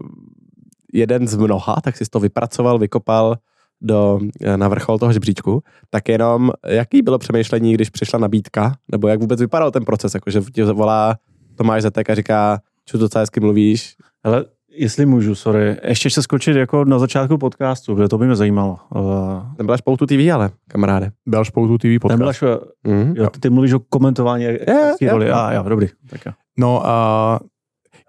jeden 0.94 1.28
z 1.28 1.36
mnoha, 1.36 1.76
tak 1.84 1.98
si 1.98 2.06
to 2.10 2.20
vypracoval, 2.20 2.80
vykopal 2.80 3.36
do, 3.82 4.20
eh, 4.42 4.58
na 4.58 4.68
vrchol 4.68 5.00
toho 5.00 5.14
žebříčku, 5.14 5.64
tak 5.90 6.10
jenom 6.10 6.52
jaký 6.68 7.02
bylo 7.02 7.18
přemýšlení, 7.18 7.74
když 7.74 7.90
přišla 7.90 8.20
nabídka, 8.20 8.74
nebo 8.92 9.08
jak 9.08 9.20
vůbec 9.20 9.40
vypadal 9.42 9.72
ten 9.72 9.86
proces, 9.86 10.14
jakože 10.14 10.42
tě 10.54 10.66
volá 10.66 11.16
Tomáš 11.56 11.82
Zetek 11.82 12.10
a 12.10 12.16
říká, 12.16 12.60
čo 12.86 12.98
docela 12.98 13.20
hezky 13.22 13.40
mluvíš, 13.40 13.96
Ale 14.24 14.46
jestli 14.72 15.06
můžu, 15.06 15.36
sorry, 15.36 15.78
ještě 15.84 16.10
se 16.10 16.22
skočit 16.24 16.56
jako 16.56 16.86
na 16.86 17.00
začátku 17.00 17.38
podcastu, 17.38 17.96
kde 17.96 18.08
to 18.10 18.18
by 18.18 18.26
mě 18.26 18.36
zajímalo. 18.36 18.78
Uh, 18.96 19.02
Ten 19.58 19.66
byl 19.66 19.74
až 19.74 19.82
Poutu 19.82 20.06
TV, 20.06 20.34
ale, 20.34 20.50
kamaráde. 20.68 21.12
Byl 21.26 21.44
Špoutu 21.46 21.78
TV 21.78 21.82
ten 21.82 22.00
podcast. 22.00 22.18
byl 22.20 22.30
až, 22.30 22.44
Mm. 22.88 23.14
jo, 23.18 23.30
ty, 23.30 23.40
ty 23.40 23.50
mluvíš 23.50 23.74
o 23.74 23.80
komentování, 23.80 24.44
yeah, 24.44 24.96
jo. 25.02 25.12
roli. 25.12 25.32
A 25.32 25.54
jo, 25.54 25.64
dobrý. 25.70 25.88
Tak 26.10 26.26
jo. 26.26 26.32
No 26.58 26.82
a 26.88 27.40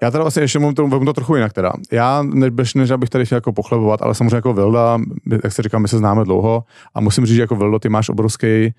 Já 0.03 0.11
teda 0.11 0.25
vlastně 0.25 0.43
ještě 0.43 0.59
mám 0.59 0.75
to, 0.75 1.05
to 1.05 1.13
trochu 1.13 1.35
jinak 1.37 1.53
teda. 1.53 1.73
Já, 1.93 2.23
než, 2.23 2.75
než 2.75 2.91
abych 2.91 3.11
tady 3.11 3.27
chtěl 3.27 3.37
jako 3.37 3.53
pochlebovat, 3.53 4.03
ale 4.03 4.15
samozřejmě 4.15 4.37
jako 4.37 4.53
Vilda, 4.53 4.99
jak 5.45 5.53
se 5.53 5.63
říkám, 5.63 5.83
my 5.83 5.89
se 5.89 5.99
známe 5.99 6.25
dlouho 6.25 6.65
a 6.95 7.01
musím 7.01 7.27
říct, 7.27 7.37
že 7.37 7.43
jako 7.43 7.57
Vildo, 7.57 7.79
ty 7.79 7.89
máš 7.89 8.09
obrovský 8.09 8.75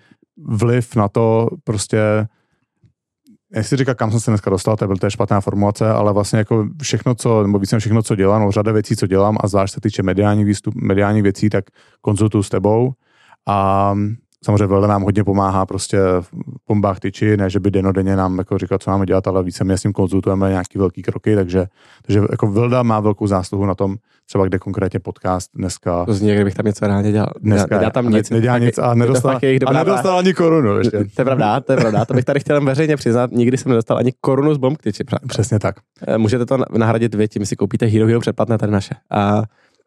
vliv 0.47 0.95
na 0.95 1.07
to 1.07 1.47
prostě 1.63 2.27
si 3.61 3.77
říká, 3.77 3.95
kam 3.95 4.11
jsem 4.11 4.19
se 4.19 4.31
dneska 4.31 4.49
dostal, 4.49 4.77
to 4.77 4.87
byl 4.87 4.97
to 4.97 5.05
je 5.05 5.11
špatná 5.11 5.41
formulace, 5.41 5.89
ale 5.89 6.13
vlastně 6.13 6.39
jako 6.39 6.67
všechno, 6.81 7.15
co, 7.15 7.43
nebo 7.43 7.59
více 7.59 7.79
všechno, 7.79 8.03
co 8.03 8.15
dělám, 8.15 8.41
no 8.41 8.51
řada 8.51 8.71
věcí, 8.71 8.95
co 8.95 9.07
dělám, 9.07 9.37
a 9.41 9.47
zvlášť 9.47 9.73
se 9.73 9.81
týče 9.81 10.03
mediálních 10.03 10.45
výstup, 10.45 10.75
mediálních 10.75 11.23
věcí, 11.23 11.49
tak 11.49 11.65
konzultuju 12.01 12.43
s 12.43 12.49
tebou 12.49 12.91
a 13.47 13.95
samozřejmě 14.45 14.67
Velda 14.67 14.87
nám 14.87 15.03
hodně 15.03 15.23
pomáhá 15.23 15.65
prostě 15.65 15.97
v 16.21 16.29
bombách 16.67 16.99
tyči, 16.99 17.37
ne, 17.37 17.49
že 17.49 17.59
by 17.59 17.71
denodenně 17.71 18.15
nám 18.15 18.37
jako 18.37 18.57
říkal, 18.57 18.77
co 18.77 18.91
máme 18.91 19.05
dělat, 19.05 19.27
ale 19.27 19.43
více 19.43 19.63
my 19.63 19.73
s 19.73 19.83
ním 19.83 19.93
konzultujeme 19.93 20.49
nějaký 20.49 20.77
velký 20.77 21.01
kroky, 21.01 21.35
takže, 21.35 21.65
takže 22.01 22.21
jako 22.31 22.47
Vilda 22.47 22.83
má 22.83 22.99
velkou 22.99 23.27
zásluhu 23.27 23.65
na 23.65 23.75
tom, 23.75 23.95
třeba 24.25 24.45
kde 24.45 24.59
konkrétně 24.59 24.99
podcast 24.99 25.49
dneska. 25.55 26.05
To 26.05 26.13
zní, 26.13 26.35
kdybych 26.35 26.53
tam 26.53 26.65
něco 26.65 26.87
reálně 26.87 27.11
dělal. 27.11 27.29
Dneska 27.41 27.75
Nedělá 27.75 27.91
tam 27.91 28.09
nic. 28.09 28.29
Nedělá 28.29 28.57
nic 28.57 28.77
a 28.77 28.93
nedostal, 28.93 29.39
a 29.67 29.73
nedostal 29.73 30.17
ani 30.17 30.33
korunu. 30.33 30.77
Ještě. 30.77 30.91
To 30.91 31.21
je 31.21 31.25
pravda, 31.25 31.59
to 31.59 31.71
je 31.71 31.77
pravda. 31.77 32.05
To 32.05 32.13
bych 32.13 32.25
tady 32.25 32.39
chtěl 32.39 32.61
veřejně 32.61 32.95
přiznat. 32.95 33.31
Nikdy 33.31 33.57
jsem 33.57 33.69
nedostal 33.69 33.97
ani 33.97 34.11
korunu 34.21 34.53
z 34.53 34.57
bomb 34.57 34.81
tyči. 34.81 35.03
Přesně 35.27 35.59
tak. 35.59 35.75
Eh, 36.07 36.17
můžete 36.17 36.45
to 36.45 36.57
nahradit 36.77 37.15
vy, 37.15 37.27
tím 37.27 37.45
si 37.45 37.55
koupíte 37.55 37.85
Hero 37.85 38.07
Hero 38.07 38.19
předplatné 38.19 38.57
tady 38.57 38.71
naše. 38.71 38.95
A 39.11 39.43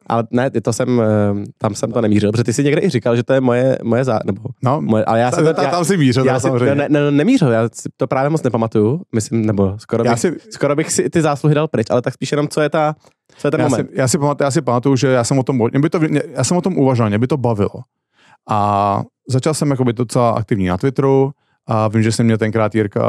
ale 0.07 0.25
ne, 0.31 0.51
to 0.51 0.73
jsem, 0.73 1.01
eh, 1.01 1.45
tam 1.59 1.75
jsem 1.75 1.93
to 1.93 2.01
nemířil, 2.01 2.33
protože 2.33 2.45
ty 2.45 2.53
si 2.53 2.65
někde 2.65 2.81
i 2.81 2.89
říkal, 2.91 3.17
že 3.17 3.23
to 3.23 3.33
je 3.33 3.41
moje, 3.41 3.79
moje 3.83 4.05
zá, 4.05 4.19
nebo 4.25 4.41
no, 4.63 4.81
moje, 4.81 5.05
ale 5.05 5.21
já 5.21 5.31
jsem, 5.31 5.55
tam, 5.55 5.71
tam 5.71 5.85
si 5.85 5.97
mířil, 5.97 6.27
já 6.27 6.41
si, 6.41 6.43
samozřejmě. 6.43 6.75
Ne, 6.75 6.89
ne, 6.89 7.11
nemířil, 7.11 7.51
já 7.51 7.69
si 7.73 7.89
to 7.97 8.07
právě 8.07 8.31
moc 8.31 8.43
nepamatuju, 8.43 9.01
myslím, 9.15 9.47
nebo 9.47 9.75
skoro 9.79 10.05
bych, 10.05 10.19
si, 10.19 10.37
skoro 10.51 10.77
bych 10.77 10.93
si 10.93 11.11
ty 11.11 11.23
zásluhy 11.23 11.55
dal 11.55 11.69
pryč, 11.69 11.87
ale 11.91 12.03
tak 12.03 12.15
spíš 12.15 12.33
jenom, 12.33 12.49
co 12.49 12.61
je 12.61 12.71
ta, 12.71 12.95
co 13.39 13.47
je 13.47 13.51
ten 13.51 13.61
já 13.61 13.69
moment. 13.69 13.89
Si, 13.91 13.99
já, 13.99 14.09
si 14.09 14.19
pamatuju, 14.19 14.47
já 14.47 14.51
si 14.51 14.63
pamatuju, 14.63 14.97
že 14.97 15.09
já 15.09 15.25
jsem 15.25 15.39
o 15.39 15.43
tom, 15.43 15.57
mě 15.57 15.81
by 15.81 15.91
to, 15.91 16.01
mě, 16.01 16.23
já 16.35 16.45
jsem 16.45 16.57
o 16.57 16.61
tom 16.61 16.79
uvažoval, 16.79 17.09
mě 17.09 17.19
by 17.19 17.27
to 17.27 17.37
bavilo. 17.37 17.81
A 18.51 19.03
začal 19.29 19.55
jsem 19.55 19.71
jako 19.71 19.85
by 19.85 19.93
docela 19.93 20.31
aktivní 20.31 20.67
na 20.67 20.79
Twitteru, 20.79 21.33
a 21.67 21.89
vím, 21.89 22.03
že 22.03 22.13
jsem 22.13 22.27
měl 22.27 22.39
tenkrát 22.39 22.75
Jirka, 22.75 23.03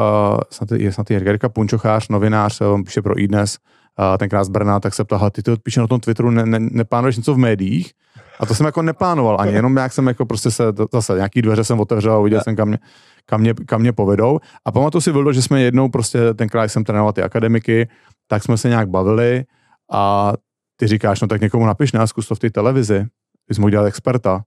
snad, 0.50 0.72
je 0.72 0.92
snad 0.92 1.10
Jirka, 1.10 1.30
Jirka 1.30 1.48
Punčochář, 1.48 2.08
novinář, 2.08 2.60
on 2.60 2.84
píše 2.84 3.02
pro 3.02 3.20
iDnes, 3.20 3.58
a 3.96 4.18
tenkrát 4.18 4.44
z 4.44 4.48
Brna, 4.48 4.80
tak 4.80 4.94
se 4.94 5.04
ptal, 5.04 5.30
ty 5.30 5.42
to 5.42 5.52
odpíše 5.52 5.80
na 5.80 5.86
tom 5.86 6.00
Twitteru, 6.00 6.30
ne, 6.30 6.46
ne, 6.46 6.58
neplánuješ 6.60 7.16
něco 7.16 7.34
v 7.34 7.38
médiích? 7.38 7.92
A 8.40 8.46
to 8.46 8.54
jsem 8.54 8.66
jako 8.66 8.82
neplánoval 8.82 9.36
ani, 9.40 9.52
jenom 9.52 9.76
jak 9.76 9.92
jsem 9.92 10.06
jako 10.06 10.26
prostě 10.26 10.50
se, 10.50 10.64
zase 10.92 11.14
nějaký 11.14 11.42
dveře 11.42 11.64
jsem 11.64 11.80
otevřel 11.80 12.12
a 12.12 12.18
uviděl 12.18 12.40
jsem, 12.40 12.56
kam 12.56 12.68
mě, 12.68 12.78
kam 13.26 13.40
mě, 13.40 13.54
kam 13.54 13.80
mě 13.80 13.92
povedou. 13.92 14.40
A 14.64 14.72
pamatuju 14.72 15.02
si, 15.02 15.12
bylo, 15.12 15.32
že 15.32 15.42
jsme 15.42 15.62
jednou 15.62 15.88
prostě, 15.88 16.34
tenkrát 16.34 16.68
jsem 16.68 16.84
trénoval 16.84 17.12
ty 17.12 17.22
akademiky, 17.22 17.88
tak 18.26 18.42
jsme 18.42 18.56
se 18.58 18.68
nějak 18.68 18.88
bavili 18.88 19.44
a 19.92 20.32
ty 20.76 20.86
říkáš, 20.86 21.20
no 21.20 21.28
tak 21.28 21.40
někomu 21.40 21.66
napiš 21.66 21.92
nás, 21.92 22.10
zkus 22.10 22.28
to 22.28 22.34
v 22.34 22.38
té 22.38 22.50
televizi, 22.50 23.06
ty 23.48 23.54
jsi 23.54 23.60
mohl 23.60 23.70
dělat 23.70 23.86
experta. 23.86 24.42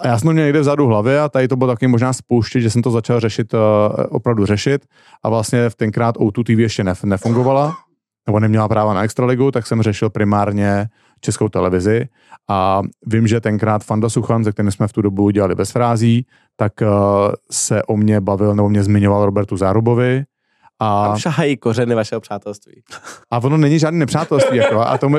A 0.00 0.06
já 0.06 0.18
jsem 0.18 0.28
to 0.28 0.32
měl 0.32 0.44
někde 0.44 0.60
vzadu 0.60 0.86
hlavě 0.86 1.20
a 1.20 1.28
tady 1.28 1.48
to 1.48 1.56
bylo 1.56 1.72
taky 1.72 1.86
možná 1.86 2.12
spouštět, 2.12 2.62
že 2.62 2.70
jsem 2.70 2.82
to 2.82 2.90
začal 2.90 3.20
řešit, 3.20 3.54
uh, 3.54 3.60
opravdu 4.08 4.46
řešit 4.46 4.86
a 5.22 5.28
vlastně 5.28 5.70
v 5.70 5.74
tenkrát 5.74 6.16
O2 6.16 6.42
TV 6.44 6.58
ještě 6.58 6.84
nef- 6.84 7.06
nefungovala 7.06 7.76
nebo 8.28 8.40
neměla 8.40 8.68
práva 8.68 8.94
na 8.94 9.02
extraligu, 9.02 9.50
tak 9.50 9.66
jsem 9.66 9.82
řešil 9.82 10.10
primárně 10.10 10.88
českou 11.20 11.48
televizi 11.48 12.08
a 12.48 12.82
vím, 13.06 13.26
že 13.26 13.40
tenkrát 13.40 13.84
Fanda 13.84 14.08
Suchan, 14.08 14.44
se 14.44 14.52
kterým 14.52 14.70
jsme 14.70 14.88
v 14.88 14.92
tu 14.92 15.02
dobu 15.02 15.30
dělali 15.30 15.54
bez 15.54 15.70
frází, 15.70 16.26
tak 16.56 16.72
uh, 16.82 16.88
se 17.50 17.82
o 17.82 17.96
mě 17.96 18.20
bavil 18.20 18.54
nebo 18.54 18.68
mě 18.68 18.84
zmiňoval 18.84 19.24
Robertu 19.24 19.56
Zárubovi, 19.56 20.24
a 20.80 21.08
Tam 21.08 21.18
šahají 21.18 21.56
kořeny 21.56 21.94
vašeho 21.94 22.20
přátelství. 22.20 22.82
A 23.30 23.38
ono 23.38 23.56
není 23.56 23.78
žádný 23.78 23.98
nepřátelství, 23.98 24.56
jako, 24.56 24.80
a 24.80 24.98
to 24.98 25.10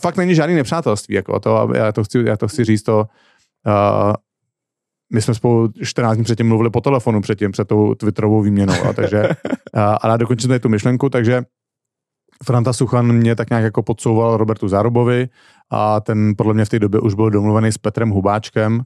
fakt 0.00 0.16
není 0.16 0.34
žádný 0.34 0.54
nepřátelství, 0.54 1.14
jako, 1.14 1.40
to, 1.40 1.68
já, 1.74 1.92
to 1.92 2.04
chci, 2.04 2.22
já 2.26 2.36
to 2.36 2.48
chci 2.48 2.64
říct, 2.64 2.82
to, 2.82 2.98
uh, 3.66 4.12
my 5.12 5.22
jsme 5.22 5.34
spolu 5.34 5.68
14 5.82 6.16
dní 6.16 6.24
předtím 6.24 6.48
mluvili 6.48 6.70
po 6.70 6.80
telefonu 6.80 7.20
předtím, 7.20 7.52
před 7.52 7.68
tou 7.68 7.94
Twitterovou 7.94 8.42
výměnou, 8.42 8.74
a 8.88 8.92
takže, 8.92 9.22
uh, 9.28 9.34
a 9.74 10.08
já 10.08 10.16
dokončím 10.16 10.48
tady 10.48 10.60
tu 10.60 10.68
myšlenku, 10.68 11.08
takže 11.08 11.42
Franta 12.44 12.72
Suchan 12.72 13.12
mě 13.12 13.36
tak 13.36 13.50
nějak 13.50 13.64
jako 13.64 13.82
podsouval 13.82 14.36
Robertu 14.36 14.68
Zárobovi 14.68 15.28
a 15.70 16.00
ten 16.00 16.34
podle 16.38 16.54
mě 16.54 16.64
v 16.64 16.68
té 16.68 16.78
době 16.78 17.00
už 17.00 17.14
byl 17.14 17.30
domluvený 17.30 17.72
s 17.72 17.78
Petrem 17.78 18.10
Hubáčkem 18.10 18.82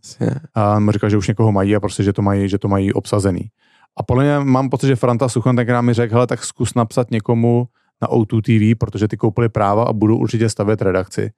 a 0.55 0.79
mu 0.79 0.93
říkal, 0.93 1.11
že 1.11 1.17
už 1.17 1.29
někoho 1.29 1.53
mají 1.53 1.77
a 1.77 1.81
prostě, 1.81 2.03
že 2.03 2.13
to 2.13 2.23
mají, 2.23 2.49
že 2.49 2.59
to 2.59 2.69
mají 2.69 2.93
obsazený. 2.93 3.51
A 3.97 4.03
podle 4.03 4.25
mě 4.25 4.39
mám 4.39 4.69
pocit, 4.69 4.87
že 4.87 4.97
Franta 4.97 5.29
Suchan 5.29 5.57
tenkrát 5.57 5.81
mi 5.81 5.95
řekl, 5.95 6.15
hele, 6.15 6.27
tak 6.27 6.45
zkus 6.45 6.75
napsat 6.75 7.11
někomu 7.11 7.67
na 8.03 8.09
O2 8.09 8.41
TV, 8.43 8.79
protože 8.79 9.09
ty 9.09 9.17
koupili 9.17 9.49
práva 9.49 9.85
a 9.85 9.93
budou 9.93 10.17
určitě 10.17 10.49
stavět 10.49 10.83
redakci. 10.83 11.31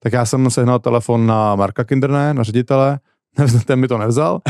Tak 0.00 0.12
já 0.12 0.24
jsem 0.24 0.50
sehnal 0.50 0.78
telefon 0.78 1.26
na 1.26 1.56
Marka 1.56 1.84
Kinderné, 1.84 2.34
na 2.34 2.42
ředitele, 2.42 2.98
ten 3.66 3.80
mi 3.80 3.88
to 3.88 3.98
nevzal, 3.98 4.40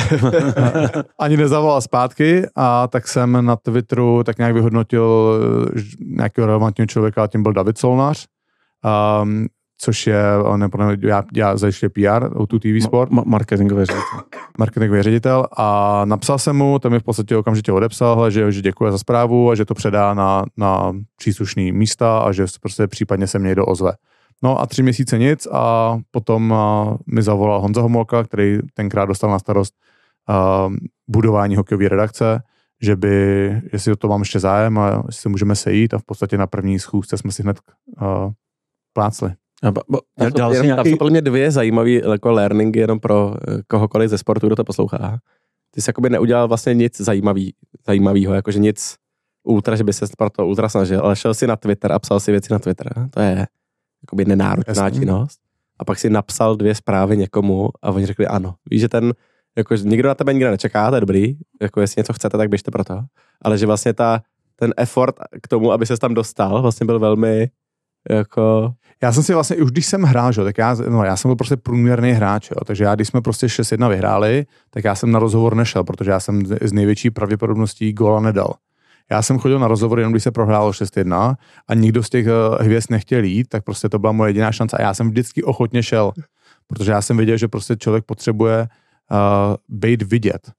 ani 1.20 1.36
nezavolal 1.36 1.80
zpátky 1.80 2.42
a 2.56 2.88
tak 2.88 3.08
jsem 3.08 3.46
na 3.46 3.56
Twitteru 3.56 4.22
tak 4.24 4.38
nějak 4.38 4.54
vyhodnotil 4.54 5.34
eh, 5.76 5.80
nějakého 6.00 6.46
relevantního 6.46 6.86
člověka 6.86 7.22
a 7.22 7.26
tím 7.26 7.42
byl 7.42 7.52
David 7.52 7.78
Solnář, 7.78 8.26
um, 9.22 9.46
což 9.78 10.06
je, 10.06 10.22
ne, 10.56 10.68
já, 11.00 11.22
já 11.34 11.56
zajišťuji 11.56 11.88
PR, 11.88 12.28
o 12.34 12.46
tu 12.46 12.58
TV 12.58 12.82
Sport. 12.82 13.10
Ma- 13.10 13.26
marketingový 13.26 13.84
ředitel. 13.84 14.20
Marketingový 14.58 15.02
ředitel 15.02 15.46
a 15.56 16.02
napsal 16.04 16.38
jsem 16.38 16.56
mu, 16.56 16.78
ten 16.78 16.92
mi 16.92 17.00
v 17.00 17.02
podstatě 17.02 17.36
okamžitě 17.36 17.72
odepsal, 17.72 18.30
že, 18.30 18.52
že 18.52 18.62
děkuje 18.62 18.92
za 18.92 18.98
zprávu 18.98 19.50
a 19.50 19.54
že 19.54 19.64
to 19.64 19.74
předá 19.74 20.14
na, 20.14 20.44
na 20.56 20.92
příslušný 21.16 21.72
místa 21.72 22.18
a 22.18 22.32
že 22.32 22.46
prostě 22.60 22.86
případně 22.86 23.26
se 23.26 23.38
mě 23.38 23.46
někdo 23.46 23.66
ozve. 23.66 23.92
No 24.42 24.60
a 24.60 24.66
tři 24.66 24.82
měsíce 24.82 25.18
nic 25.18 25.48
a 25.52 25.98
potom 26.10 26.54
mi 27.06 27.22
zavolal 27.22 27.60
Honza 27.60 27.80
Homolka, 27.80 28.24
který 28.24 28.58
tenkrát 28.74 29.04
dostal 29.04 29.30
na 29.30 29.38
starost 29.38 29.74
budování 31.08 31.56
hokejové 31.56 31.88
redakce, 31.88 32.42
že 32.82 32.96
by, 32.96 33.16
jestli 33.72 33.92
o 33.92 33.96
to 33.96 34.08
mám 34.08 34.20
ještě 34.20 34.40
zájem 34.40 34.78
a 34.78 35.02
jestli 35.06 35.22
se 35.22 35.28
můžeme 35.28 35.54
sejít 35.54 35.94
a 35.94 35.98
v 35.98 36.04
podstatě 36.04 36.38
na 36.38 36.46
první 36.46 36.78
schůzce 36.78 37.16
jsme 37.16 37.32
si 37.32 37.42
hned 37.42 37.60
uh, 38.02 38.32
plácli. 38.92 39.32
A 39.62 39.70
bo, 39.70 39.80
bo, 39.88 40.00
tam, 40.16 40.54
jsou, 40.54 40.62
nějaký... 40.62 40.76
tam 40.76 40.86
jsou 40.86 40.96
podle 40.96 41.10
mě 41.10 41.20
dvě 41.20 41.50
zajímavé 41.50 41.90
jako 41.90 42.32
learningy 42.32 42.78
jenom 42.78 43.00
pro 43.00 43.34
eh, 43.48 43.62
kohokoliv 43.66 44.10
ze 44.10 44.18
sportu, 44.18 44.46
kdo 44.46 44.56
to 44.56 44.64
poslouchá. 44.64 45.18
Ty 45.70 45.82
jsi 45.82 45.90
jakoby 45.90 46.10
neudělal 46.10 46.48
vlastně 46.48 46.74
nic 46.74 47.00
zajímavý, 47.00 47.54
zajímavého, 47.86 48.34
jakože 48.34 48.58
nic 48.58 48.96
ultra, 49.44 49.76
že 49.76 49.84
by 49.84 49.92
se 49.92 50.06
pro 50.18 50.30
to 50.30 50.46
ultra 50.46 50.68
snažil, 50.68 51.00
ale 51.00 51.16
šel 51.16 51.34
si 51.34 51.46
na 51.46 51.56
Twitter 51.56 51.92
a 51.92 51.98
psal 51.98 52.20
si 52.20 52.30
věci 52.30 52.52
na 52.52 52.58
Twitter. 52.58 53.08
To 53.10 53.20
je 53.20 53.46
jakoby 54.06 54.24
nenáročná 54.24 54.84
Jasný. 54.84 54.98
činnost. 54.98 55.40
A 55.78 55.84
pak 55.84 55.98
si 55.98 56.10
napsal 56.10 56.56
dvě 56.56 56.74
zprávy 56.74 57.16
někomu 57.16 57.68
a 57.82 57.90
oni 57.90 58.06
řekli 58.06 58.26
ano. 58.26 58.54
Víš, 58.70 58.80
že 58.80 58.88
ten, 58.88 59.14
jako, 59.56 59.74
nikdo 59.74 60.08
na 60.08 60.14
tebe 60.14 60.32
nikdo 60.32 60.50
nečeká, 60.50 60.90
to 60.90 60.94
je 60.94 61.00
dobrý, 61.00 61.36
jako 61.62 61.80
jestli 61.80 62.00
něco 62.00 62.12
chcete, 62.12 62.38
tak 62.38 62.48
běžte 62.48 62.70
pro 62.70 62.84
to. 62.84 63.00
Ale 63.42 63.58
že 63.58 63.66
vlastně 63.66 63.92
ta, 63.92 64.22
ten 64.56 64.74
effort 64.76 65.16
k 65.42 65.48
tomu, 65.48 65.72
aby 65.72 65.86
se 65.86 65.96
tam 65.96 66.14
dostal, 66.14 66.62
vlastně 66.62 66.86
byl 66.86 66.98
velmi 66.98 67.48
jako... 68.10 68.72
Já 69.02 69.12
jsem 69.12 69.22
si 69.22 69.34
vlastně, 69.34 69.56
už 69.56 69.70
když 69.70 69.86
jsem 69.86 70.02
hrál, 70.02 70.32
že, 70.32 70.44
tak 70.44 70.58
já, 70.58 70.76
no, 70.88 71.04
já 71.04 71.16
jsem 71.16 71.28
byl 71.28 71.36
prostě 71.36 71.56
průměrný 71.56 72.10
hráč, 72.10 72.50
jo, 72.50 72.64
takže 72.64 72.84
já, 72.84 72.94
když 72.94 73.08
jsme 73.08 73.20
prostě 73.20 73.46
6-1 73.46 73.88
vyhráli, 73.88 74.46
tak 74.70 74.84
já 74.84 74.94
jsem 74.94 75.10
na 75.10 75.18
rozhovor 75.18 75.54
nešel, 75.54 75.84
protože 75.84 76.10
já 76.10 76.20
jsem 76.20 76.46
z 76.46 76.72
největší 76.72 77.10
pravděpodobností 77.10 77.92
góla 77.92 78.20
nedal. 78.20 78.54
Já 79.10 79.22
jsem 79.22 79.38
chodil 79.38 79.58
na 79.58 79.68
rozhovor 79.68 79.98
jenom 79.98 80.12
když 80.12 80.22
se 80.22 80.30
prohrálo 80.30 80.70
6-1 80.70 81.34
a 81.68 81.74
nikdo 81.74 82.02
z 82.02 82.10
těch 82.10 82.26
eh, 82.26 82.62
hvězd 82.62 82.90
nechtěl 82.90 83.24
jít, 83.24 83.48
tak 83.48 83.64
prostě 83.64 83.88
to 83.88 83.98
byla 83.98 84.12
moje 84.12 84.28
jediná 84.28 84.52
šance 84.52 84.76
a 84.76 84.82
já 84.82 84.94
jsem 84.94 85.08
vždycky 85.08 85.42
ochotně 85.42 85.82
šel, 85.82 86.12
protože 86.66 86.92
já 86.92 87.02
jsem 87.02 87.16
věděl, 87.16 87.36
že 87.36 87.48
prostě 87.48 87.76
člověk 87.76 88.04
potřebuje 88.04 88.68
uh, 89.10 89.18
být 89.68 90.02
vidět. 90.02 90.50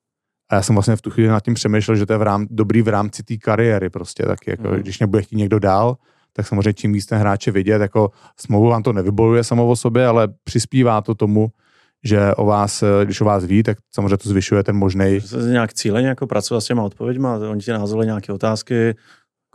A 0.50 0.56
já 0.56 0.62
jsem 0.62 0.76
vlastně 0.76 0.96
v 0.96 1.02
tu 1.02 1.10
chvíli 1.10 1.30
nad 1.30 1.44
tím 1.44 1.54
přemýšlel, 1.54 1.98
že 1.98 2.06
to 2.06 2.14
je 2.14 2.18
v 2.18 2.22
rám, 2.22 2.48
dobrý 2.50 2.82
v 2.82 2.88
rámci 2.88 3.24
té 3.24 3.38
kariéry 3.38 3.90
prostě, 3.90 4.24
tak 4.24 4.48
jako, 4.48 4.68
mm. 4.68 4.76
když 4.76 5.00
nebude 5.00 5.22
chtít 5.22 5.36
někdo 5.36 5.60
dál, 5.60 5.98
tak 6.34 6.48
samozřejmě 6.48 6.74
čím 6.74 6.94
víc 6.94 7.06
ten 7.06 7.20
hráče 7.20 7.52
vidět, 7.52 7.82
jako 7.82 8.12
smlouvu 8.40 8.68
vám 8.68 8.84
to 8.84 8.94
nevybojuje 8.94 9.44
samo 9.44 9.68
o 9.68 9.76
sobě, 9.76 10.08
ale 10.08 10.28
přispívá 10.44 11.02
to 11.02 11.16
tomu, 11.16 11.52
že 12.04 12.36
o 12.36 12.46
vás, 12.46 12.84
když 13.04 13.22
o 13.22 13.26
vás 13.26 13.46
ví, 13.46 13.64
tak 13.64 13.78
samozřejmě 13.96 14.18
to 14.18 14.30
zvyšuje 14.30 14.64
ten 14.64 14.76
možný. 14.76 15.20
Nějak 15.52 15.74
cíle 15.74 16.02
jako 16.02 16.28
pracovat 16.28 16.62
s 16.62 16.66
těma 16.66 16.84
odpověďma, 16.84 17.40
oni 17.50 17.62
ti 17.62 17.72
názvali 17.72 18.06
nějaké 18.06 18.34
otázky, 18.34 18.96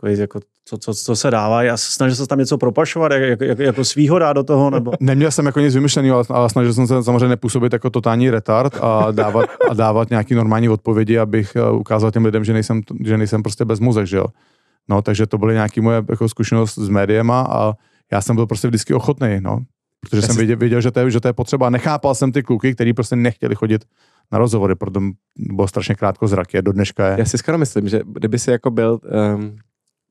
jako, 0.03 0.21
jako 0.21 0.39
co, 0.65 0.77
co, 0.77 0.93
co, 0.93 1.15
se 1.15 1.31
dává 1.31 1.59
a 1.59 1.77
snažil 1.77 2.15
se 2.15 2.27
tam 2.27 2.39
něco 2.39 2.57
propašovat, 2.57 3.11
jak, 3.11 3.41
jak, 3.41 3.59
jako 3.59 3.85
svýho 3.85 4.19
dát 4.19 4.33
do 4.33 4.43
toho? 4.43 4.69
Nebo... 4.69 4.91
Neměl 4.99 5.31
jsem 5.31 5.45
jako 5.45 5.59
nic 5.59 5.75
vymyšleného, 5.75 6.23
ale 6.29 6.49
snažil 6.49 6.73
jsem 6.73 6.87
se 6.87 7.03
samozřejmě 7.03 7.27
nepůsobit 7.27 7.73
jako 7.73 7.89
totální 7.89 8.29
retard 8.29 8.73
a 8.81 9.11
dávat, 9.11 9.49
a 9.69 9.73
dávat 9.73 10.09
nějaký 10.09 10.35
normální 10.35 10.69
odpovědi, 10.69 11.17
abych 11.17 11.55
eh, 11.55 11.71
ukázal 11.71 12.11
těm 12.11 12.25
lidem, 12.25 12.43
že 12.43 12.53
nejsem, 12.53 12.81
že 13.03 13.17
nejsem 13.17 13.43
prostě 13.43 13.65
bez 13.65 13.79
mozek, 13.79 14.07
že 14.07 14.17
jo. 14.17 14.25
No, 14.89 15.01
takže 15.01 15.27
to 15.27 15.37
byly 15.37 15.53
nějaké 15.53 15.81
moje 15.81 16.03
jako 16.09 16.29
zkušenost 16.29 16.77
s 16.77 16.89
médiema 16.89 17.41
a 17.41 17.73
já 18.11 18.21
jsem 18.21 18.35
byl 18.35 18.47
prostě 18.47 18.67
vždycky 18.67 18.93
ochotný, 18.93 19.37
no. 19.41 19.59
Protože 20.03 20.17
Já 20.17 20.27
jsem 20.27 20.35
viděl, 20.35 20.57
viděl 20.57 20.81
že, 20.81 20.91
to 20.91 20.99
je, 20.99 21.11
že 21.11 21.19
to 21.19 21.27
je 21.27 21.33
potřeba. 21.33 21.69
Nechápal 21.69 22.15
jsem 22.15 22.31
ty 22.31 22.43
kluky, 22.43 22.75
kteří 22.75 22.93
prostě 22.93 23.15
nechtěli 23.15 23.55
chodit 23.55 23.85
na 24.31 24.37
rozhovory, 24.37 24.75
protože 24.75 25.05
bylo 25.35 25.67
strašně 25.67 25.95
krátko 25.95 26.27
zraky. 26.27 26.61
Do 26.61 26.71
dneška 26.71 27.07
je. 27.07 27.15
Já 27.19 27.25
si 27.25 27.37
skoro 27.37 27.57
myslím, 27.57 27.89
že 27.89 28.01
kdyby 28.05 28.39
si 28.39 28.51
jako 28.51 28.71
byl 28.71 28.99
um, 29.35 29.57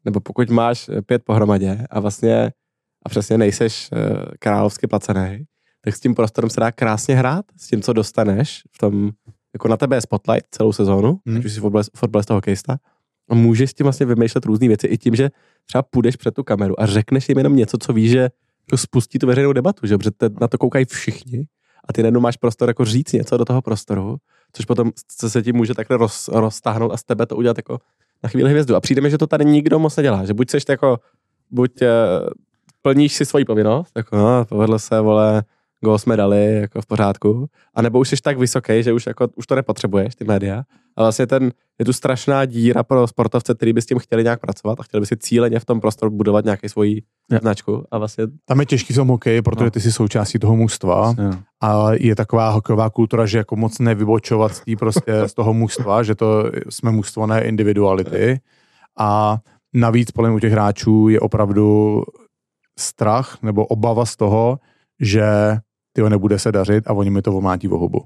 nebo 0.04 0.20
pokud 0.20 0.50
máš 0.50 0.90
pět 1.06 1.24
pohromadě 1.24 1.86
a 1.90 2.00
vlastně 2.00 2.52
a 3.06 3.08
přesně 3.08 3.38
nejseš 3.38 3.90
uh, 3.92 3.98
královsky 4.38 4.86
placený, 4.86 5.44
tak 5.84 5.96
s 5.96 6.00
tím 6.00 6.14
prostorem 6.14 6.50
se 6.50 6.60
dá 6.60 6.72
krásně 6.72 7.14
hrát, 7.14 7.44
s 7.56 7.68
tím, 7.68 7.82
co 7.82 7.92
dostaneš 7.92 8.62
v 8.72 8.78
tom, 8.78 9.10
jako 9.54 9.68
na 9.68 9.76
tebe 9.76 9.96
je 9.96 10.00
spotlight 10.00 10.46
celou 10.50 10.72
sezónu, 10.72 11.20
hmm. 11.26 11.36
ať 11.36 11.44
už 11.44 11.52
jsi 11.52 11.60
fotbalista, 11.96 12.34
hokejista, 12.34 12.76
a 13.30 13.34
můžeš 13.34 13.70
s 13.70 13.74
tím 13.74 13.84
vlastně 13.84 14.06
vymýšlet 14.06 14.46
různé 14.46 14.68
věci 14.68 14.86
i 14.86 14.98
tím, 14.98 15.14
že 15.14 15.30
třeba 15.66 15.82
půjdeš 15.82 16.16
před 16.16 16.34
tu 16.34 16.44
kameru 16.44 16.80
a 16.80 16.86
řekneš 16.86 17.28
jim 17.28 17.38
jenom 17.38 17.56
něco, 17.56 17.78
co 17.78 17.92
víš, 17.92 18.10
že 18.10 18.30
spustí 18.76 19.18
tu 19.18 19.26
veřejnou 19.26 19.52
debatu, 19.52 19.86
že? 19.86 19.98
protože 19.98 20.10
na 20.40 20.48
to 20.48 20.58
koukají 20.58 20.84
všichni 20.84 21.46
a 21.88 21.92
ty 21.92 22.02
najednou 22.02 22.20
máš 22.20 22.36
prostor 22.36 22.68
jako 22.68 22.84
říct 22.84 23.12
něco 23.12 23.36
do 23.36 23.44
toho 23.44 23.62
prostoru, 23.62 24.16
což 24.52 24.64
potom 24.64 24.90
se 25.10 25.42
ti 25.42 25.52
může 25.52 25.74
takhle 25.74 25.96
roz, 25.96 26.28
roztáhnout 26.28 26.92
a 26.92 26.96
z 26.96 27.04
tebe 27.04 27.26
to 27.26 27.36
udělat 27.36 27.56
jako 27.56 27.78
na 28.22 28.28
chvíli 28.28 28.50
hvězdu. 28.50 28.76
A 28.76 28.80
přijde 28.80 29.00
mi, 29.00 29.10
že 29.10 29.18
to 29.18 29.26
tady 29.26 29.44
nikdo 29.44 29.78
moc 29.78 29.96
nedělá, 29.96 30.24
že 30.24 30.34
buď 30.34 30.50
seš 30.50 30.64
jako, 30.68 30.98
buď 31.50 31.82
uh, 31.82 31.88
plníš 32.82 33.14
si 33.14 33.26
svoji 33.26 33.44
povinnost, 33.44 33.92
jako 33.96 34.16
no, 34.16 34.44
povedlo 34.44 34.78
se, 34.78 35.00
vole, 35.00 35.42
gol 35.84 35.98
jsme 35.98 36.16
dali, 36.16 36.60
jako 36.60 36.82
v 36.82 36.86
pořádku, 36.86 37.46
a 37.74 37.82
nebo 37.82 38.00
už 38.00 38.08
jsi 38.08 38.16
tak 38.22 38.38
vysoký, 38.38 38.82
že 38.82 38.92
už, 38.92 39.06
jako, 39.06 39.28
už 39.34 39.46
to 39.46 39.54
nepotřebuješ, 39.54 40.14
ty 40.14 40.24
média. 40.24 40.62
A 40.96 41.02
vlastně 41.02 41.26
ten, 41.26 41.52
je 41.78 41.84
tu 41.84 41.92
strašná 41.92 42.44
díra 42.44 42.82
pro 42.82 43.06
sportovce, 43.06 43.54
který 43.54 43.72
by 43.72 43.82
s 43.82 43.86
tím 43.86 43.98
chtěli 43.98 44.24
nějak 44.24 44.40
pracovat 44.40 44.80
a 44.80 44.82
chtěli 44.82 45.00
by 45.00 45.06
si 45.06 45.16
cíleně 45.16 45.60
v 45.60 45.64
tom 45.64 45.80
prostoru 45.80 46.10
budovat 46.10 46.44
nějaký 46.44 46.68
svoji 46.68 47.02
ja. 47.30 47.38
značku. 47.38 47.84
A 47.90 47.98
vlastně... 47.98 48.24
Tam 48.44 48.60
je 48.60 48.66
těžký 48.66 48.92
v 48.92 48.96
tom 48.96 49.08
hokej, 49.08 49.42
protože 49.42 49.64
no. 49.64 49.70
ty 49.70 49.80
jsi 49.80 49.92
součástí 49.92 50.38
toho 50.38 50.56
mužstva 50.56 51.14
ja. 51.18 51.42
a 51.60 51.92
je 51.92 52.16
taková 52.16 52.50
hokejová 52.50 52.90
kultura, 52.90 53.26
že 53.26 53.38
jako 53.38 53.56
moc 53.56 53.78
nevybočovat 53.78 54.54
z, 54.54 54.60
tý 54.60 54.76
prostě, 54.76 55.28
z 55.28 55.34
toho 55.34 55.54
mužstva, 55.54 56.02
že 56.02 56.14
to 56.14 56.50
jsme 56.68 56.90
mužstvo, 56.90 57.26
ne 57.26 57.44
individuality. 57.44 58.40
A 58.98 59.38
navíc 59.74 60.10
podle 60.10 60.30
u 60.30 60.38
těch 60.38 60.52
hráčů 60.52 61.08
je 61.08 61.20
opravdu 61.20 62.02
strach 62.78 63.38
nebo 63.42 63.66
obava 63.66 64.06
z 64.06 64.16
toho, 64.16 64.58
že 65.00 65.26
tyho 65.92 66.08
nebude 66.08 66.38
se 66.38 66.52
dařit 66.52 66.86
a 66.86 66.92
oni 66.92 67.10
mi 67.10 67.22
to 67.22 67.36
omátí 67.36 67.68
v 67.68 67.70
hubu. 67.70 68.04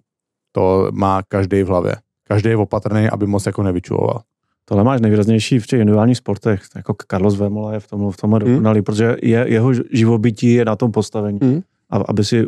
To 0.52 0.88
má 0.92 1.22
každý 1.28 1.62
v 1.62 1.66
hlavě. 1.66 1.96
Každý 2.28 2.48
je 2.48 2.56
opatrný, 2.56 3.08
aby 3.08 3.26
moc 3.26 3.46
jako 3.46 3.62
nevyčuloval. 3.62 4.20
Tohle 4.64 4.84
máš 4.84 5.00
nejvýraznější 5.00 5.58
v 5.58 5.66
těch 5.66 5.80
individuálních 5.80 6.16
sportech, 6.16 6.60
jako 6.76 6.94
Carlos 7.10 7.36
Vemola 7.36 7.72
je 7.72 7.80
v 7.80 7.86
tomhle, 7.86 8.12
v 8.12 8.16
tomhle 8.16 8.40
hmm. 8.42 8.52
dokonalý, 8.52 8.82
protože 8.82 9.16
je, 9.22 9.44
jeho 9.48 9.72
živobytí 9.90 10.52
je 10.52 10.64
na 10.64 10.76
tom 10.76 10.92
postavení. 10.92 11.38
Hmm. 11.42 11.60
A, 11.90 11.96
aby 11.96 12.24
si 12.24 12.46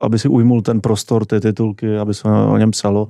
aby 0.00 0.18
si 0.18 0.28
ujmul 0.28 0.62
ten 0.62 0.80
prostor, 0.80 1.26
ty 1.26 1.40
titulky, 1.40 1.96
aby 1.96 2.14
se 2.14 2.28
o 2.28 2.56
něm 2.56 2.70
psalo. 2.70 3.08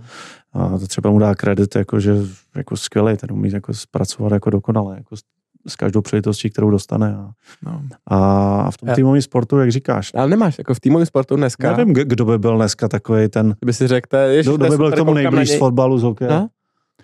A 0.53 0.79
to 0.79 0.87
třeba 0.87 1.11
mu 1.11 1.19
dá 1.19 1.35
kredit, 1.35 1.77
jako, 1.77 2.01
že 2.01 2.15
jako 2.57 2.77
skvělý, 2.77 3.17
ten 3.17 3.33
umí 3.33 3.51
jako 3.51 3.75
zpracovat 3.75 4.33
jako 4.33 4.51
dokonale, 4.51 4.97
jako 4.97 5.17
s 5.67 5.77
každou 5.77 6.01
příležitostí, 6.01 6.51
kterou 6.51 6.71
dostane. 6.71 7.17
A, 7.17 7.31
no. 7.63 7.83
a 8.07 8.71
v 8.71 8.79
tom 8.79 8.89
týmovém 8.95 9.23
sportu, 9.23 9.59
jak 9.59 9.71
říkáš. 9.71 10.11
Ale 10.15 10.29
nemáš, 10.29 10.59
jako 10.59 10.75
v 10.75 10.81
týmovém 10.81 11.07
sportu 11.07 11.37
dneska. 11.37 11.77
Nevím, 11.77 11.95
kdo 11.95 12.25
by 12.25 12.39
byl 12.39 12.57
dneska 12.57 12.89
takový 12.89 13.29
ten... 13.29 13.57
Kdyby 13.61 13.73
si 13.73 13.87
řekl, 13.87 14.17
kdo, 14.43 14.57
kdo 14.57 14.71
by 14.71 14.77
byl 14.77 14.93
k 14.93 14.97
tomu 14.97 15.15
nejblíž 15.15 15.51
z 15.51 15.59
fotbalu, 15.59 15.99
z 15.99 16.03
hokeje. 16.03 16.31
No? 16.31 16.49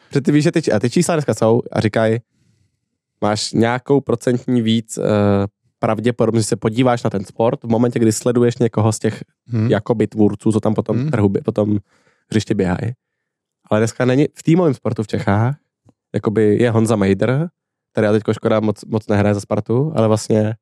Protože 0.09 0.21
ty 0.21 0.33
víš, 0.33 0.45
že 0.45 0.53
ty, 0.53 0.73
a 0.73 0.79
ty 0.79 0.91
čísla 0.91 1.15
dneska 1.15 1.35
jsou 1.35 1.63
a 1.73 1.81
říkají, 1.81 2.19
máš 3.21 3.53
nějakou 3.53 4.01
procentní 4.01 4.63
víc 4.63 4.99
uh, 4.99 5.05
pravděpodobně, 5.79 6.41
že 6.41 6.47
se 6.47 6.57
podíváš 6.57 7.03
na 7.03 7.11
ten 7.11 7.25
sport 7.25 7.65
v 7.65 7.69
momentě, 7.69 7.99
kdy 7.99 8.13
sleduješ 8.13 8.59
někoho 8.59 8.93
z 8.93 8.99
těch 8.99 9.25
hmm. 9.47 9.71
jakoby 9.71 10.07
tvůrců, 10.07 10.53
co 10.53 10.61
tam 10.61 10.75
potom 10.75 10.97
hmm. 10.97 11.11
trhu, 11.11 11.31
potom 11.45 11.79
hřiště 12.31 12.55
běhají. 12.55 12.93
Ale 13.71 13.81
dneska 13.81 14.05
není 14.05 14.27
v 14.35 14.43
týmovém 14.43 14.75
sportu 14.75 15.03
v 15.03 15.07
Čechách, 15.07 15.57
jakoby 16.15 16.57
je 16.57 16.71
Honza 16.71 16.97
Mejdr, 16.97 17.47
který 17.97 18.07
já 18.07 18.13
teď 18.13 18.23
škoda 18.33 18.61
moc, 18.61 18.85
moc 18.85 19.09
nehraje 19.09 19.35
za 19.35 19.41
Spartu, 19.41 19.93
ale 19.97 20.09
vlastně 20.09 20.55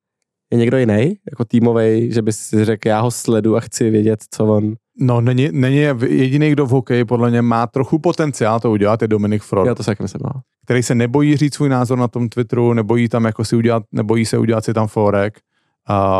je 0.51 0.59
někdo 0.59 0.79
jiný, 0.79 1.17
jako 1.31 1.45
týmový, 1.45 2.13
že 2.13 2.23
bys 2.23 2.39
si 2.39 2.65
řekl, 2.65 2.89
já 2.89 3.01
ho 3.01 3.11
sledu 3.11 3.57
a 3.57 3.61
chci 3.61 3.91
vědět, 3.91 4.25
co 4.31 4.47
on... 4.47 4.75
No, 4.99 5.21
není, 5.21 5.49
není 5.53 5.77
jediný, 6.07 6.51
kdo 6.51 6.67
v 6.67 6.71
hokeji 6.71 7.05
podle 7.05 7.31
mě 7.31 7.43
má 7.43 7.67
trochu 7.67 7.99
potenciál 7.99 8.61
to 8.61 8.71
udělat, 8.71 9.03
je 9.03 9.09
Dominik 9.09 9.43
Frod. 9.43 9.67
Já 9.67 9.75
to 9.75 9.83
se 9.83 9.95
myslím, 10.03 10.21
no. 10.25 10.41
Který 10.65 10.83
se 10.83 10.95
nebojí 10.95 11.37
říct 11.37 11.55
svůj 11.55 11.69
názor 11.69 11.99
na 11.99 12.09
tom 12.09 12.29
Twitteru, 12.29 12.73
nebojí 12.73 13.09
tam 13.09 13.25
jako 13.25 13.45
si 13.45 13.57
udělat, 13.57 13.83
nebojí 13.93 14.27
se 14.27 14.39
udělat 14.39 14.65
si 14.65 14.75
tam 14.75 14.87
forek. 14.87 15.41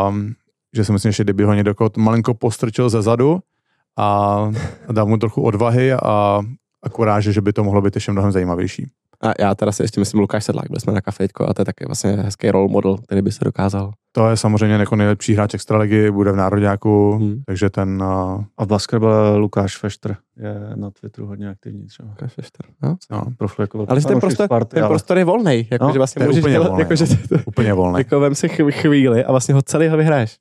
Um, 0.09 0.33
že 0.75 0.85
si 0.85 0.91
myslím, 0.91 1.11
že 1.11 1.23
kdyby 1.23 1.43
ho 1.43 1.53
někdo 1.53 1.73
malinko 1.97 2.33
postrčil 2.33 2.89
ze 2.89 3.01
zadu 3.01 3.39
a 3.97 4.37
dal 4.91 5.05
mu 5.05 5.17
trochu 5.17 5.41
odvahy 5.41 5.93
a, 5.93 6.41
a 6.83 6.89
kuráže, 6.91 7.33
že 7.33 7.41
by 7.41 7.53
to 7.53 7.63
mohlo 7.63 7.81
být 7.81 7.95
ještě 7.95 8.11
mnohem 8.11 8.31
zajímavější. 8.31 8.87
A 9.25 9.33
já 9.39 9.55
teda 9.55 9.71
si 9.71 9.83
ještě 9.83 9.99
myslím 9.99 10.19
Lukáš 10.19 10.43
Sedlák, 10.43 10.67
byli 10.69 10.79
jsme 10.79 10.93
na 10.93 11.01
kafejko 11.01 11.49
a 11.49 11.53
to 11.53 11.61
je 11.61 11.65
taky 11.65 11.85
vlastně 11.85 12.11
hezký 12.11 12.51
role 12.51 12.67
model, 12.67 12.97
který 12.97 13.21
by 13.21 13.31
se 13.31 13.43
dokázal. 13.43 13.91
To 14.11 14.29
je 14.29 14.37
samozřejmě 14.37 14.75
jako 14.75 14.95
nejlepší 14.95 15.33
hráč 15.33 15.53
extraligy, 15.53 16.11
bude 16.11 16.31
v 16.31 16.35
Národňáku, 16.35 17.11
hmm. 17.11 17.41
takže 17.45 17.69
ten... 17.69 18.03
Uh... 18.03 18.43
A 18.57 18.65
v 18.65 18.67
basketbale 18.67 19.37
Lukáš 19.37 19.77
Feštr 19.77 20.15
je 20.37 20.55
na 20.75 20.91
Twitteru 20.91 21.27
hodně 21.27 21.49
aktivní 21.49 21.85
třeba. 21.85 22.09
Lukáš 22.09 22.33
Feštr, 22.33 22.65
no. 22.83 22.95
no 23.11 23.23
profil 23.37 23.63
jako 23.63 23.85
ale 23.89 24.01
ten 24.01 24.19
prostor, 24.19 24.45
Sparty, 24.45 24.73
ten 24.73 24.83
ale... 24.83 24.89
prostor 24.89 25.17
je 25.17 25.25
volný, 25.25 25.67
jako, 25.71 25.85
no, 25.85 25.91
že 25.91 25.97
vlastně 25.97 26.25
můžeš 26.25 26.43
úplně 26.43 26.59
volnej, 26.59 26.79
jako, 26.79 26.95
že, 26.95 27.05
no. 27.31 27.39
úplně 27.45 27.73
volný. 27.73 27.97
Jako 27.97 28.19
vem 28.19 28.35
si 28.35 28.49
chvíli 28.49 29.23
a 29.23 29.31
vlastně 29.31 29.53
ho 29.53 29.61
celý 29.61 29.89
vyhraješ. 29.89 30.37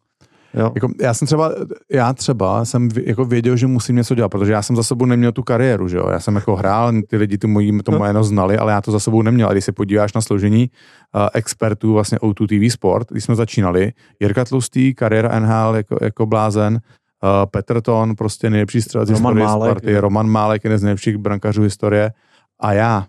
Jo. 0.55 0.73
Jako, 0.75 0.89
já 1.01 1.15
jsem 1.15 1.27
třeba, 1.27 1.53
já 1.93 2.13
třeba 2.13 2.65
jsem 2.65 2.89
jako 3.05 3.25
věděl, 3.25 3.57
že 3.57 3.67
musím 3.67 3.97
něco 3.97 4.15
dělat, 4.15 4.29
protože 4.29 4.53
já 4.53 4.63
jsem 4.63 4.77
za 4.77 4.83
sebou 4.83 5.07
neměl 5.07 5.33
tu 5.33 5.43
kariéru, 5.43 5.89
že 5.89 5.97
jo. 5.97 6.09
Já 6.11 6.21
jsem 6.21 6.35
jako 6.35 6.57
hrál, 6.57 6.93
ty 7.09 7.17
lidi 7.17 7.39
to, 7.39 7.49
mojí, 7.49 7.79
to 7.83 7.93
moje 7.93 8.09
jméno 8.09 8.25
znali, 8.25 8.59
ale 8.59 8.73
já 8.73 8.81
to 8.81 8.93
za 8.93 9.01
sebou 9.01 9.23
neměl. 9.23 9.49
A 9.49 9.53
když 9.53 9.65
se 9.65 9.73
podíváš 9.73 10.13
na 10.13 10.21
složení 10.21 10.71
uh, 11.15 11.29
expertů 11.35 11.93
vlastně 11.93 12.19
O2 12.19 12.47
TV 12.47 12.73
Sport, 12.73 13.11
když 13.11 13.25
jsme 13.25 13.35
začínali, 13.35 13.93
Jirka 14.21 14.45
Tlustý, 14.45 14.95
kariéra 14.95 15.41
NHL 15.41 15.77
jako, 15.77 15.97
jako 16.03 16.27
blázen, 16.27 16.75
uh, 16.75 17.31
Petr 17.51 17.81
Ton, 17.81 18.17
prostě 18.17 18.51
nejlepší 18.51 18.83
střelec 18.83 19.11
Roman 19.11 19.39
Málek, 19.39 19.71
Sparty, 19.71 19.99
Roman 19.99 20.29
Málek, 20.29 20.65
jeden 20.65 20.79
z 20.79 20.83
nejlepších 20.83 21.17
brankařů 21.17 21.63
historie 21.63 22.13
a 22.61 22.73
já. 22.73 23.07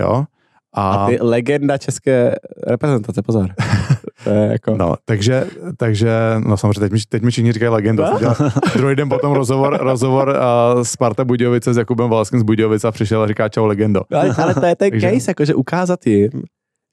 Jo. 0.00 0.24
A, 0.72 0.90
a 0.90 1.06
ty 1.06 1.18
legenda 1.20 1.78
české 1.78 2.34
reprezentace, 2.66 3.22
pozor. 3.22 3.50
To 4.24 4.30
je 4.30 4.52
jako... 4.52 4.76
No, 4.76 4.94
takže, 5.04 5.46
takže, 5.76 6.10
no 6.46 6.56
samozřejmě, 6.56 6.80
teď 6.80 6.92
mi, 6.92 6.98
teď 7.08 7.22
mi 7.22 7.30
všichni 7.30 7.52
říkají 7.52 7.70
legenda. 7.72 8.18
Druhý 8.74 8.96
den 8.96 9.08
potom 9.08 9.32
rozhovor, 9.32 9.78
rozhovor 9.80 10.28
uh, 10.28 10.82
Sparta 10.82 11.24
Budějovice 11.24 11.74
s 11.74 11.76
Jakubem 11.76 12.10
Valským 12.10 12.40
z 12.40 12.42
Budějovice 12.42 12.88
a 12.88 12.92
přišel 12.92 13.22
a 13.22 13.26
říká 13.26 13.48
čau 13.48 13.66
legendo. 13.66 14.00
Ale, 14.12 14.34
ale 14.38 14.54
to 14.54 14.66
je 14.66 14.76
ten 14.76 14.90
takže... 14.90 15.12
case, 15.12 15.30
jakože 15.30 15.54
ukázat 15.54 16.06
jim, 16.06 16.30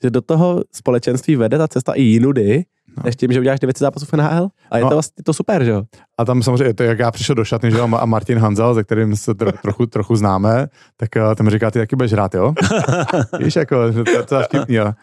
že 0.03 0.09
do 0.09 0.21
toho 0.21 0.63
společenství 0.73 1.35
vede 1.35 1.57
ta 1.57 1.67
cesta 1.67 1.93
i 1.93 2.01
jinudy, 2.01 2.63
No. 2.97 3.03
Než 3.05 3.15
tím, 3.15 3.31
že 3.31 3.39
uděláš 3.39 3.59
900 3.59 3.79
zápasů 3.79 4.05
v 4.05 4.13
NHL. 4.13 4.47
A 4.71 4.77
je 4.77 4.83
no. 4.83 4.89
to 4.89 4.95
vlastně 4.95 5.23
to 5.23 5.33
super, 5.33 5.63
že 5.63 5.71
jo? 5.71 5.83
A 6.17 6.25
tam 6.25 6.43
samozřejmě, 6.43 6.73
to, 6.73 6.83
jak 6.83 6.99
já 6.99 7.11
přišel 7.11 7.35
do 7.35 7.45
šatny, 7.45 7.71
že 7.71 7.77
jo, 7.77 7.89
a 7.99 8.05
Martin 8.05 8.37
Hanzel, 8.37 8.75
se 8.75 8.83
kterým 8.83 9.15
se 9.15 9.33
tro, 9.33 9.51
trochu, 9.51 9.85
trochu 9.85 10.15
známe, 10.15 10.67
tak 10.97 11.09
ten 11.35 11.45
mi 11.45 11.51
říká, 11.51 11.71
ty 11.71 11.79
taky 11.79 11.95
budeš 11.95 12.11
hrát, 12.11 12.35
jo? 12.35 12.53
Víš, 13.39 13.55
jako, 13.55 13.93
to, 13.93 14.03
to, 14.03 14.23
to 14.25 14.35
je 14.35 14.43
vtipný, 14.43 14.75
jo? 14.75 14.93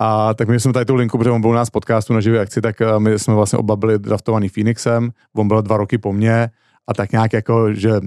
A 0.00 0.34
tak 0.34 0.48
my 0.48 0.60
jsme 0.60 0.72
tady 0.72 0.84
tu 0.84 0.94
linku, 0.94 1.18
protože 1.18 1.30
on 1.30 1.40
byl 1.40 1.50
u 1.50 1.54
nás 1.54 1.70
podcastu 1.70 2.14
na 2.14 2.20
živé 2.20 2.40
akci, 2.40 2.60
tak 2.60 2.76
uh, 2.80 2.98
my 2.98 3.18
jsme 3.18 3.34
vlastně 3.34 3.58
oba 3.58 3.76
byli 3.76 3.98
draftovaný 3.98 4.48
Phoenixem, 4.48 5.10
on 5.36 5.48
byl 5.48 5.62
dva 5.62 5.76
roky 5.76 5.98
po 5.98 6.12
mně 6.12 6.50
a 6.88 6.94
tak 6.94 7.12
nějak 7.12 7.32
jako, 7.32 7.74
že 7.74 8.00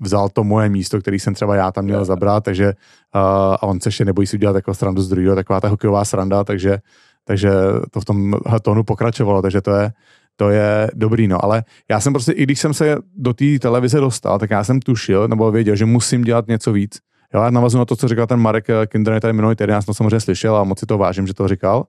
vzal 0.00 0.28
to 0.28 0.44
moje 0.44 0.68
místo, 0.68 1.00
který 1.00 1.18
jsem 1.18 1.34
třeba 1.34 1.54
já 1.54 1.72
tam 1.72 1.84
měl 1.84 2.04
zabrat, 2.04 2.44
takže 2.44 2.66
uh, 2.66 3.20
a 3.54 3.62
on 3.62 3.80
se 3.80 3.88
ještě 3.88 4.04
nebojí 4.04 4.26
si 4.26 4.36
udělat 4.36 4.56
jako 4.56 4.74
srandu 4.74 5.02
z 5.02 5.08
druhého, 5.08 5.34
taková 5.34 5.60
ta 5.60 5.68
hokejová 5.68 6.04
sranda, 6.04 6.44
takže 6.44 6.78
takže 7.24 7.50
to 7.90 8.00
v 8.00 8.04
tom 8.04 8.34
tónu 8.62 8.84
pokračovalo, 8.84 9.42
takže 9.42 9.60
to 9.60 9.70
je, 9.70 9.92
to 10.36 10.50
je 10.50 10.90
dobrý, 10.94 11.28
no, 11.28 11.44
ale 11.44 11.64
já 11.90 12.00
jsem 12.00 12.12
prostě, 12.12 12.32
i 12.32 12.42
když 12.42 12.60
jsem 12.60 12.74
se 12.74 12.96
do 13.16 13.34
té 13.34 13.58
televize 13.58 14.00
dostal, 14.00 14.38
tak 14.38 14.50
já 14.50 14.64
jsem 14.64 14.80
tušil, 14.80 15.28
nebo 15.28 15.50
věděl, 15.50 15.76
že 15.76 15.86
musím 15.86 16.22
dělat 16.22 16.48
něco 16.48 16.72
víc. 16.72 16.98
Jo, 17.34 17.42
já 17.42 17.50
navazu 17.50 17.78
na 17.78 17.84
to, 17.84 17.96
co 17.96 18.08
říkal 18.08 18.26
ten 18.26 18.40
Marek 18.40 18.66
Kinder 18.86 19.20
tady 19.20 19.32
minulý 19.32 19.56
týden, 19.56 19.74
já 19.74 19.82
jsem 19.82 19.86
to 19.86 19.94
samozřejmě 19.94 20.20
slyšel 20.20 20.56
a 20.56 20.64
moc 20.64 20.78
si 20.78 20.86
to 20.86 20.98
vážím, 20.98 21.26
že 21.26 21.34
to 21.34 21.48
říkal, 21.48 21.84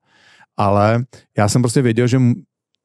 ale 0.58 1.04
já 1.38 1.50
jsem 1.50 1.62
prostě 1.62 1.82
věděl, 1.82 2.08
že 2.08 2.20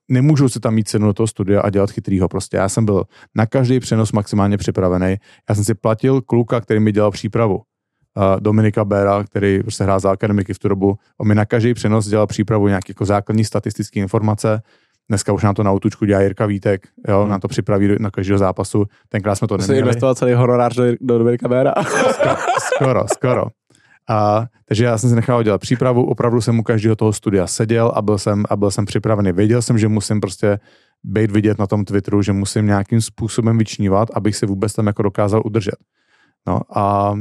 nemůžu 0.09 0.49
si 0.49 0.61
tam 0.61 0.75
mít 0.75 0.89
cenu 0.89 1.07
do 1.07 1.13
toho 1.13 1.27
studia 1.27 1.61
a 1.61 1.71
dělat 1.71 1.91
chytrýho. 1.91 2.29
Prostě 2.29 2.57
já 2.57 2.69
jsem 2.69 2.85
byl 2.85 3.05
na 3.35 3.47
každý 3.47 3.81
přenos 3.81 4.13
maximálně 4.13 4.57
připravený. 4.57 5.17
Já 5.49 5.55
jsem 5.55 5.65
si 5.65 5.75
platil 5.75 6.23
kluka, 6.23 6.61
který 6.61 6.81
mi 6.81 6.93
dělal 6.93 7.11
přípravu. 7.11 7.63
Dominika 8.41 8.85
Béra, 8.85 9.25
který 9.25 9.63
prostě 9.63 9.85
hrál 9.85 10.01
za 10.01 10.11
akademiky 10.11 10.55
v 10.55 10.59
tu 10.59 10.69
dobu. 10.69 10.99
On 11.19 11.29
mi 11.29 11.35
na 11.35 11.45
každý 11.45 11.75
přenos 11.75 12.09
dělal 12.09 12.27
přípravu 12.27 12.69
nějaké 12.69 12.91
jako 12.91 13.05
základní 13.05 13.45
statistické 13.45 14.01
informace. 14.01 14.63
Dneska 15.09 15.33
už 15.33 15.43
nám 15.43 15.55
to 15.55 15.63
na 15.63 15.73
autučku 15.73 16.05
dělá 16.05 16.21
Jirka 16.21 16.47
Vítek, 16.47 16.89
jo, 17.09 17.21
hmm. 17.21 17.31
nám 17.31 17.41
to 17.41 17.49
připraví 17.49 17.97
na 17.99 18.11
každého 18.11 18.39
zápasu. 18.39 18.85
Tenkrát 19.09 19.35
jsme 19.35 19.49
to 19.49 19.57
neměli. 19.57 19.77
Jsi 19.77 19.81
investoval 19.81 20.15
celý 20.15 20.33
honorář 20.33 20.77
do, 20.77 20.85
do 21.01 21.19
Dominika 21.19 21.49
Béra? 21.49 21.75
skoro, 22.11 22.37
skoro, 22.59 23.05
skoro. 23.15 23.47
A, 24.09 24.47
takže 24.69 24.85
já 24.85 24.99
jsem 24.99 25.11
si 25.11 25.17
nechal 25.17 25.43
dělat 25.43 25.61
přípravu, 25.61 26.07
opravdu 26.07 26.41
jsem 26.41 26.59
u 26.59 26.63
každého 26.63 26.97
toho 26.97 27.13
studia 27.13 27.47
seděl 27.47 27.93
a 27.95 28.03
byl 28.03 28.19
jsem, 28.19 28.45
a 28.51 28.57
byl 28.57 28.71
jsem 28.71 28.85
připravený. 28.85 29.33
Věděl 29.33 29.63
jsem, 29.63 29.79
že 29.79 29.89
musím 29.89 30.21
prostě 30.21 30.59
být 31.05 31.31
vidět 31.31 31.59
na 31.59 31.67
tom 31.67 31.85
Twitteru, 31.85 32.23
že 32.23 32.33
musím 32.33 32.67
nějakým 32.67 33.01
způsobem 33.01 33.59
vyčnívat, 33.59 34.09
abych 34.15 34.37
si 34.37 34.47
vůbec 34.47 34.73
tam 34.73 34.87
jako 34.87 35.03
dokázal 35.03 35.43
udržet. 35.45 35.77
No 36.47 36.61
a 36.75 37.15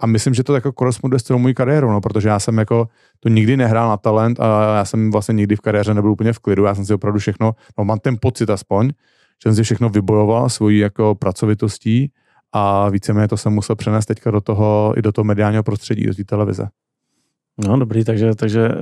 a 0.00 0.06
myslím, 0.06 0.34
že 0.34 0.44
to 0.44 0.54
jako 0.54 0.72
koresponduje 0.72 1.20
s 1.20 1.22
celou 1.22 1.38
mojí 1.38 1.54
kariérou, 1.54 1.90
no, 1.90 2.00
protože 2.00 2.28
já 2.28 2.38
jsem 2.38 2.58
jako 2.58 2.88
to 3.20 3.28
nikdy 3.28 3.56
nehrál 3.56 3.88
na 3.88 3.96
talent 3.96 4.40
a 4.40 4.76
já 4.76 4.84
jsem 4.84 5.10
vlastně 5.10 5.32
nikdy 5.32 5.56
v 5.56 5.60
kariéře 5.60 5.94
nebyl 5.94 6.10
úplně 6.10 6.32
v 6.32 6.38
klidu, 6.38 6.64
já 6.64 6.74
jsem 6.74 6.84
si 6.84 6.94
opravdu 6.94 7.18
všechno, 7.18 7.54
no 7.78 7.84
mám 7.84 7.98
ten 7.98 8.16
pocit 8.20 8.50
aspoň, 8.50 8.88
že 8.88 9.42
jsem 9.42 9.54
si 9.54 9.62
všechno 9.62 9.88
vybojoval 9.88 10.48
svojí 10.48 10.78
jako 10.78 11.14
pracovitostí 11.14 12.12
a 12.52 12.88
víceméně 12.88 13.28
to 13.28 13.36
jsem 13.36 13.52
musel 13.52 13.76
přenést 13.76 14.06
teďka 14.06 14.30
do 14.30 14.40
toho, 14.40 14.94
i 14.96 15.02
do 15.02 15.12
toho 15.12 15.24
mediálního 15.24 15.62
prostředí, 15.62 16.06
do 16.06 16.14
té 16.14 16.24
televize. 16.24 16.68
No 17.66 17.78
dobrý, 17.78 18.04
takže, 18.04 18.34
takže 18.34 18.68
uh, 18.68 18.74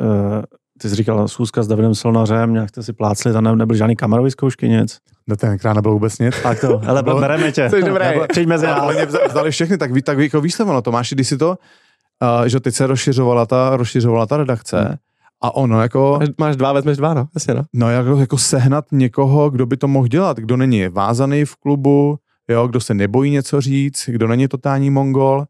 ty 0.78 0.88
jsi 0.88 0.94
říkal 0.94 1.28
schůzka 1.28 1.62
s 1.62 1.68
Davidem 1.68 1.94
Solnařem, 1.94 2.52
nějak 2.52 2.68
jste 2.68 2.82
si 2.82 2.92
plácli, 2.92 3.32
tam 3.32 3.44
ne, 3.44 3.56
nebyl 3.56 3.76
žádný 3.76 3.96
kamerový 3.96 4.30
zkoušky, 4.30 4.68
nic. 4.68 4.98
No 5.26 5.36
tenkrát 5.36 5.72
nebylo 5.74 5.94
vůbec 5.94 6.18
nic. 6.18 6.34
Tak 6.42 6.60
to, 6.60 6.78
hele, 6.78 7.02
Bylo- 7.02 7.20
bereme 7.20 7.52
tě. 7.52 7.70
Jsi 7.70 7.82
dobrý. 7.82 8.04
Nebo 8.04 8.26
Přijď 8.28 8.48
mezi 8.48 8.66
Ale 8.66 8.74
nás. 8.94 8.96
oni 8.96 9.06
vza- 9.12 9.28
vzali 9.28 9.50
všechny, 9.50 9.78
tak, 9.78 9.92
ví, 9.92 10.02
tak 10.02 10.18
jako 10.18 10.40
víš 10.40 10.54
to 10.54 10.66
ono, 10.66 10.82
Tomáši, 10.82 11.14
když 11.14 11.28
si 11.28 11.38
to, 11.38 11.48
uh, 11.50 12.44
že 12.46 12.60
teď 12.60 12.74
se 12.74 12.86
rozšiřovala 12.86 13.46
ta, 13.46 13.76
rozšiřovala 13.76 14.26
ta 14.26 14.36
redakce 14.36 14.98
a 15.42 15.54
ono 15.56 15.82
jako, 15.82 16.18
Máš- 16.20 16.28
Máš 16.38 16.56
dva, 16.56 16.72
vezmeš 16.72 16.96
dva, 16.96 17.14
no. 17.14 17.26
Jasně, 17.34 17.54
no. 17.54 17.62
no 17.72 17.90
jako, 17.90 18.16
jako 18.16 18.38
sehnat 18.38 18.84
někoho, 18.92 19.50
kdo 19.50 19.66
by 19.66 19.76
to 19.76 19.88
mohl 19.88 20.08
dělat, 20.08 20.36
kdo 20.36 20.56
není 20.56 20.88
vázaný 20.88 21.44
v 21.44 21.56
klubu, 21.56 22.16
jo, 22.48 22.68
kdo 22.68 22.80
se 22.80 22.94
nebojí 22.94 23.30
něco 23.30 23.60
říct, 23.60 24.04
kdo 24.08 24.28
není 24.28 24.48
totální 24.48 24.90
mongol, 24.90 25.44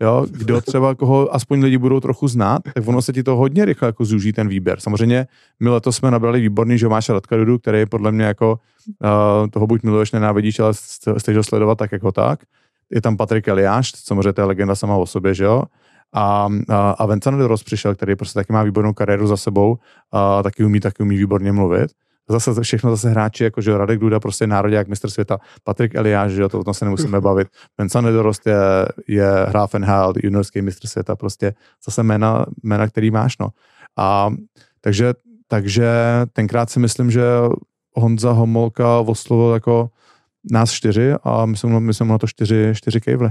jo, 0.00 0.26
kdo 0.30 0.60
třeba 0.60 0.94
koho 0.94 1.34
aspoň 1.34 1.62
lidi 1.62 1.78
budou 1.78 2.00
trochu 2.00 2.28
znát, 2.28 2.62
tak 2.74 2.88
ono 2.88 3.02
se 3.02 3.12
ti 3.12 3.22
to 3.22 3.36
hodně 3.36 3.64
rychle 3.64 3.88
jako 3.88 4.04
zúží 4.04 4.32
ten 4.32 4.48
výběr. 4.48 4.80
Samozřejmě 4.80 5.26
my 5.60 5.68
letos 5.68 5.96
jsme 5.96 6.10
nabrali 6.10 6.40
výborný 6.40 6.76
Jomáša 6.78 7.12
Radkadudu, 7.12 7.58
který 7.58 7.78
je 7.78 7.86
podle 7.86 8.12
mě 8.12 8.24
jako 8.24 8.58
uh, 8.86 9.48
toho 9.50 9.66
buď 9.66 9.82
miluješ, 9.82 10.12
nenávidíš, 10.12 10.60
ale 10.60 10.72
chceš 11.18 11.36
ho 11.36 11.42
sledovat 11.42 11.78
tak 11.78 11.92
jako 11.92 12.12
tak. 12.12 12.40
Je 12.90 13.00
tam 13.00 13.16
Patrik 13.16 13.48
Eliáš, 13.48 13.92
samozřejmě 13.96 14.32
to 14.32 14.40
je 14.40 14.44
legenda 14.44 14.74
sama 14.74 14.96
o 14.96 15.06
sobě, 15.06 15.34
že 15.34 15.44
jo. 15.44 15.62
A, 16.12 16.48
a, 16.68 16.90
a 16.90 17.06
Vincent 17.06 17.38
Doros 17.38 17.62
přišel, 17.62 17.94
který 17.94 18.16
prostě 18.16 18.38
taky 18.38 18.52
má 18.52 18.62
výbornou 18.62 18.92
kariéru 18.92 19.26
za 19.26 19.36
sebou, 19.36 19.78
a 20.12 20.42
taky 20.42 20.64
umí, 20.64 20.80
taky 20.80 21.02
umí 21.02 21.16
výborně 21.16 21.52
mluvit. 21.52 21.90
Zase 22.30 22.62
všechno 22.62 22.90
zase 22.90 23.10
hráči, 23.10 23.44
jako 23.44 23.60
že 23.60 23.78
Radek 23.78 23.98
Duda, 23.98 24.20
prostě 24.20 24.46
národák, 24.46 24.88
mistr 24.88 25.10
světa, 25.10 25.38
Patrik 25.64 25.94
Eliáš, 25.94 26.32
že 26.32 26.42
jo, 26.42 26.48
to 26.48 26.60
o 26.60 26.64
tom 26.64 26.74
se 26.74 26.84
nemusíme 26.84 27.20
bavit. 27.20 27.48
Vincent 27.78 28.04
Nedorost 28.04 28.46
je, 28.46 28.56
je 29.08 29.30
Hrafenhal, 29.48 30.12
juniorský 30.22 30.62
mistr 30.62 30.86
světa, 30.88 31.16
prostě 31.16 31.54
zase 31.84 32.02
jména, 32.02 32.46
jména, 32.62 32.88
který 32.88 33.10
máš, 33.10 33.38
no. 33.38 33.48
A 33.98 34.30
takže, 34.80 35.14
takže 35.48 35.90
tenkrát 36.32 36.70
si 36.70 36.80
myslím, 36.80 37.10
že 37.10 37.22
Honza 37.94 38.32
Homolka 38.32 38.98
oslovil 38.98 39.54
jako 39.54 39.90
nás 40.50 40.70
čtyři 40.70 41.12
a 41.24 41.46
my 41.46 41.56
jsme, 41.56 41.80
my 41.80 41.94
jsme 41.94 42.06
na 42.06 42.18
to 42.18 42.26
čtyři, 42.26 42.72
čtyři 42.74 43.00
kejvly. 43.00 43.30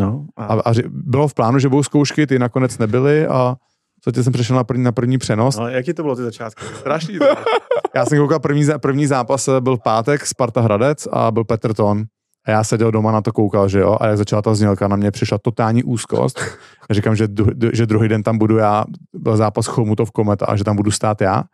No, 0.00 0.26
a, 0.36 0.44
A, 0.44 0.60
a 0.60 0.74
bylo 0.88 1.28
v 1.28 1.34
plánu, 1.34 1.58
že 1.58 1.68
budou 1.68 1.82
zkoušky, 1.82 2.26
ty 2.26 2.38
nakonec 2.38 2.78
nebyly 2.78 3.26
a 3.26 3.56
co 4.04 4.22
jsem 4.22 4.32
přešel 4.32 4.56
na 4.56 4.64
první, 4.64 4.84
na 4.84 4.92
první 4.92 5.18
přenos. 5.18 5.56
no, 5.56 5.68
jaký 5.68 5.94
to 5.94 6.02
bylo 6.02 6.16
ty 6.16 6.22
začátky? 6.22 6.64
Strašný. 6.80 7.18
Já 7.94 8.06
jsem 8.06 8.18
koukal, 8.18 8.40
první, 8.40 8.66
první 8.80 9.06
zápas 9.06 9.48
eh, 9.48 9.60
byl 9.60 9.76
pátek, 9.76 10.26
Sparta 10.26 10.60
Hradec 10.60 11.08
a 11.12 11.30
byl 11.30 11.44
Petr 11.44 11.74
Ton. 11.74 12.04
A 12.46 12.50
já 12.50 12.64
seděl 12.64 12.90
doma 12.90 13.12
na 13.12 13.20
to 13.20 13.32
koukal, 13.32 13.68
že 13.68 13.80
jo, 13.80 13.96
a 14.00 14.06
jak 14.06 14.16
začala 14.18 14.42
ta 14.42 14.54
znělka, 14.54 14.88
na 14.88 14.96
mě 14.96 15.10
přišla 15.10 15.38
totální 15.38 15.84
úzkost. 15.84 16.40
A 16.90 16.94
říkám, 16.94 17.16
že, 17.16 17.24
dru- 17.26 17.70
že 17.72 17.86
druhý 17.86 18.08
den 18.08 18.22
tam 18.22 18.38
budu 18.38 18.56
já, 18.56 18.84
byl 19.14 19.36
zápas 19.36 19.66
Chomutov 19.66 20.10
Kometa 20.10 20.46
a 20.46 20.56
že 20.56 20.64
tam 20.64 20.76
budu 20.76 20.90
stát 20.90 21.20
já 21.20 21.44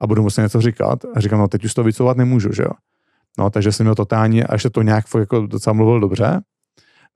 a 0.00 0.06
budu 0.06 0.22
muset 0.22 0.42
něco 0.42 0.60
říkat. 0.60 0.98
A 1.14 1.20
říkám, 1.20 1.38
no 1.38 1.48
teď 1.48 1.64
už 1.64 1.74
to 1.74 1.84
vycouvat 1.84 2.16
nemůžu, 2.16 2.52
že 2.52 2.62
jo. 2.62 2.70
No, 3.38 3.50
takže 3.50 3.72
jsem 3.72 3.84
měl 3.84 3.94
totální, 3.94 4.44
a 4.44 4.52
ještě 4.54 4.70
to 4.70 4.82
nějak 4.82 5.04
jako 5.18 5.46
docela 5.46 5.74
mluvil 5.74 6.00
dobře. 6.00 6.40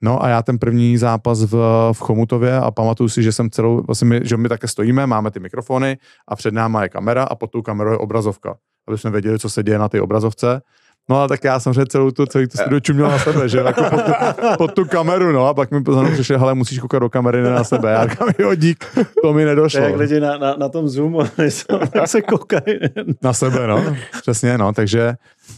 No 0.02 0.22
a 0.22 0.28
já 0.28 0.42
ten 0.42 0.58
první 0.58 0.98
zápas 0.98 1.44
v, 1.44 1.54
v 1.92 1.98
Chomutově 1.98 2.56
a 2.56 2.70
pamatuju 2.70 3.08
si, 3.08 3.22
že 3.22 3.32
jsem 3.32 3.50
celou, 3.50 3.82
vlastně 3.82 4.08
my, 4.08 4.20
že 4.24 4.36
my 4.36 4.48
také 4.48 4.68
stojíme, 4.68 5.06
máme 5.06 5.30
ty 5.30 5.40
mikrofony 5.40 5.98
a 6.28 6.36
před 6.36 6.54
náma 6.54 6.82
je 6.82 6.88
kamera 6.88 7.24
a 7.24 7.34
pod 7.34 7.50
tou 7.50 7.62
kamerou 7.62 7.90
je 7.90 7.98
obrazovka, 7.98 8.56
aby 8.88 8.98
jsme 8.98 9.10
věděli, 9.10 9.38
co 9.38 9.50
se 9.50 9.62
děje 9.62 9.78
na 9.78 9.88
té 9.88 10.00
obrazovce. 10.00 10.60
No 11.08 11.22
a 11.22 11.28
tak 11.28 11.44
já 11.44 11.60
samozřejmě 11.60 11.86
celou 11.86 12.10
tu, 12.10 12.26
celý 12.26 12.46
tu 12.46 12.58
studio 12.58 12.80
čuměl 12.80 13.08
na 13.08 13.18
sebe, 13.18 13.48
že 13.48 13.58
jako 13.58 13.82
pod, 13.84 14.02
tu, 14.02 14.12
pod 14.58 14.74
tu 14.74 14.84
kameru, 14.84 15.32
no 15.32 15.46
a 15.46 15.54
pak 15.54 15.70
mi 15.70 15.80
mnou 15.80 16.12
přišel, 16.12 16.38
hele, 16.38 16.54
musíš 16.54 16.78
koukat 16.78 17.02
do 17.02 17.10
kamery, 17.10 17.42
ne 17.42 17.50
na 17.50 17.64
sebe. 17.64 17.92
Já 17.92 18.06
říkám, 18.06 18.28
jo, 18.38 18.54
dík, 18.54 18.84
to 19.22 19.32
mi 19.32 19.44
nedošlo. 19.44 19.80
je 19.80 19.86
jak 19.86 19.96
lidi 19.96 20.20
na, 20.20 20.38
na, 20.38 20.56
na 20.56 20.68
tom 20.68 20.88
Zoomu, 20.88 21.20
tak 21.92 22.08
se 22.08 22.22
koukají. 22.22 22.78
Na 23.22 23.32
sebe, 23.32 23.66
no. 23.66 23.96
Přesně, 24.20 24.58
no. 24.58 24.72
Takže 24.72 25.14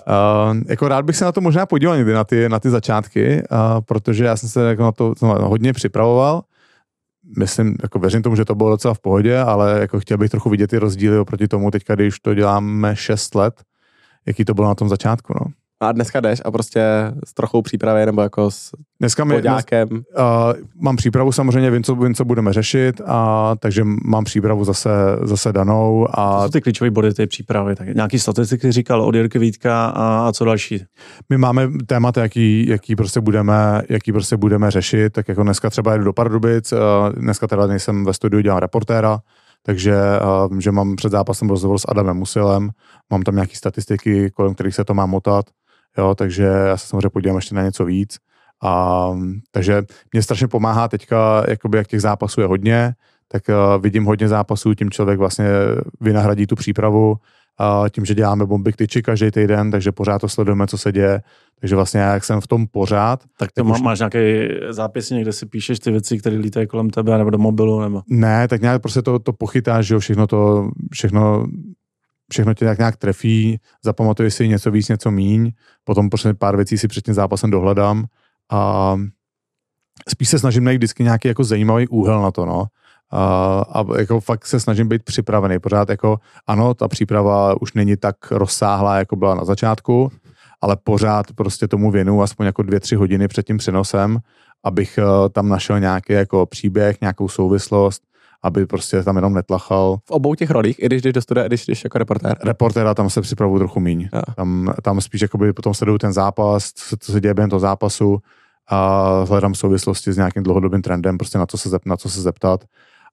uh, 0.07 0.57
jako 0.69 0.89
rád 0.89 1.05
bych 1.05 1.17
se 1.17 1.25
na 1.25 1.33
to 1.33 1.41
možná 1.41 1.67
podíval 1.67 1.97
někdy, 1.97 2.13
na 2.13 2.25
ty, 2.25 2.49
na 2.49 2.61
ty 2.61 2.71
začátky, 2.71 3.43
uh, 3.51 3.81
protože 3.81 4.25
já 4.25 4.37
jsem 4.37 4.49
se 4.49 4.69
jako 4.69 4.83
na 4.83 4.93
to 4.93 5.15
hodně 5.23 5.73
připravoval. 5.73 6.43
Myslím, 7.39 7.77
jako 7.83 7.99
věřím 7.99 8.23
tomu, 8.23 8.37
že 8.37 8.45
to 8.45 8.55
bylo 8.55 8.71
docela 8.71 8.95
v 8.95 8.99
pohodě, 8.99 9.39
ale 9.39 9.81
jako 9.81 10.01
chtěl 10.01 10.19
bych 10.19 10.31
trochu 10.31 10.51
vidět 10.51 10.67
ty 10.67 10.79
rozdíly 10.79 11.19
oproti 11.19 11.49
tomu 11.49 11.71
teďka, 11.71 11.95
když 11.95 12.21
to 12.21 12.35
děláme 12.35 12.97
6 12.97 13.35
let, 13.35 13.55
jaký 14.27 14.45
to 14.45 14.55
bylo 14.55 14.69
na 14.69 14.75
tom 14.75 14.89
začátku, 14.89 15.35
no. 15.41 15.47
A 15.83 15.93
dneska 15.93 16.21
jdeš 16.21 16.41
a 16.45 16.51
prostě 16.51 16.83
s 17.25 17.35
trochou 17.35 17.63
přípravy 17.63 18.07
nebo 18.07 18.23
jako 18.23 18.51
s 18.51 18.71
Dneska 19.01 19.25
mi, 19.25 19.43
dnes, 19.43 19.65
uh, 19.91 20.01
mám 20.75 20.97
přípravu 20.97 21.33
samozřejmě, 21.33 21.71
vím 21.71 21.83
co, 21.83 21.95
vím, 21.95 22.15
co 22.15 22.25
budeme 22.25 22.53
řešit, 22.53 23.01
a, 23.07 23.55
takže 23.59 23.85
mám 23.85 24.25
přípravu 24.25 24.65
zase, 24.65 24.91
zase 25.23 25.53
danou 25.53 26.09
A 26.11 26.39
co 26.39 26.45
jsou 26.45 26.51
ty 26.51 26.61
klíčové 26.61 26.91
body 26.91 27.15
té 27.15 27.27
přípravy? 27.27 27.77
Tak 27.77 27.89
nějaký 27.89 28.19
statistiky 28.19 28.73
říkal 28.73 29.03
od 29.03 29.15
Jirky 29.15 29.39
Vítka 29.39 29.87
a, 29.87 30.29
a 30.29 30.33
co 30.33 30.45
další? 30.45 30.85
My 31.31 31.39
máme 31.39 31.69
témata, 31.87 32.23
jaký, 32.23 32.69
jaký, 32.69 32.97
prostě 32.97 33.21
budeme, 33.21 33.83
jaký 33.89 34.13
prostě 34.13 34.37
budeme 34.37 34.71
řešit, 34.71 35.13
tak 35.13 35.29
jako 35.29 35.43
dneska 35.43 35.71
třeba 35.71 35.93
jedu 35.93 36.05
do 36.05 36.13
Pardubic, 36.13 36.73
eh, 36.73 36.77
dneska 37.17 37.47
teda 37.47 37.67
nejsem 37.67 38.05
ve 38.05 38.13
studiu, 38.13 38.43
dělám 38.43 38.59
reportéra, 38.59 39.19
takže 39.63 39.95
eh, 39.95 40.61
že 40.61 40.73
mám 40.73 40.97
před 40.97 41.13
zápasem 41.13 41.49
rozhovor 41.49 41.79
s 41.79 41.85
Adamem 41.89 42.17
Musilem, 42.17 42.71
mám 43.11 43.23
tam 43.23 43.35
nějaké 43.35 43.57
statistiky, 43.57 44.31
kolem 44.31 44.55
kterých 44.55 44.75
se 44.75 44.85
to 44.85 44.95
má 44.95 45.07
motat, 45.07 45.47
jo, 45.99 46.15
takže 46.15 46.45
já 46.45 46.77
se 46.77 46.87
samozřejmě 46.87 47.11
podívám 47.11 47.37
ještě 47.37 47.55
na 47.55 47.63
něco 47.63 47.85
víc. 47.85 48.19
A, 48.65 49.09
takže 49.51 49.83
mě 50.13 50.23
strašně 50.23 50.49
pomáhá 50.49 50.89
teďka, 50.89 51.45
jakoby 51.49 51.79
jak 51.79 51.87
těch 51.87 52.01
zápasů 52.01 52.41
je 52.41 52.47
hodně, 52.47 52.95
tak 53.29 53.43
uh, 53.49 53.83
vidím 53.83 54.05
hodně 54.05 54.29
zápasů, 54.29 54.75
tím 54.75 54.91
člověk 54.91 55.19
vlastně 55.19 55.47
vynahradí 56.01 56.47
tu 56.47 56.57
přípravu, 56.57 57.17
tím, 57.91 58.05
že 58.05 58.15
děláme 58.15 58.47
bomby 58.47 58.73
k 58.73 58.77
tyči 58.77 59.03
každý 59.03 59.31
týden, 59.31 59.71
takže 59.71 59.93
pořád 59.93 60.19
to 60.19 60.29
sledujeme, 60.29 60.67
co 60.67 60.79
se 60.79 60.93
děje. 60.93 61.23
Takže 61.61 61.77
vlastně 61.77 62.01
já, 62.01 62.13
jak 62.13 62.25
jsem 62.25 62.41
v 62.41 62.47
tom 62.47 62.67
pořád, 62.67 63.25
Tak 63.39 63.53
to 63.53 63.61
Tak 63.61 63.67
má, 63.67 63.75
už- 63.75 63.81
máš 63.81 63.99
nějaký 63.99 64.19
zápis, 64.71 65.11
někde 65.11 65.33
si 65.33 65.47
píšeš 65.47 65.79
ty 65.79 65.91
věci, 65.91 66.19
které 66.19 66.37
lítají 66.37 66.67
kolem 66.67 66.91
tebe, 66.91 67.19
nebo 67.19 67.31
do 67.31 67.39
mobilu, 67.39 67.81
nebo... 67.81 68.03
ne, 68.09 68.49
tak 68.49 68.63
nějak 68.63 68.83
prostě 68.83 69.03
to, 69.03 69.19
to 69.19 69.33
pochytáš, 69.33 69.87
že 69.87 69.95
jo, 69.95 70.01
všechno 70.01 70.27
to, 70.27 70.71
všechno, 70.93 71.47
všechno 72.33 72.55
tě 72.55 72.65
nějak, 72.65 72.79
nějak 72.79 72.97
trefí, 72.97 73.61
zapamatuješ 73.85 74.35
si 74.35 74.49
něco 74.49 74.71
víc, 74.71 74.89
něco 74.89 75.11
míň, 75.11 75.53
potom 75.85 76.11
prostě 76.11 76.35
pár 76.35 76.57
věcí 76.57 76.79
si 76.79 76.89
před 76.89 77.05
tím 77.05 77.15
zápasem 77.15 77.51
dohledám 77.51 78.05
a 78.51 78.97
spíš 80.09 80.29
se 80.29 80.39
snažím 80.39 80.65
najít 80.65 80.79
vždycky 80.79 81.03
nějaký 81.03 81.29
jako 81.29 81.45
zajímavý 81.45 81.89
úhel 81.89 82.23
na 82.23 82.31
to, 82.31 82.47
no. 82.47 82.65
A, 83.13 83.85
jako 83.99 84.21
fakt 84.21 84.47
se 84.47 84.61
snažím 84.61 84.89
být 84.89 85.03
připravený. 85.03 85.59
Pořád 85.59 85.89
jako, 85.89 86.19
ano, 86.47 86.75
ta 86.75 86.89
příprava 86.89 87.63
už 87.63 87.73
není 87.73 87.97
tak 87.97 88.17
rozsáhlá, 88.31 88.99
jako 88.99 89.17
byla 89.17 89.35
na 89.35 89.45
začátku, 89.45 90.13
ale 90.61 90.77
pořád 90.85 91.27
prostě 91.35 91.69
tomu 91.69 91.91
věnu 91.91 92.23
aspoň 92.23 92.47
jako 92.47 92.63
dvě, 92.63 92.81
tři 92.81 92.97
hodiny 92.97 93.29
před 93.29 93.47
tím 93.47 93.59
přenosem, 93.59 94.19
abych 94.65 94.99
eh, 94.99 95.29
tam 95.29 95.49
našel 95.49 95.81
nějaký 95.81 96.13
jako 96.13 96.47
příběh, 96.47 97.01
nějakou 97.01 97.29
souvislost, 97.29 98.03
aby 98.43 98.67
prostě 98.67 99.03
tam 99.03 99.17
jenom 99.17 99.35
netlachal. 99.35 99.97
V 100.05 100.11
obou 100.11 100.35
těch 100.35 100.51
rolích, 100.51 100.83
i 100.83 100.87
když 100.87 101.03
jdeš 101.03 101.13
do 101.13 101.23
studia, 101.23 101.45
i 101.45 101.49
když 101.49 101.67
jdeš 101.67 101.85
jako 101.85 101.99
reportér. 101.99 102.37
Reportéra 102.45 102.95
tam 102.95 103.11
se 103.11 103.21
připravuju 103.21 103.59
trochu 103.59 103.81
míň. 103.81 104.09
Jo. 104.13 104.23
Tam, 104.37 104.75
tam 104.83 105.01
spíš 105.01 105.21
jakoby 105.21 105.53
potom 105.53 105.75
sleduju 105.75 105.99
ten 105.99 106.13
zápas, 106.13 106.73
co, 106.73 106.97
co 107.01 107.13
se 107.13 107.21
děje 107.21 107.35
během 107.35 107.51
toho 107.51 107.61
zápasu 107.61 108.19
a 108.69 109.09
hledám 109.29 109.55
souvislosti 109.55 110.13
s 110.13 110.17
nějakým 110.17 110.43
dlouhodobým 110.43 110.83
trendem, 110.83 111.19
prostě 111.19 111.39
na 111.39 111.47
co 111.47 111.59
se, 111.59 111.69
zep, 111.69 111.83
na 111.87 111.97
co 111.97 112.11
se 112.11 112.21
zeptat. 112.21 112.65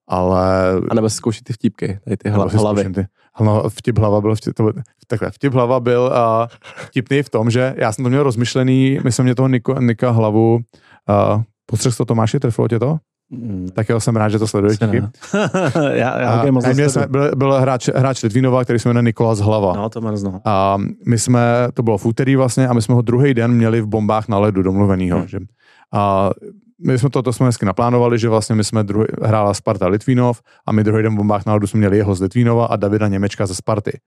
Ale 0.09 0.71
A 0.89 0.95
nebo 0.95 1.09
zkoušet 1.09 1.43
ty 1.43 1.53
vtípky, 1.53 1.99
tady 2.03 2.17
ty 2.17 2.29
hla, 2.29 2.47
hlavy. 2.51 2.93
Ty, 2.93 3.05
hla, 3.33 3.69
vtip 3.69 3.97
hlava 3.97 4.21
byl, 4.21 4.35
vtip, 4.35 4.53
to, 4.53 4.71
takhle, 5.07 5.31
vtip 5.31 5.53
hlava 5.53 5.79
byl 5.79 6.01
uh, 6.01 6.47
vtipný 6.85 7.23
v 7.23 7.29
tom, 7.29 7.49
že 7.49 7.75
já 7.77 7.91
jsem 7.91 8.03
to 8.03 8.09
měl 8.09 8.23
rozmyšlený, 8.23 8.99
my 9.03 9.11
jsme 9.11 9.23
mě 9.23 9.35
toho 9.35 9.47
Niko, 9.47 9.79
Nika 9.79 10.11
hlavu, 10.11 10.53
uh, 10.55 11.41
potřeba 11.65 11.95
to 11.95 12.05
Tomáši, 12.05 12.39
trefilo 12.39 12.67
tě 12.67 12.79
to? 12.79 12.97
Mm, 13.29 13.67
Tak 13.73 13.89
jo, 13.89 13.99
jsem 13.99 14.15
rád, 14.15 14.29
že 14.29 14.39
to 14.39 14.45
ne. 14.61 15.11
já, 15.91 16.19
já 16.19 16.29
A, 16.29 16.51
moc 16.51 16.65
jsme, 16.65 17.07
byl, 17.07 17.31
byl 17.35 17.53
hráč, 17.53 17.89
hráč 17.95 18.23
Litvínova, 18.23 18.63
který 18.63 18.79
se 18.79 18.89
jmenuje 18.89 19.03
Nikolas 19.03 19.39
Hlava. 19.39 19.73
No, 19.73 19.89
to 19.89 20.01
neznal. 20.01 20.41
A 20.45 20.77
my 21.07 21.19
jsme, 21.19 21.67
to 21.73 21.83
bylo 21.83 21.97
v 21.97 22.05
úterý 22.05 22.35
vlastně, 22.35 22.67
a 22.67 22.73
my 22.73 22.81
jsme 22.81 22.95
ho 22.95 23.01
druhý 23.01 23.33
den 23.33 23.51
měli 23.51 23.81
v 23.81 23.87
bombách 23.87 24.27
na 24.27 24.39
ledu 24.39 24.63
domluvenýho. 24.63 25.17
Hmm. 25.17 25.27
Že, 25.27 25.39
a 25.93 26.29
my 26.85 26.99
jsme 26.99 27.09
to, 27.09 27.21
to 27.21 27.33
jsme 27.33 27.45
hezky 27.45 27.65
naplánovali, 27.65 28.19
že 28.19 28.29
vlastně 28.29 28.55
my 28.55 28.63
jsme 28.63 28.83
druhý, 28.83 29.05
hrála 29.21 29.53
Sparta 29.53 29.87
Litvínov 29.87 30.41
a 30.65 30.71
my 30.71 30.83
druhý 30.83 31.03
den 31.03 31.13
v 31.13 31.17
bombách 31.17 31.45
na 31.45 31.53
ledu 31.53 31.67
jsme 31.67 31.77
měli 31.77 31.97
jeho 31.97 32.15
z 32.15 32.21
Litvínova 32.21 32.65
a 32.65 32.75
Davida 32.75 33.07
Němečka 33.07 33.45
ze 33.45 33.55
Sparty. 33.55 33.99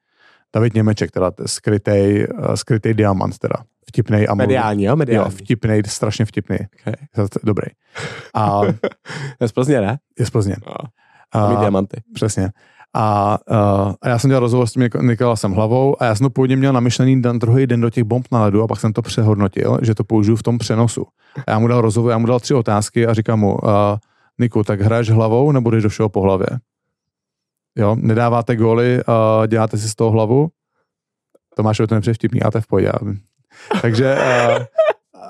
David 0.55 0.75
Němeček, 0.75 1.11
teda 1.11 1.33
skrytej, 1.47 2.27
skrytej 2.55 2.95
diamant 2.95 3.39
teda. 3.39 3.57
vtipnej 3.89 4.27
a. 4.31 4.35
Mediální, 4.35 4.85
jo? 4.85 4.93
Jo, 4.93 4.97
Mediální. 4.97 5.31
vtipnej, 5.31 5.83
strašně 5.87 6.25
vtipný. 6.25 6.57
Okay. 6.81 6.95
Dobrý. 7.45 7.67
A 8.35 8.61
Je 9.41 9.49
z 9.49 9.53
Plzně, 9.53 9.81
ne? 9.81 9.99
je 10.19 10.27
z 10.27 10.31
Plzně. 10.31 10.57
A, 11.33 11.49
mít 11.49 11.57
A, 11.57 11.61
diamanty. 11.61 11.97
přesně. 12.15 12.51
A, 12.95 13.39
a, 13.51 13.95
a 14.03 14.09
já 14.09 14.19
jsem 14.19 14.31
dělal 14.31 14.41
rozhovor 14.41 14.67
s 14.67 14.73
tím 14.73 14.83
Nik- 14.83 15.03
Nikolasem 15.03 15.53
Hlavou 15.53 16.03
a 16.03 16.05
já 16.05 16.15
jsem 16.15 16.25
to 16.25 16.31
původně 16.31 16.57
měl 16.57 16.73
namyšlený 16.73 17.23
den, 17.23 17.39
druhý 17.39 17.67
den 17.67 17.81
do 17.81 17.91
těch 17.91 18.05
bomb 18.05 18.27
na 18.33 18.45
ledu 18.45 18.63
a 18.63 18.67
pak 18.67 18.81
jsem 18.81 18.93
to 18.93 19.03
přehodnotil, 19.03 19.79
že 19.83 19.95
to 19.95 20.05
použiju 20.05 20.37
v 20.37 20.43
tom 20.43 20.59
přenosu. 20.59 21.07
A 21.47 21.51
já 21.51 21.59
mu 21.59 21.69
dal 21.69 21.81
rozhovor, 21.81 22.11
já 22.11 22.19
mu 22.19 22.27
dal 22.27 22.41
tři 22.41 22.55
otázky 22.55 23.07
a 23.07 23.15
říkám 23.15 23.41
mu, 23.41 23.55
uh, 23.55 23.71
Niku, 24.39 24.65
tak 24.65 24.81
hraješ 24.81 25.11
hlavou 25.11 25.53
nebo 25.53 25.71
jdeš 25.71 25.83
do 25.83 25.89
všeho 25.89 26.09
po 26.09 26.21
hlavě? 26.21 26.47
Jo, 27.79 27.97
nedáváte 27.99 28.57
góly, 28.57 29.01
uh, 29.09 29.47
děláte 29.47 29.79
si 29.79 29.89
z 29.89 29.95
toho 29.95 30.11
hlavu? 30.11 30.49
Tomáš, 31.57 31.77
to 31.89 31.95
nepřeje 31.95 32.15
vtipný, 32.15 32.43
a 32.43 32.51
to 32.51 32.59
je 32.59 32.63
v 32.63 32.67
pohodě. 32.67 32.93
Takže 33.83 34.17
uh, 34.17 34.65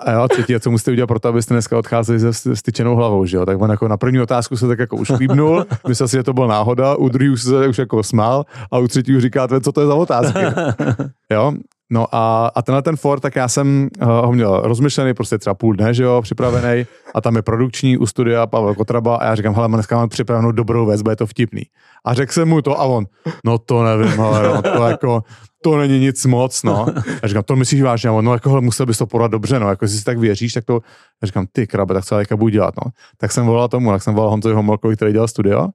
a 0.06 0.12
jo, 0.12 0.28
třetí, 0.28 0.54
a 0.54 0.60
co 0.60 0.70
musíte 0.70 0.90
udělat 0.90 1.06
pro 1.06 1.20
to, 1.20 1.28
abyste 1.28 1.54
dneska 1.54 1.78
odcházeli 1.78 2.20
se 2.32 2.56
styčenou 2.56 2.96
hlavou, 2.96 3.26
že 3.26 3.36
jo? 3.36 3.46
Tak 3.46 3.60
on 3.60 3.70
jako 3.70 3.88
na 3.88 3.96
první 3.96 4.20
otázku 4.20 4.56
se 4.56 4.68
tak 4.68 4.78
jako 4.78 4.96
už 4.96 5.10
líbnul, 5.10 5.66
myslel 5.88 6.08
si, 6.08 6.16
že 6.16 6.22
to 6.22 6.32
byla 6.32 6.46
náhoda, 6.46 6.94
u 6.96 7.08
druhý 7.08 7.30
už 7.30 7.42
se 7.42 7.68
už 7.68 7.78
jako 7.78 8.02
smál 8.02 8.44
a 8.70 8.78
u 8.78 8.88
třetí 8.88 9.16
už 9.16 9.22
říkáte, 9.22 9.60
co 9.60 9.72
to 9.72 9.80
je 9.80 9.86
za 9.86 9.94
otázky. 9.94 10.40
Jo, 11.32 11.52
No 11.92 12.06
a, 12.12 12.46
a 12.54 12.62
tenhle 12.62 12.82
ten 12.82 12.96
Ford, 12.96 13.22
tak 13.22 13.36
já 13.36 13.48
jsem 13.48 13.88
uh, 14.02 14.08
ho 14.08 14.32
měl 14.32 14.60
rozmyšlený, 14.64 15.14
prostě 15.14 15.38
třeba 15.38 15.54
půl 15.54 15.74
dne, 15.74 15.94
že 15.94 16.02
jo, 16.02 16.22
připravený 16.22 16.86
a 17.14 17.20
tam 17.20 17.36
je 17.36 17.42
produkční 17.42 17.98
u 17.98 18.06
studia 18.06 18.46
Pavel 18.46 18.74
Kotraba 18.74 19.16
a 19.16 19.24
já 19.24 19.34
říkám, 19.34 19.54
hele, 19.54 19.68
dneska 19.68 19.96
mám 19.96 20.08
připravenou 20.08 20.52
dobrou 20.52 20.86
věc, 20.86 21.02
bude 21.02 21.16
to 21.16 21.26
vtipný. 21.26 21.62
A 22.04 22.14
řekl 22.14 22.32
jsem 22.32 22.48
mu 22.48 22.62
to 22.62 22.80
a 22.80 22.84
on, 22.84 23.04
no 23.44 23.58
to 23.58 23.82
nevím, 23.82 24.20
ale 24.20 24.48
no, 24.48 24.62
to 24.62 24.86
jako, 24.88 25.22
to 25.62 25.76
není 25.76 25.98
nic 25.98 26.26
moc, 26.26 26.62
no. 26.62 26.86
Já 27.22 27.28
říkám, 27.28 27.42
to 27.42 27.56
myslíš 27.56 27.82
vážně? 27.82 28.08
A 28.10 28.12
on, 28.12 28.24
no 28.24 28.32
jako, 28.32 28.48
hele, 28.48 28.60
musel 28.60 28.86
bys 28.86 28.98
to 28.98 29.06
podat 29.06 29.30
dobře, 29.30 29.60
no, 29.60 29.68
jako 29.68 29.84
jestli 29.84 29.98
si 29.98 30.04
tak 30.04 30.18
věříš, 30.18 30.52
tak 30.52 30.64
to, 30.64 30.80
já 31.22 31.26
říkám, 31.26 31.46
ty 31.52 31.66
krabe, 31.66 31.94
tak 31.94 32.04
co 32.04 32.16
teďka 32.16 32.36
budu 32.36 32.48
dělat, 32.48 32.74
no. 32.84 32.90
Tak 33.16 33.32
jsem 33.32 33.46
volal 33.46 33.68
tomu, 33.68 33.90
tak 33.90 34.02
jsem 34.02 34.14
volal 34.14 34.30
Honzovi 34.30 34.54
Homolkovi, 34.54 34.96
který 34.96 35.12
dělal 35.12 35.28
studio 35.28 35.68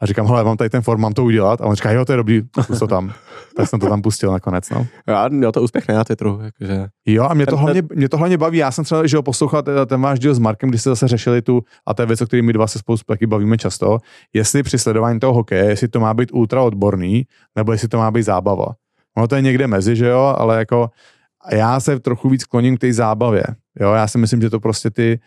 a 0.00 0.06
říkám, 0.06 0.26
hele, 0.26 0.44
mám 0.44 0.56
tady 0.56 0.70
ten 0.70 0.82
form, 0.82 1.00
mám 1.00 1.12
to 1.12 1.24
udělat. 1.24 1.60
A 1.60 1.64
on 1.64 1.74
říká, 1.74 1.90
jo, 1.90 2.04
to 2.04 2.12
je 2.12 2.16
dobrý, 2.16 2.42
pust 2.42 2.78
to 2.78 2.86
tam. 2.86 3.12
tak 3.56 3.68
jsem 3.68 3.80
to 3.80 3.88
tam 3.88 4.02
pustil 4.02 4.32
nakonec, 4.32 4.70
no. 4.70 4.86
Já 5.06 5.28
měl 5.28 5.52
to 5.52 5.62
úspěch 5.62 5.88
na 5.88 6.04
Twitteru, 6.04 6.40
jakože. 6.42 6.86
Jo, 7.06 7.24
a 7.24 7.34
mě 7.34 7.46
to, 7.46 7.56
Ten- 7.56 7.58
hlavně, 7.64 7.82
mě 7.94 8.08
to 8.08 8.16
hlavně 8.16 8.38
baví. 8.38 8.58
Já 8.58 8.70
jsem 8.70 8.84
třeba, 8.84 9.06
že 9.06 9.16
ho 9.16 9.22
poslouchal 9.22 9.62
ten, 9.62 9.86
ten 9.86 10.00
váš 10.00 10.18
díl 10.18 10.34
s 10.34 10.38
Markem, 10.38 10.68
když 10.68 10.80
jste 10.80 10.90
zase 10.90 11.08
řešili 11.08 11.42
tu, 11.42 11.62
a 11.86 11.94
to 11.94 12.02
je 12.02 12.06
věc, 12.06 12.20
o 12.20 12.26
které 12.26 12.42
my 12.42 12.52
dva 12.52 12.66
se 12.66 12.78
spolu 12.78 12.98
taky 13.06 13.26
bavíme 13.26 13.58
často, 13.58 13.98
jestli 14.32 14.62
při 14.62 14.78
sledování 14.78 15.20
toho 15.20 15.32
hokeje, 15.32 15.64
jestli 15.64 15.88
to 15.88 16.00
má 16.00 16.14
být 16.14 16.30
ultra 16.32 16.62
odborný, 16.62 17.26
nebo 17.56 17.72
jestli 17.72 17.88
to 17.88 17.98
má 17.98 18.10
být 18.10 18.22
zábava. 18.22 18.66
Ono 19.16 19.28
to 19.28 19.36
je 19.36 19.42
někde 19.42 19.66
mezi, 19.66 19.96
že 19.96 20.06
jo, 20.06 20.34
ale 20.38 20.58
jako 20.58 20.90
já 21.52 21.80
se 21.80 22.00
trochu 22.00 22.28
víc 22.28 22.44
kloním 22.44 22.76
k 22.76 22.80
té 22.80 22.92
zábavě. 22.92 23.42
Jo, 23.80 23.92
já 23.92 24.08
si 24.08 24.18
myslím, 24.18 24.40
že 24.40 24.50
to 24.50 24.60
prostě 24.60 24.90
ty, 24.90 25.18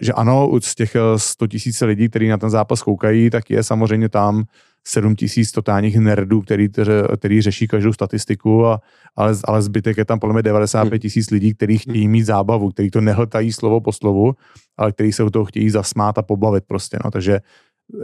že 0.00 0.12
ano, 0.12 0.50
z 0.60 0.74
těch 0.74 0.96
eh, 0.96 1.00
100 1.16 1.46
tisíc 1.46 1.80
lidí, 1.80 2.08
kteří 2.08 2.28
na 2.28 2.38
ten 2.38 2.50
zápas 2.50 2.82
koukají, 2.82 3.30
tak 3.30 3.50
je 3.50 3.62
samozřejmě 3.62 4.08
tam 4.08 4.44
7 4.84 5.16
tisíc 5.16 5.52
totálních 5.52 5.98
nerdů, 5.98 6.40
který, 6.40 6.68
který 7.16 7.42
řeší 7.42 7.68
každou 7.68 7.92
statistiku, 7.92 8.66
a, 8.66 8.80
ale, 9.16 9.34
ale 9.44 9.62
zbytek 9.62 9.96
je 9.96 10.04
tam 10.04 10.18
podle 10.18 10.32
mě 10.32 10.42
95 10.42 10.98
tisíc 10.98 11.30
lidí, 11.30 11.54
kteří 11.54 11.78
chtějí 11.78 12.08
mít 12.08 12.22
zábavu, 12.22 12.70
kteří 12.70 12.90
to 12.90 13.00
nehltají 13.00 13.52
slovo 13.52 13.80
po 13.80 13.92
slovu, 13.92 14.32
ale 14.76 14.92
kteří 14.92 15.12
se 15.12 15.22
u 15.22 15.30
toho 15.30 15.44
chtějí 15.44 15.70
zasmát 15.70 16.18
a 16.18 16.22
pobavit 16.22 16.64
prostě. 16.66 16.98
No. 17.04 17.10
Takže 17.10 17.40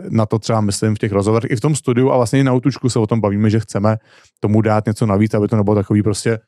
na 0.09 0.27
to 0.27 0.39
třeba 0.39 0.61
myslím 0.61 0.95
v 0.95 0.99
těch 0.99 1.12
rozhovorech, 1.12 1.51
i 1.51 1.57
v 1.57 1.61
tom 1.61 1.75
studiu 1.75 2.11
a 2.11 2.16
vlastně 2.16 2.41
i 2.41 2.45
na 2.45 2.53
Outučku 2.53 2.89
se 2.89 2.99
o 2.99 3.07
tom 3.07 3.21
bavíme, 3.21 3.51
že 3.51 3.61
chceme 3.61 3.97
tomu 4.41 4.61
dát 4.61 4.87
něco 4.87 5.07
navíc, 5.07 5.35
aby 5.35 5.49
to 5.49 5.57
nebylo 5.57 5.77
takový 5.77 6.03
prostě 6.03 6.31
eh, 6.31 6.39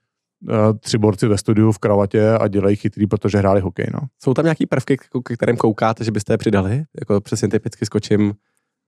tři 0.80 0.98
borci 0.98 1.26
ve 1.28 1.38
studiu 1.38 1.72
v 1.72 1.78
kravatě 1.78 2.30
a 2.30 2.48
dělají 2.48 2.76
chytrý, 2.76 3.06
protože 3.06 3.38
hráli 3.38 3.60
hokej. 3.60 3.86
No. 3.94 4.00
Jsou 4.22 4.34
tam 4.34 4.44
nějaký 4.44 4.66
prvky, 4.66 4.96
k- 4.96 5.02
ke 5.24 5.34
kterým 5.36 5.56
koukáte, 5.56 6.04
že 6.04 6.10
byste 6.10 6.32
je 6.32 6.38
přidali? 6.38 6.84
Jako 7.00 7.20
přesně 7.20 7.48
typicky 7.48 7.86
skočím 7.86 8.34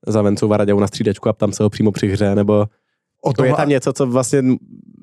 za 0.07 0.23
Vencou 0.23 0.49
Varaděu 0.49 0.81
na 0.81 0.87
střídačku 0.87 1.29
a 1.29 1.33
tam 1.33 1.53
se 1.53 1.63
ho 1.63 1.71
přímo 1.71 1.93
při 1.93 2.09
hře, 2.09 2.35
nebo 2.35 2.67
O 3.23 3.31
jako 3.31 3.45
je 3.45 3.55
tam 3.55 3.69
něco, 3.69 3.93
co 3.93 4.07
vlastně 4.07 4.43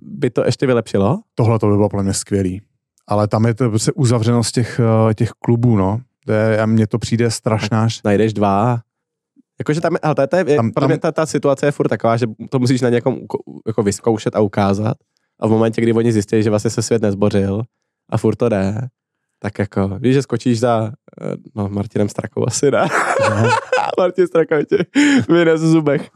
by 0.02 0.30
to 0.30 0.46
ještě 0.46 0.66
vylepšilo? 0.68 1.20
Tohle 1.36 1.60
to 1.60 1.68
by 1.68 1.76
bylo 1.76 1.90
pro 1.90 2.04
mě 2.04 2.14
skvělý. 2.14 2.62
Ale 3.08 3.28
tam 3.28 3.46
je 3.46 3.54
to 3.54 3.70
prostě 3.70 3.92
uzavřenost 3.92 4.52
těch, 4.54 4.80
eh, 5.10 5.14
těch 5.14 5.30
klubů, 5.30 5.78
no. 5.78 6.02
To 6.26 6.32
je, 6.32 6.62
a 6.62 6.66
mně 6.66 6.88
to 6.88 7.00
přijde 7.00 7.32
strašná. 7.32 7.88
Najdeš 8.06 8.34
dva, 8.34 8.80
Jakože 9.60 9.82
tam, 9.82 9.96
ale 10.04 10.16
to, 10.16 10.22
je- 10.22 10.28
to 10.28 10.38
je, 10.38 10.56
Tam- 10.56 10.72
tam, 10.72 11.00
ta, 11.00 11.12
ta 11.12 11.26
situace 11.26 11.66
je 11.66 11.72
furt 11.72 11.88
taková, 11.88 12.18
že 12.18 12.26
to 12.50 12.60
musíš 12.60 12.82
na 12.82 12.90
někom 12.90 13.20
jako 13.68 13.84
vyzkoušet 13.84 14.36
a 14.36 14.40
ukázat. 14.40 14.98
A 15.40 15.48
v 15.48 15.50
momentě, 15.50 15.82
kdy 15.82 15.94
oni 15.94 16.12
zjistí, 16.12 16.44
že 16.44 16.50
vlastně 16.50 16.72
se 16.72 16.82
svět 16.82 17.02
nezbořil 17.02 17.64
a 18.10 18.18
furt 18.18 18.36
to 18.36 18.50
jde, 18.50 18.88
tak 19.40 19.60
jako, 19.60 19.88
víš, 20.00 20.14
že 20.14 20.22
skočíš 20.22 20.60
za, 20.60 20.92
eh, 21.22 21.36
no, 21.56 21.70
Martinem 21.70 22.10
Strakou 22.10 22.48
asi 22.48 22.72
ne. 22.72 22.88
No. 23.30 23.50
Martin 24.00 24.28
Straka 24.28 24.64
tě 24.64 24.78
vyjde 25.30 25.58
z 25.58 25.62
zubech. 25.62 26.10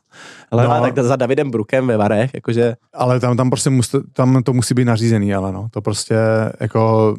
Ale 0.52 0.64
No. 0.64 0.74
no. 0.74 0.82
tak 0.82 1.00
za 1.00 1.16
Davidem 1.16 1.52
Brukem 1.52 1.88
ve 1.88 1.98
Varech, 1.98 2.34
jakože 2.34 2.76
Ale 2.94 3.20
tam, 3.20 3.38
tam 3.38 3.50
prostě 3.50 3.70
mus, 3.70 3.96
tam 4.14 4.44
to 4.44 4.54
musí 4.54 4.74
být 4.74 4.86
nařízený, 4.86 5.34
ale 5.34 5.52
no. 5.52 5.68
To 5.72 5.82
prostě 5.82 6.16
jako 6.60 7.16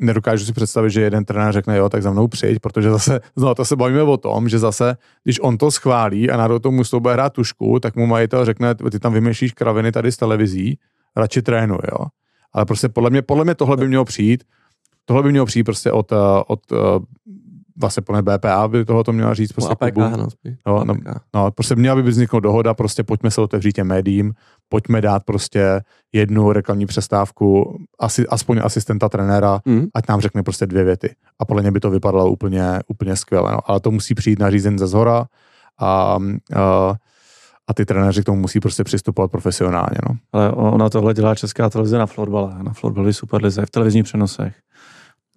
nedokážu 0.00 0.44
si 0.44 0.52
představit, 0.52 0.90
že 0.90 1.00
jeden 1.00 1.24
trenér 1.24 1.52
řekne, 1.52 1.76
jo, 1.76 1.88
tak 1.88 2.02
za 2.02 2.10
mnou 2.10 2.28
přijď, 2.28 2.58
protože 2.58 2.90
zase, 2.90 3.20
no 3.36 3.54
to 3.54 3.64
se 3.64 3.76
bavíme 3.76 4.02
o 4.02 4.16
tom, 4.16 4.48
že 4.48 4.58
zase, 4.58 4.96
když 5.24 5.40
on 5.40 5.58
to 5.58 5.70
schválí 5.70 6.30
a 6.30 6.36
náhodou 6.36 6.58
tomu 6.58 6.76
musí 6.76 7.00
bude 7.00 7.14
hrát 7.14 7.32
tušku, 7.32 7.80
tak 7.80 7.96
mu 7.96 8.06
majitel 8.06 8.44
řekne, 8.44 8.74
ty 8.74 8.98
tam 8.98 9.12
vymýšlíš 9.12 9.52
kraviny 9.52 9.92
tady 9.92 10.12
z 10.12 10.16
televizí, 10.16 10.78
radši 11.16 11.42
trénuj, 11.42 11.78
jo. 11.92 12.06
Ale 12.52 12.64
prostě 12.64 12.88
podle 12.88 13.10
mě, 13.10 13.22
podle 13.22 13.44
mě 13.44 13.54
tohle 13.54 13.76
by 13.76 13.88
mělo 13.88 14.04
přijít, 14.04 14.44
tohle 15.04 15.22
by 15.22 15.30
mělo 15.30 15.46
přijít 15.46 15.64
prostě 15.64 15.92
od, 15.92 16.12
eh, 16.12 16.16
od 16.46 16.60
eh, 16.72 16.76
vlastně 17.80 18.02
podle 18.02 18.22
mě 18.22 18.38
BPA 18.38 18.68
by 18.68 18.84
toho 18.84 19.04
to 19.04 19.12
měla 19.12 19.34
říct 19.34 19.52
prostě 19.52 19.74
no, 19.80 19.86
APK, 19.86 19.94
klubu. 19.94 20.16
no. 20.16 20.28
Jo, 20.66 20.84
no, 20.84 20.94
APK. 20.94 21.22
No, 21.34 21.50
prostě 21.50 21.76
měla 21.76 21.96
by 21.96 22.02
vzniknout 22.02 22.40
dohoda, 22.40 22.74
prostě 22.74 23.02
pojďme 23.02 23.30
se 23.30 23.40
otevřít 23.40 23.72
těm 23.72 23.86
médiím, 23.86 24.32
pojďme 24.68 25.00
dát 25.00 25.24
prostě 25.24 25.80
jednu 26.12 26.52
reklamní 26.52 26.86
přestávku, 26.86 27.78
asi, 27.98 28.26
aspoň 28.26 28.60
asistenta 28.64 29.08
trenéra, 29.08 29.60
Mm. 29.64 29.86
ať 29.94 30.08
nám 30.08 30.20
řekne 30.20 30.42
prostě 30.42 30.66
dvě 30.66 30.84
věty. 30.84 31.14
A 31.38 31.44
podle 31.44 31.62
mě 31.62 31.70
by 31.70 31.80
to 31.80 31.90
vypadalo 31.90 32.30
úplně, 32.30 32.80
úplně 32.88 33.16
skvěle. 33.16 33.52
No. 33.52 33.58
Ale 33.70 33.80
to 33.80 33.90
musí 33.90 34.14
přijít 34.14 34.38
nařízen 34.38 34.78
ze 34.78 34.86
zhora 34.86 35.26
a, 35.80 36.18
a, 36.56 36.94
a 37.68 37.74
ty 37.74 37.84
trenéři 37.84 38.22
k 38.22 38.24
tomu 38.24 38.40
musí 38.40 38.60
prostě 38.60 38.84
přistupovat 38.84 39.30
profesionálně. 39.30 39.96
No. 40.08 40.16
Ale 40.32 40.52
ona 40.52 40.88
tohle 40.88 41.14
dělá 41.14 41.34
česká 41.34 41.70
televize 41.70 41.98
na 41.98 42.06
florbale, 42.06 42.54
na 42.62 42.72
florbali 42.72 43.12
Superlize, 43.12 43.66
v 43.66 43.70
televizních 43.70 44.04
přenosech. 44.04 44.54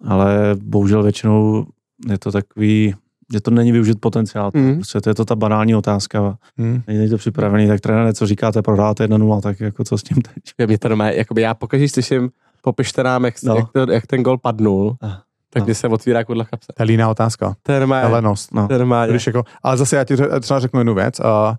Ale 0.06 0.56
bohužel 0.62 1.02
většinou 1.02 1.66
je 2.10 2.18
to 2.18 2.32
takový, 2.32 2.94
že 3.32 3.40
to 3.40 3.50
není 3.50 3.72
využit 3.72 4.00
potenciál. 4.00 4.50
Mm. 4.54 4.74
Prostě 4.74 5.00
to 5.00 5.10
je 5.10 5.14
to 5.14 5.24
ta 5.24 5.36
banální 5.36 5.74
otázka. 5.74 6.36
Hmm. 6.58 6.82
Není 6.86 7.08
to 7.08 7.16
připravený, 7.16 7.68
tak 7.68 7.80
trenér, 7.80 8.14
co 8.14 8.26
říkáte, 8.26 8.62
prodáte 8.62 9.06
1-0, 9.06 9.40
tak 9.40 9.60
jako 9.60 9.84
co 9.84 9.98
s 9.98 10.02
tím 10.02 10.16
teď? 10.22 10.42
Je 10.58 10.66
mě 10.66 10.78
to 10.78 10.88
normálně, 10.88 11.16
jakoby 11.16 11.42
já 11.42 11.54
pokaždé 11.54 11.88
slyším, 11.88 12.30
popište 12.62 13.02
nám, 13.02 13.24
jak, 13.24 13.34
No. 13.42 13.56
jak, 13.56 13.66
to, 13.72 13.92
jak 13.92 14.06
ten 14.06 14.22
gol 14.22 14.38
padnul, 14.38 14.96
Ah, 15.02 15.08
tak 15.50 15.60
no. 15.60 15.64
mě 15.64 15.74
se 15.74 15.88
otvírá 15.88 16.24
kudla 16.24 16.44
kapse. 16.44 16.72
To 16.76 16.82
je 16.82 16.86
líná 16.86 17.08
otázka. 17.10 17.54
To 17.62 17.72
je 17.72 17.80
normálně, 17.80 18.06
Helenost. 18.08 18.54
No. 18.54 18.68
normálně. 18.70 19.12
Když 19.12 19.26
jako, 19.26 19.44
ale 19.62 19.76
zase 19.76 19.96
já 19.96 20.04
ti 20.04 20.14
ře- 20.14 20.40
třeba 20.40 20.60
řeknu 20.60 20.80
jednu 20.80 20.94
věc. 20.94 21.20
A 21.20 21.56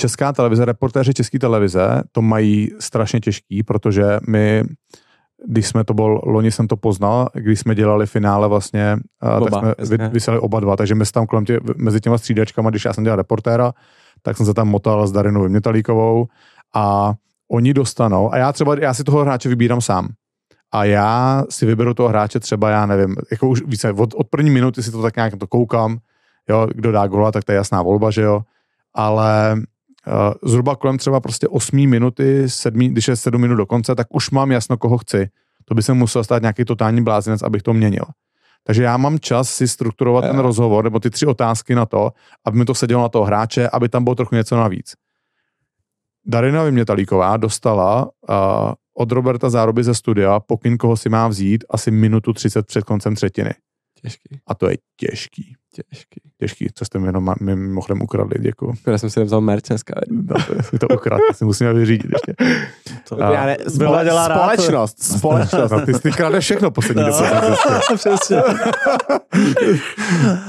česká 0.00 0.32
televize, 0.32 0.64
reportéři 0.64 1.14
české 1.14 1.38
televize 1.38 2.02
to 2.12 2.22
mají 2.22 2.70
strašně 2.78 3.20
těžký, 3.20 3.62
protože 3.62 4.18
my, 4.28 4.64
když 5.46 5.66
jsme 5.66 5.84
to 5.84 5.94
byl, 5.94 6.20
loni 6.24 6.50
jsem 6.50 6.68
to 6.68 6.76
poznal, 6.76 7.28
když 7.34 7.60
jsme 7.60 7.74
dělali 7.74 8.06
finále 8.06 8.48
vlastně, 8.48 8.96
a 9.20 9.40
tak 9.40 9.42
Oba, 9.42 9.58
jsme 9.58 9.74
jasně. 9.78 9.96
vy, 9.96 10.08
vyseli 10.08 10.38
oba 10.38 10.60
dva, 10.60 10.76
takže 10.76 10.94
my 10.94 11.06
jsme 11.06 11.12
tam 11.12 11.26
kolem 11.26 11.44
tě, 11.44 11.60
mezi 11.76 12.00
těma 12.00 12.18
střídačkama, 12.18 12.70
když 12.70 12.84
já 12.84 12.92
jsem 12.92 13.04
dělal 13.04 13.16
reportéra, 13.16 13.72
tak 14.22 14.36
jsem 14.36 14.46
se 14.46 14.54
tam 14.54 14.68
motal 14.68 15.06
s 15.06 15.12
Darinou 15.12 15.42
Vymětalíkovou 15.42 16.26
a 16.74 17.14
oni 17.50 17.74
dostanou, 17.74 18.32
a 18.32 18.36
já 18.36 18.52
třeba, 18.52 18.76
já 18.80 18.94
si 18.94 19.04
toho 19.04 19.20
hráče 19.20 19.48
vybírám 19.48 19.80
sám. 19.80 20.08
A 20.72 20.84
já 20.84 21.44
si 21.50 21.66
vyberu 21.66 21.94
toho 21.94 22.08
hráče 22.08 22.40
třeba, 22.40 22.70
já 22.70 22.86
nevím, 22.86 23.16
jako 23.30 23.48
už 23.48 23.62
více, 23.66 23.92
od, 23.92 24.14
od 24.14 24.28
první 24.28 24.50
minuty 24.50 24.82
si 24.82 24.90
to 24.90 25.02
tak 25.02 25.16
nějak 25.16 25.36
to 25.36 25.46
koukám, 25.46 25.98
jo, 26.48 26.66
kdo 26.74 26.92
dá 26.92 27.06
gola, 27.06 27.32
tak 27.32 27.44
to 27.44 27.52
je 27.52 27.56
jasná 27.56 27.82
volba, 27.82 28.10
že 28.10 28.22
jo, 28.22 28.40
ale 28.94 29.56
zhruba 30.44 30.76
kolem 30.76 30.98
třeba 30.98 31.20
prostě 31.20 31.48
8 31.48 31.86
minuty, 31.86 32.48
7, 32.48 32.80
když 32.80 33.08
je 33.08 33.16
7 33.16 33.40
minut 33.40 33.56
do 33.56 33.66
konce, 33.66 33.94
tak 33.94 34.06
už 34.10 34.30
mám 34.30 34.52
jasno, 34.52 34.76
koho 34.76 34.98
chci. 34.98 35.28
To 35.64 35.74
by 35.74 35.82
se 35.82 35.94
musel 35.94 36.24
stát 36.24 36.42
nějaký 36.42 36.64
totální 36.64 37.02
blázinec, 37.02 37.42
abych 37.42 37.62
to 37.62 37.72
měnil. 37.72 38.04
Takže 38.64 38.82
já 38.82 38.96
mám 38.96 39.18
čas 39.18 39.50
si 39.50 39.68
strukturovat 39.68 40.24
ten 40.24 40.38
rozhovor, 40.38 40.84
nebo 40.84 41.00
ty 41.00 41.10
tři 41.10 41.26
otázky 41.26 41.74
na 41.74 41.86
to, 41.86 42.10
aby 42.44 42.58
mi 42.58 42.64
to 42.64 42.74
sedělo 42.74 43.02
na 43.02 43.08
toho 43.08 43.24
hráče, 43.24 43.68
aby 43.68 43.88
tam 43.88 44.04
bylo 44.04 44.14
trochu 44.14 44.34
něco 44.34 44.56
navíc. 44.56 44.92
Darina 46.26 46.62
Vymětalíková 46.62 47.36
dostala 47.36 48.04
uh, 48.04 48.34
od 48.94 49.12
Roberta 49.12 49.50
Zároby 49.50 49.84
ze 49.84 49.94
studia 49.94 50.40
pokyn, 50.40 50.78
koho 50.78 50.96
si 50.96 51.08
má 51.08 51.28
vzít, 51.28 51.64
asi 51.70 51.90
minutu 51.90 52.32
30 52.32 52.66
před 52.66 52.84
koncem 52.84 53.14
třetiny. 53.14 53.50
Těžký, 54.02 54.40
A 54.46 54.54
to 54.54 54.70
je 54.70 54.76
těžký. 54.96 55.56
Těžký. 55.74 56.20
Těžký, 56.40 56.66
co 56.74 56.84
jste 56.84 56.98
mi 56.98 57.06
jenom 57.08 57.34
mimochodem 57.40 58.02
ukradli, 58.02 58.38
děkuju. 58.40 58.74
Škoda, 58.74 58.98
jsem 58.98 59.10
si 59.10 59.20
nevzal 59.20 59.40
merch 59.40 59.62
dneska. 59.68 59.94
No, 60.10 60.34
to, 60.70 60.78
to 60.86 60.94
ukradl, 60.94 61.22
to 61.28 61.34
si 61.34 61.44
musíme 61.44 61.72
vyřídit 61.74 62.10
ještě. 62.12 62.34
To, 63.08 63.22
A- 63.22 63.32
Já 63.34 63.46
ne, 63.46 63.56
Byla 63.76 63.90
spole, 63.90 64.04
dělá 64.04 64.28
rád. 64.28 64.38
společnost, 64.52 65.02
společnost. 65.02 65.70
No, 65.70 65.86
ty, 65.86 65.92
ty 65.92 66.10
kradeš 66.12 66.44
všechno 66.44 66.70
poslední 66.70 67.02
No. 67.02 67.08
dobou. 67.08 67.24
Přesně. 67.96 68.42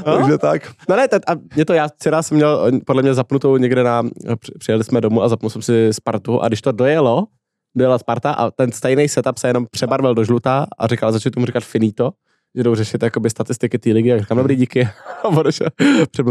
Takže 0.06 0.38
tak. 0.38 0.72
No 0.90 0.96
ne, 0.96 1.08
teď, 1.08 1.22
a 1.28 1.32
mě 1.56 1.66
to, 1.66 1.74
já 1.74 1.88
včera 1.88 2.22
jsem 2.24 2.38
měl 2.38 2.70
eh, 2.76 2.80
podle 2.86 3.02
mě 3.02 3.14
zapnutou 3.14 3.58
někde 3.58 3.84
na, 3.84 4.04
při- 4.40 4.52
přijeli 4.60 4.84
jsme 4.84 5.02
domů 5.02 5.24
a 5.24 5.28
zapnul 5.30 5.50
jsem 5.50 5.62
si 5.62 5.90
Spartu 5.94 6.42
a 6.42 6.48
když 6.48 6.62
to 6.62 6.72
dojelo, 6.72 7.28
dojela 7.76 7.98
Sparta 7.98 8.32
a 8.32 8.52
ten 8.52 8.72
stejný 8.72 9.10
setup 9.10 9.38
se 9.38 9.48
jenom 9.48 9.66
přebarvil 9.72 10.16
do 10.16 10.24
žlutá 10.24 10.68
a 10.80 10.88
říkal, 10.88 11.12
začali 11.12 11.32
tomu 11.32 11.46
říkat 11.46 11.64
finito, 11.64 12.12
že 12.56 12.64
jdou 12.64 12.76
řešit 12.76 13.04
jakoby 13.04 13.30
statistiky 13.30 13.80
té 13.80 13.90
ligy 13.90 14.14
a 14.14 14.20
říkám, 14.20 14.38
dobrý, 14.38 14.56
díky. 14.56 14.90
A 15.24 15.28
odešel. 15.28 15.68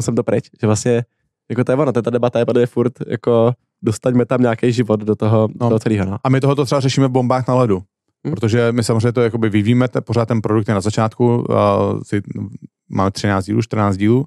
Jsem 0.00 0.14
to 0.14 0.22
pryč, 0.22 0.50
že 0.60 0.66
vlastně 0.66 1.04
jako 1.50 1.64
to 1.64 1.72
je 1.72 1.76
ono, 1.76 1.92
ta 1.92 2.10
debata 2.10 2.38
je 2.38 2.46
tady 2.46 2.66
furt 2.66 2.92
jako 3.06 3.52
dostaňme 3.82 4.26
tam 4.26 4.40
nějaký 4.40 4.72
život 4.72 5.00
do 5.00 5.16
toho, 5.16 5.48
No. 5.48 5.54
no. 5.60 5.68
toho 5.68 5.78
celého. 5.78 6.04
No. 6.04 6.18
A 6.24 6.28
my 6.28 6.40
tohoto 6.40 6.64
třeba 6.64 6.80
řešíme 6.80 7.08
v 7.08 7.10
bombách 7.10 7.48
na 7.48 7.54
ledu. 7.54 7.82
Hm. 8.26 8.30
Protože 8.30 8.72
my 8.72 8.84
samozřejmě 8.84 9.12
to 9.12 9.22
jakoby 9.22 9.48
vyvíjíme, 9.48 9.88
te, 9.88 10.00
pořád 10.00 10.28
ten 10.28 10.40
produkt 10.42 10.68
je 10.68 10.74
na 10.74 10.80
začátku, 10.80 11.52
a 11.52 11.78
si, 12.02 12.22
máme 12.88 13.10
13 13.10 13.44
dílů, 13.44 13.62
14 13.62 13.96
dílů, 13.96 14.26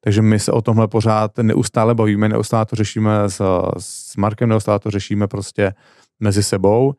takže 0.00 0.22
my 0.22 0.38
se 0.38 0.52
o 0.52 0.62
tomhle 0.62 0.88
pořád 0.88 1.38
neustále 1.38 1.94
bavíme, 1.94 2.28
neustále 2.28 2.66
to 2.66 2.76
řešíme 2.76 3.10
s, 3.26 3.42
s 3.78 4.16
Markem, 4.16 4.48
neustále 4.48 4.78
to 4.78 4.90
řešíme 4.90 5.26
prostě 5.26 5.74
mezi 6.20 6.42
sebou. 6.42 6.94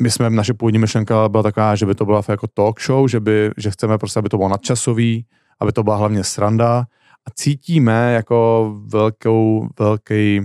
My 0.00 0.10
jsme, 0.10 0.30
naše 0.30 0.54
původní 0.54 0.78
myšlenka 0.78 1.28
byla 1.28 1.42
taková, 1.42 1.74
že 1.74 1.86
by 1.86 1.94
to 1.94 2.04
byla 2.04 2.22
jako 2.28 2.46
talk 2.46 2.80
show, 2.80 3.08
že, 3.08 3.20
by, 3.20 3.50
že 3.56 3.70
chceme 3.70 3.98
prostě, 3.98 4.18
aby 4.18 4.28
to 4.28 4.36
bylo 4.36 4.48
nadčasový, 4.48 5.26
aby 5.60 5.72
to 5.72 5.82
byla 5.82 5.96
hlavně 5.96 6.24
sranda 6.24 6.86
a 7.26 7.30
cítíme 7.34 8.14
jako 8.14 8.72
velkou, 8.86 9.68
velký 9.78 10.40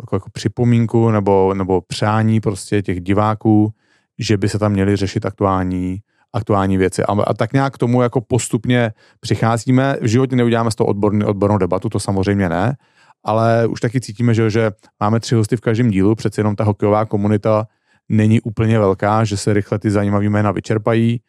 jako, 0.00 0.16
jako 0.16 0.30
připomínku 0.32 1.10
nebo, 1.10 1.54
nebo 1.54 1.80
přání 1.80 2.40
prostě 2.40 2.82
těch 2.82 3.00
diváků, 3.00 3.70
že 4.18 4.36
by 4.36 4.48
se 4.48 4.58
tam 4.58 4.72
měly 4.72 4.96
řešit 4.96 5.26
aktuální, 5.26 5.98
aktuální 6.32 6.76
věci. 6.76 7.04
A, 7.04 7.12
a 7.22 7.34
tak 7.34 7.52
nějak 7.52 7.74
k 7.74 7.78
tomu 7.78 8.02
jako 8.02 8.20
postupně 8.20 8.92
přicházíme. 9.20 9.96
V 10.00 10.06
životě 10.06 10.36
neuděláme 10.36 10.70
z 10.70 10.74
toho 10.74 10.86
odborný, 10.86 11.24
odbornou 11.24 11.58
debatu, 11.58 11.88
to 11.88 12.00
samozřejmě 12.00 12.48
ne, 12.48 12.76
ale 13.24 13.66
už 13.66 13.80
taky 13.80 14.00
cítíme, 14.00 14.34
že, 14.34 14.50
že 14.50 14.70
máme 15.00 15.20
tři 15.20 15.34
hosty 15.34 15.56
v 15.56 15.60
každém 15.60 15.90
dílu, 15.90 16.14
přeci 16.14 16.40
jenom 16.40 16.56
ta 16.56 16.64
hokejová 16.64 17.04
komunita 17.04 17.66
není 18.08 18.40
úplně 18.40 18.78
velká, 18.78 19.24
že 19.24 19.36
se 19.36 19.52
rychle 19.52 19.78
ty 19.78 19.90
zajímavé 19.90 20.24
jména 20.24 20.52
vyčerpají 20.52 21.20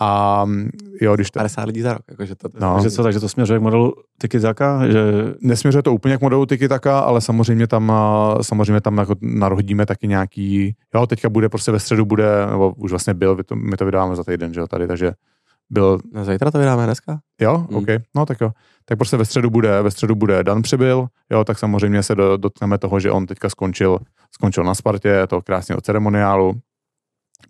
a 0.00 0.44
jo, 1.00 1.14
když 1.14 1.30
to, 1.30 1.38
50 1.38 1.64
lidí 1.64 1.80
za 1.80 1.92
rok, 1.92 2.02
jakože 2.10 2.34
to, 2.34 2.48
No. 2.60 2.74
Takže 2.74 2.90
co, 2.90 3.02
takže 3.02 3.20
to 3.20 3.28
směřuje 3.28 3.58
k 3.58 3.62
modelu 3.62 3.94
Tiki 4.18 4.40
Taka, 4.40 4.88
že 4.88 5.00
nesměřuje 5.40 5.82
to 5.82 5.94
úplně 5.94 6.18
k 6.18 6.20
modelu 6.20 6.46
tiki 6.46 6.68
taka, 6.68 6.98
ale 6.98 7.20
samozřejmě 7.20 7.66
tam, 7.66 7.92
samozřejmě 8.42 8.80
tam 8.80 8.98
jako 8.98 9.14
narodíme 9.20 9.86
taky 9.86 10.08
nějaký, 10.08 10.74
jo, 10.94 11.06
teďka 11.06 11.28
bude 11.28 11.48
prostě 11.48 11.72
ve 11.72 11.78
středu 11.80 12.04
bude, 12.04 12.46
nebo 12.50 12.72
už 12.76 12.90
vlastně 12.90 13.14
byl, 13.14 13.36
my 13.36 13.44
to, 13.44 13.56
my 13.56 13.76
to 13.76 13.84
vydáváme 13.84 14.16
za 14.16 14.24
týden, 14.24 14.54
že 14.54 14.60
jo, 14.60 14.66
tady, 14.66 14.86
takže 14.86 15.12
byl, 15.70 15.98
no, 16.12 16.24
zítra 16.24 16.50
to 16.50 16.58
vydáme 16.58 16.84
dneska. 16.84 17.20
jo, 17.40 17.66
Mm. 17.70 17.76
OK, 17.76 17.86
no 18.14 18.26
tak 18.26 18.40
jo, 18.40 18.50
tak 18.84 18.98
prostě 18.98 19.16
ve 19.16 19.24
středu 19.24 19.50
bude, 19.50 19.82
ve 19.82 19.90
středu 19.90 20.14
bude 20.14 20.44
Dan 20.44 20.62
Přibyl, 20.62 21.06
jo, 21.30 21.44
tak 21.44 21.58
samozřejmě 21.58 22.02
se 22.02 22.14
do, 22.14 22.36
dotkneme 22.36 22.78
toho, 22.78 23.00
že 23.00 23.10
on 23.10 23.26
teďka 23.26 23.48
skončil, 23.48 23.98
skončil 24.34 24.64
na 24.64 24.74
Spartě, 24.74 25.26
to 25.26 25.42
krásného 25.42 25.80
ceremoniálu, 25.80 26.60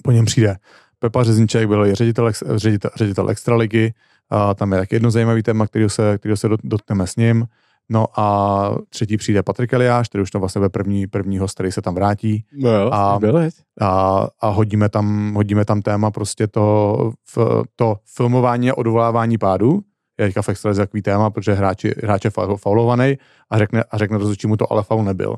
po 0.05 0.13
něm 0.13 0.25
přijde 0.25 0.57
Pepa 0.99 1.25
Řezniček, 1.25 1.69
byl 1.69 1.87
i 1.87 1.95
ředitel, 1.95 2.33
ředitel, 2.55 2.91
ředitel 2.97 3.31
extraligy, 3.31 3.95
a 4.31 4.55
tam 4.55 4.73
je 4.73 4.79
taky 4.79 4.95
jedno 4.95 5.11
zajímavý 5.11 5.43
téma, 5.43 5.67
který 5.67 5.89
se, 5.91 6.19
který 6.19 6.37
se 6.37 6.49
dot- 6.49 6.61
dotkneme 6.65 7.07
s 7.07 7.17
ním. 7.17 7.47
No 7.93 8.07
a 8.21 8.75
třetí 8.89 9.17
přijde 9.17 9.43
Patrik 9.43 9.73
Eliáš, 9.73 10.09
který 10.09 10.23
už 10.23 10.31
to 10.31 10.41
vlastně 10.41 10.61
ve 10.61 10.69
první, 10.69 11.07
první 11.07 11.39
host, 11.39 11.55
který 11.55 11.73
se 11.73 11.83
tam 11.83 11.95
vrátí 11.95 12.45
No 12.53 12.71
jo, 12.71 12.91
A- 12.93 13.19
a, 13.81 13.87
a, 13.87 14.29
a 14.41 14.49
hodíme, 14.49 14.89
tam, 14.89 15.35
hodíme 15.35 15.65
tam 15.65 15.83
téma 15.83 16.11
prostě 16.11 16.47
to, 16.47 16.97
f, 17.29 17.63
to 17.77 17.97
filmování 18.17 18.71
a 18.71 18.77
odvolávání 18.77 19.39
pádu. 19.39 19.81
Je 20.19 20.27
teďka 20.27 20.43
v 20.43 20.49
extralize 20.49 20.83
takový 20.83 21.03
téma, 21.03 21.31
protože 21.31 21.53
hráči, 21.53 21.95
hráč 22.03 22.25
je 22.25 22.31
fa- 22.31 22.57
faulovaný 22.57 23.19
a 23.51 23.59
řekne, 23.59 23.85
a 23.91 23.99
řekne 23.99 24.19
rozhodčí 24.19 24.47
mu 24.47 24.57
to, 24.57 24.73
ale 24.73 24.83
faul 24.83 25.05
nebyl. 25.05 25.37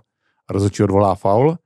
A 0.49 0.53
rozhodčí 0.53 0.83
odvolá 0.83 1.15
faul, 1.15 1.57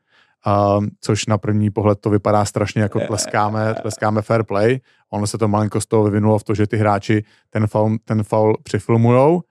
a, 0.47 0.79
což 1.01 1.27
na 1.27 1.39
první 1.39 1.71
pohled 1.71 2.01
to 2.01 2.11
vypadá 2.11 2.45
strašně 2.45 2.83
jako 2.83 3.01
tleskáme, 3.07 3.75
tleskáme 3.83 4.23
fair 4.23 4.43
play. 4.43 4.81
Ono 5.13 5.27
se 5.27 5.39
to 5.39 5.49
malinko 5.49 5.81
z 5.81 5.87
toho 5.87 6.05
vyvinulo 6.05 6.39
v 6.39 6.45
to, 6.45 6.55
že 6.55 6.67
ty 6.67 6.77
hráči 6.77 7.25
ten 7.51 7.67
faul, 7.67 7.97
ten 8.05 8.23
faul 8.23 8.57
přifilmujou 8.63 9.43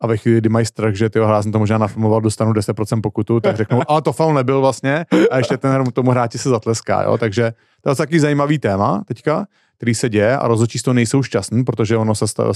a 0.00 0.06
ve 0.06 0.16
chvíli, 0.16 0.38
kdy 0.38 0.48
mají 0.48 0.66
strach, 0.66 0.94
že 0.94 1.10
ty 1.10 1.18
já 1.18 1.42
jsem 1.42 1.52
to 1.52 1.58
možná 1.58 1.78
nafilmoval, 1.78 2.20
dostanu 2.20 2.52
10% 2.52 3.00
pokutu, 3.00 3.40
tak 3.40 3.56
řeknou, 3.62 3.82
ale 3.88 4.02
to 4.02 4.12
faul 4.12 4.34
nebyl 4.34 4.60
vlastně 4.60 5.06
a 5.30 5.38
ještě 5.38 5.56
ten 5.56 5.84
tomu 5.92 6.10
hráči 6.10 6.38
se 6.38 6.48
zatleská, 6.48 7.02
jo? 7.02 7.18
takže 7.18 7.52
to 7.80 7.90
je 7.90 7.96
takový 7.96 8.18
zajímavý 8.18 8.58
téma 8.58 9.02
teďka, 9.06 9.46
který 9.76 9.94
se 9.94 10.08
děje 10.08 10.36
a 10.36 10.48
rozhodčí 10.48 10.78
z 10.78 10.82
toho 10.82 10.94
nejsou 10.94 11.22
šťastní, 11.22 11.64
protože 11.64 11.96
ono 11.96 12.14
se 12.14 12.28
stalo, 12.28 12.54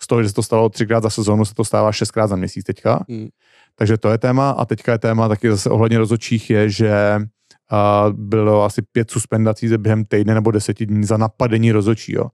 z 0.00 0.06
toho, 0.06 0.22
že 0.22 0.28
se 0.28 0.34
to 0.34 0.42
stalo 0.42 0.68
třikrát 0.68 1.02
za 1.02 1.10
sezónu, 1.10 1.44
se 1.44 1.54
to 1.54 1.64
stává 1.64 1.92
šestkrát 1.92 2.26
za 2.26 2.36
měsíc 2.36 2.64
teďka. 2.64 3.04
Hmm. 3.08 3.28
Takže 3.74 3.98
to 3.98 4.10
je 4.10 4.18
téma 4.18 4.50
a 4.50 4.64
teďka 4.64 4.92
je 4.92 4.98
téma 4.98 5.28
taky 5.28 5.50
zase 5.50 5.70
ohledně 5.70 5.98
rozhodčích 5.98 6.50
je, 6.50 6.70
že 6.70 7.18
uh, 7.18 8.12
bylo 8.12 8.64
asi 8.64 8.82
pět 8.82 9.10
suspendací 9.10 9.68
ze 9.68 9.78
během 9.78 10.04
týdne 10.04 10.34
nebo 10.34 10.50
deseti 10.50 10.86
dní 10.86 11.04
za 11.04 11.16
napadení 11.16 11.72
rozhodčího, 11.72 12.30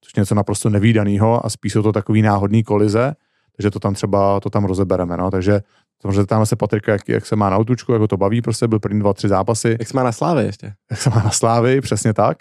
což 0.00 0.12
je 0.16 0.20
něco 0.20 0.34
naprosto 0.34 0.70
nevýdaného 0.70 1.46
a 1.46 1.50
spíš 1.50 1.72
jsou 1.72 1.82
to 1.82 1.92
takový 1.92 2.22
náhodný 2.22 2.62
kolize, 2.62 3.14
takže 3.56 3.70
to 3.70 3.78
tam 3.78 3.94
třeba 3.94 4.40
to 4.40 4.50
tam 4.50 4.64
rozebereme. 4.64 5.16
No. 5.16 5.30
Takže 5.30 5.60
samozřejmě 6.02 6.26
tam 6.26 6.46
se 6.46 6.56
Patrika, 6.56 6.92
jak, 6.92 7.08
jak, 7.08 7.26
se 7.26 7.36
má 7.36 7.50
na 7.50 7.56
autučku, 7.56 7.92
jak 7.92 8.00
ho 8.00 8.08
to 8.08 8.16
baví, 8.16 8.42
prostě 8.42 8.68
byl 8.68 8.78
první 8.78 9.00
dva, 9.00 9.12
tři 9.14 9.28
zápasy, 9.28 9.76
Jak 9.78 9.88
se 9.88 9.96
má 9.96 10.02
na 10.02 10.12
slávě 10.12 10.44
ještě? 10.44 10.72
jak 10.90 11.00
se 11.00 11.10
má 11.10 11.22
na 11.24 11.30
slávy, 11.30 11.80
přesně 11.80 12.14
tak. 12.14 12.36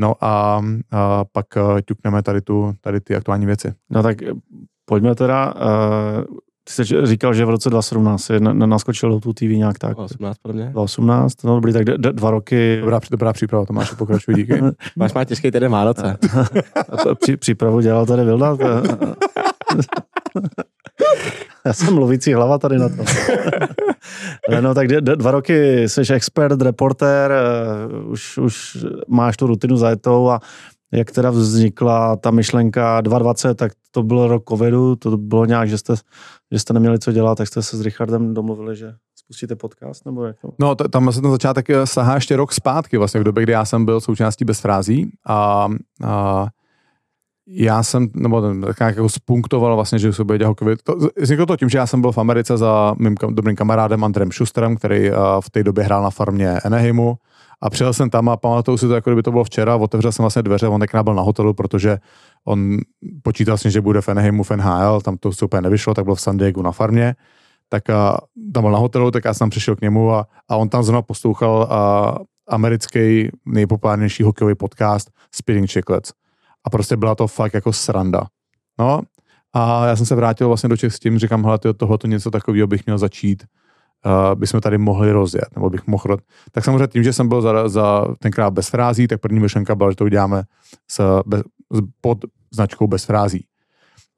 No 0.00 0.14
a, 0.20 0.62
a 0.92 1.24
pak 1.32 1.46
uh, 1.56 1.80
ťukneme 1.80 2.22
tady, 2.22 2.40
tu, 2.40 2.74
tady 2.80 3.00
ty 3.00 3.16
aktuální 3.16 3.46
věci. 3.46 3.72
No 3.90 4.02
tak 4.02 4.22
eh, 4.22 4.26
pojďme 4.84 5.14
teda, 5.14 5.54
uh, 5.54 6.24
ty 6.64 6.72
jsi 6.72 7.06
říkal, 7.06 7.34
že 7.34 7.44
v 7.44 7.50
roce 7.50 7.70
2017 7.70 8.22
si 8.24 8.40
na- 8.40 8.52
na- 8.52 8.66
naskočil 8.66 9.10
do 9.10 9.20
tu 9.20 9.32
TV 9.32 9.42
nějak 9.42 9.78
tak. 9.78 9.98
18 9.98 10.38
podle 10.42 10.54
mě. 10.54 10.64
2018, 10.64 11.44
no 11.44 11.54
dobrý, 11.54 11.72
tak 11.72 11.84
d- 11.84 11.98
d- 11.98 12.12
dva 12.12 12.30
roky 12.30 12.78
Dobrá, 12.80 13.00
dobrá 13.10 13.32
příprava, 13.32 13.66
Tomáš, 13.66 13.90
pokračuj, 13.90 14.34
díky. 14.34 14.60
Máš 14.96 15.14
má 15.14 15.24
těžký 15.24 15.50
týden 15.50 15.72
Vánoce. 15.72 16.16
A 16.92 16.96
to 16.96 17.14
při, 17.14 17.36
přípravu 17.36 17.80
dělal 17.80 18.06
tady 18.06 18.24
Vilda. 18.24 18.56
Já 21.66 21.72
jsem 21.72 21.94
mluvící 21.94 22.32
hlava 22.32 22.58
tady 22.58 22.78
na 22.78 22.88
to. 22.88 22.94
No, 24.60 24.74
tak 24.74 24.88
dva 24.88 25.30
roky 25.30 25.88
jsi 25.88 26.14
expert, 26.14 26.62
reportér, 26.62 27.32
eh, 27.32 28.02
už, 28.04 28.38
už 28.38 28.76
máš 29.08 29.36
tu 29.36 29.46
rutinu 29.46 29.76
zajetou 29.76 30.30
a 30.30 30.40
jak 30.92 31.10
teda 31.10 31.30
vznikla 31.30 32.16
ta 32.16 32.30
myšlenka 32.30 33.00
2020, 33.00 33.54
tak 33.54 33.72
to 33.90 34.02
byl 34.02 34.28
rok 34.28 34.42
covidu, 34.48 34.96
to 34.96 35.16
bylo 35.16 35.44
nějak, 35.44 35.68
že 35.68 35.78
jste, 35.78 35.94
že 36.52 36.58
jste 36.58 36.72
neměli 36.72 36.98
co 36.98 37.12
dělat, 37.12 37.38
tak 37.38 37.48
jste 37.48 37.62
se 37.62 37.76
s 37.76 37.80
Richardem 37.80 38.34
domluvili, 38.34 38.76
že 38.76 38.94
spustíte 39.16 39.56
podcast, 39.56 40.06
nebo 40.06 40.24
jak? 40.24 40.36
No, 40.58 40.74
t- 40.74 40.88
tam 40.88 41.12
se 41.12 41.20
ten 41.20 41.30
začátek 41.30 41.70
eh, 41.70 41.86
sahá 41.86 42.14
ještě 42.14 42.36
rok 42.36 42.52
zpátky, 42.52 42.96
vlastně 42.96 43.20
v 43.20 43.24
době, 43.24 43.42
kdy 43.42 43.52
já 43.52 43.64
jsem 43.64 43.84
byl 43.84 44.00
součástí 44.00 44.44
bez 44.44 44.60
frází 44.60 45.10
a, 45.26 45.68
a 46.04 46.46
já 47.50 47.82
jsem, 47.82 48.08
nebo 48.14 48.40
ten, 48.40 48.60
tak 48.60 48.80
nějak 48.80 48.96
jako 48.96 49.08
spunktoval 49.08 49.74
vlastně, 49.74 49.98
že 49.98 50.12
se 50.12 50.24
bude 50.24 50.38
dělat 50.38 50.48
hokejový. 50.48 50.76
To, 50.84 50.96
vzniklo 51.16 51.46
to 51.46 51.56
tím, 51.56 51.68
že 51.68 51.78
já 51.78 51.86
jsem 51.86 52.00
byl 52.00 52.12
v 52.12 52.18
Americe 52.18 52.56
za 52.56 52.94
mým 52.98 53.16
kam, 53.16 53.34
dobrým 53.34 53.56
kamarádem 53.56 54.04
Andrem 54.04 54.32
Schusterem, 54.32 54.76
který 54.76 55.10
uh, 55.10 55.16
v 55.40 55.50
té 55.50 55.62
době 55.62 55.84
hrál 55.84 56.02
na 56.02 56.10
farmě 56.10 56.60
Anaheimu 56.60 57.16
a 57.60 57.70
přijel 57.70 57.92
jsem 57.92 58.10
tam 58.10 58.28
a 58.28 58.36
pamatuju 58.36 58.78
si 58.78 58.86
to, 58.86 58.94
jako 58.94 59.10
kdyby 59.10 59.22
to 59.22 59.30
bylo 59.30 59.44
včera, 59.44 59.76
otevřel 59.76 60.12
jsem 60.12 60.22
vlastně 60.22 60.42
dveře, 60.42 60.68
on 60.68 60.80
tenkrát 60.80 61.02
byl 61.02 61.14
na 61.14 61.22
hotelu, 61.22 61.54
protože 61.54 61.98
on 62.44 62.76
počítal 63.22 63.58
s 63.58 63.66
že 63.66 63.80
bude 63.80 64.00
v 64.00 64.08
Anaheimu 64.08 64.42
v 64.42 64.50
NHL, 64.50 65.00
tam 65.00 65.16
to 65.16 65.32
super 65.32 65.62
nevyšlo, 65.62 65.94
tak 65.94 66.04
byl 66.04 66.14
v 66.14 66.20
San 66.20 66.36
Diego 66.36 66.62
na 66.62 66.72
farmě, 66.72 67.14
tak 67.68 67.90
a, 67.90 68.18
tam 68.54 68.62
byl 68.62 68.72
na 68.72 68.78
hotelu, 68.78 69.10
tak 69.10 69.24
já 69.24 69.34
jsem 69.34 69.50
přišel 69.50 69.76
k 69.76 69.80
němu 69.80 70.12
a, 70.12 70.26
a 70.48 70.56
on 70.56 70.68
tam 70.68 70.82
zrovna 70.82 71.02
poslouchal 71.02 71.62
a, 71.62 72.18
americký 72.48 73.28
nejpopulárnější 73.46 74.22
hokejový 74.22 74.54
podcast 74.54 75.10
Spitting 75.34 75.70
Chicklets. 75.70 76.12
A 76.68 76.70
prostě 76.70 76.96
byla 76.96 77.14
to 77.14 77.26
fakt 77.26 77.54
jako 77.54 77.72
sranda. 77.72 78.26
No 78.78 79.00
a 79.52 79.86
já 79.86 79.96
jsem 79.96 80.06
se 80.06 80.14
vrátil 80.14 80.48
vlastně 80.48 80.68
do 80.68 80.76
Čech 80.76 80.94
s 80.94 80.98
tím, 80.98 81.18
říkám, 81.18 81.44
hele, 81.44 81.58
tohle 81.76 81.98
něco 82.06 82.30
takového 82.30 82.66
bych 82.66 82.86
měl 82.86 82.98
začít, 82.98 83.44
uh, 84.06 84.34
bychom 84.34 84.60
tady 84.60 84.78
mohli 84.78 85.12
rozjet, 85.12 85.48
nebo 85.54 85.70
bych 85.70 85.86
mohl... 85.86 86.16
Tak 86.52 86.64
samozřejmě 86.64 86.86
tím, 86.86 87.02
že 87.02 87.12
jsem 87.12 87.28
byl 87.28 87.42
za, 87.42 87.68
za 87.68 88.06
tenkrát 88.18 88.50
bez 88.50 88.68
frází, 88.68 89.08
tak 89.08 89.20
první 89.20 89.40
myšlenka 89.40 89.74
byla, 89.74 89.90
že 89.90 89.96
to 89.96 90.04
uděláme 90.04 90.42
s, 90.90 91.22
bez, 91.26 91.42
pod 92.00 92.18
značkou 92.50 92.86
bez 92.86 93.04
frází. 93.04 93.46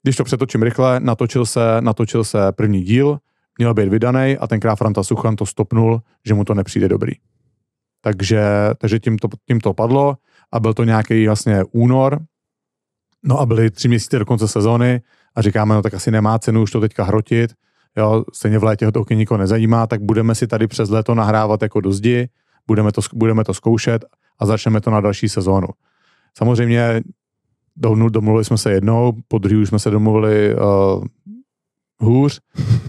Když 0.03 0.15
to 0.15 0.23
přetočím 0.23 0.63
rychle, 0.63 0.99
natočil 0.99 1.45
se, 1.45 1.77
natočil 1.79 2.23
se 2.23 2.51
první 2.51 2.81
díl, 2.81 3.17
měl 3.57 3.73
být 3.73 3.89
vydaný 3.89 4.37
a 4.37 4.47
tenkrát 4.47 4.75
Franta 4.75 5.03
Suchan 5.03 5.35
to 5.35 5.45
stopnul, 5.45 6.01
že 6.25 6.33
mu 6.33 6.43
to 6.43 6.53
nepřijde 6.53 6.87
dobrý. 6.87 7.11
Takže, 8.01 8.43
takže 8.77 8.99
tím, 8.99 9.17
to, 9.17 9.27
tím 9.47 9.59
to 9.59 9.73
padlo 9.73 10.17
a 10.51 10.59
byl 10.59 10.73
to 10.73 10.83
nějaký 10.83 11.27
vlastně 11.27 11.63
únor 11.71 12.19
No 13.23 13.39
a 13.39 13.45
byly 13.45 13.71
tři 13.71 13.87
měsíce 13.87 14.19
do 14.19 14.25
konce 14.25 14.47
sezóny 14.47 15.01
a 15.35 15.41
říkáme, 15.41 15.75
no 15.75 15.81
tak 15.81 15.93
asi 15.93 16.11
nemá 16.11 16.39
cenu 16.39 16.61
už 16.61 16.71
to 16.71 16.79
teďka 16.79 17.03
hrotit, 17.03 17.53
jo, 17.97 18.23
stejně 18.33 18.59
v 18.59 18.63
létě 18.63 18.91
to 18.91 19.03
nikoho 19.13 19.37
nezajímá, 19.37 19.87
tak 19.87 20.01
budeme 20.01 20.35
si 20.35 20.47
tady 20.47 20.67
přes 20.67 20.89
léto 20.89 21.15
nahrávat 21.15 21.61
jako 21.61 21.81
do 21.81 21.91
zdi, 21.91 22.29
budeme 22.67 22.91
to, 22.91 23.01
budeme 23.13 23.43
to 23.43 23.53
zkoušet 23.53 24.05
a 24.39 24.45
začneme 24.45 24.81
to 24.81 24.91
na 24.91 25.01
další 25.01 25.29
sezónu. 25.29 25.67
Samozřejmě 26.37 27.01
domluvili 28.09 28.45
jsme 28.45 28.57
se 28.57 28.71
jednou, 28.71 29.13
po 29.27 29.37
druhý 29.37 29.61
už 29.61 29.69
jsme 29.69 29.79
se 29.79 29.89
domluvili 29.89 30.55
uh, 30.55 31.05
hůř. 32.01 32.39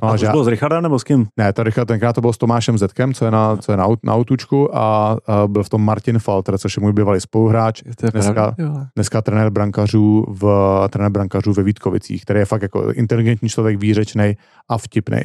No, 0.02 0.08
a, 0.08 0.18
to 0.18 0.26
bylo 0.26 0.44
s 0.44 0.48
Richardem 0.48 0.82
nebo 0.82 0.98
s 0.98 1.04
kým? 1.04 1.26
Ne, 1.36 1.52
to 1.52 1.62
Richard, 1.62 1.86
tenkrát 1.86 2.12
to 2.12 2.20
bylo 2.20 2.32
s 2.32 2.38
Tomášem 2.38 2.78
Zetkem, 2.78 3.14
co 3.14 3.24
je 3.24 3.30
na, 3.30 3.56
co 3.56 3.72
je 3.72 3.76
na, 3.76 3.86
na 4.02 4.14
autučku 4.14 4.76
a, 4.76 5.16
a 5.26 5.46
byl 5.46 5.62
v 5.62 5.68
tom 5.68 5.84
Martin 5.84 6.18
Falter, 6.18 6.58
což 6.58 6.76
je 6.76 6.80
můj 6.80 6.92
bývalý 6.92 7.20
spoluhráč. 7.20 7.82
To 7.82 8.06
je 8.06 8.10
dneska, 8.10 8.52
pravda, 8.52 8.86
dneska 8.96 9.22
trenér 9.22 9.50
brankařů 9.50 10.26
v 10.28 10.44
trenér 10.90 11.10
brankařů 11.10 11.52
ve 11.52 11.62
Vítkovicích, 11.62 12.22
který 12.22 12.38
je 12.38 12.44
fakt 12.44 12.62
jako 12.62 12.92
inteligentní 12.92 13.48
člověk, 13.48 13.78
výřečný 13.78 14.36
a 14.68 14.78
vtipný. 14.78 15.20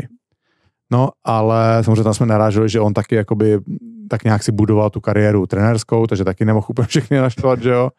No, 0.92 1.10
ale 1.26 1.84
samozřejmě 1.84 2.04
tam 2.04 2.14
jsme 2.14 2.26
naráželi, 2.26 2.70
že 2.70 2.80
on 2.80 2.94
taky 2.94 3.16
jakoby 3.16 3.60
tak 4.10 4.24
nějak 4.24 4.44
si 4.44 4.52
budoval 4.52 4.90
tu 4.90 5.02
kariéru 5.02 5.48
trenérskou, 5.48 6.08
takže 6.08 6.24
taky 6.24 6.46
nemohl 6.46 6.68
úplně 6.70 6.88
všechny 6.88 7.18
naštvat, 7.18 7.62
že 7.62 7.70
jo. 7.70 7.90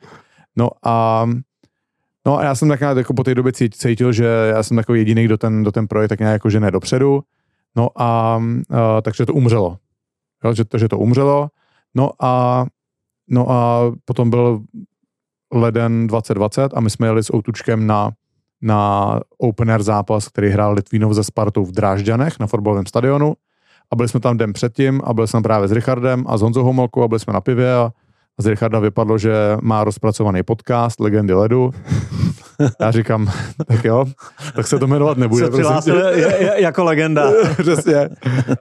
No 0.56 0.70
a 0.84 1.26
No 2.28 2.38
a 2.38 2.44
já 2.44 2.54
jsem 2.54 2.68
tak 2.68 2.80
nějak 2.80 2.96
jako 2.96 3.14
po 3.14 3.24
té 3.24 3.34
době 3.34 3.52
cítil, 3.52 4.12
že 4.12 4.24
já 4.24 4.62
jsem 4.62 4.76
takový 4.76 5.00
jediný, 5.00 5.24
kdo 5.24 5.38
ten, 5.38 5.62
do 5.62 5.72
ten 5.72 5.88
projekt 5.88 6.08
tak 6.08 6.18
nějak 6.18 6.32
jako 6.32 6.50
žene 6.50 6.70
dopředu. 6.70 7.20
No 7.76 7.88
a 7.96 8.36
uh, 8.36 8.76
takže 9.02 9.26
to 9.26 9.34
umřelo. 9.34 9.76
Jo, 10.44 10.54
že, 10.54 10.64
že 10.76 10.88
to 10.88 10.98
umřelo. 10.98 11.48
No 11.94 12.10
a, 12.20 12.66
no 13.28 13.50
a 13.50 13.80
potom 14.04 14.30
byl 14.30 14.60
leden 15.54 16.06
2020 16.06 16.72
a 16.74 16.80
my 16.80 16.90
jsme 16.90 17.06
jeli 17.06 17.24
s 17.24 17.34
Outučkem 17.34 17.86
na, 17.86 18.10
na 18.62 19.20
open 19.38 19.70
air 19.70 19.82
zápas, 19.82 20.28
který 20.28 20.48
hrál 20.48 20.72
Litvínov 20.72 21.12
ze 21.12 21.24
Spartou 21.24 21.64
v 21.64 21.72
Drážďanech 21.72 22.40
na 22.40 22.46
fotbalovém 22.46 22.86
stadionu. 22.86 23.34
A 23.90 23.96
byli 23.96 24.08
jsme 24.08 24.20
tam 24.20 24.36
den 24.36 24.52
předtím 24.52 25.00
a 25.04 25.14
byli 25.14 25.28
jsme 25.28 25.42
právě 25.42 25.68
s 25.68 25.72
Richardem 25.72 26.24
a 26.28 26.38
s 26.38 26.42
Honzou 26.42 26.64
Homolkou 26.64 27.02
a 27.02 27.08
byli 27.08 27.20
jsme 27.20 27.32
na 27.32 27.40
pivě 27.40 27.74
a 27.74 27.92
z 28.38 28.46
Richarda 28.46 28.78
vypadlo, 28.78 29.18
že 29.18 29.32
má 29.62 29.84
rozpracovaný 29.84 30.42
podcast 30.42 31.00
Legendy 31.00 31.34
ledu. 31.34 31.70
Já 32.80 32.90
říkám, 32.90 33.30
tak 33.66 33.84
jo, 33.84 34.04
tak 34.56 34.66
se 34.66 34.78
to 34.78 34.86
jmenovat 34.86 35.18
nebude. 35.18 35.44
Se 35.44 35.50
přihlásil 35.50 36.02
jako 36.56 36.84
legenda. 36.84 37.30
Přesně. 37.62 38.08
Uh, 38.08 38.54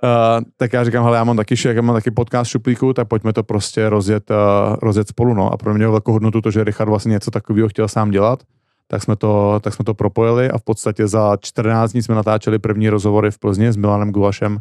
tak 0.57 0.73
já 0.73 0.83
říkám, 0.83 1.03
hele, 1.03 1.17
já 1.17 1.23
mám 1.23 1.37
taky 1.37 1.57
šek, 1.57 1.75
já 1.75 1.81
mám 1.81 1.95
taky 1.95 2.11
podcast 2.11 2.51
šuplíku, 2.51 2.93
tak 2.93 3.07
pojďme 3.07 3.33
to 3.33 3.43
prostě 3.43 3.89
rozjet, 3.89 4.31
uh, 4.31 4.75
rozjet 4.81 5.07
spolu. 5.07 5.33
No. 5.33 5.53
A 5.53 5.57
pro 5.57 5.73
mě 5.73 5.87
velkou 5.87 6.11
hodnotu 6.11 6.41
to, 6.41 6.51
že 6.51 6.63
Richard 6.63 6.89
vlastně 6.89 7.11
něco 7.11 7.31
takového 7.31 7.69
chtěl 7.69 7.87
sám 7.87 8.11
dělat, 8.11 8.43
tak 8.87 9.03
jsme, 9.03 9.15
to, 9.15 9.59
tak 9.63 9.73
jsme 9.73 9.85
to 9.85 9.93
propojili 9.93 10.49
a 10.49 10.57
v 10.57 10.63
podstatě 10.63 11.07
za 11.07 11.37
14 11.41 11.91
dní 11.91 12.03
jsme 12.03 12.15
natáčeli 12.15 12.59
první 12.59 12.89
rozhovory 12.89 13.31
v 13.31 13.39
Plzni 13.39 13.73
s 13.73 13.77
Milanem 13.77 14.11
Gulašem 14.11 14.59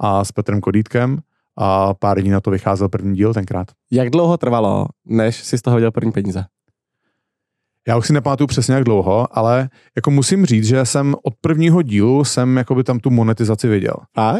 a 0.00 0.24
s 0.24 0.32
Petrem 0.32 0.60
Kodítkem 0.60 1.18
a 1.58 1.94
pár 1.94 2.20
dní 2.20 2.30
na 2.30 2.40
to 2.40 2.50
vycházel 2.50 2.88
první 2.88 3.16
díl 3.16 3.34
tenkrát. 3.34 3.68
Jak 3.90 4.10
dlouho 4.10 4.36
trvalo, 4.36 4.86
než 5.06 5.44
si 5.44 5.58
z 5.58 5.62
toho 5.62 5.76
viděl 5.76 5.90
první 5.90 6.12
peníze? 6.12 6.44
Já 7.88 7.96
už 7.96 8.06
si 8.06 8.12
nepamatuju 8.12 8.46
přesně 8.46 8.74
jak 8.74 8.84
dlouho, 8.84 9.38
ale 9.38 9.68
jako 9.96 10.10
musím 10.10 10.46
říct, 10.46 10.66
že 10.66 10.84
jsem 10.84 11.14
od 11.22 11.34
prvního 11.40 11.82
dílu 11.82 12.24
jsem 12.24 12.56
jakoby 12.56 12.84
tam 12.84 12.98
tu 12.98 13.10
monetizaci 13.10 13.68
viděl. 13.68 13.94
A? 14.16 14.34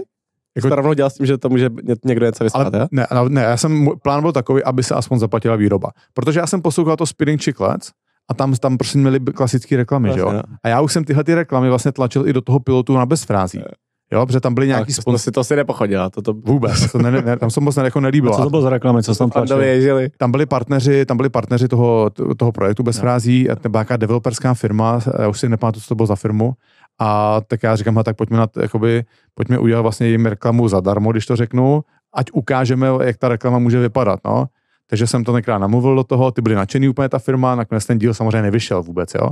Jako, 0.56 0.68
to 0.68 0.74
rovnou 0.74 0.92
dělal 0.92 1.10
s 1.10 1.14
tím, 1.14 1.26
že 1.26 1.38
to 1.38 1.48
může 1.48 1.70
někdo 2.04 2.26
něco 2.26 2.44
vyslat, 2.44 2.74
ale, 2.74 2.88
ne, 2.90 3.06
ne, 3.28 3.42
já 3.42 3.56
jsem, 3.56 3.88
plán 4.02 4.22
byl 4.22 4.32
takový, 4.32 4.64
aby 4.64 4.82
se 4.82 4.94
aspoň 4.94 5.18
zaplatila 5.18 5.56
výroba. 5.56 5.90
Protože 6.14 6.40
já 6.40 6.46
jsem 6.46 6.62
poslouchal 6.62 6.96
to 6.96 7.06
Spinning 7.06 7.42
Chiclets 7.42 7.90
a 8.28 8.34
tam, 8.34 8.54
tam 8.54 8.78
prostě 8.78 8.98
měli 8.98 9.20
klasické 9.20 9.76
reklamy, 9.76 10.08
vlastně, 10.08 10.20
že 10.20 10.26
jo? 10.26 10.32
No. 10.32 10.42
A 10.62 10.68
já 10.68 10.80
už 10.80 10.92
jsem 10.92 11.04
tyhle 11.04 11.24
ty 11.24 11.34
reklamy 11.34 11.68
vlastně 11.68 11.92
tlačil 11.92 12.28
i 12.28 12.32
do 12.32 12.40
toho 12.40 12.60
pilotu 12.60 12.94
na 12.94 13.06
bezfrází. 13.06 13.62
Jo, 14.12 14.26
protože 14.26 14.40
tam 14.40 14.54
byly 14.54 14.66
nějaký 14.66 14.92
sponsor. 14.92 15.18
Si 15.18 15.30
to 15.30 15.44
si 15.44 15.56
nepochodila. 15.56 16.10
To 16.10 16.22
to... 16.22 16.32
Vůbec, 16.32 16.92
to 16.92 16.98
ne, 16.98 17.10
ne, 17.10 17.36
tam 17.36 17.50
jsem 17.50 17.62
moc 17.62 17.76
jako 17.76 18.00
nelíbil. 18.00 18.34
A 18.34 18.36
co 18.36 18.42
to 18.42 18.50
bylo 18.50 18.62
za 18.62 18.70
reklamy, 18.70 19.02
co 19.02 19.14
tam 19.14 19.30
tlačili? 19.30 20.10
Tam 20.18 20.30
byli 20.30 20.46
partneři, 20.46 21.06
tam 21.06 21.16
byli 21.16 21.28
partneři 21.28 21.68
toho, 21.68 22.10
toho 22.36 22.52
projektu 22.52 22.82
bez 22.82 22.98
frází, 22.98 23.48
byla 23.68 23.82
nějaká 23.82 23.96
developerská 23.96 24.54
firma, 24.54 25.00
já 25.20 25.28
už 25.28 25.40
si 25.40 25.48
nepamatuju, 25.48 25.80
co 25.80 25.88
to 25.88 25.94
bylo 25.94 26.06
za 26.06 26.16
firmu, 26.16 26.52
a 26.98 27.40
tak 27.46 27.62
já 27.62 27.76
říkám, 27.76 28.02
tak 28.04 28.16
pojďme, 28.16 28.36
na, 28.36 28.46
jakoby, 28.60 29.04
pojďme 29.34 29.58
udělat 29.58 29.82
vlastně 29.82 30.06
jim 30.06 30.26
reklamu 30.26 30.68
zadarmo, 30.68 31.12
když 31.12 31.26
to 31.26 31.36
řeknu, 31.36 31.82
ať 32.14 32.26
ukážeme, 32.32 32.88
jak 33.04 33.16
ta 33.16 33.28
reklama 33.28 33.58
může 33.58 33.80
vypadat, 33.80 34.20
no. 34.24 34.46
Takže 34.90 35.06
jsem 35.06 35.24
to 35.24 35.32
tenkrát 35.32 35.58
namluvil 35.58 35.96
do 35.96 36.04
toho, 36.04 36.30
ty 36.30 36.42
byli 36.42 36.54
nadšený 36.54 36.88
úplně 36.88 37.08
ta 37.08 37.18
firma, 37.18 37.54
nakonec 37.54 37.86
ten 37.86 37.98
díl 37.98 38.14
samozřejmě 38.14 38.42
nevyšel 38.42 38.82
vůbec, 38.82 39.14
jo. 39.14 39.30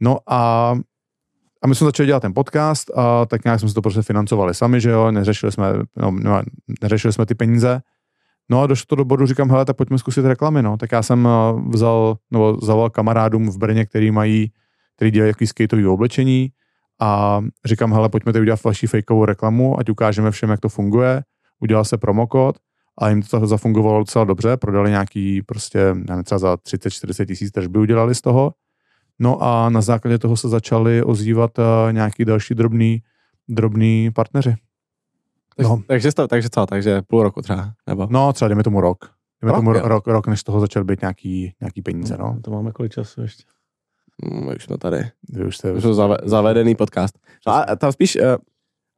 No 0.00 0.18
a 0.26 0.74
a 1.62 1.66
my 1.66 1.74
jsme 1.74 1.84
začali 1.84 2.06
dělat 2.06 2.20
ten 2.20 2.34
podcast 2.34 2.90
a 2.96 3.26
tak 3.26 3.44
nějak 3.44 3.60
jsme 3.60 3.68
se 3.68 3.74
to 3.74 3.82
prostě 3.82 4.02
financovali 4.02 4.54
sami, 4.54 4.80
že 4.80 4.90
jo, 4.90 5.10
neřešili 5.10 5.52
jsme, 5.52 5.72
no, 5.96 6.10
no, 6.10 6.42
neřešili 6.82 7.12
jsme 7.12 7.26
ty 7.26 7.34
peníze. 7.34 7.80
No 8.50 8.62
a 8.62 8.66
došlo 8.66 8.86
to 8.86 8.96
do 8.96 9.04
bodu, 9.04 9.26
říkám, 9.26 9.50
hele, 9.50 9.64
tak 9.64 9.76
pojďme 9.76 9.98
zkusit 9.98 10.24
reklamy, 10.24 10.62
no. 10.62 10.76
Tak 10.76 10.92
já 10.92 11.02
jsem 11.02 11.28
eh, 11.28 11.62
vzal, 11.68 12.16
nebo 12.30 12.58
zavolal 12.62 12.90
kamarádům 12.90 13.50
v 13.50 13.58
Brně, 13.58 13.86
který 13.86 14.10
mají, 14.10 14.52
který 14.96 15.10
dělají 15.10 15.28
jaký 15.28 15.46
skateový 15.46 15.86
oblečení 15.86 16.50
a 17.00 17.40
říkám, 17.64 17.92
hele, 17.92 18.08
pojďme 18.08 18.32
tady 18.32 18.42
udělat 18.42 18.64
vaši 18.64 18.86
fejkovou 18.86 19.24
reklamu, 19.24 19.80
ať 19.80 19.90
ukážeme 19.90 20.30
všem, 20.30 20.50
jak 20.50 20.60
to 20.60 20.68
funguje. 20.68 21.22
Udělal 21.60 21.84
se 21.84 21.98
promokód 21.98 22.56
a 22.98 23.08
jim 23.08 23.22
to 23.22 23.46
zafungovalo 23.46 23.98
docela 23.98 24.24
dobře, 24.24 24.56
prodali 24.56 24.90
nějaký 24.90 25.42
prostě, 25.42 25.94
nevím, 25.94 26.24
třeba 26.24 26.38
za 26.38 26.54
30-40 26.54 27.26
tisíc 27.26 27.50
tržby 27.50 27.78
udělali 27.78 28.14
z 28.14 28.20
toho 28.20 28.52
No 29.18 29.42
a 29.42 29.70
na 29.70 29.80
základě 29.80 30.18
toho 30.18 30.36
se 30.36 30.48
začali 30.48 31.02
ozývat 31.02 31.58
uh, 31.58 31.64
nějaký 31.92 32.24
další 32.24 32.54
drobný, 32.54 33.02
drobný 33.48 34.10
partneři. 34.14 34.54
Takže, 35.56 35.68
no. 35.68 35.82
takže, 35.86 36.12
to, 36.12 36.28
takže 36.28 36.48
co, 36.50 36.66
takže 36.66 37.02
půl 37.02 37.22
roku 37.22 37.42
třeba? 37.42 37.72
Nebo? 37.86 38.08
No 38.10 38.32
třeba 38.32 38.48
dejme 38.48 38.62
tomu 38.62 38.80
rok. 38.80 39.10
Dejme 39.42 39.52
rok, 39.52 39.64
tomu 39.64 39.74
jo. 39.74 39.88
rok, 39.88 40.06
rok, 40.06 40.26
než 40.26 40.40
z 40.40 40.44
toho 40.44 40.60
začal 40.60 40.84
být 40.84 41.00
nějaký, 41.00 41.54
nějaký 41.60 41.82
peníze. 41.82 42.16
No. 42.18 42.38
To 42.42 42.50
máme 42.50 42.72
kolik 42.72 42.92
času 42.92 43.20
ještě? 43.20 43.44
Hmm, 44.24 44.46
my 44.46 44.56
už 44.56 44.64
jsme 44.64 44.78
tady. 44.78 45.04
Vy 45.28 45.44
už 45.44 45.56
jste... 45.56 45.72
Už 45.72 45.82
zave, 45.82 46.16
zavedený 46.24 46.74
podcast. 46.74 47.18
No 47.46 47.52
a 47.52 47.76
tam 47.76 47.92
spíš, 47.92 48.16
uh, 48.16 48.22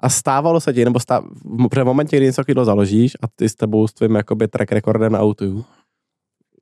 a 0.01 0.09
stávalo 0.09 0.61
se 0.61 0.73
ti, 0.73 0.85
nebo 0.85 1.01
stáv, 1.01 1.25
v 1.45 1.85
momentě, 1.85 2.17
kdy 2.17 2.27
něco 2.27 2.43
takového 2.43 2.65
založíš 2.65 3.17
a 3.23 3.27
ty 3.37 3.49
s 3.49 3.55
tebou 3.55 3.87
s 3.87 3.93
tvým 3.93 4.15
jakoby 4.15 4.49
track 4.49 4.73
recordem 4.73 5.13
na 5.13 5.21
autu, 5.21 5.65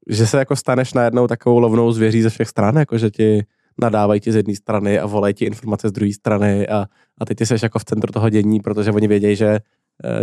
že 0.08 0.26
se 0.26 0.38
jako 0.38 0.56
staneš 0.56 0.92
najednou 0.92 1.26
takovou 1.26 1.58
lovnou 1.58 1.92
zvěří 1.92 2.22
ze 2.22 2.30
všech 2.30 2.48
stran, 2.48 2.76
jako 2.76 2.98
že 2.98 3.10
ti 3.10 3.44
nadávají 3.80 4.20
ti 4.20 4.32
z 4.32 4.36
jedné 4.36 4.54
strany 4.54 4.98
a 4.98 5.06
volají 5.06 5.34
ti 5.34 5.44
informace 5.44 5.88
z 5.88 5.92
druhé 5.92 6.12
strany 6.12 6.68
a, 6.68 6.86
a 7.20 7.24
ty 7.24 7.34
ty 7.34 7.46
seš 7.46 7.62
jako 7.62 7.78
v 7.78 7.84
centru 7.84 8.12
toho 8.12 8.28
dění, 8.28 8.60
protože 8.60 8.90
oni 8.90 9.08
vědějí, 9.08 9.36
že 9.36 9.46
e, 9.46 9.60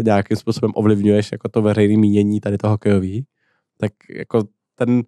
nějakým 0.03 0.37
způsobem 0.37 0.71
ovlivňuješ 0.75 1.31
jako 1.31 1.49
to 1.49 1.61
veřejné 1.61 1.97
mínění 1.97 2.39
tady 2.39 2.57
toho 2.57 2.71
hokejový. 2.71 3.25
Tak 3.77 3.91
jako 4.09 4.43
ten, 4.75 5.03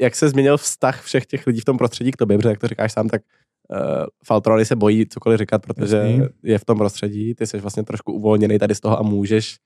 jak 0.00 0.14
se 0.14 0.28
změnil 0.28 0.56
vztah 0.56 1.02
všech 1.02 1.26
těch 1.26 1.46
lidí 1.46 1.60
v 1.60 1.64
tom 1.64 1.78
prostředí 1.78 2.10
k 2.10 2.16
tobě, 2.16 2.38
protože 2.38 2.48
jak 2.48 2.58
to 2.58 2.68
říkáš 2.68 2.92
sám, 2.92 3.08
tak 3.08 3.22
uh, 3.70 3.78
Faltrony 4.24 4.64
se 4.64 4.76
bojí 4.76 5.06
cokoliv 5.08 5.38
říkat, 5.38 5.62
protože 5.62 5.96
Jasný. 5.96 6.26
je 6.42 6.58
v 6.58 6.64
tom 6.64 6.78
prostředí, 6.78 7.34
ty 7.34 7.46
jsi 7.46 7.58
vlastně 7.58 7.82
trošku 7.82 8.12
uvolněný 8.12 8.58
tady 8.58 8.74
z 8.74 8.80
toho 8.80 8.98
a 8.98 9.02
můžeš 9.02 9.56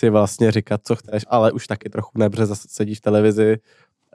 si 0.00 0.10
vlastně 0.10 0.52
říkat, 0.52 0.80
co 0.84 0.96
chceš, 0.96 1.24
ale 1.28 1.52
už 1.52 1.66
taky 1.66 1.90
trochu 1.90 2.10
ne, 2.18 2.30
protože 2.30 2.46
zase 2.46 2.68
sedíš 2.70 2.98
v 2.98 3.00
televizi 3.00 3.58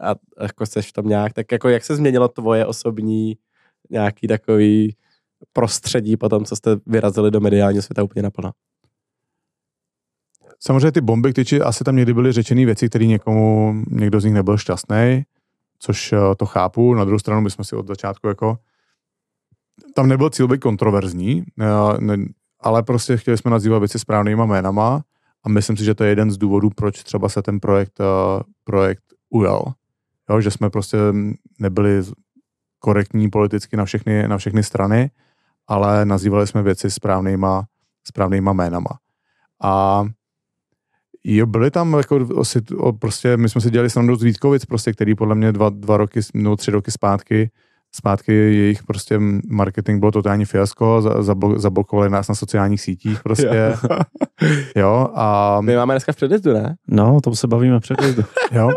a 0.01 0.15
jako 0.41 0.65
seš 0.65 0.89
v 0.89 0.93
tom 0.93 1.07
nějak, 1.07 1.33
tak 1.33 1.51
jako 1.51 1.69
jak 1.69 1.83
se 1.83 1.95
změnilo 1.95 2.27
tvoje 2.27 2.65
osobní 2.65 3.37
nějaký 3.89 4.27
takový 4.27 4.95
prostředí 5.53 6.17
po 6.17 6.29
tom, 6.29 6.45
co 6.45 6.55
jste 6.55 6.77
vyrazili 6.85 7.31
do 7.31 7.39
mediálního 7.39 7.81
světa 7.81 8.03
úplně 8.03 8.23
naplno? 8.23 8.51
Samozřejmě 10.59 10.91
ty 10.91 11.01
bomby, 11.01 11.33
tyči, 11.33 11.61
asi 11.61 11.83
tam 11.83 11.95
někdy 11.95 12.13
byly 12.13 12.31
řečené 12.31 12.65
věci, 12.65 12.89
které 12.89 13.05
někomu, 13.05 13.73
někdo 13.89 14.19
z 14.19 14.25
nich 14.25 14.33
nebyl 14.33 14.57
šťastný, 14.57 15.23
což 15.79 16.13
eh, 16.13 16.17
to 16.37 16.45
chápu. 16.45 16.93
Na 16.93 17.05
druhou 17.05 17.19
stranu 17.19 17.41
my 17.41 17.51
jsme 17.51 17.63
si 17.63 17.75
od 17.75 17.87
začátku 17.87 18.27
jako 18.27 18.57
tam 19.93 20.07
nebyl 20.07 20.29
cíl 20.29 20.47
být 20.47 20.61
kontroverzní, 20.61 21.43
eh, 21.61 21.65
ale 22.59 22.83
prostě 22.83 23.17
chtěli 23.17 23.37
jsme 23.37 23.51
nazývat 23.51 23.79
věci 23.79 23.99
správnýma 23.99 24.45
jménama 24.45 25.03
a 25.45 25.49
myslím 25.49 25.77
si, 25.77 25.85
že 25.85 25.95
to 25.95 26.03
je 26.03 26.09
jeden 26.09 26.31
z 26.31 26.37
důvodů, 26.37 26.69
proč 26.75 27.03
třeba 27.03 27.29
se 27.29 27.41
ten 27.41 27.59
projekt, 27.59 27.99
eh, 27.99 28.43
projekt 28.63 29.03
ujal. 29.29 29.73
Jo, 30.29 30.41
že 30.41 30.51
jsme 30.51 30.69
prostě 30.69 30.97
nebyli 31.59 32.03
korektní 32.79 33.29
politicky 33.29 33.77
na 33.77 33.85
všechny, 33.85 34.27
na 34.27 34.37
všechny 34.37 34.63
strany, 34.63 35.11
ale 35.67 36.05
nazývali 36.05 36.47
jsme 36.47 36.63
věci 36.63 36.91
správnýma, 36.91 37.65
správnýma 38.03 38.53
jménama. 38.53 38.89
A 39.63 40.03
jo, 41.23 41.45
byli 41.45 41.71
tam 41.71 41.93
jako 41.93 42.27
prostě, 42.99 43.37
my 43.37 43.49
jsme 43.49 43.61
si 43.61 43.69
dělali 43.71 43.89
srandu 43.89 44.15
z 44.15 44.23
Vítkovic, 44.23 44.65
prostě, 44.65 44.93
který 44.93 45.15
podle 45.15 45.35
mě 45.35 45.51
dva, 45.51 45.69
dva 45.69 45.97
roky, 45.97 46.19
no 46.33 46.55
tři 46.55 46.71
roky 46.71 46.91
zpátky 46.91 47.51
zpátky 47.95 48.33
jejich 48.33 48.83
prostě 48.83 49.19
marketing 49.49 49.99
bylo 49.99 50.11
totální 50.11 50.45
fiasko, 50.45 51.01
zablo, 51.19 51.59
zablokovali 51.59 52.09
nás 52.09 52.27
na 52.27 52.35
sociálních 52.35 52.81
sítích 52.81 53.23
prostě. 53.23 53.73
jo, 54.75 55.09
a... 55.15 55.57
My 55.61 55.75
máme 55.75 55.93
dneska 55.93 56.11
v 56.11 56.15
předjezdu, 56.15 56.53
ne? 56.53 56.75
No, 56.87 57.21
to 57.21 57.35
se 57.35 57.47
bavíme 57.47 57.79
v 57.79 57.81
předjezdu. 57.81 58.23
jo. 58.51 58.69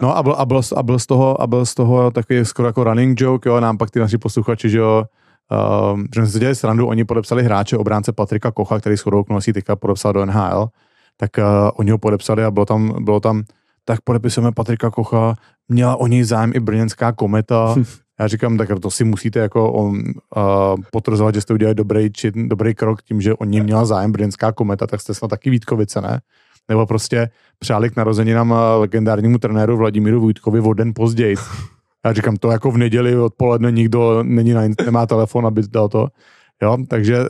No 0.00 0.16
a 0.16 0.22
byl, 0.22 0.32
a, 0.32 0.44
byl, 0.44 0.60
a 0.76 0.82
byl 0.82 0.98
z 0.98 1.06
toho, 1.06 1.42
a 1.42 1.46
byl 1.46 1.66
z 1.66 1.74
toho 1.74 2.10
takový 2.10 2.44
skoro 2.44 2.68
jako 2.68 2.84
running 2.84 3.20
joke, 3.20 3.48
jo, 3.48 3.60
nám 3.60 3.78
pak 3.78 3.90
ty 3.90 3.98
naši 3.98 4.18
posluchači, 4.18 4.70
že 4.70 4.78
jo, 4.78 5.04
uh, 5.92 6.00
že 6.14 6.20
jsme 6.20 6.26
si 6.26 6.38
dělali 6.38 6.54
srandu, 6.54 6.86
oni 6.86 7.04
podepsali 7.04 7.42
hráče 7.42 7.76
obránce 7.76 8.12
Patrika 8.12 8.50
Kocha, 8.50 8.80
který 8.80 8.96
shodou 8.96 9.24
nosí 9.30 9.52
teďka 9.52 9.76
podepsal 9.76 10.12
do 10.12 10.26
NHL, 10.26 10.68
tak 11.16 11.30
uh, 11.38 11.44
oni 11.74 11.90
ho 11.90 11.98
podepsali 11.98 12.44
a 12.44 12.50
bylo 12.50 12.66
tam, 12.66 13.04
bylo 13.04 13.20
tam 13.20 13.42
tak 13.84 14.00
podepisujeme 14.00 14.52
Patrika 14.52 14.90
Kocha, 14.90 15.34
měla 15.68 15.96
o 15.96 16.06
něj 16.06 16.24
zájem 16.24 16.52
i 16.54 16.60
brněnská 16.60 17.12
kometa, 17.12 17.74
Já 18.20 18.26
říkám, 18.26 18.58
tak 18.58 18.68
to 18.82 18.90
si 18.90 19.04
musíte 19.04 19.38
jako 19.38 19.72
on, 19.72 19.94
uh, 20.36 20.42
potvrzovat, 20.92 21.34
že 21.34 21.40
jste 21.40 21.54
udělali 21.54 21.74
dobrý, 21.74 22.12
či, 22.12 22.32
dobrý 22.34 22.74
krok 22.74 23.02
tím, 23.02 23.20
že 23.20 23.34
o 23.34 23.44
měla 23.44 23.84
zájem 23.84 24.12
brněnská 24.12 24.52
kometa, 24.52 24.86
tak 24.86 25.00
jste 25.00 25.14
snad 25.14 25.28
taky 25.28 25.50
Vítkovice, 25.50 26.00
ne? 26.00 26.20
Nebo 26.68 26.86
prostě 26.86 27.30
přáli 27.58 27.90
k 27.90 27.96
narozeninám 27.96 28.54
legendárnímu 28.76 29.38
trenéru 29.38 29.76
Vladimíru 29.76 30.26
Vítkovi 30.26 30.60
o 30.60 30.72
den 30.72 30.92
později. 30.94 31.36
Já 32.04 32.12
říkám, 32.12 32.36
to 32.36 32.50
jako 32.50 32.70
v 32.70 32.78
neděli 32.78 33.16
odpoledne 33.16 33.72
nikdo 33.72 34.22
není 34.22 34.52
na, 34.52 34.62
nemá 34.84 35.06
telefon, 35.06 35.46
aby 35.46 35.62
dal 35.70 35.88
to. 35.88 36.08
Jo, 36.62 36.78
takže 36.88 37.24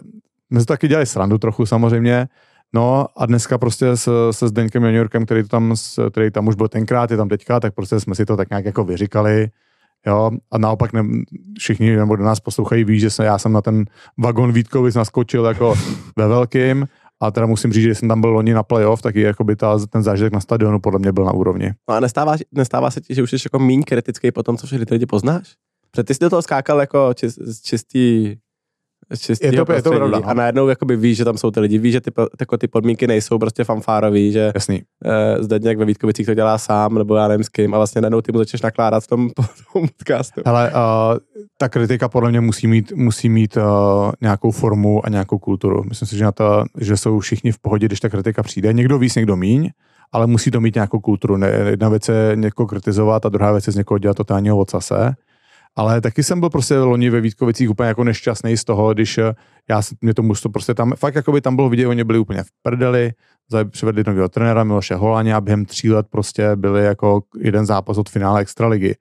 my 0.50 0.60
jsme 0.60 0.66
taky 0.66 0.88
dělali 0.88 1.06
srandu 1.06 1.38
trochu 1.38 1.66
samozřejmě. 1.66 2.28
No 2.74 3.06
a 3.16 3.26
dneska 3.26 3.58
prostě 3.58 3.96
se, 3.96 4.10
se 4.30 4.48
Zdeňkem 4.48 4.84
Juniorkem, 4.84 5.24
který, 5.24 5.48
tam, 5.48 5.74
který 6.10 6.30
tam 6.30 6.46
už 6.46 6.54
byl 6.54 6.68
tenkrát, 6.68 7.10
je 7.10 7.16
tam 7.16 7.28
teďka, 7.28 7.60
tak 7.60 7.74
prostě 7.74 8.00
jsme 8.00 8.14
si 8.14 8.26
to 8.26 8.36
tak 8.36 8.50
nějak 8.50 8.64
jako 8.64 8.84
vyříkali 8.84 9.50
Jo, 10.08 10.30
a 10.50 10.58
naopak 10.58 10.92
ne, 10.92 11.04
všichni, 11.58 11.96
nebo 11.96 12.16
do 12.16 12.24
nás 12.24 12.40
poslouchají, 12.40 12.84
ví, 12.84 13.00
že 13.00 13.10
jsem, 13.10 13.26
já 13.26 13.38
jsem 13.38 13.52
na 13.52 13.62
ten 13.62 13.84
vagon 14.18 14.52
Vítkovic 14.52 14.94
naskočil 14.94 15.44
jako 15.44 15.74
ve 16.16 16.28
velkým 16.28 16.86
a 17.20 17.30
teda 17.30 17.46
musím 17.46 17.72
říct, 17.72 17.82
že 17.82 17.94
jsem 17.94 18.08
tam 18.08 18.20
byl 18.20 18.30
loni 18.30 18.54
na 18.54 18.62
playoff, 18.62 19.02
tak 19.02 19.16
i 19.16 19.32
by 19.44 19.56
ta, 19.56 19.78
ten 19.86 20.02
zážitek 20.02 20.32
na 20.32 20.40
stadionu 20.40 20.80
podle 20.80 20.98
mě 20.98 21.12
byl 21.12 21.24
na 21.24 21.32
úrovni. 21.32 21.72
No 21.88 21.94
a 21.94 22.00
nestává, 22.00 22.36
nestává 22.52 22.90
se 22.90 23.00
ti, 23.00 23.14
že 23.14 23.22
už 23.22 23.30
jsi 23.30 23.36
jako 23.44 23.58
méně 23.58 23.82
kritický 23.82 24.32
po 24.32 24.42
tom, 24.42 24.56
co 24.56 24.66
všechny 24.66 24.86
lidi 24.90 25.06
poznáš? 25.06 25.54
Protože 25.90 26.04
ty 26.04 26.14
jsi 26.14 26.20
do 26.20 26.30
toho 26.30 26.42
skákal 26.42 26.80
jako 26.80 27.14
čist, 27.14 27.38
čistý 27.62 28.36
je 29.42 29.52
to, 29.52 29.72
je 29.72 29.82
to 29.82 29.90
pravda, 29.90 30.18
a 30.24 30.34
najednou 30.34 30.68
jakoby 30.68 30.96
víš, 30.96 31.16
že 31.16 31.24
tam 31.24 31.38
jsou 31.38 31.50
ty 31.50 31.60
lidi, 31.60 31.78
víš, 31.78 31.92
že 31.92 32.00
ty, 32.00 32.10
jako 32.40 32.56
ty 32.56 32.68
podmínky 32.68 33.06
nejsou 33.06 33.38
prostě 33.38 33.64
fanfárový, 33.64 34.32
že 34.32 34.52
Jasný. 34.54 34.82
Uh, 35.04 35.42
Zdeněk 35.44 35.78
ve 35.78 35.84
Vítkovicích 35.84 36.26
to 36.26 36.34
dělá 36.34 36.58
sám, 36.58 36.94
nebo 36.94 37.16
já 37.16 37.28
nevím 37.28 37.44
s 37.44 37.48
kým, 37.48 37.74
a 37.74 37.76
vlastně 37.76 38.00
najednou 38.00 38.20
ty 38.20 38.32
mu 38.32 38.38
začneš 38.38 38.62
nakládat 38.62 39.04
v 39.04 39.06
tom, 39.06 39.30
tom 39.72 39.88
podcastu. 39.88 40.40
Ale 40.44 40.70
uh, 40.70 41.18
ta 41.58 41.68
kritika 41.68 42.08
podle 42.08 42.30
mě 42.30 42.40
musí 42.40 42.66
mít, 42.66 42.92
musí 42.92 43.28
mít 43.28 43.56
uh, 43.56 43.62
nějakou 44.20 44.50
formu 44.50 45.06
a 45.06 45.08
nějakou 45.08 45.38
kulturu. 45.38 45.84
Myslím 45.88 46.08
si, 46.08 46.16
že, 46.16 46.24
na 46.24 46.32
to, 46.32 46.64
že 46.80 46.96
jsou 46.96 47.18
všichni 47.18 47.52
v 47.52 47.58
pohodě, 47.58 47.86
když 47.86 48.00
ta 48.00 48.08
kritika 48.08 48.42
přijde. 48.42 48.72
Někdo 48.72 48.98
víc, 48.98 49.14
někdo 49.14 49.36
míň, 49.36 49.70
ale 50.12 50.26
musí 50.26 50.50
to 50.50 50.60
mít 50.60 50.74
nějakou 50.74 51.00
kulturu. 51.00 51.36
Ne, 51.36 51.48
jedna 51.48 51.88
věc 51.88 52.08
je 52.08 52.32
někoho 52.34 52.66
kritizovat 52.66 53.26
a 53.26 53.28
druhá 53.28 53.52
věc 53.52 53.66
je 53.66 53.72
z 53.72 53.76
někoho 53.76 53.98
dělat 53.98 54.16
totálního 54.16 54.58
ocase 54.58 55.14
ale 55.78 56.00
taky 56.00 56.22
jsem 56.22 56.40
byl 56.40 56.50
prostě 56.50 56.78
loni 56.78 57.10
ve 57.10 57.20
Vítkovicích 57.20 57.70
úplně 57.70 57.88
jako 57.88 58.04
nešťastný 58.04 58.56
z 58.56 58.64
toho, 58.64 58.94
když 58.94 59.18
eh, 59.18 59.34
já 59.68 59.82
mě 60.00 60.14
to 60.14 60.22
mužstvo 60.22 60.50
prostě 60.50 60.74
tam, 60.74 60.92
fakt 60.96 61.14
jako 61.14 61.32
by 61.32 61.40
tam 61.40 61.56
bylo 61.56 61.68
vidět, 61.68 61.86
oni 61.86 62.04
byli 62.04 62.18
úplně 62.18 62.42
v 62.42 62.48
prdeli, 62.62 63.12
přivedli 63.70 64.04
nového 64.06 64.28
trenéra 64.28 64.64
Miloše 64.64 64.94
Holaně 64.94 65.34
a 65.34 65.40
během 65.40 65.64
tří 65.64 65.90
let 65.90 66.06
prostě 66.10 66.56
byli 66.56 66.84
jako 66.84 67.22
jeden 67.40 67.66
zápas 67.66 67.98
od 67.98 68.08
finále 68.08 68.40
Extraligy. 68.40 68.94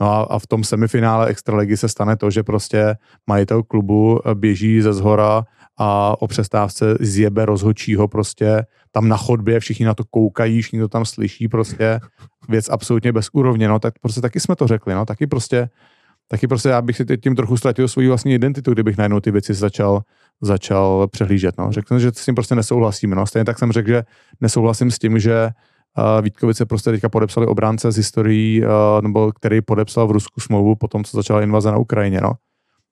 No 0.00 0.10
a, 0.10 0.22
a 0.22 0.38
v 0.38 0.46
tom 0.46 0.64
semifinále 0.64 1.26
Extraligy 1.26 1.76
se 1.76 1.88
stane 1.88 2.16
to, 2.16 2.30
že 2.30 2.42
prostě 2.42 2.96
majitel 3.26 3.62
klubu 3.62 4.20
eh, 4.20 4.34
běží 4.34 4.80
ze 4.80 4.92
zhora 4.92 5.44
a 5.78 6.22
o 6.22 6.26
přestávce 6.26 6.96
zjebe 7.00 7.46
rozhočího 7.46 8.08
prostě 8.08 8.66
tam 8.90 9.08
na 9.08 9.16
chodbě, 9.16 9.60
všichni 9.60 9.86
na 9.86 9.94
to 9.94 10.04
koukají, 10.10 10.62
všichni 10.62 10.80
to 10.80 10.88
tam 10.88 11.04
slyší 11.04 11.48
prostě, 11.48 12.00
věc 12.48 12.68
absolutně 12.68 13.12
bez 13.12 13.28
úrovně, 13.32 13.68
no 13.68 13.78
tak 13.78 13.94
prostě 13.98 14.20
taky 14.20 14.40
jsme 14.40 14.56
to 14.56 14.66
řekli, 14.66 14.94
no 14.94 15.06
taky 15.06 15.26
prostě 15.26 15.68
taky 16.28 16.48
prostě 16.48 16.68
já 16.68 16.82
bych 16.82 16.96
si 16.96 17.04
tím 17.22 17.36
trochu 17.36 17.56
ztratil 17.56 17.88
svou 17.88 18.08
vlastní 18.08 18.34
identitu, 18.34 18.72
kdybych 18.72 18.98
najednou 18.98 19.20
ty 19.20 19.30
věci 19.30 19.54
začal, 19.54 20.00
začal 20.40 21.08
přehlížet. 21.08 21.58
No. 21.58 21.72
Řekl 21.72 21.88
jsem, 21.88 22.00
že 22.00 22.10
s 22.14 22.24
tím 22.24 22.34
prostě 22.34 22.54
nesouhlasíme. 22.54 23.16
No. 23.16 23.26
Stejně 23.26 23.44
tak 23.44 23.58
jsem 23.58 23.72
řekl, 23.72 23.88
že 23.88 24.02
nesouhlasím 24.40 24.90
s 24.90 24.98
tím, 24.98 25.18
že 25.18 25.48
uh, 25.98 26.24
Vítkovice 26.24 26.66
prostě 26.66 26.90
teďka 26.90 27.08
podepsali 27.08 27.46
obránce 27.46 27.92
z 27.92 27.96
historií, 27.96 28.62
uh, 28.62 28.68
nebo 29.02 29.32
který 29.32 29.60
podepsal 29.60 30.06
v 30.06 30.10
Rusku 30.10 30.40
smlouvu 30.40 30.76
po 30.76 30.88
tom, 30.88 31.04
co 31.04 31.16
začala 31.16 31.42
invaze 31.42 31.70
na 31.70 31.78
Ukrajině. 31.78 32.20
No. 32.20 32.32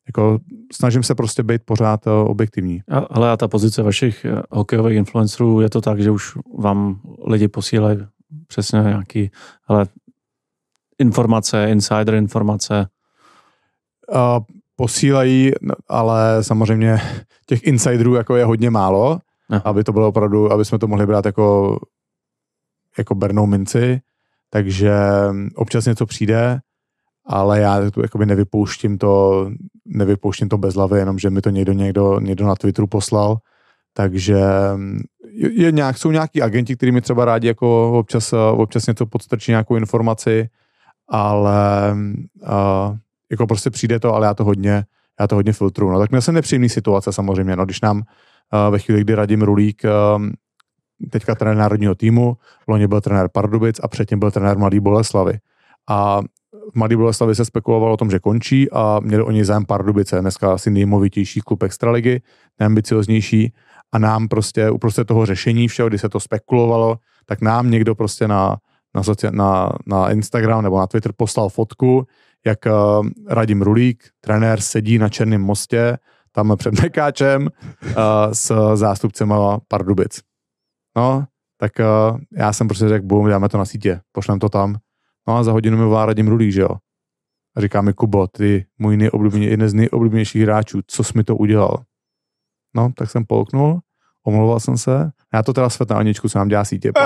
Jako, 0.06 0.38
snažím 0.72 1.02
se 1.02 1.14
prostě 1.14 1.42
být 1.42 1.62
pořád 1.64 2.06
uh, 2.06 2.12
objektivní. 2.12 2.80
Ale 3.10 3.30
a 3.30 3.36
ta 3.36 3.48
pozice 3.48 3.82
vašich 3.82 4.26
hokejových 4.50 4.96
influencerů 4.96 5.60
je 5.60 5.70
to 5.70 5.80
tak, 5.80 6.02
že 6.02 6.10
už 6.10 6.32
vám 6.58 7.00
lidi 7.26 7.48
posílají 7.48 7.98
přesně 8.46 8.78
nějaký 8.78 9.30
ale 9.68 9.86
informace, 10.98 11.66
insider 11.70 12.14
informace, 12.14 12.86
uh, 14.14 14.18
posílají, 14.76 15.52
ale 15.88 16.44
samozřejmě 16.44 17.00
těch 17.46 17.62
insiderů 17.62 18.14
jako 18.14 18.36
je 18.36 18.44
hodně 18.44 18.70
málo, 18.70 19.18
Aha. 19.50 19.62
aby 19.64 19.84
to 19.84 19.92
bylo 19.92 20.08
opravdu, 20.08 20.52
aby 20.52 20.64
jsme 20.64 20.78
to 20.78 20.86
mohli 20.86 21.06
brát 21.06 21.26
jako, 21.26 21.78
jako 22.98 23.14
bernou 23.14 23.46
minci, 23.46 24.00
takže 24.50 24.94
občas 25.54 25.84
něco 25.84 26.06
přijde, 26.06 26.60
ale 27.26 27.60
já 27.60 27.90
tu 27.90 28.02
jakoby 28.02 28.26
nevypouštím 28.26 28.98
to, 28.98 29.48
nevypouštím 29.84 30.48
to 30.48 30.58
bez 30.58 30.74
hlavy, 30.74 30.98
jenom 30.98 31.18
že 31.18 31.30
mi 31.30 31.40
to 31.40 31.50
někdo, 31.50 31.72
někdo, 31.72 32.20
někdo 32.20 32.46
na 32.46 32.54
Twitteru 32.54 32.86
poslal, 32.86 33.36
takže 33.92 34.40
je 35.50 35.72
nějak, 35.72 35.98
jsou 35.98 36.10
nějaký 36.10 36.42
agenti, 36.42 36.76
kteří 36.76 36.92
mi 36.92 37.00
třeba 37.00 37.24
rádi 37.24 37.48
jako 37.48 37.98
občas, 37.98 38.32
občas 38.32 38.86
něco 38.86 39.06
podstrčí 39.06 39.52
nějakou 39.52 39.76
informaci, 39.76 40.48
ale 41.08 41.94
uh, 42.42 42.96
jako 43.30 43.46
prostě 43.46 43.70
přijde 43.70 44.00
to, 44.00 44.14
ale 44.14 44.26
já 44.26 44.34
to 44.34 44.44
hodně, 44.44 44.84
já 45.20 45.26
to 45.26 45.34
hodně 45.34 45.52
filtruju. 45.52 45.92
No 45.92 45.98
tak 45.98 46.10
měl 46.10 46.22
jsem 46.22 46.34
nepříjemný 46.34 46.68
situace 46.68 47.12
samozřejmě, 47.12 47.56
no 47.56 47.64
když 47.64 47.80
nám 47.80 47.96
uh, 47.96 48.02
ve 48.70 48.78
chvíli, 48.78 49.00
kdy 49.00 49.14
radím 49.14 49.42
Rulík, 49.42 49.82
uh, 49.84 50.26
teďka 51.10 51.34
trenér 51.34 51.56
národního 51.56 51.94
týmu, 51.94 52.36
loni 52.68 52.86
byl 52.86 53.00
trenér 53.00 53.28
Pardubic 53.32 53.80
a 53.82 53.88
předtím 53.88 54.18
byl 54.18 54.30
trenér 54.30 54.58
Mladý 54.58 54.80
Boleslavy. 54.80 55.38
A 55.88 56.20
v 56.72 56.74
Mladý 56.74 56.96
Boleslavy 56.96 57.34
se 57.34 57.44
spekulovalo 57.44 57.94
o 57.94 57.96
tom, 57.96 58.10
že 58.10 58.18
končí 58.18 58.70
a 58.70 59.00
měli 59.00 59.22
oni 59.22 59.44
zájem 59.44 59.64
Pardubice, 59.64 60.20
dneska 60.20 60.52
asi 60.52 60.70
nejmovitější 60.70 61.40
klub 61.40 61.62
extraligy, 61.62 62.22
nejambicioznější 62.58 63.52
a 63.92 63.98
nám 63.98 64.28
prostě 64.28 64.70
uprostřed 64.70 65.04
toho 65.04 65.26
řešení 65.26 65.68
všeho, 65.68 65.88
kdy 65.88 65.98
se 65.98 66.08
to 66.08 66.20
spekulovalo, 66.20 66.98
tak 67.26 67.40
nám 67.40 67.70
někdo 67.70 67.94
prostě 67.94 68.28
na, 68.28 68.56
na, 68.94 69.02
na, 69.30 69.72
na 69.86 70.10
Instagram 70.10 70.62
nebo 70.62 70.78
na 70.78 70.86
Twitter 70.86 71.12
poslal 71.16 71.48
fotku, 71.48 72.06
jak 72.46 72.58
uh, 72.66 73.08
Radim 73.28 73.62
Rulík, 73.62 74.04
trenér, 74.20 74.60
sedí 74.60 74.98
na 74.98 75.08
Černém 75.08 75.42
mostě, 75.42 75.98
tam 76.32 76.56
před 76.56 76.82
Mekáčem 76.82 77.42
uh, 77.42 77.92
s 78.32 78.74
zástupcem 78.74 79.34
Pardubic. 79.68 80.20
No, 80.96 81.24
tak 81.58 81.72
uh, 81.78 82.18
já 82.32 82.52
jsem 82.52 82.68
prostě 82.68 82.88
řekl, 82.88 83.06
bum, 83.06 83.28
dáme 83.28 83.48
to 83.48 83.58
na 83.58 83.64
sítě, 83.64 84.00
pošlem 84.12 84.38
to 84.38 84.48
tam. 84.48 84.76
No 85.28 85.36
a 85.36 85.42
za 85.42 85.52
hodinu 85.52 85.78
mi 85.78 85.84
volá 85.84 86.06
Radim 86.06 86.28
Rulík, 86.28 86.52
že 86.52 86.60
jo. 86.60 86.70
A 87.56 87.60
říká 87.60 87.80
mi, 87.80 87.92
Kubo, 87.92 88.26
ty 88.26 88.66
můj 88.78 88.96
nejoblíbenější, 88.96 89.50
jeden 89.50 89.68
z 89.68 89.74
nejoblíbenějších 89.74 90.42
hráčů, 90.42 90.80
co 90.86 91.04
jsi 91.04 91.12
mi 91.16 91.24
to 91.24 91.36
udělal? 91.36 91.84
No, 92.76 92.92
tak 92.96 93.10
jsem 93.10 93.24
polknul, 93.24 93.80
omlouval 94.26 94.60
jsem 94.60 94.78
se, 94.78 95.10
já 95.34 95.42
to 95.42 95.52
teda 95.52 95.70
svět 95.70 95.90
na 95.90 95.96
Aničku, 95.96 96.28
co 96.28 96.38
nám 96.38 96.48
dělá 96.48 96.64
sítě. 96.64 96.92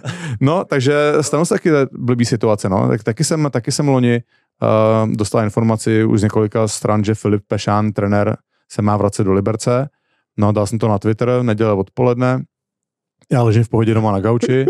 no, 0.40 0.64
takže 0.64 1.12
stanu 1.20 1.44
se 1.44 1.54
taky 1.54 1.70
blbý 1.92 2.24
situace, 2.24 2.68
no. 2.68 2.88
Tak, 2.88 3.02
taky 3.02 3.24
jsem, 3.24 3.48
taky 3.50 3.72
jsem 3.72 3.88
loni 3.88 4.22
uh, 4.62 5.10
dostal 5.12 5.44
informaci 5.44 6.04
už 6.04 6.20
z 6.20 6.22
několika 6.22 6.68
stran, 6.68 7.04
že 7.04 7.14
Filip 7.14 7.42
Pešán, 7.46 7.92
trenér, 7.92 8.36
se 8.72 8.82
má 8.82 8.96
vracet 8.96 9.24
do 9.24 9.32
Liberce. 9.32 9.88
No, 10.36 10.52
dal 10.52 10.66
jsem 10.66 10.78
to 10.78 10.88
na 10.88 10.98
Twitter, 10.98 11.42
neděle 11.42 11.72
odpoledne. 11.72 12.42
Já 13.32 13.42
ležím 13.42 13.64
v 13.64 13.68
pohodě 13.68 13.94
doma 13.94 14.12
na 14.12 14.20
gauči 14.20 14.66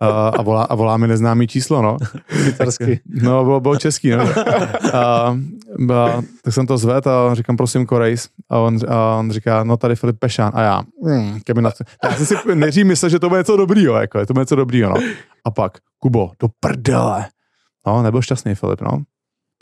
a, 0.00 0.28
a, 0.28 0.42
volá, 0.42 0.62
a 0.62 0.74
volá 0.74 0.96
mi 0.96 1.08
neznámý 1.08 1.46
číslo, 1.46 1.82
no. 1.82 1.96
Švýcarsky. 2.42 3.00
No, 3.06 3.44
bylo, 3.44 3.60
bylo 3.60 3.76
český, 3.76 4.10
no. 4.10 4.24
A, 4.92 4.98
a, 4.98 6.22
tak 6.42 6.54
jsem 6.54 6.66
to 6.66 6.78
zvedl 6.78 7.10
a 7.10 7.34
říkám, 7.34 7.56
prosím, 7.56 7.86
Korejs. 7.86 8.28
A 8.50 8.58
on, 8.58 8.78
a 8.88 9.16
on 9.16 9.30
říká, 9.30 9.64
no 9.64 9.76
tady 9.76 9.96
Filip 9.96 10.18
Pešán. 10.18 10.52
A 10.54 10.62
já, 10.62 10.82
mm, 11.02 11.40
na... 11.60 11.70
já 12.04 12.16
jsem 12.16 12.26
si 12.26 12.54
nejdřív 12.54 12.86
myslel, 12.86 13.08
že 13.08 13.18
to 13.18 13.28
bude 13.28 13.40
něco 13.40 13.56
dobrýho, 13.56 13.94
jako, 13.94 14.18
je 14.18 14.26
to 14.26 14.32
bude 14.32 14.42
něco 14.42 14.56
dobrýho, 14.56 14.90
no. 14.90 14.96
A 15.44 15.50
pak, 15.50 15.78
Kubo, 15.98 16.30
do 16.40 16.48
prdele. 16.60 17.28
No, 17.86 18.02
nebyl 18.02 18.22
šťastný 18.22 18.54
Filip, 18.54 18.80
no. 18.80 19.02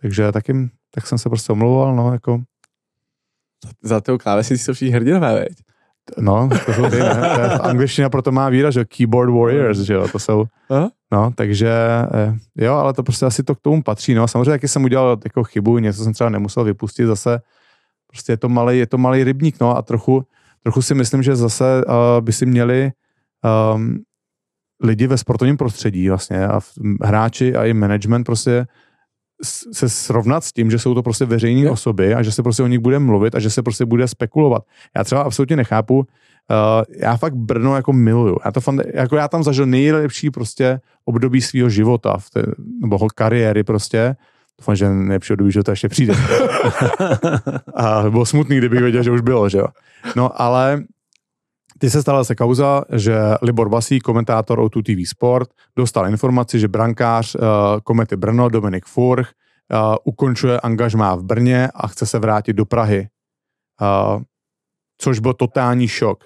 Takže 0.01 0.32
taky, 0.32 0.70
tak 0.94 1.06
jsem 1.06 1.19
se 1.19 1.28
prostě 1.28 1.52
omlouval, 1.52 1.97
no, 1.97 2.12
jako. 2.12 2.43
Za 3.82 4.01
tou 4.01 4.19
klávesnicí 4.19 4.65
jsou 4.65 4.73
všichni 4.73 4.94
hrdinové, 4.94 5.35
veď? 5.35 5.52
No, 6.18 6.48
to 6.66 6.72
jsou 6.72 6.90
ty, 6.90 6.97
ne? 6.97 7.14
To 7.35 7.40
je, 7.40 7.48
angličtina 7.48 8.10
proto 8.10 8.32
má 8.32 8.48
výraz, 8.48 8.74
že 8.74 8.85
keyboard 8.85 9.31
warriors, 9.31 9.78
že 9.78 9.94
jo, 9.94 10.09
to 10.09 10.18
jsou, 10.18 10.44
Aha. 10.70 10.90
no, 11.12 11.31
takže 11.35 11.68
eh, 12.14 12.35
jo, 12.56 12.74
ale 12.74 12.93
to 12.93 13.02
prostě 13.02 13.26
asi 13.26 13.43
to 13.43 13.55
k 13.55 13.60
tomu 13.60 13.82
patří, 13.82 14.14
no, 14.14 14.28
samozřejmě 14.28 14.51
taky 14.51 14.68
jsem 14.68 14.85
udělal 14.85 15.18
jako 15.24 15.44
chybu, 15.44 15.78
něco 15.78 16.05
jsem 16.05 16.12
třeba 16.12 16.31
nemusel 16.31 16.64
vypustit 16.64 17.06
zase, 17.06 17.40
prostě 18.06 18.32
je 18.32 18.36
to 18.36 18.48
malý, 18.48 18.78
je 18.78 18.86
to 18.86 18.98
malý 18.98 19.24
rybník, 19.24 19.60
no, 19.60 19.76
a 19.76 19.82
trochu, 19.82 20.24
trochu 20.62 20.82
si 20.82 20.94
myslím, 20.94 21.22
že 21.22 21.36
zase 21.36 21.85
uh, 21.85 21.94
by 22.20 22.32
si 22.32 22.47
měli 22.47 22.93
um, 23.74 23.98
lidi 24.82 25.06
ve 25.06 25.18
sportovním 25.18 25.56
prostředí 25.56 26.09
vlastně 26.09 26.47
a 26.47 26.60
v, 26.60 26.72
hráči 27.02 27.56
a 27.56 27.64
i 27.64 27.74
management 27.74 28.24
prostě 28.24 28.66
se 29.73 29.89
srovnat 29.89 30.45
s 30.45 30.53
tím, 30.53 30.71
že 30.71 30.79
jsou 30.79 30.95
to 30.95 31.03
prostě 31.03 31.25
veřejné 31.25 31.61
Jo. 31.61 31.73
osoby 31.73 32.15
a 32.15 32.23
že 32.23 32.33
se 32.33 32.43
prostě 32.43 32.62
o 32.62 32.66
nich 32.66 32.79
bude 32.79 32.99
mluvit 32.99 33.35
a 33.35 33.39
že 33.39 33.51
se 33.51 33.62
prostě 33.62 33.85
bude 33.85 34.09
spekulovat. 34.09 34.62
Já 34.97 35.05
třeba 35.05 35.23
absolutně 35.23 35.57
nechápu, 35.57 35.99
uh, 35.99 36.05
já 36.97 37.16
fakt 37.16 37.35
Brno 37.35 37.77
jako 37.77 37.93
miluju. 37.93 38.37
Já, 38.45 38.53
to 38.53 38.61
fakt, 38.61 38.77
jako 38.95 39.16
já 39.16 39.29
tam 39.29 39.43
zažil 39.43 39.66
nejlepší 39.66 40.31
prostě 40.31 40.81
období 41.05 41.41
svého 41.41 41.69
života, 41.69 42.16
v 42.19 42.31
té, 42.31 42.43
nebo 42.83 43.09
kariéry 43.15 43.65
prostě. 43.65 44.16
Doufám, 44.59 44.77
že 44.77 44.89
nejlepší 44.89 45.33
období 45.33 45.53
života 45.53 45.73
ještě 45.73 45.89
přijde. 45.89 46.15
a 47.75 48.11
bylo 48.11 48.27
smutný, 48.27 48.59
kdybych 48.59 48.81
věděl, 48.81 49.03
že 49.03 49.11
už 49.11 49.21
bylo, 49.21 49.49
že 49.49 49.59
jo. 49.59 49.66
No 50.16 50.43
ale 50.43 50.85
Teď 51.85 51.93
se 51.93 52.02
stala 52.02 52.24
se 52.24 52.35
kauza, 52.35 52.82
že 52.93 53.16
Libor 53.43 53.69
Basí, 53.69 54.01
komentátor 54.01 54.61
o 54.61 54.69
TV 54.69 55.05
Sport, 55.06 55.48
dostal 55.77 56.09
informaci, 56.09 56.61
že 56.61 56.69
brankář 56.69 57.35
uh, 57.35 57.40
Komety 57.85 58.16
Brno, 58.16 58.48
Dominik 58.48 58.85
Furch, 58.85 59.28
uh, 59.28 59.94
ukončuje 60.05 60.61
angažmá 60.61 61.15
v 61.15 61.23
Brně 61.23 61.69
a 61.74 61.86
chce 61.86 62.06
se 62.06 62.19
vrátit 62.19 62.52
do 62.52 62.65
Prahy. 62.65 63.09
Uh, 63.81 64.23
což 64.98 65.19
byl 65.19 65.32
totální 65.32 65.89
šok. 65.89 66.24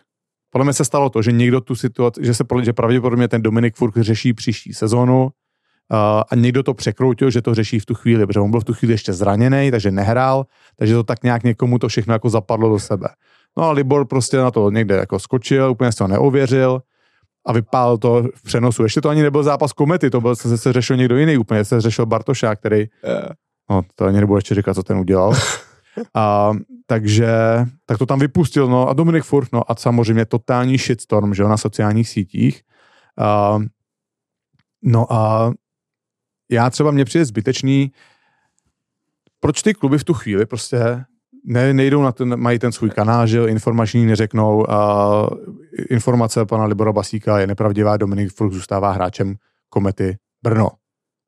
Podle 0.51 0.64
mě 0.64 0.72
se 0.72 0.85
stalo 0.85 1.10
to, 1.10 1.22
že 1.22 1.32
někdo 1.32 1.60
tu 1.60 1.74
situaci, 1.74 2.20
že 2.24 2.35
se 2.35 2.44
že 2.62 2.72
pravděpodobně 2.72 3.28
ten 3.28 3.43
Dominik 3.43 3.76
Furch 3.76 3.94
řeší 3.97 4.32
příští 4.32 4.74
sezónu 4.74 5.30
a 6.30 6.35
někdo 6.35 6.62
to 6.62 6.74
překroutil, 6.74 7.30
že 7.30 7.43
to 7.43 7.55
řeší 7.55 7.78
v 7.78 7.86
tu 7.86 7.94
chvíli, 7.94 8.26
protože 8.26 8.40
on 8.40 8.51
byl 8.51 8.60
v 8.60 8.64
tu 8.64 8.74
chvíli 8.74 8.94
ještě 8.94 9.12
zraněný, 9.12 9.70
takže 9.70 9.90
nehrál, 9.90 10.47
takže 10.76 10.94
to 10.94 11.05
tak 11.05 11.22
nějak 11.22 11.44
někomu 11.44 11.78
to 11.78 11.89
všechno 11.89 12.12
jako 12.12 12.30
zapadlo 12.30 12.68
do 12.68 12.78
sebe. 12.78 13.09
No 13.59 13.64
a 13.64 13.72
Libor 13.72 14.06
prostě 14.06 14.36
na 14.36 14.51
to 14.51 14.70
někde 14.70 14.97
jako 14.97 15.18
skočil, 15.18 15.70
úplně 15.70 15.93
si 15.93 15.98
to 15.98 16.06
neověřil 16.06 16.82
a 17.47 17.52
vypál 17.52 17.98
to 17.98 18.22
v 18.35 18.43
přenosu. 18.43 18.82
Ještě 18.82 19.01
to 19.01 19.09
ani 19.09 19.22
nebyl 19.22 19.43
zápas 19.43 19.72
komety, 19.72 20.10
to 20.10 20.20
byl, 20.20 20.36
se, 20.36 20.59
se 20.59 20.72
řešil 20.72 20.97
někdo 20.97 21.16
jiný 21.16 21.39
úplně, 21.39 21.64
se 21.64 21.80
řešil 21.80 22.06
Bartošák, 22.06 22.59
který, 22.59 22.86
no 23.70 23.82
to 23.94 24.05
ani 24.05 24.20
nebudu 24.20 24.39
ještě 24.39 24.55
říkat, 24.55 24.74
co 24.74 24.82
ten 24.82 24.98
udělal. 24.98 25.32
A, 26.14 26.52
takže, 26.86 27.28
tak 27.86 27.98
to 27.98 28.06
tam 28.06 28.18
vypustil, 28.18 28.68
no 28.68 28.89
a 28.89 28.93
Dominik 28.93 29.24
Furch, 29.24 29.48
no 29.52 29.70
a 29.70 29.74
samozřejmě 29.74 30.24
totální 30.24 30.78
shitstorm, 30.78 31.35
že 31.35 31.43
jo, 31.43 31.48
na 31.48 31.56
sociálních 31.56 32.09
sítích. 32.09 32.62
A, 33.18 33.59
no 34.82 35.12
a 35.12 35.52
já 36.51 36.70
třeba 36.70 36.90
mě 36.90 37.05
přijde 37.05 37.24
zbytečný, 37.24 37.93
proč 39.40 39.62
ty 39.62 39.74
kluby 39.74 39.98
v 39.98 40.05
tu 40.05 40.14
chvíli 40.14 40.47
prostě 40.47 41.05
ne, 41.48 41.74
nejdou 41.74 42.02
na 42.02 42.12
ten, 42.12 42.40
mají 42.40 42.58
ten 42.58 42.72
svůj 42.72 42.90
kanál, 42.90 43.26
že 43.26 43.44
informační 43.48 44.06
neřeknou 44.06 44.70
a 44.70 45.30
informace 45.90 46.46
pana 46.46 46.64
Libora 46.64 46.92
Basíka 46.92 47.38
je 47.38 47.46
nepravdivá, 47.46 47.96
Dominik 47.96 48.32
Furch 48.32 48.52
zůstává 48.52 48.92
hráčem 48.92 49.34
Komety 49.68 50.18
Brno. 50.42 50.68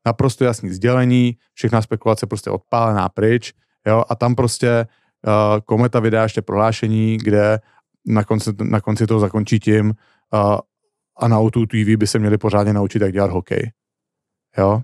Naprosto 0.07 0.45
jasný 0.45 0.71
sdělení, 0.71 1.37
všechna 1.55 1.83
spekulace 1.83 2.27
prostě 2.27 2.51
odpálená 2.51 3.09
pryč, 3.09 3.53
jo, 3.87 4.05
a 4.09 4.15
tam 4.15 4.35
prostě 4.35 4.87
uh, 5.27 5.61
Kometa 5.65 6.01
vydá 6.01 6.23
ještě 6.23 6.43
prohlášení, 6.43 7.17
kde 7.17 7.59
na 8.07 8.25
konci, 8.25 8.51
na 8.63 8.81
konci 8.81 9.07
to 9.07 9.21
zakončí 9.21 9.61
tím 9.61 9.87
uh, 9.87 10.59
a 11.17 11.29
na 11.29 11.41
O2 11.41 11.67
TV 11.67 11.99
by 11.99 12.07
se 12.07 12.19
měli 12.19 12.39
pořádně 12.39 12.73
naučit, 12.73 13.03
jak 13.03 13.13
dělat 13.13 13.31
hokej. 13.31 13.71
Jo, 14.59 14.83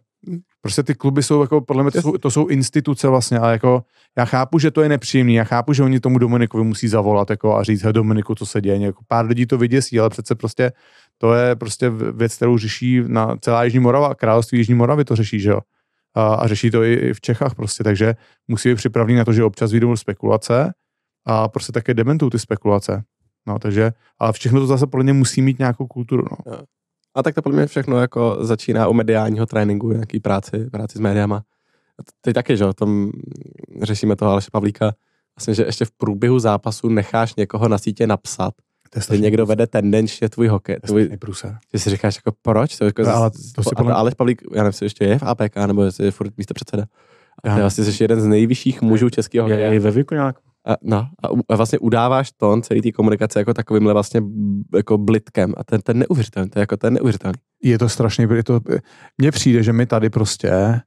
Prostě 0.66 0.82
ty 0.82 0.94
kluby 0.94 1.22
jsou 1.22 1.40
jako, 1.40 1.60
podle 1.60 1.82
mě 1.82 1.92
to 1.92 2.02
jsou, 2.02 2.18
to 2.18 2.30
jsou 2.30 2.46
instituce 2.46 3.08
vlastně, 3.08 3.38
ale 3.38 3.52
jako 3.52 3.82
já 4.18 4.24
chápu, 4.24 4.58
že 4.58 4.70
to 4.70 4.82
je 4.82 4.88
nepříjemný, 4.88 5.34
já 5.34 5.44
chápu, 5.44 5.72
že 5.72 5.82
oni 5.82 6.00
tomu 6.00 6.18
Dominikovi 6.18 6.64
musí 6.64 6.88
zavolat 6.88 7.30
jako 7.30 7.56
a 7.56 7.62
říct, 7.62 7.82
hej 7.82 7.92
Dominiku, 7.92 8.34
co 8.34 8.46
se 8.46 8.60
děje, 8.60 8.78
jako 8.78 9.02
pár 9.08 9.26
lidí 9.26 9.46
to 9.46 9.58
vyděsí, 9.58 10.00
ale 10.00 10.10
přece 10.10 10.34
prostě 10.34 10.72
to 11.18 11.34
je 11.34 11.56
prostě 11.56 11.90
věc, 11.90 12.36
kterou 12.36 12.58
řeší 12.58 13.02
na 13.06 13.36
celá 13.36 13.64
Jižní 13.64 13.80
Morava, 13.80 14.14
království 14.14 14.58
Jižní 14.58 14.74
Moravy 14.74 15.04
to 15.04 15.16
řeší, 15.16 15.40
že 15.40 15.50
jo. 15.50 15.60
A, 16.14 16.34
a 16.34 16.46
řeší 16.46 16.70
to 16.70 16.82
i, 16.82 16.94
i 16.94 17.12
v 17.12 17.20
Čechách 17.20 17.54
prostě, 17.54 17.84
takže 17.84 18.14
musí 18.48 18.68
být 18.68 18.76
připravený 18.76 19.14
na 19.14 19.24
to, 19.24 19.32
že 19.32 19.44
občas 19.44 19.72
vyjdou 19.72 19.96
spekulace 19.96 20.72
a 21.26 21.48
prostě 21.48 21.72
také 21.72 21.94
dementují 21.94 22.30
ty 22.30 22.38
spekulace. 22.38 23.02
No, 23.46 23.58
takže, 23.58 23.92
ale 24.18 24.32
všechno 24.32 24.60
to 24.60 24.66
zase 24.66 24.86
podle 24.86 25.04
mě 25.04 25.12
musí 25.12 25.42
mít 25.42 25.58
nějakou 25.58 25.86
kulturu, 25.86 26.24
no. 26.30 26.56
A 27.16 27.22
tak 27.22 27.34
to 27.34 27.42
podle 27.42 27.56
mě 27.58 27.66
všechno 27.66 28.00
jako 28.00 28.36
začíná 28.40 28.88
u 28.88 28.92
mediálního 28.92 29.46
tréninku, 29.46 29.92
nějaký 29.92 30.20
práci, 30.20 30.70
práci 30.72 30.98
s 30.98 31.00
médiama. 31.00 31.42
Teď 32.20 32.34
taky, 32.34 32.56
že 32.56 32.64
jo, 32.64 32.72
tom 32.72 33.10
řešíme 33.82 34.16
toho 34.16 34.30
Aleše 34.30 34.48
Pavlíka, 34.52 34.92
vlastně, 35.36 35.54
že 35.54 35.62
ještě 35.62 35.84
v 35.84 35.90
průběhu 35.90 36.38
zápasu 36.38 36.88
necháš 36.88 37.34
někoho 37.34 37.68
na 37.68 37.78
sítě 37.78 38.06
napsat, 38.06 38.54
To 38.90 38.98
je 38.98 39.18
že 39.18 39.22
někdo 39.22 39.46
vede 39.46 39.66
tendenčně 39.66 40.28
tvůj 40.28 40.46
hokej. 40.48 40.72
Je 40.72 40.80
Tvůj, 40.80 41.08
ty 41.70 41.78
si 41.78 41.90
říkáš 41.90 42.16
jako 42.16 42.36
proč? 42.42 42.76
To 42.78 42.84
je 42.84 42.86
jako, 42.88 43.02
No, 43.02 43.14
ale 43.14 43.30
to 43.30 43.62
si 43.62 43.70
podle- 43.76 43.92
Aleš 43.94 44.14
Pavlík, 44.14 44.42
já 44.54 44.62
nevím, 44.62 44.66
jestli 44.68 44.86
ještě 44.86 45.04
je 45.04 45.18
v 45.18 45.22
APK, 45.22 45.56
nebo 45.66 45.82
jestli 45.82 46.04
je 46.04 46.10
furt 46.10 46.36
místo 46.38 46.54
předseda. 46.54 46.84
A 47.44 47.48
Já- 47.48 47.54
ty 47.54 47.60
vlastně 47.60 47.84
jsi 47.84 48.04
jeden 48.04 48.20
z 48.20 48.26
nejvyšších 48.26 48.82
mužů 48.82 49.10
českého 49.10 49.48
Je, 49.48 49.54
hokeje. 49.54 49.72
je 49.74 49.80
ve 49.80 49.90
věku 49.90 50.14
nějak. 50.14 50.36
A, 50.66 50.76
no, 50.82 51.08
a, 51.48 51.56
vlastně 51.56 51.78
udáváš 51.78 52.32
tón 52.36 52.62
celý 52.62 52.82
té 52.82 52.92
komunikace 52.92 53.38
jako 53.38 53.54
takovýmhle 53.54 53.92
vlastně 53.92 54.22
jako 54.74 54.98
blitkem. 54.98 55.54
A 55.56 55.64
ten, 55.64 55.80
ten 55.80 55.98
neuvěřitelný, 55.98 56.50
to 56.50 56.58
je 56.58 56.60
jako 56.60 56.76
ten 56.76 56.94
neuvěřitelný. 56.94 57.38
je 57.62 57.78
to 57.78 57.88
strašně, 57.88 58.28
je 58.34 58.44
to, 58.44 58.60
mně 59.18 59.30
přijde, 59.30 59.62
že 59.62 59.72
my 59.72 59.86
tady 59.86 60.10
prostě 60.10 60.80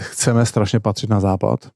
chceme 0.00 0.46
strašně 0.46 0.80
patřit 0.80 1.10
na 1.10 1.20
západ, 1.20 1.70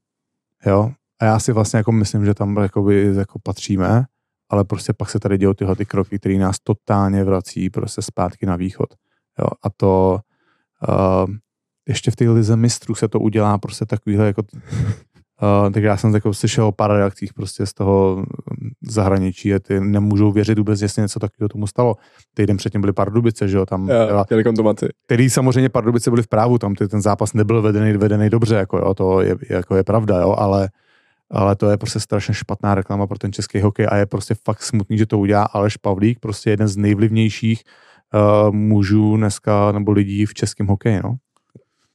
jo, 0.65 0.91
a 1.19 1.25
já 1.25 1.39
si 1.39 1.51
vlastně 1.51 1.77
jako 1.77 1.91
myslím, 1.91 2.25
že 2.25 2.33
tam 2.33 2.57
jakoby, 2.57 3.13
jako 3.15 3.39
patříme, 3.43 4.05
ale 4.49 4.63
prostě 4.63 4.93
pak 4.93 5.09
se 5.09 5.19
tady 5.19 5.37
dějou 5.37 5.53
tyhle 5.53 5.75
ty 5.75 5.85
kroky, 5.85 6.19
které 6.19 6.35
nás 6.35 6.59
totálně 6.63 7.23
vrací 7.23 7.69
prostě 7.69 8.01
zpátky 8.01 8.45
na 8.45 8.55
východ, 8.55 8.89
jo, 9.39 9.47
a 9.63 9.69
to 9.77 10.19
uh, 10.89 11.33
ještě 11.87 12.11
v 12.11 12.15
té 12.15 12.29
lize 12.29 12.55
mistrů 12.55 12.95
se 12.95 13.07
to 13.07 13.19
udělá 13.19 13.57
prostě 13.57 13.85
takovýhle 13.85 14.27
jako 14.27 14.43
Uh, 15.41 15.71
tak 15.71 15.83
já 15.83 15.97
jsem 15.97 16.13
jako 16.13 16.33
slyšel 16.33 16.65
o 16.65 16.71
pár 16.71 16.91
reakcích 16.91 17.33
prostě 17.33 17.65
z 17.65 17.73
toho 17.73 18.15
mm, 18.17 18.69
zahraničí 18.81 19.53
a 19.53 19.59
ty 19.59 19.79
nemůžou 19.79 20.31
věřit 20.31 20.57
vůbec, 20.57 20.81
jestli 20.81 21.01
něco 21.01 21.19
takového 21.19 21.49
tomu 21.49 21.67
stalo. 21.67 21.95
Týden 22.33 22.57
předtím 22.57 22.81
byly 22.81 22.93
Pardubice, 22.93 23.47
že 23.47 23.57
jo, 23.57 23.65
tam 23.65 23.87
byla 23.87 24.23
chtěli 24.23 24.43
kontumaci. 24.43 24.87
který 25.05 25.29
samozřejmě 25.29 25.69
Pardubice 25.69 26.09
byli 26.09 26.23
v 26.23 26.27
právu, 26.27 26.57
tam 26.57 26.75
ty, 26.75 26.87
ten 26.87 27.01
zápas 27.01 27.33
nebyl 27.33 27.61
vedený, 27.61 27.93
vedený 27.93 28.29
dobře, 28.29 28.55
jako, 28.55 28.77
jo, 28.77 28.93
to 28.93 29.21
je, 29.21 29.35
jako 29.49 29.75
je 29.75 29.83
pravda, 29.83 30.21
jo, 30.21 30.35
ale, 30.37 30.69
ale 31.31 31.55
to 31.55 31.69
je 31.69 31.77
prostě 31.77 31.99
strašně 31.99 32.33
špatná 32.33 32.75
reklama 32.75 33.07
pro 33.07 33.17
ten 33.17 33.33
český 33.33 33.61
hokej 33.61 33.87
a 33.89 33.97
je 33.97 34.05
prostě 34.05 34.35
fakt 34.45 34.63
smutný, 34.63 34.97
že 34.97 35.05
to 35.05 35.19
udělá 35.19 35.43
Aleš 35.43 35.77
Pavlík, 35.77 36.19
prostě 36.19 36.49
jeden 36.49 36.67
z 36.67 36.77
nejvlivnějších 36.77 37.63
uh, 38.13 38.51
mužů 38.55 39.17
dneska, 39.17 39.71
nebo 39.71 39.91
lidí 39.91 40.25
v 40.25 40.33
českém 40.33 40.67
hokeji, 40.67 40.99
no. 41.03 41.15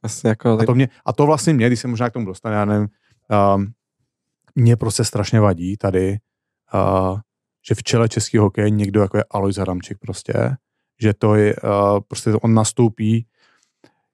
Vlastně 0.03 0.29
jako, 0.29 0.59
A 0.61 0.65
to, 0.65 0.75
mě, 0.75 0.89
a 1.07 1.13
to 1.13 1.27
vlastně 1.27 1.53
mě, 1.53 1.67
když 1.67 1.81
se 1.81 1.89
možná 1.89 2.11
k 2.11 2.13
tomu 2.13 2.27
dostane, 2.27 2.57
já 2.57 2.65
nevím, 2.65 2.89
um, 3.57 3.73
mě 4.55 4.77
prostě 4.77 5.05
strašně 5.05 5.41
vadí 5.41 5.77
tady, 5.77 6.19
uh, 6.75 7.19
že 7.69 7.75
v 7.75 7.83
čele 7.83 8.09
českého 8.09 8.45
hokeje 8.45 8.71
někdo 8.71 9.03
jako 9.03 9.17
je 9.17 9.25
Alois 9.31 9.57
Haramčík 9.57 9.99
prostě, 9.99 10.33
že 11.03 11.15
to 11.15 11.35
je, 11.35 11.57
uh, 11.57 12.01
prostě 12.09 12.33
on 12.33 12.55
nastoupí, 12.55 13.27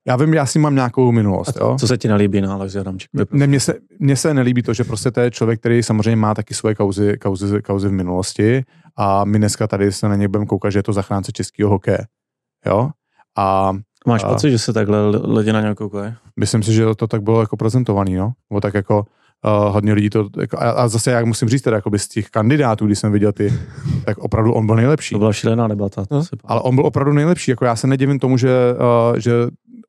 já 0.09 0.17
vím, 0.17 0.35
já 0.35 0.47
si 0.47 0.59
mám 0.59 0.75
nějakou 0.75 1.13
minulost, 1.13 1.57
jo. 1.61 1.77
Co 1.81 1.87
se 1.87 1.99
ti 1.99 2.09
nelíbí 2.09 2.41
na 2.41 2.55
Alex 2.55 2.77
Adamčík? 2.77 3.11
Ne, 3.33 3.47
mně 3.47 3.61
se, 3.61 3.75
mně 3.99 4.17
se 4.17 4.35
nelíbí 4.35 4.63
to, 4.63 4.75
že 4.75 4.85
prostě 4.85 5.11
to 5.11 5.21
je 5.21 5.31
člověk, 5.31 5.61
který 5.61 5.83
samozřejmě 5.83 6.17
má 6.17 6.35
taky 6.35 6.55
svoje 6.55 6.75
kauzy, 6.75 7.19
kauzy, 7.19 7.63
kauzy 7.63 7.89
v 7.89 7.93
minulosti 7.93 8.65
a 8.97 9.25
my 9.25 9.39
dneska 9.39 9.67
tady 9.67 9.93
se 9.93 10.09
na 10.09 10.17
něj 10.17 10.29
budeme 10.29 10.47
koukat, 10.47 10.73
že 10.73 10.79
je 10.79 10.83
to 10.83 10.93
zachránce 10.93 11.33
českého 11.33 11.71
hokeje, 11.71 11.99
jo. 12.67 12.91
A 13.37 13.73
Máš 14.07 14.25
a- 14.25 14.29
pocit, 14.29 14.51
že 14.51 14.59
se 14.59 14.73
takhle 14.73 15.09
lidi 15.09 15.53
na 15.53 15.61
něj 15.61 15.75
koukají? 15.75 16.15
Myslím 16.41 16.63
si, 16.63 16.73
že 16.73 16.95
to 16.95 17.07
tak 17.07 17.23
bylo 17.23 17.41
jako 17.41 17.57
prezentovaný, 17.57 18.15
no. 18.15 18.33
Nebo 18.51 18.61
tak 18.61 18.75
jako 18.75 18.99
uh, 18.99 19.73
hodně 19.73 19.93
lidí 19.93 20.11
to, 20.11 20.29
jako, 20.41 20.59
a, 20.59 20.71
a 20.71 20.89
zase 20.89 21.11
jak 21.11 21.27
musím 21.27 21.49
říct, 21.49 21.63
teda 21.63 21.77
jako 21.77 21.91
z 21.97 22.09
těch 22.09 22.31
kandidátů, 22.31 22.87
když 22.87 22.99
jsem 22.99 23.13
viděl 23.13 23.33
ty, 23.33 23.53
tak 24.05 24.19
opravdu 24.19 24.53
on 24.53 24.67
byl 24.67 24.77
nejlepší. 24.77 25.15
To 25.15 25.19
byla 25.19 25.33
šílená 25.33 25.69
debata. 25.69 26.05
No, 26.11 26.23
Ale 26.45 26.61
on 26.61 26.75
byl 26.75 26.87
opravdu 26.87 27.13
nejlepší, 27.13 27.51
jako 27.51 27.65
já 27.65 27.77
se 27.77 27.87
nedivím 27.87 28.19
tomu, 28.19 28.37
že, 28.37 28.75
uh, 29.11 29.17
že 29.19 29.33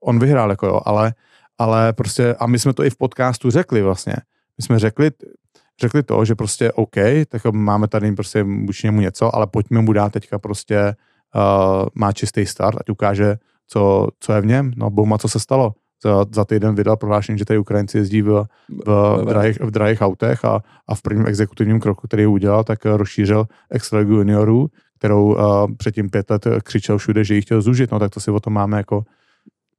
on 0.01 0.19
vyhrál, 0.19 0.49
jako 0.49 0.67
jo, 0.67 0.81
ale, 0.85 1.13
ale 1.57 1.93
prostě, 1.93 2.35
a 2.39 2.47
my 2.47 2.59
jsme 2.59 2.73
to 2.73 2.83
i 2.83 2.89
v 2.89 2.97
podcastu 2.97 3.49
řekli 3.49 3.81
vlastně. 3.81 4.13
My 4.57 4.63
jsme 4.63 4.79
řekli, 4.79 5.11
řekli 5.81 6.03
to, 6.03 6.25
že 6.25 6.35
prostě 6.35 6.71
OK, 6.71 6.95
tak 7.27 7.45
máme 7.51 7.87
tady 7.87 8.11
prostě 8.11 8.43
vůči 8.43 8.87
němu 8.87 9.01
něco, 9.01 9.35
ale 9.35 9.47
pojďme 9.47 9.81
mu 9.81 9.93
dát 9.93 10.13
teďka 10.13 10.39
prostě, 10.39 10.95
uh, 11.35 11.85
má 11.95 12.11
čistý 12.11 12.45
start, 12.45 12.77
ať 12.79 12.89
ukáže, 12.89 13.37
co, 13.67 14.07
co 14.19 14.33
je 14.33 14.41
v 14.41 14.45
něm. 14.45 14.71
No, 14.75 14.89
bouma, 14.89 15.17
co 15.17 15.29
se 15.29 15.39
stalo. 15.39 15.73
Za, 16.03 16.25
za 16.31 16.45
týden 16.45 16.75
vydal 16.75 16.97
prohlášení, 16.97 17.37
že 17.37 17.45
tady 17.45 17.59
Ukrajinci 17.59 17.97
jezdí 17.97 18.21
v, 18.21 18.45
v, 18.69 18.85
v, 19.21 19.25
drahých, 19.25 19.59
v 19.59 19.71
drahých 19.71 20.01
autech 20.01 20.45
a, 20.45 20.63
a 20.87 20.95
v 20.95 21.01
prvním 21.01 21.27
exekutivním 21.27 21.79
kroku, 21.79 22.07
který 22.07 22.25
udělal, 22.25 22.63
tak 22.63 22.85
rozšířil 22.85 23.45
Extraligu 23.69 24.13
juniorů, 24.13 24.67
kterou 24.97 25.35
uh, 25.35 25.71
předtím 25.77 26.09
pět 26.09 26.29
let 26.29 26.47
křičel 26.63 26.97
všude, 26.97 27.23
že 27.23 27.35
ji 27.35 27.41
chtěl 27.41 27.61
zúžit, 27.61 27.91
no 27.91 27.99
tak 27.99 28.11
to 28.11 28.19
si 28.19 28.31
o 28.31 28.39
tom 28.39 28.53
máme 28.53 28.77
jako, 28.77 29.03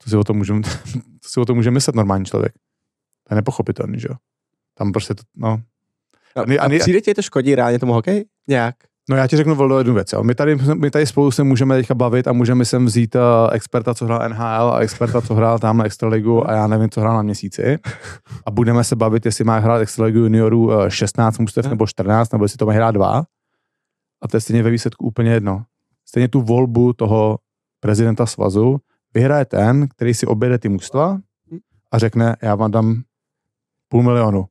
to 0.04 0.10
si 0.10 0.16
o 0.16 0.24
tom 0.24 0.36
můžeme, 0.36 0.62
to 1.22 1.28
si 1.28 1.40
o 1.40 1.44
tom 1.44 1.56
může 1.56 1.70
myslet 1.70 1.96
normální 1.96 2.24
člověk. 2.24 2.52
To 3.28 3.34
je 3.34 3.36
nepochopitelný, 3.36 4.00
že 4.00 4.08
jo. 4.10 4.16
Tam 4.74 4.92
prostě 4.92 5.14
to, 5.14 5.22
no. 5.36 5.62
A, 6.36 6.40
a, 6.40 6.66
a 6.66 6.78
přijde 6.78 7.00
ti 7.00 7.14
to 7.14 7.22
škodí 7.22 7.54
reálně 7.54 7.78
tomu 7.78 7.92
hokej? 7.92 8.24
Nějak? 8.48 8.74
No 9.10 9.16
já 9.16 9.26
ti 9.26 9.36
řeknu 9.36 9.54
Voldo 9.54 9.78
jednu 9.78 9.94
věc. 9.94 10.12
Jo. 10.12 10.22
My, 10.22 10.34
tady, 10.34 10.56
my 10.74 10.90
tady 10.90 11.06
spolu 11.06 11.30
se 11.30 11.44
můžeme 11.44 11.76
teďka 11.76 11.94
bavit 11.94 12.28
a 12.28 12.32
můžeme 12.32 12.64
sem 12.64 12.86
vzít 12.86 13.14
uh, 13.14 13.20
experta, 13.52 13.94
co 13.94 14.04
hrál 14.04 14.28
NHL 14.28 14.72
a 14.72 14.78
experta, 14.78 15.20
co 15.20 15.34
hrál 15.34 15.58
tam 15.58 15.76
na 15.76 15.84
Extraligu 15.84 16.50
a 16.50 16.52
já 16.52 16.66
nevím, 16.66 16.90
co 16.90 17.00
hrál 17.00 17.16
na 17.16 17.22
měsíci. 17.22 17.78
A 18.46 18.50
budeme 18.50 18.84
se 18.84 18.96
bavit, 18.96 19.26
jestli 19.26 19.44
má 19.44 19.58
hrát 19.58 19.80
Extraligu 19.80 20.18
juniorů 20.18 20.66
uh, 20.66 20.88
16 20.88 21.38
mustev 21.38 21.66
nebo 21.66 21.86
14, 21.86 22.32
nebo 22.32 22.44
jestli 22.44 22.56
to 22.56 22.66
má 22.66 22.72
hrát 22.72 22.90
2. 22.90 23.24
A 24.22 24.28
to 24.28 24.36
je 24.36 24.40
stejně 24.40 24.62
ve 24.62 24.70
výsledku 24.70 25.06
úplně 25.06 25.30
jedno. 25.30 25.64
Stejně 26.08 26.28
tu 26.28 26.40
volbu 26.40 26.92
toho 26.92 27.38
prezidenta 27.80 28.26
svazu 28.26 28.76
vyhraje 29.14 29.44
ten, 29.44 29.88
který 29.88 30.14
si 30.14 30.26
objede 30.26 30.58
ty 30.58 30.68
mužstva 30.68 31.18
a 31.92 31.98
řekne, 31.98 32.36
já 32.42 32.54
vám 32.54 32.70
dám 32.70 33.02
půl 33.88 34.02
milionu 34.02 34.44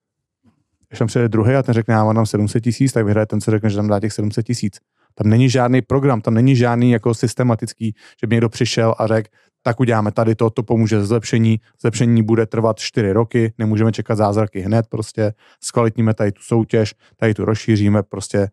když 0.89 0.99
tam 0.99 1.07
přijde 1.07 1.29
druhý 1.29 1.53
a 1.55 1.63
ten 1.63 1.73
řekne, 1.73 1.93
já 1.93 2.03
mám 2.03 2.15
tam 2.15 2.25
700 2.25 2.63
tisíc, 2.63 2.93
tak 2.93 3.05
vyhraje 3.05 3.25
ten, 3.25 3.41
co 3.41 3.51
řekne, 3.51 3.69
že 3.69 3.75
tam 3.75 3.87
dá 3.87 3.99
těch 3.99 4.13
700 4.13 4.45
tisíc. 4.45 4.79
Tam 5.15 5.29
není 5.29 5.49
žádný 5.49 5.81
program, 5.81 6.21
tam 6.21 6.33
není 6.33 6.55
žádný 6.55 6.91
jako 6.91 7.13
systematický, 7.13 7.95
že 8.21 8.27
by 8.27 8.35
někdo 8.35 8.49
přišel 8.49 8.95
a 8.97 9.07
řekl, 9.07 9.29
tak 9.61 9.79
uděláme 9.79 10.11
tady 10.11 10.35
to, 10.35 10.49
to 10.49 10.63
pomůže 10.63 11.05
zlepšení, 11.05 11.59
zlepšení 11.81 12.23
bude 12.23 12.45
trvat 12.45 12.79
4 12.79 13.11
roky, 13.11 13.53
nemůžeme 13.57 13.91
čekat 13.91 14.15
zázraky 14.15 14.59
hned, 14.59 14.87
prostě 14.89 15.33
zkvalitníme 15.63 16.13
tady 16.13 16.31
tu 16.31 16.41
soutěž, 16.41 16.95
tady 17.15 17.33
tu 17.33 17.45
rozšíříme, 17.45 18.03
prostě 18.03 18.47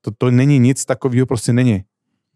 to, 0.00 0.10
to 0.18 0.30
není 0.30 0.58
nic 0.58 0.84
takového, 0.84 1.26
prostě 1.26 1.52
není. 1.52 1.84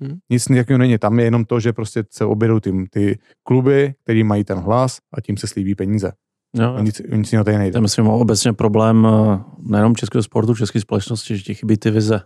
Hmm. 0.01 0.19
Nic 0.31 0.45
takového 0.45 0.79
není, 0.79 0.99
tam 0.99 1.19
je 1.19 1.25
jenom 1.25 1.45
to, 1.45 1.61
že 1.61 1.73
prostě 1.73 2.05
se 2.11 2.25
objedou 2.25 2.61
ty, 2.61 2.73
ty 2.91 3.19
kluby, 3.43 3.95
který 4.03 4.25
mají 4.25 4.45
ten 4.45 4.59
hlas 4.59 4.99
a 5.13 5.21
tím 5.21 5.37
se 5.37 5.47
slíbí 5.47 5.75
peníze. 5.75 6.13
Jo, 6.57 6.79
nic, 6.79 7.03
nic 7.13 7.33
jiného 7.33 7.45
tady 7.45 7.59
nejde. 7.59 7.77
Já 7.77 7.81
myslím, 7.81 8.07
obecně 8.07 8.53
problém 8.53 9.07
eh, 9.07 9.39
nejenom 9.63 9.97
českého 9.97 10.23
sportu, 10.23 10.55
české 10.55 10.81
společnosti, 10.81 11.37
že 11.37 11.43
ti 11.43 11.55
chybí 11.55 11.77
ty 11.77 11.91
vize. 11.91 12.21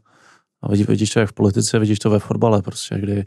A 0.63 0.69
vidíš, 0.69 0.89
vidíš 0.89 1.11
to 1.11 1.21
jak 1.21 1.29
v 1.29 1.33
politice, 1.33 1.79
vidíš 1.79 1.99
to 1.99 2.11
ve 2.11 2.19
fotbale, 2.19 2.63
prostě, 2.63 2.99
kdy 2.99 3.25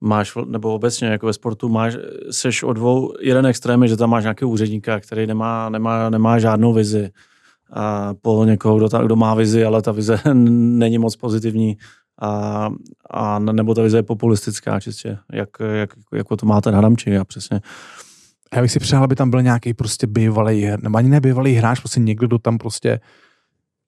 máš, 0.00 0.32
nebo 0.46 0.74
obecně 0.74 1.08
jako 1.08 1.26
ve 1.26 1.32
sportu, 1.32 1.68
máš, 1.68 1.96
seš 2.30 2.62
o 2.62 2.72
dvou, 2.72 3.12
jeden 3.20 3.46
extrém 3.46 3.82
je, 3.82 3.88
že 3.88 3.96
tam 3.96 4.10
máš 4.10 4.24
nějakého 4.24 4.50
úředníka, 4.50 5.00
který 5.00 5.26
nemá, 5.26 5.68
nemá, 5.68 6.10
nemá 6.10 6.38
žádnou 6.38 6.72
vizi. 6.72 7.10
A 7.72 8.14
po 8.22 8.44
někoho, 8.44 8.76
kdo, 8.76 8.88
ta, 8.88 9.02
kdo 9.02 9.16
má 9.16 9.34
vizi, 9.34 9.64
ale 9.64 9.82
ta 9.82 9.92
vize 9.92 10.20
není 10.34 10.98
moc 10.98 11.16
pozitivní. 11.16 11.76
A, 12.22 12.70
a 13.10 13.38
nebo 13.38 13.74
ta 13.74 13.82
vize 13.82 13.98
je 13.98 14.02
populistická 14.02 14.80
čistě, 14.80 15.18
jak, 15.32 15.48
jak, 15.72 15.90
jako 16.12 16.36
to 16.36 16.46
má 16.46 16.60
ten 16.60 16.74
Hadamčík 16.74 17.14
a 17.14 17.24
přesně 17.24 17.60
já 18.54 18.62
bych 18.62 18.72
si 18.72 18.80
přál, 18.80 19.04
aby 19.04 19.16
tam 19.16 19.30
byl 19.30 19.42
nějaký 19.42 19.74
prostě 19.74 20.06
bývalý, 20.06 20.66
nebo 20.82 20.98
ani 20.98 21.08
nebývalý 21.08 21.54
hráč, 21.54 21.80
prostě 21.80 22.00
někdo, 22.00 22.26
kdo 22.26 22.38
tam 22.38 22.58
prostě 22.58 23.00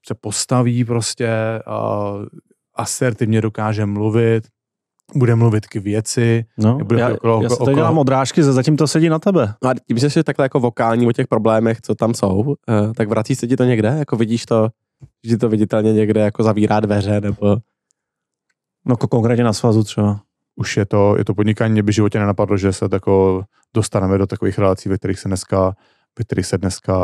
se 0.07 0.15
postaví 0.15 0.85
prostě 0.85 1.29
uh, 1.67 2.27
asertivně 2.75 3.41
dokáže 3.41 3.87
mluvit, 3.87 4.45
bude 5.15 5.35
mluvit 5.35 5.67
k 5.67 5.75
věci. 5.75 6.45
No, 6.59 6.79
bude 6.79 7.01
já, 7.01 7.15
okolo, 7.15 7.43
já 7.43 7.49
se 7.49 7.57
tady 7.57 7.75
dělám 7.75 7.99
odrážky, 7.99 8.43
zatím 8.43 8.77
to 8.77 8.87
sedí 8.87 9.09
na 9.09 9.19
tebe. 9.19 9.55
No 9.63 9.71
a 9.71 9.75
tím, 9.89 9.99
že 9.99 10.11
jsi 10.11 10.25
takhle 10.25 10.45
jako 10.45 10.61
vokální 10.61 11.07
o 11.07 11.13
těch 11.13 11.27
problémech, 11.27 11.81
co 11.81 11.95
tam 11.95 12.15
jsou, 12.15 12.37
uh, 12.41 12.57
tak 12.97 13.09
vrací 13.09 13.35
se 13.35 13.47
ti 13.47 13.57
to 13.57 13.65
někde? 13.65 13.89
Jako 13.89 14.17
vidíš 14.17 14.47
to, 14.47 14.69
že 15.25 15.37
to 15.37 15.49
viditelně 15.49 15.93
někde 15.93 16.21
jako 16.21 16.43
zavírá 16.43 16.81
dveře, 16.81 17.21
nebo... 17.21 17.57
No 18.85 18.97
konkrétně 18.97 19.45
na 19.45 19.53
svazu 19.53 19.85
třeba 19.85 20.21
už 20.57 20.77
je 20.77 20.87
to, 20.87 21.15
je 21.19 21.25
to 21.25 21.35
podnikání, 21.35 21.73
mě 21.73 21.83
by 21.83 21.93
životě 21.93 22.19
nenapadlo, 22.19 22.57
že 22.57 22.73
se 22.73 22.89
tako 22.89 23.45
dostaneme 23.75 24.19
do 24.19 24.27
takových 24.27 24.59
relací, 24.59 24.89
ve 24.89 24.99
kterých 24.99 25.19
se 25.19 25.29
dneska, 25.29 25.75
ve 26.19 26.25
kterých 26.25 26.47
se 26.47 26.59
dneska, 26.59 26.97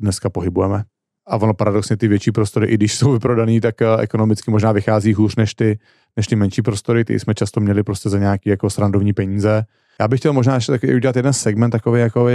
dneska 0.00 0.30
pohybujeme. 0.30 0.84
A 1.26 1.36
ono 1.36 1.54
paradoxně 1.54 1.96
ty 1.96 2.08
větší 2.08 2.32
prostory, 2.32 2.66
i 2.66 2.74
když 2.74 2.94
jsou 2.94 3.12
vyprodaný, 3.12 3.60
tak 3.60 3.82
eh, 3.82 3.86
ekonomicky 4.00 4.50
možná 4.50 4.72
vychází 4.72 5.14
hůř 5.14 5.36
než 5.36 5.54
ty, 5.54 5.78
než 6.16 6.26
ty 6.26 6.36
menší 6.36 6.62
prostory, 6.62 7.04
ty 7.04 7.20
jsme 7.20 7.34
často 7.34 7.60
měli 7.60 7.82
prostě 7.82 8.08
za 8.08 8.18
nějaký 8.18 8.50
jako 8.50 8.70
srandovní 8.70 9.12
peníze. 9.12 9.64
Já 10.00 10.08
bych 10.08 10.20
chtěl 10.20 10.32
možná 10.32 10.54
ještě 10.54 10.72
taky 10.72 10.94
udělat 10.94 11.16
jeden 11.16 11.32
segment 11.32 11.70
takový, 11.70 12.00
jako 12.00 12.28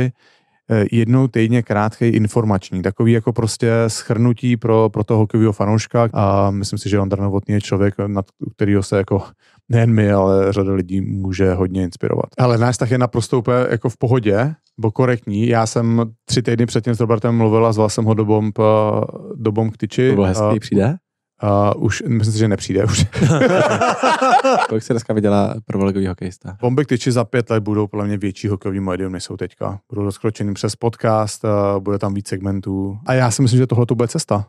Eh, 0.69 0.85
jednou 0.91 1.27
týdně 1.27 1.63
krátký 1.63 2.05
informační, 2.05 2.81
takový 2.81 3.11
jako 3.11 3.33
prostě 3.33 3.71
schrnutí 3.87 4.57
pro, 4.57 4.89
pro 4.89 5.03
toho 5.03 5.17
hokejového 5.17 5.53
fanouška 5.53 6.09
a 6.13 6.51
myslím 6.51 6.79
si, 6.79 6.89
že 6.89 6.99
Ondra 6.99 7.23
Novotný 7.23 7.53
je 7.53 7.61
člověk, 7.61 7.95
nad 8.07 8.25
kterého 8.55 8.83
se 8.83 8.97
jako 8.97 9.23
nejen 9.69 9.93
my, 9.93 10.11
ale 10.11 10.53
řada 10.53 10.73
lidí 10.73 11.01
může 11.01 11.53
hodně 11.53 11.83
inspirovat. 11.83 12.25
Ale 12.37 12.57
náš 12.57 12.77
tak 12.77 12.91
je 12.91 12.97
naprosto 12.97 13.39
úplně 13.39 13.57
jako 13.69 13.89
v 13.89 13.97
pohodě, 13.97 14.53
bo 14.77 14.91
korektní. 14.91 15.47
Já 15.47 15.65
jsem 15.65 16.11
tři 16.25 16.41
týdny 16.41 16.65
předtím 16.65 16.95
s 16.95 16.99
Robertem 16.99 17.37
mluvil 17.37 17.65
a 17.65 17.73
zval 17.73 17.89
jsem 17.89 18.05
ho 18.05 18.13
do 18.13 18.25
bomb, 18.25 18.59
eh, 18.59 18.63
do 19.35 19.51
bomb 19.51 19.73
k 19.73 19.77
tyči. 19.77 20.09
To 20.09 20.15
bylo 20.15 20.27
hezký, 20.27 20.59
přijde? 20.59 20.97
Uh, 21.43 21.83
už, 21.83 22.03
myslím 22.07 22.33
si, 22.33 22.39
že 22.39 22.47
nepřijde 22.47 22.83
už. 22.83 23.05
Kolik 24.69 24.83
se 24.83 24.93
dneska 24.93 25.13
vydělá 25.13 25.55
prvolegový 25.65 26.07
hokejista? 26.07 26.57
Bomby 26.61 26.85
tyči 26.85 27.11
za 27.11 27.25
pět 27.25 27.49
let 27.49 27.63
budou 27.63 27.87
podle 27.87 28.05
mě 28.05 28.17
větší 28.17 28.47
hokejový 28.47 28.79
médium, 28.79 29.11
než 29.11 29.23
jsou 29.23 29.37
teďka. 29.37 29.79
Budou 29.89 30.03
rozkročený 30.03 30.53
přes 30.53 30.75
podcast, 30.75 31.43
uh, 31.43 31.83
bude 31.83 31.99
tam 31.99 32.13
víc 32.13 32.27
segmentů. 32.27 32.97
A 33.05 33.13
já 33.13 33.31
si 33.31 33.41
myslím, 33.41 33.57
že 33.57 33.67
tohle 33.67 33.85
to 33.85 33.95
bude 33.95 34.07
cesta. 34.07 34.45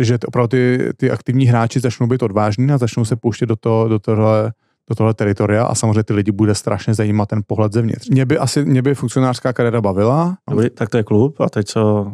Že 0.00 0.18
opravdu 0.26 0.48
ty, 0.48 0.90
ty 0.96 1.10
aktivní 1.10 1.46
hráči 1.46 1.80
začnou 1.80 2.06
být 2.06 2.22
odvážní 2.22 2.70
a 2.70 2.78
začnou 2.78 3.04
se 3.04 3.16
pouštět 3.16 3.46
do, 3.46 3.56
to, 3.56 3.88
do 3.88 3.98
tohle 3.98 4.52
do 4.88 4.94
tohle 4.94 5.14
teritoria 5.14 5.64
a 5.64 5.74
samozřejmě 5.74 6.02
ty 6.02 6.12
lidi 6.12 6.32
bude 6.32 6.54
strašně 6.54 6.94
zajímat 6.94 7.28
ten 7.28 7.42
pohled 7.46 7.72
zevnitř. 7.72 8.08
Mě 8.08 8.26
by 8.26 8.38
asi, 8.38 8.64
mě 8.64 8.82
by 8.82 8.94
funkcionářská 8.94 9.52
kariéra 9.52 9.80
bavila. 9.80 10.36
Dobrý, 10.50 10.70
tak 10.70 10.88
to 10.88 10.96
je 10.96 11.02
klub 11.02 11.40
a 11.40 11.48
teď 11.48 11.66
co, 11.66 12.12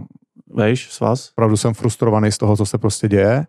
vejš, 0.55 0.93
s 0.93 1.01
vás? 1.01 1.31
Opravdu 1.31 1.57
jsem 1.57 1.75
frustrovaný 1.75 2.33
z 2.33 2.39
toho, 2.39 2.57
co 2.57 2.67
se 2.67 2.79
prostě 2.79 3.09
děje 3.09 3.39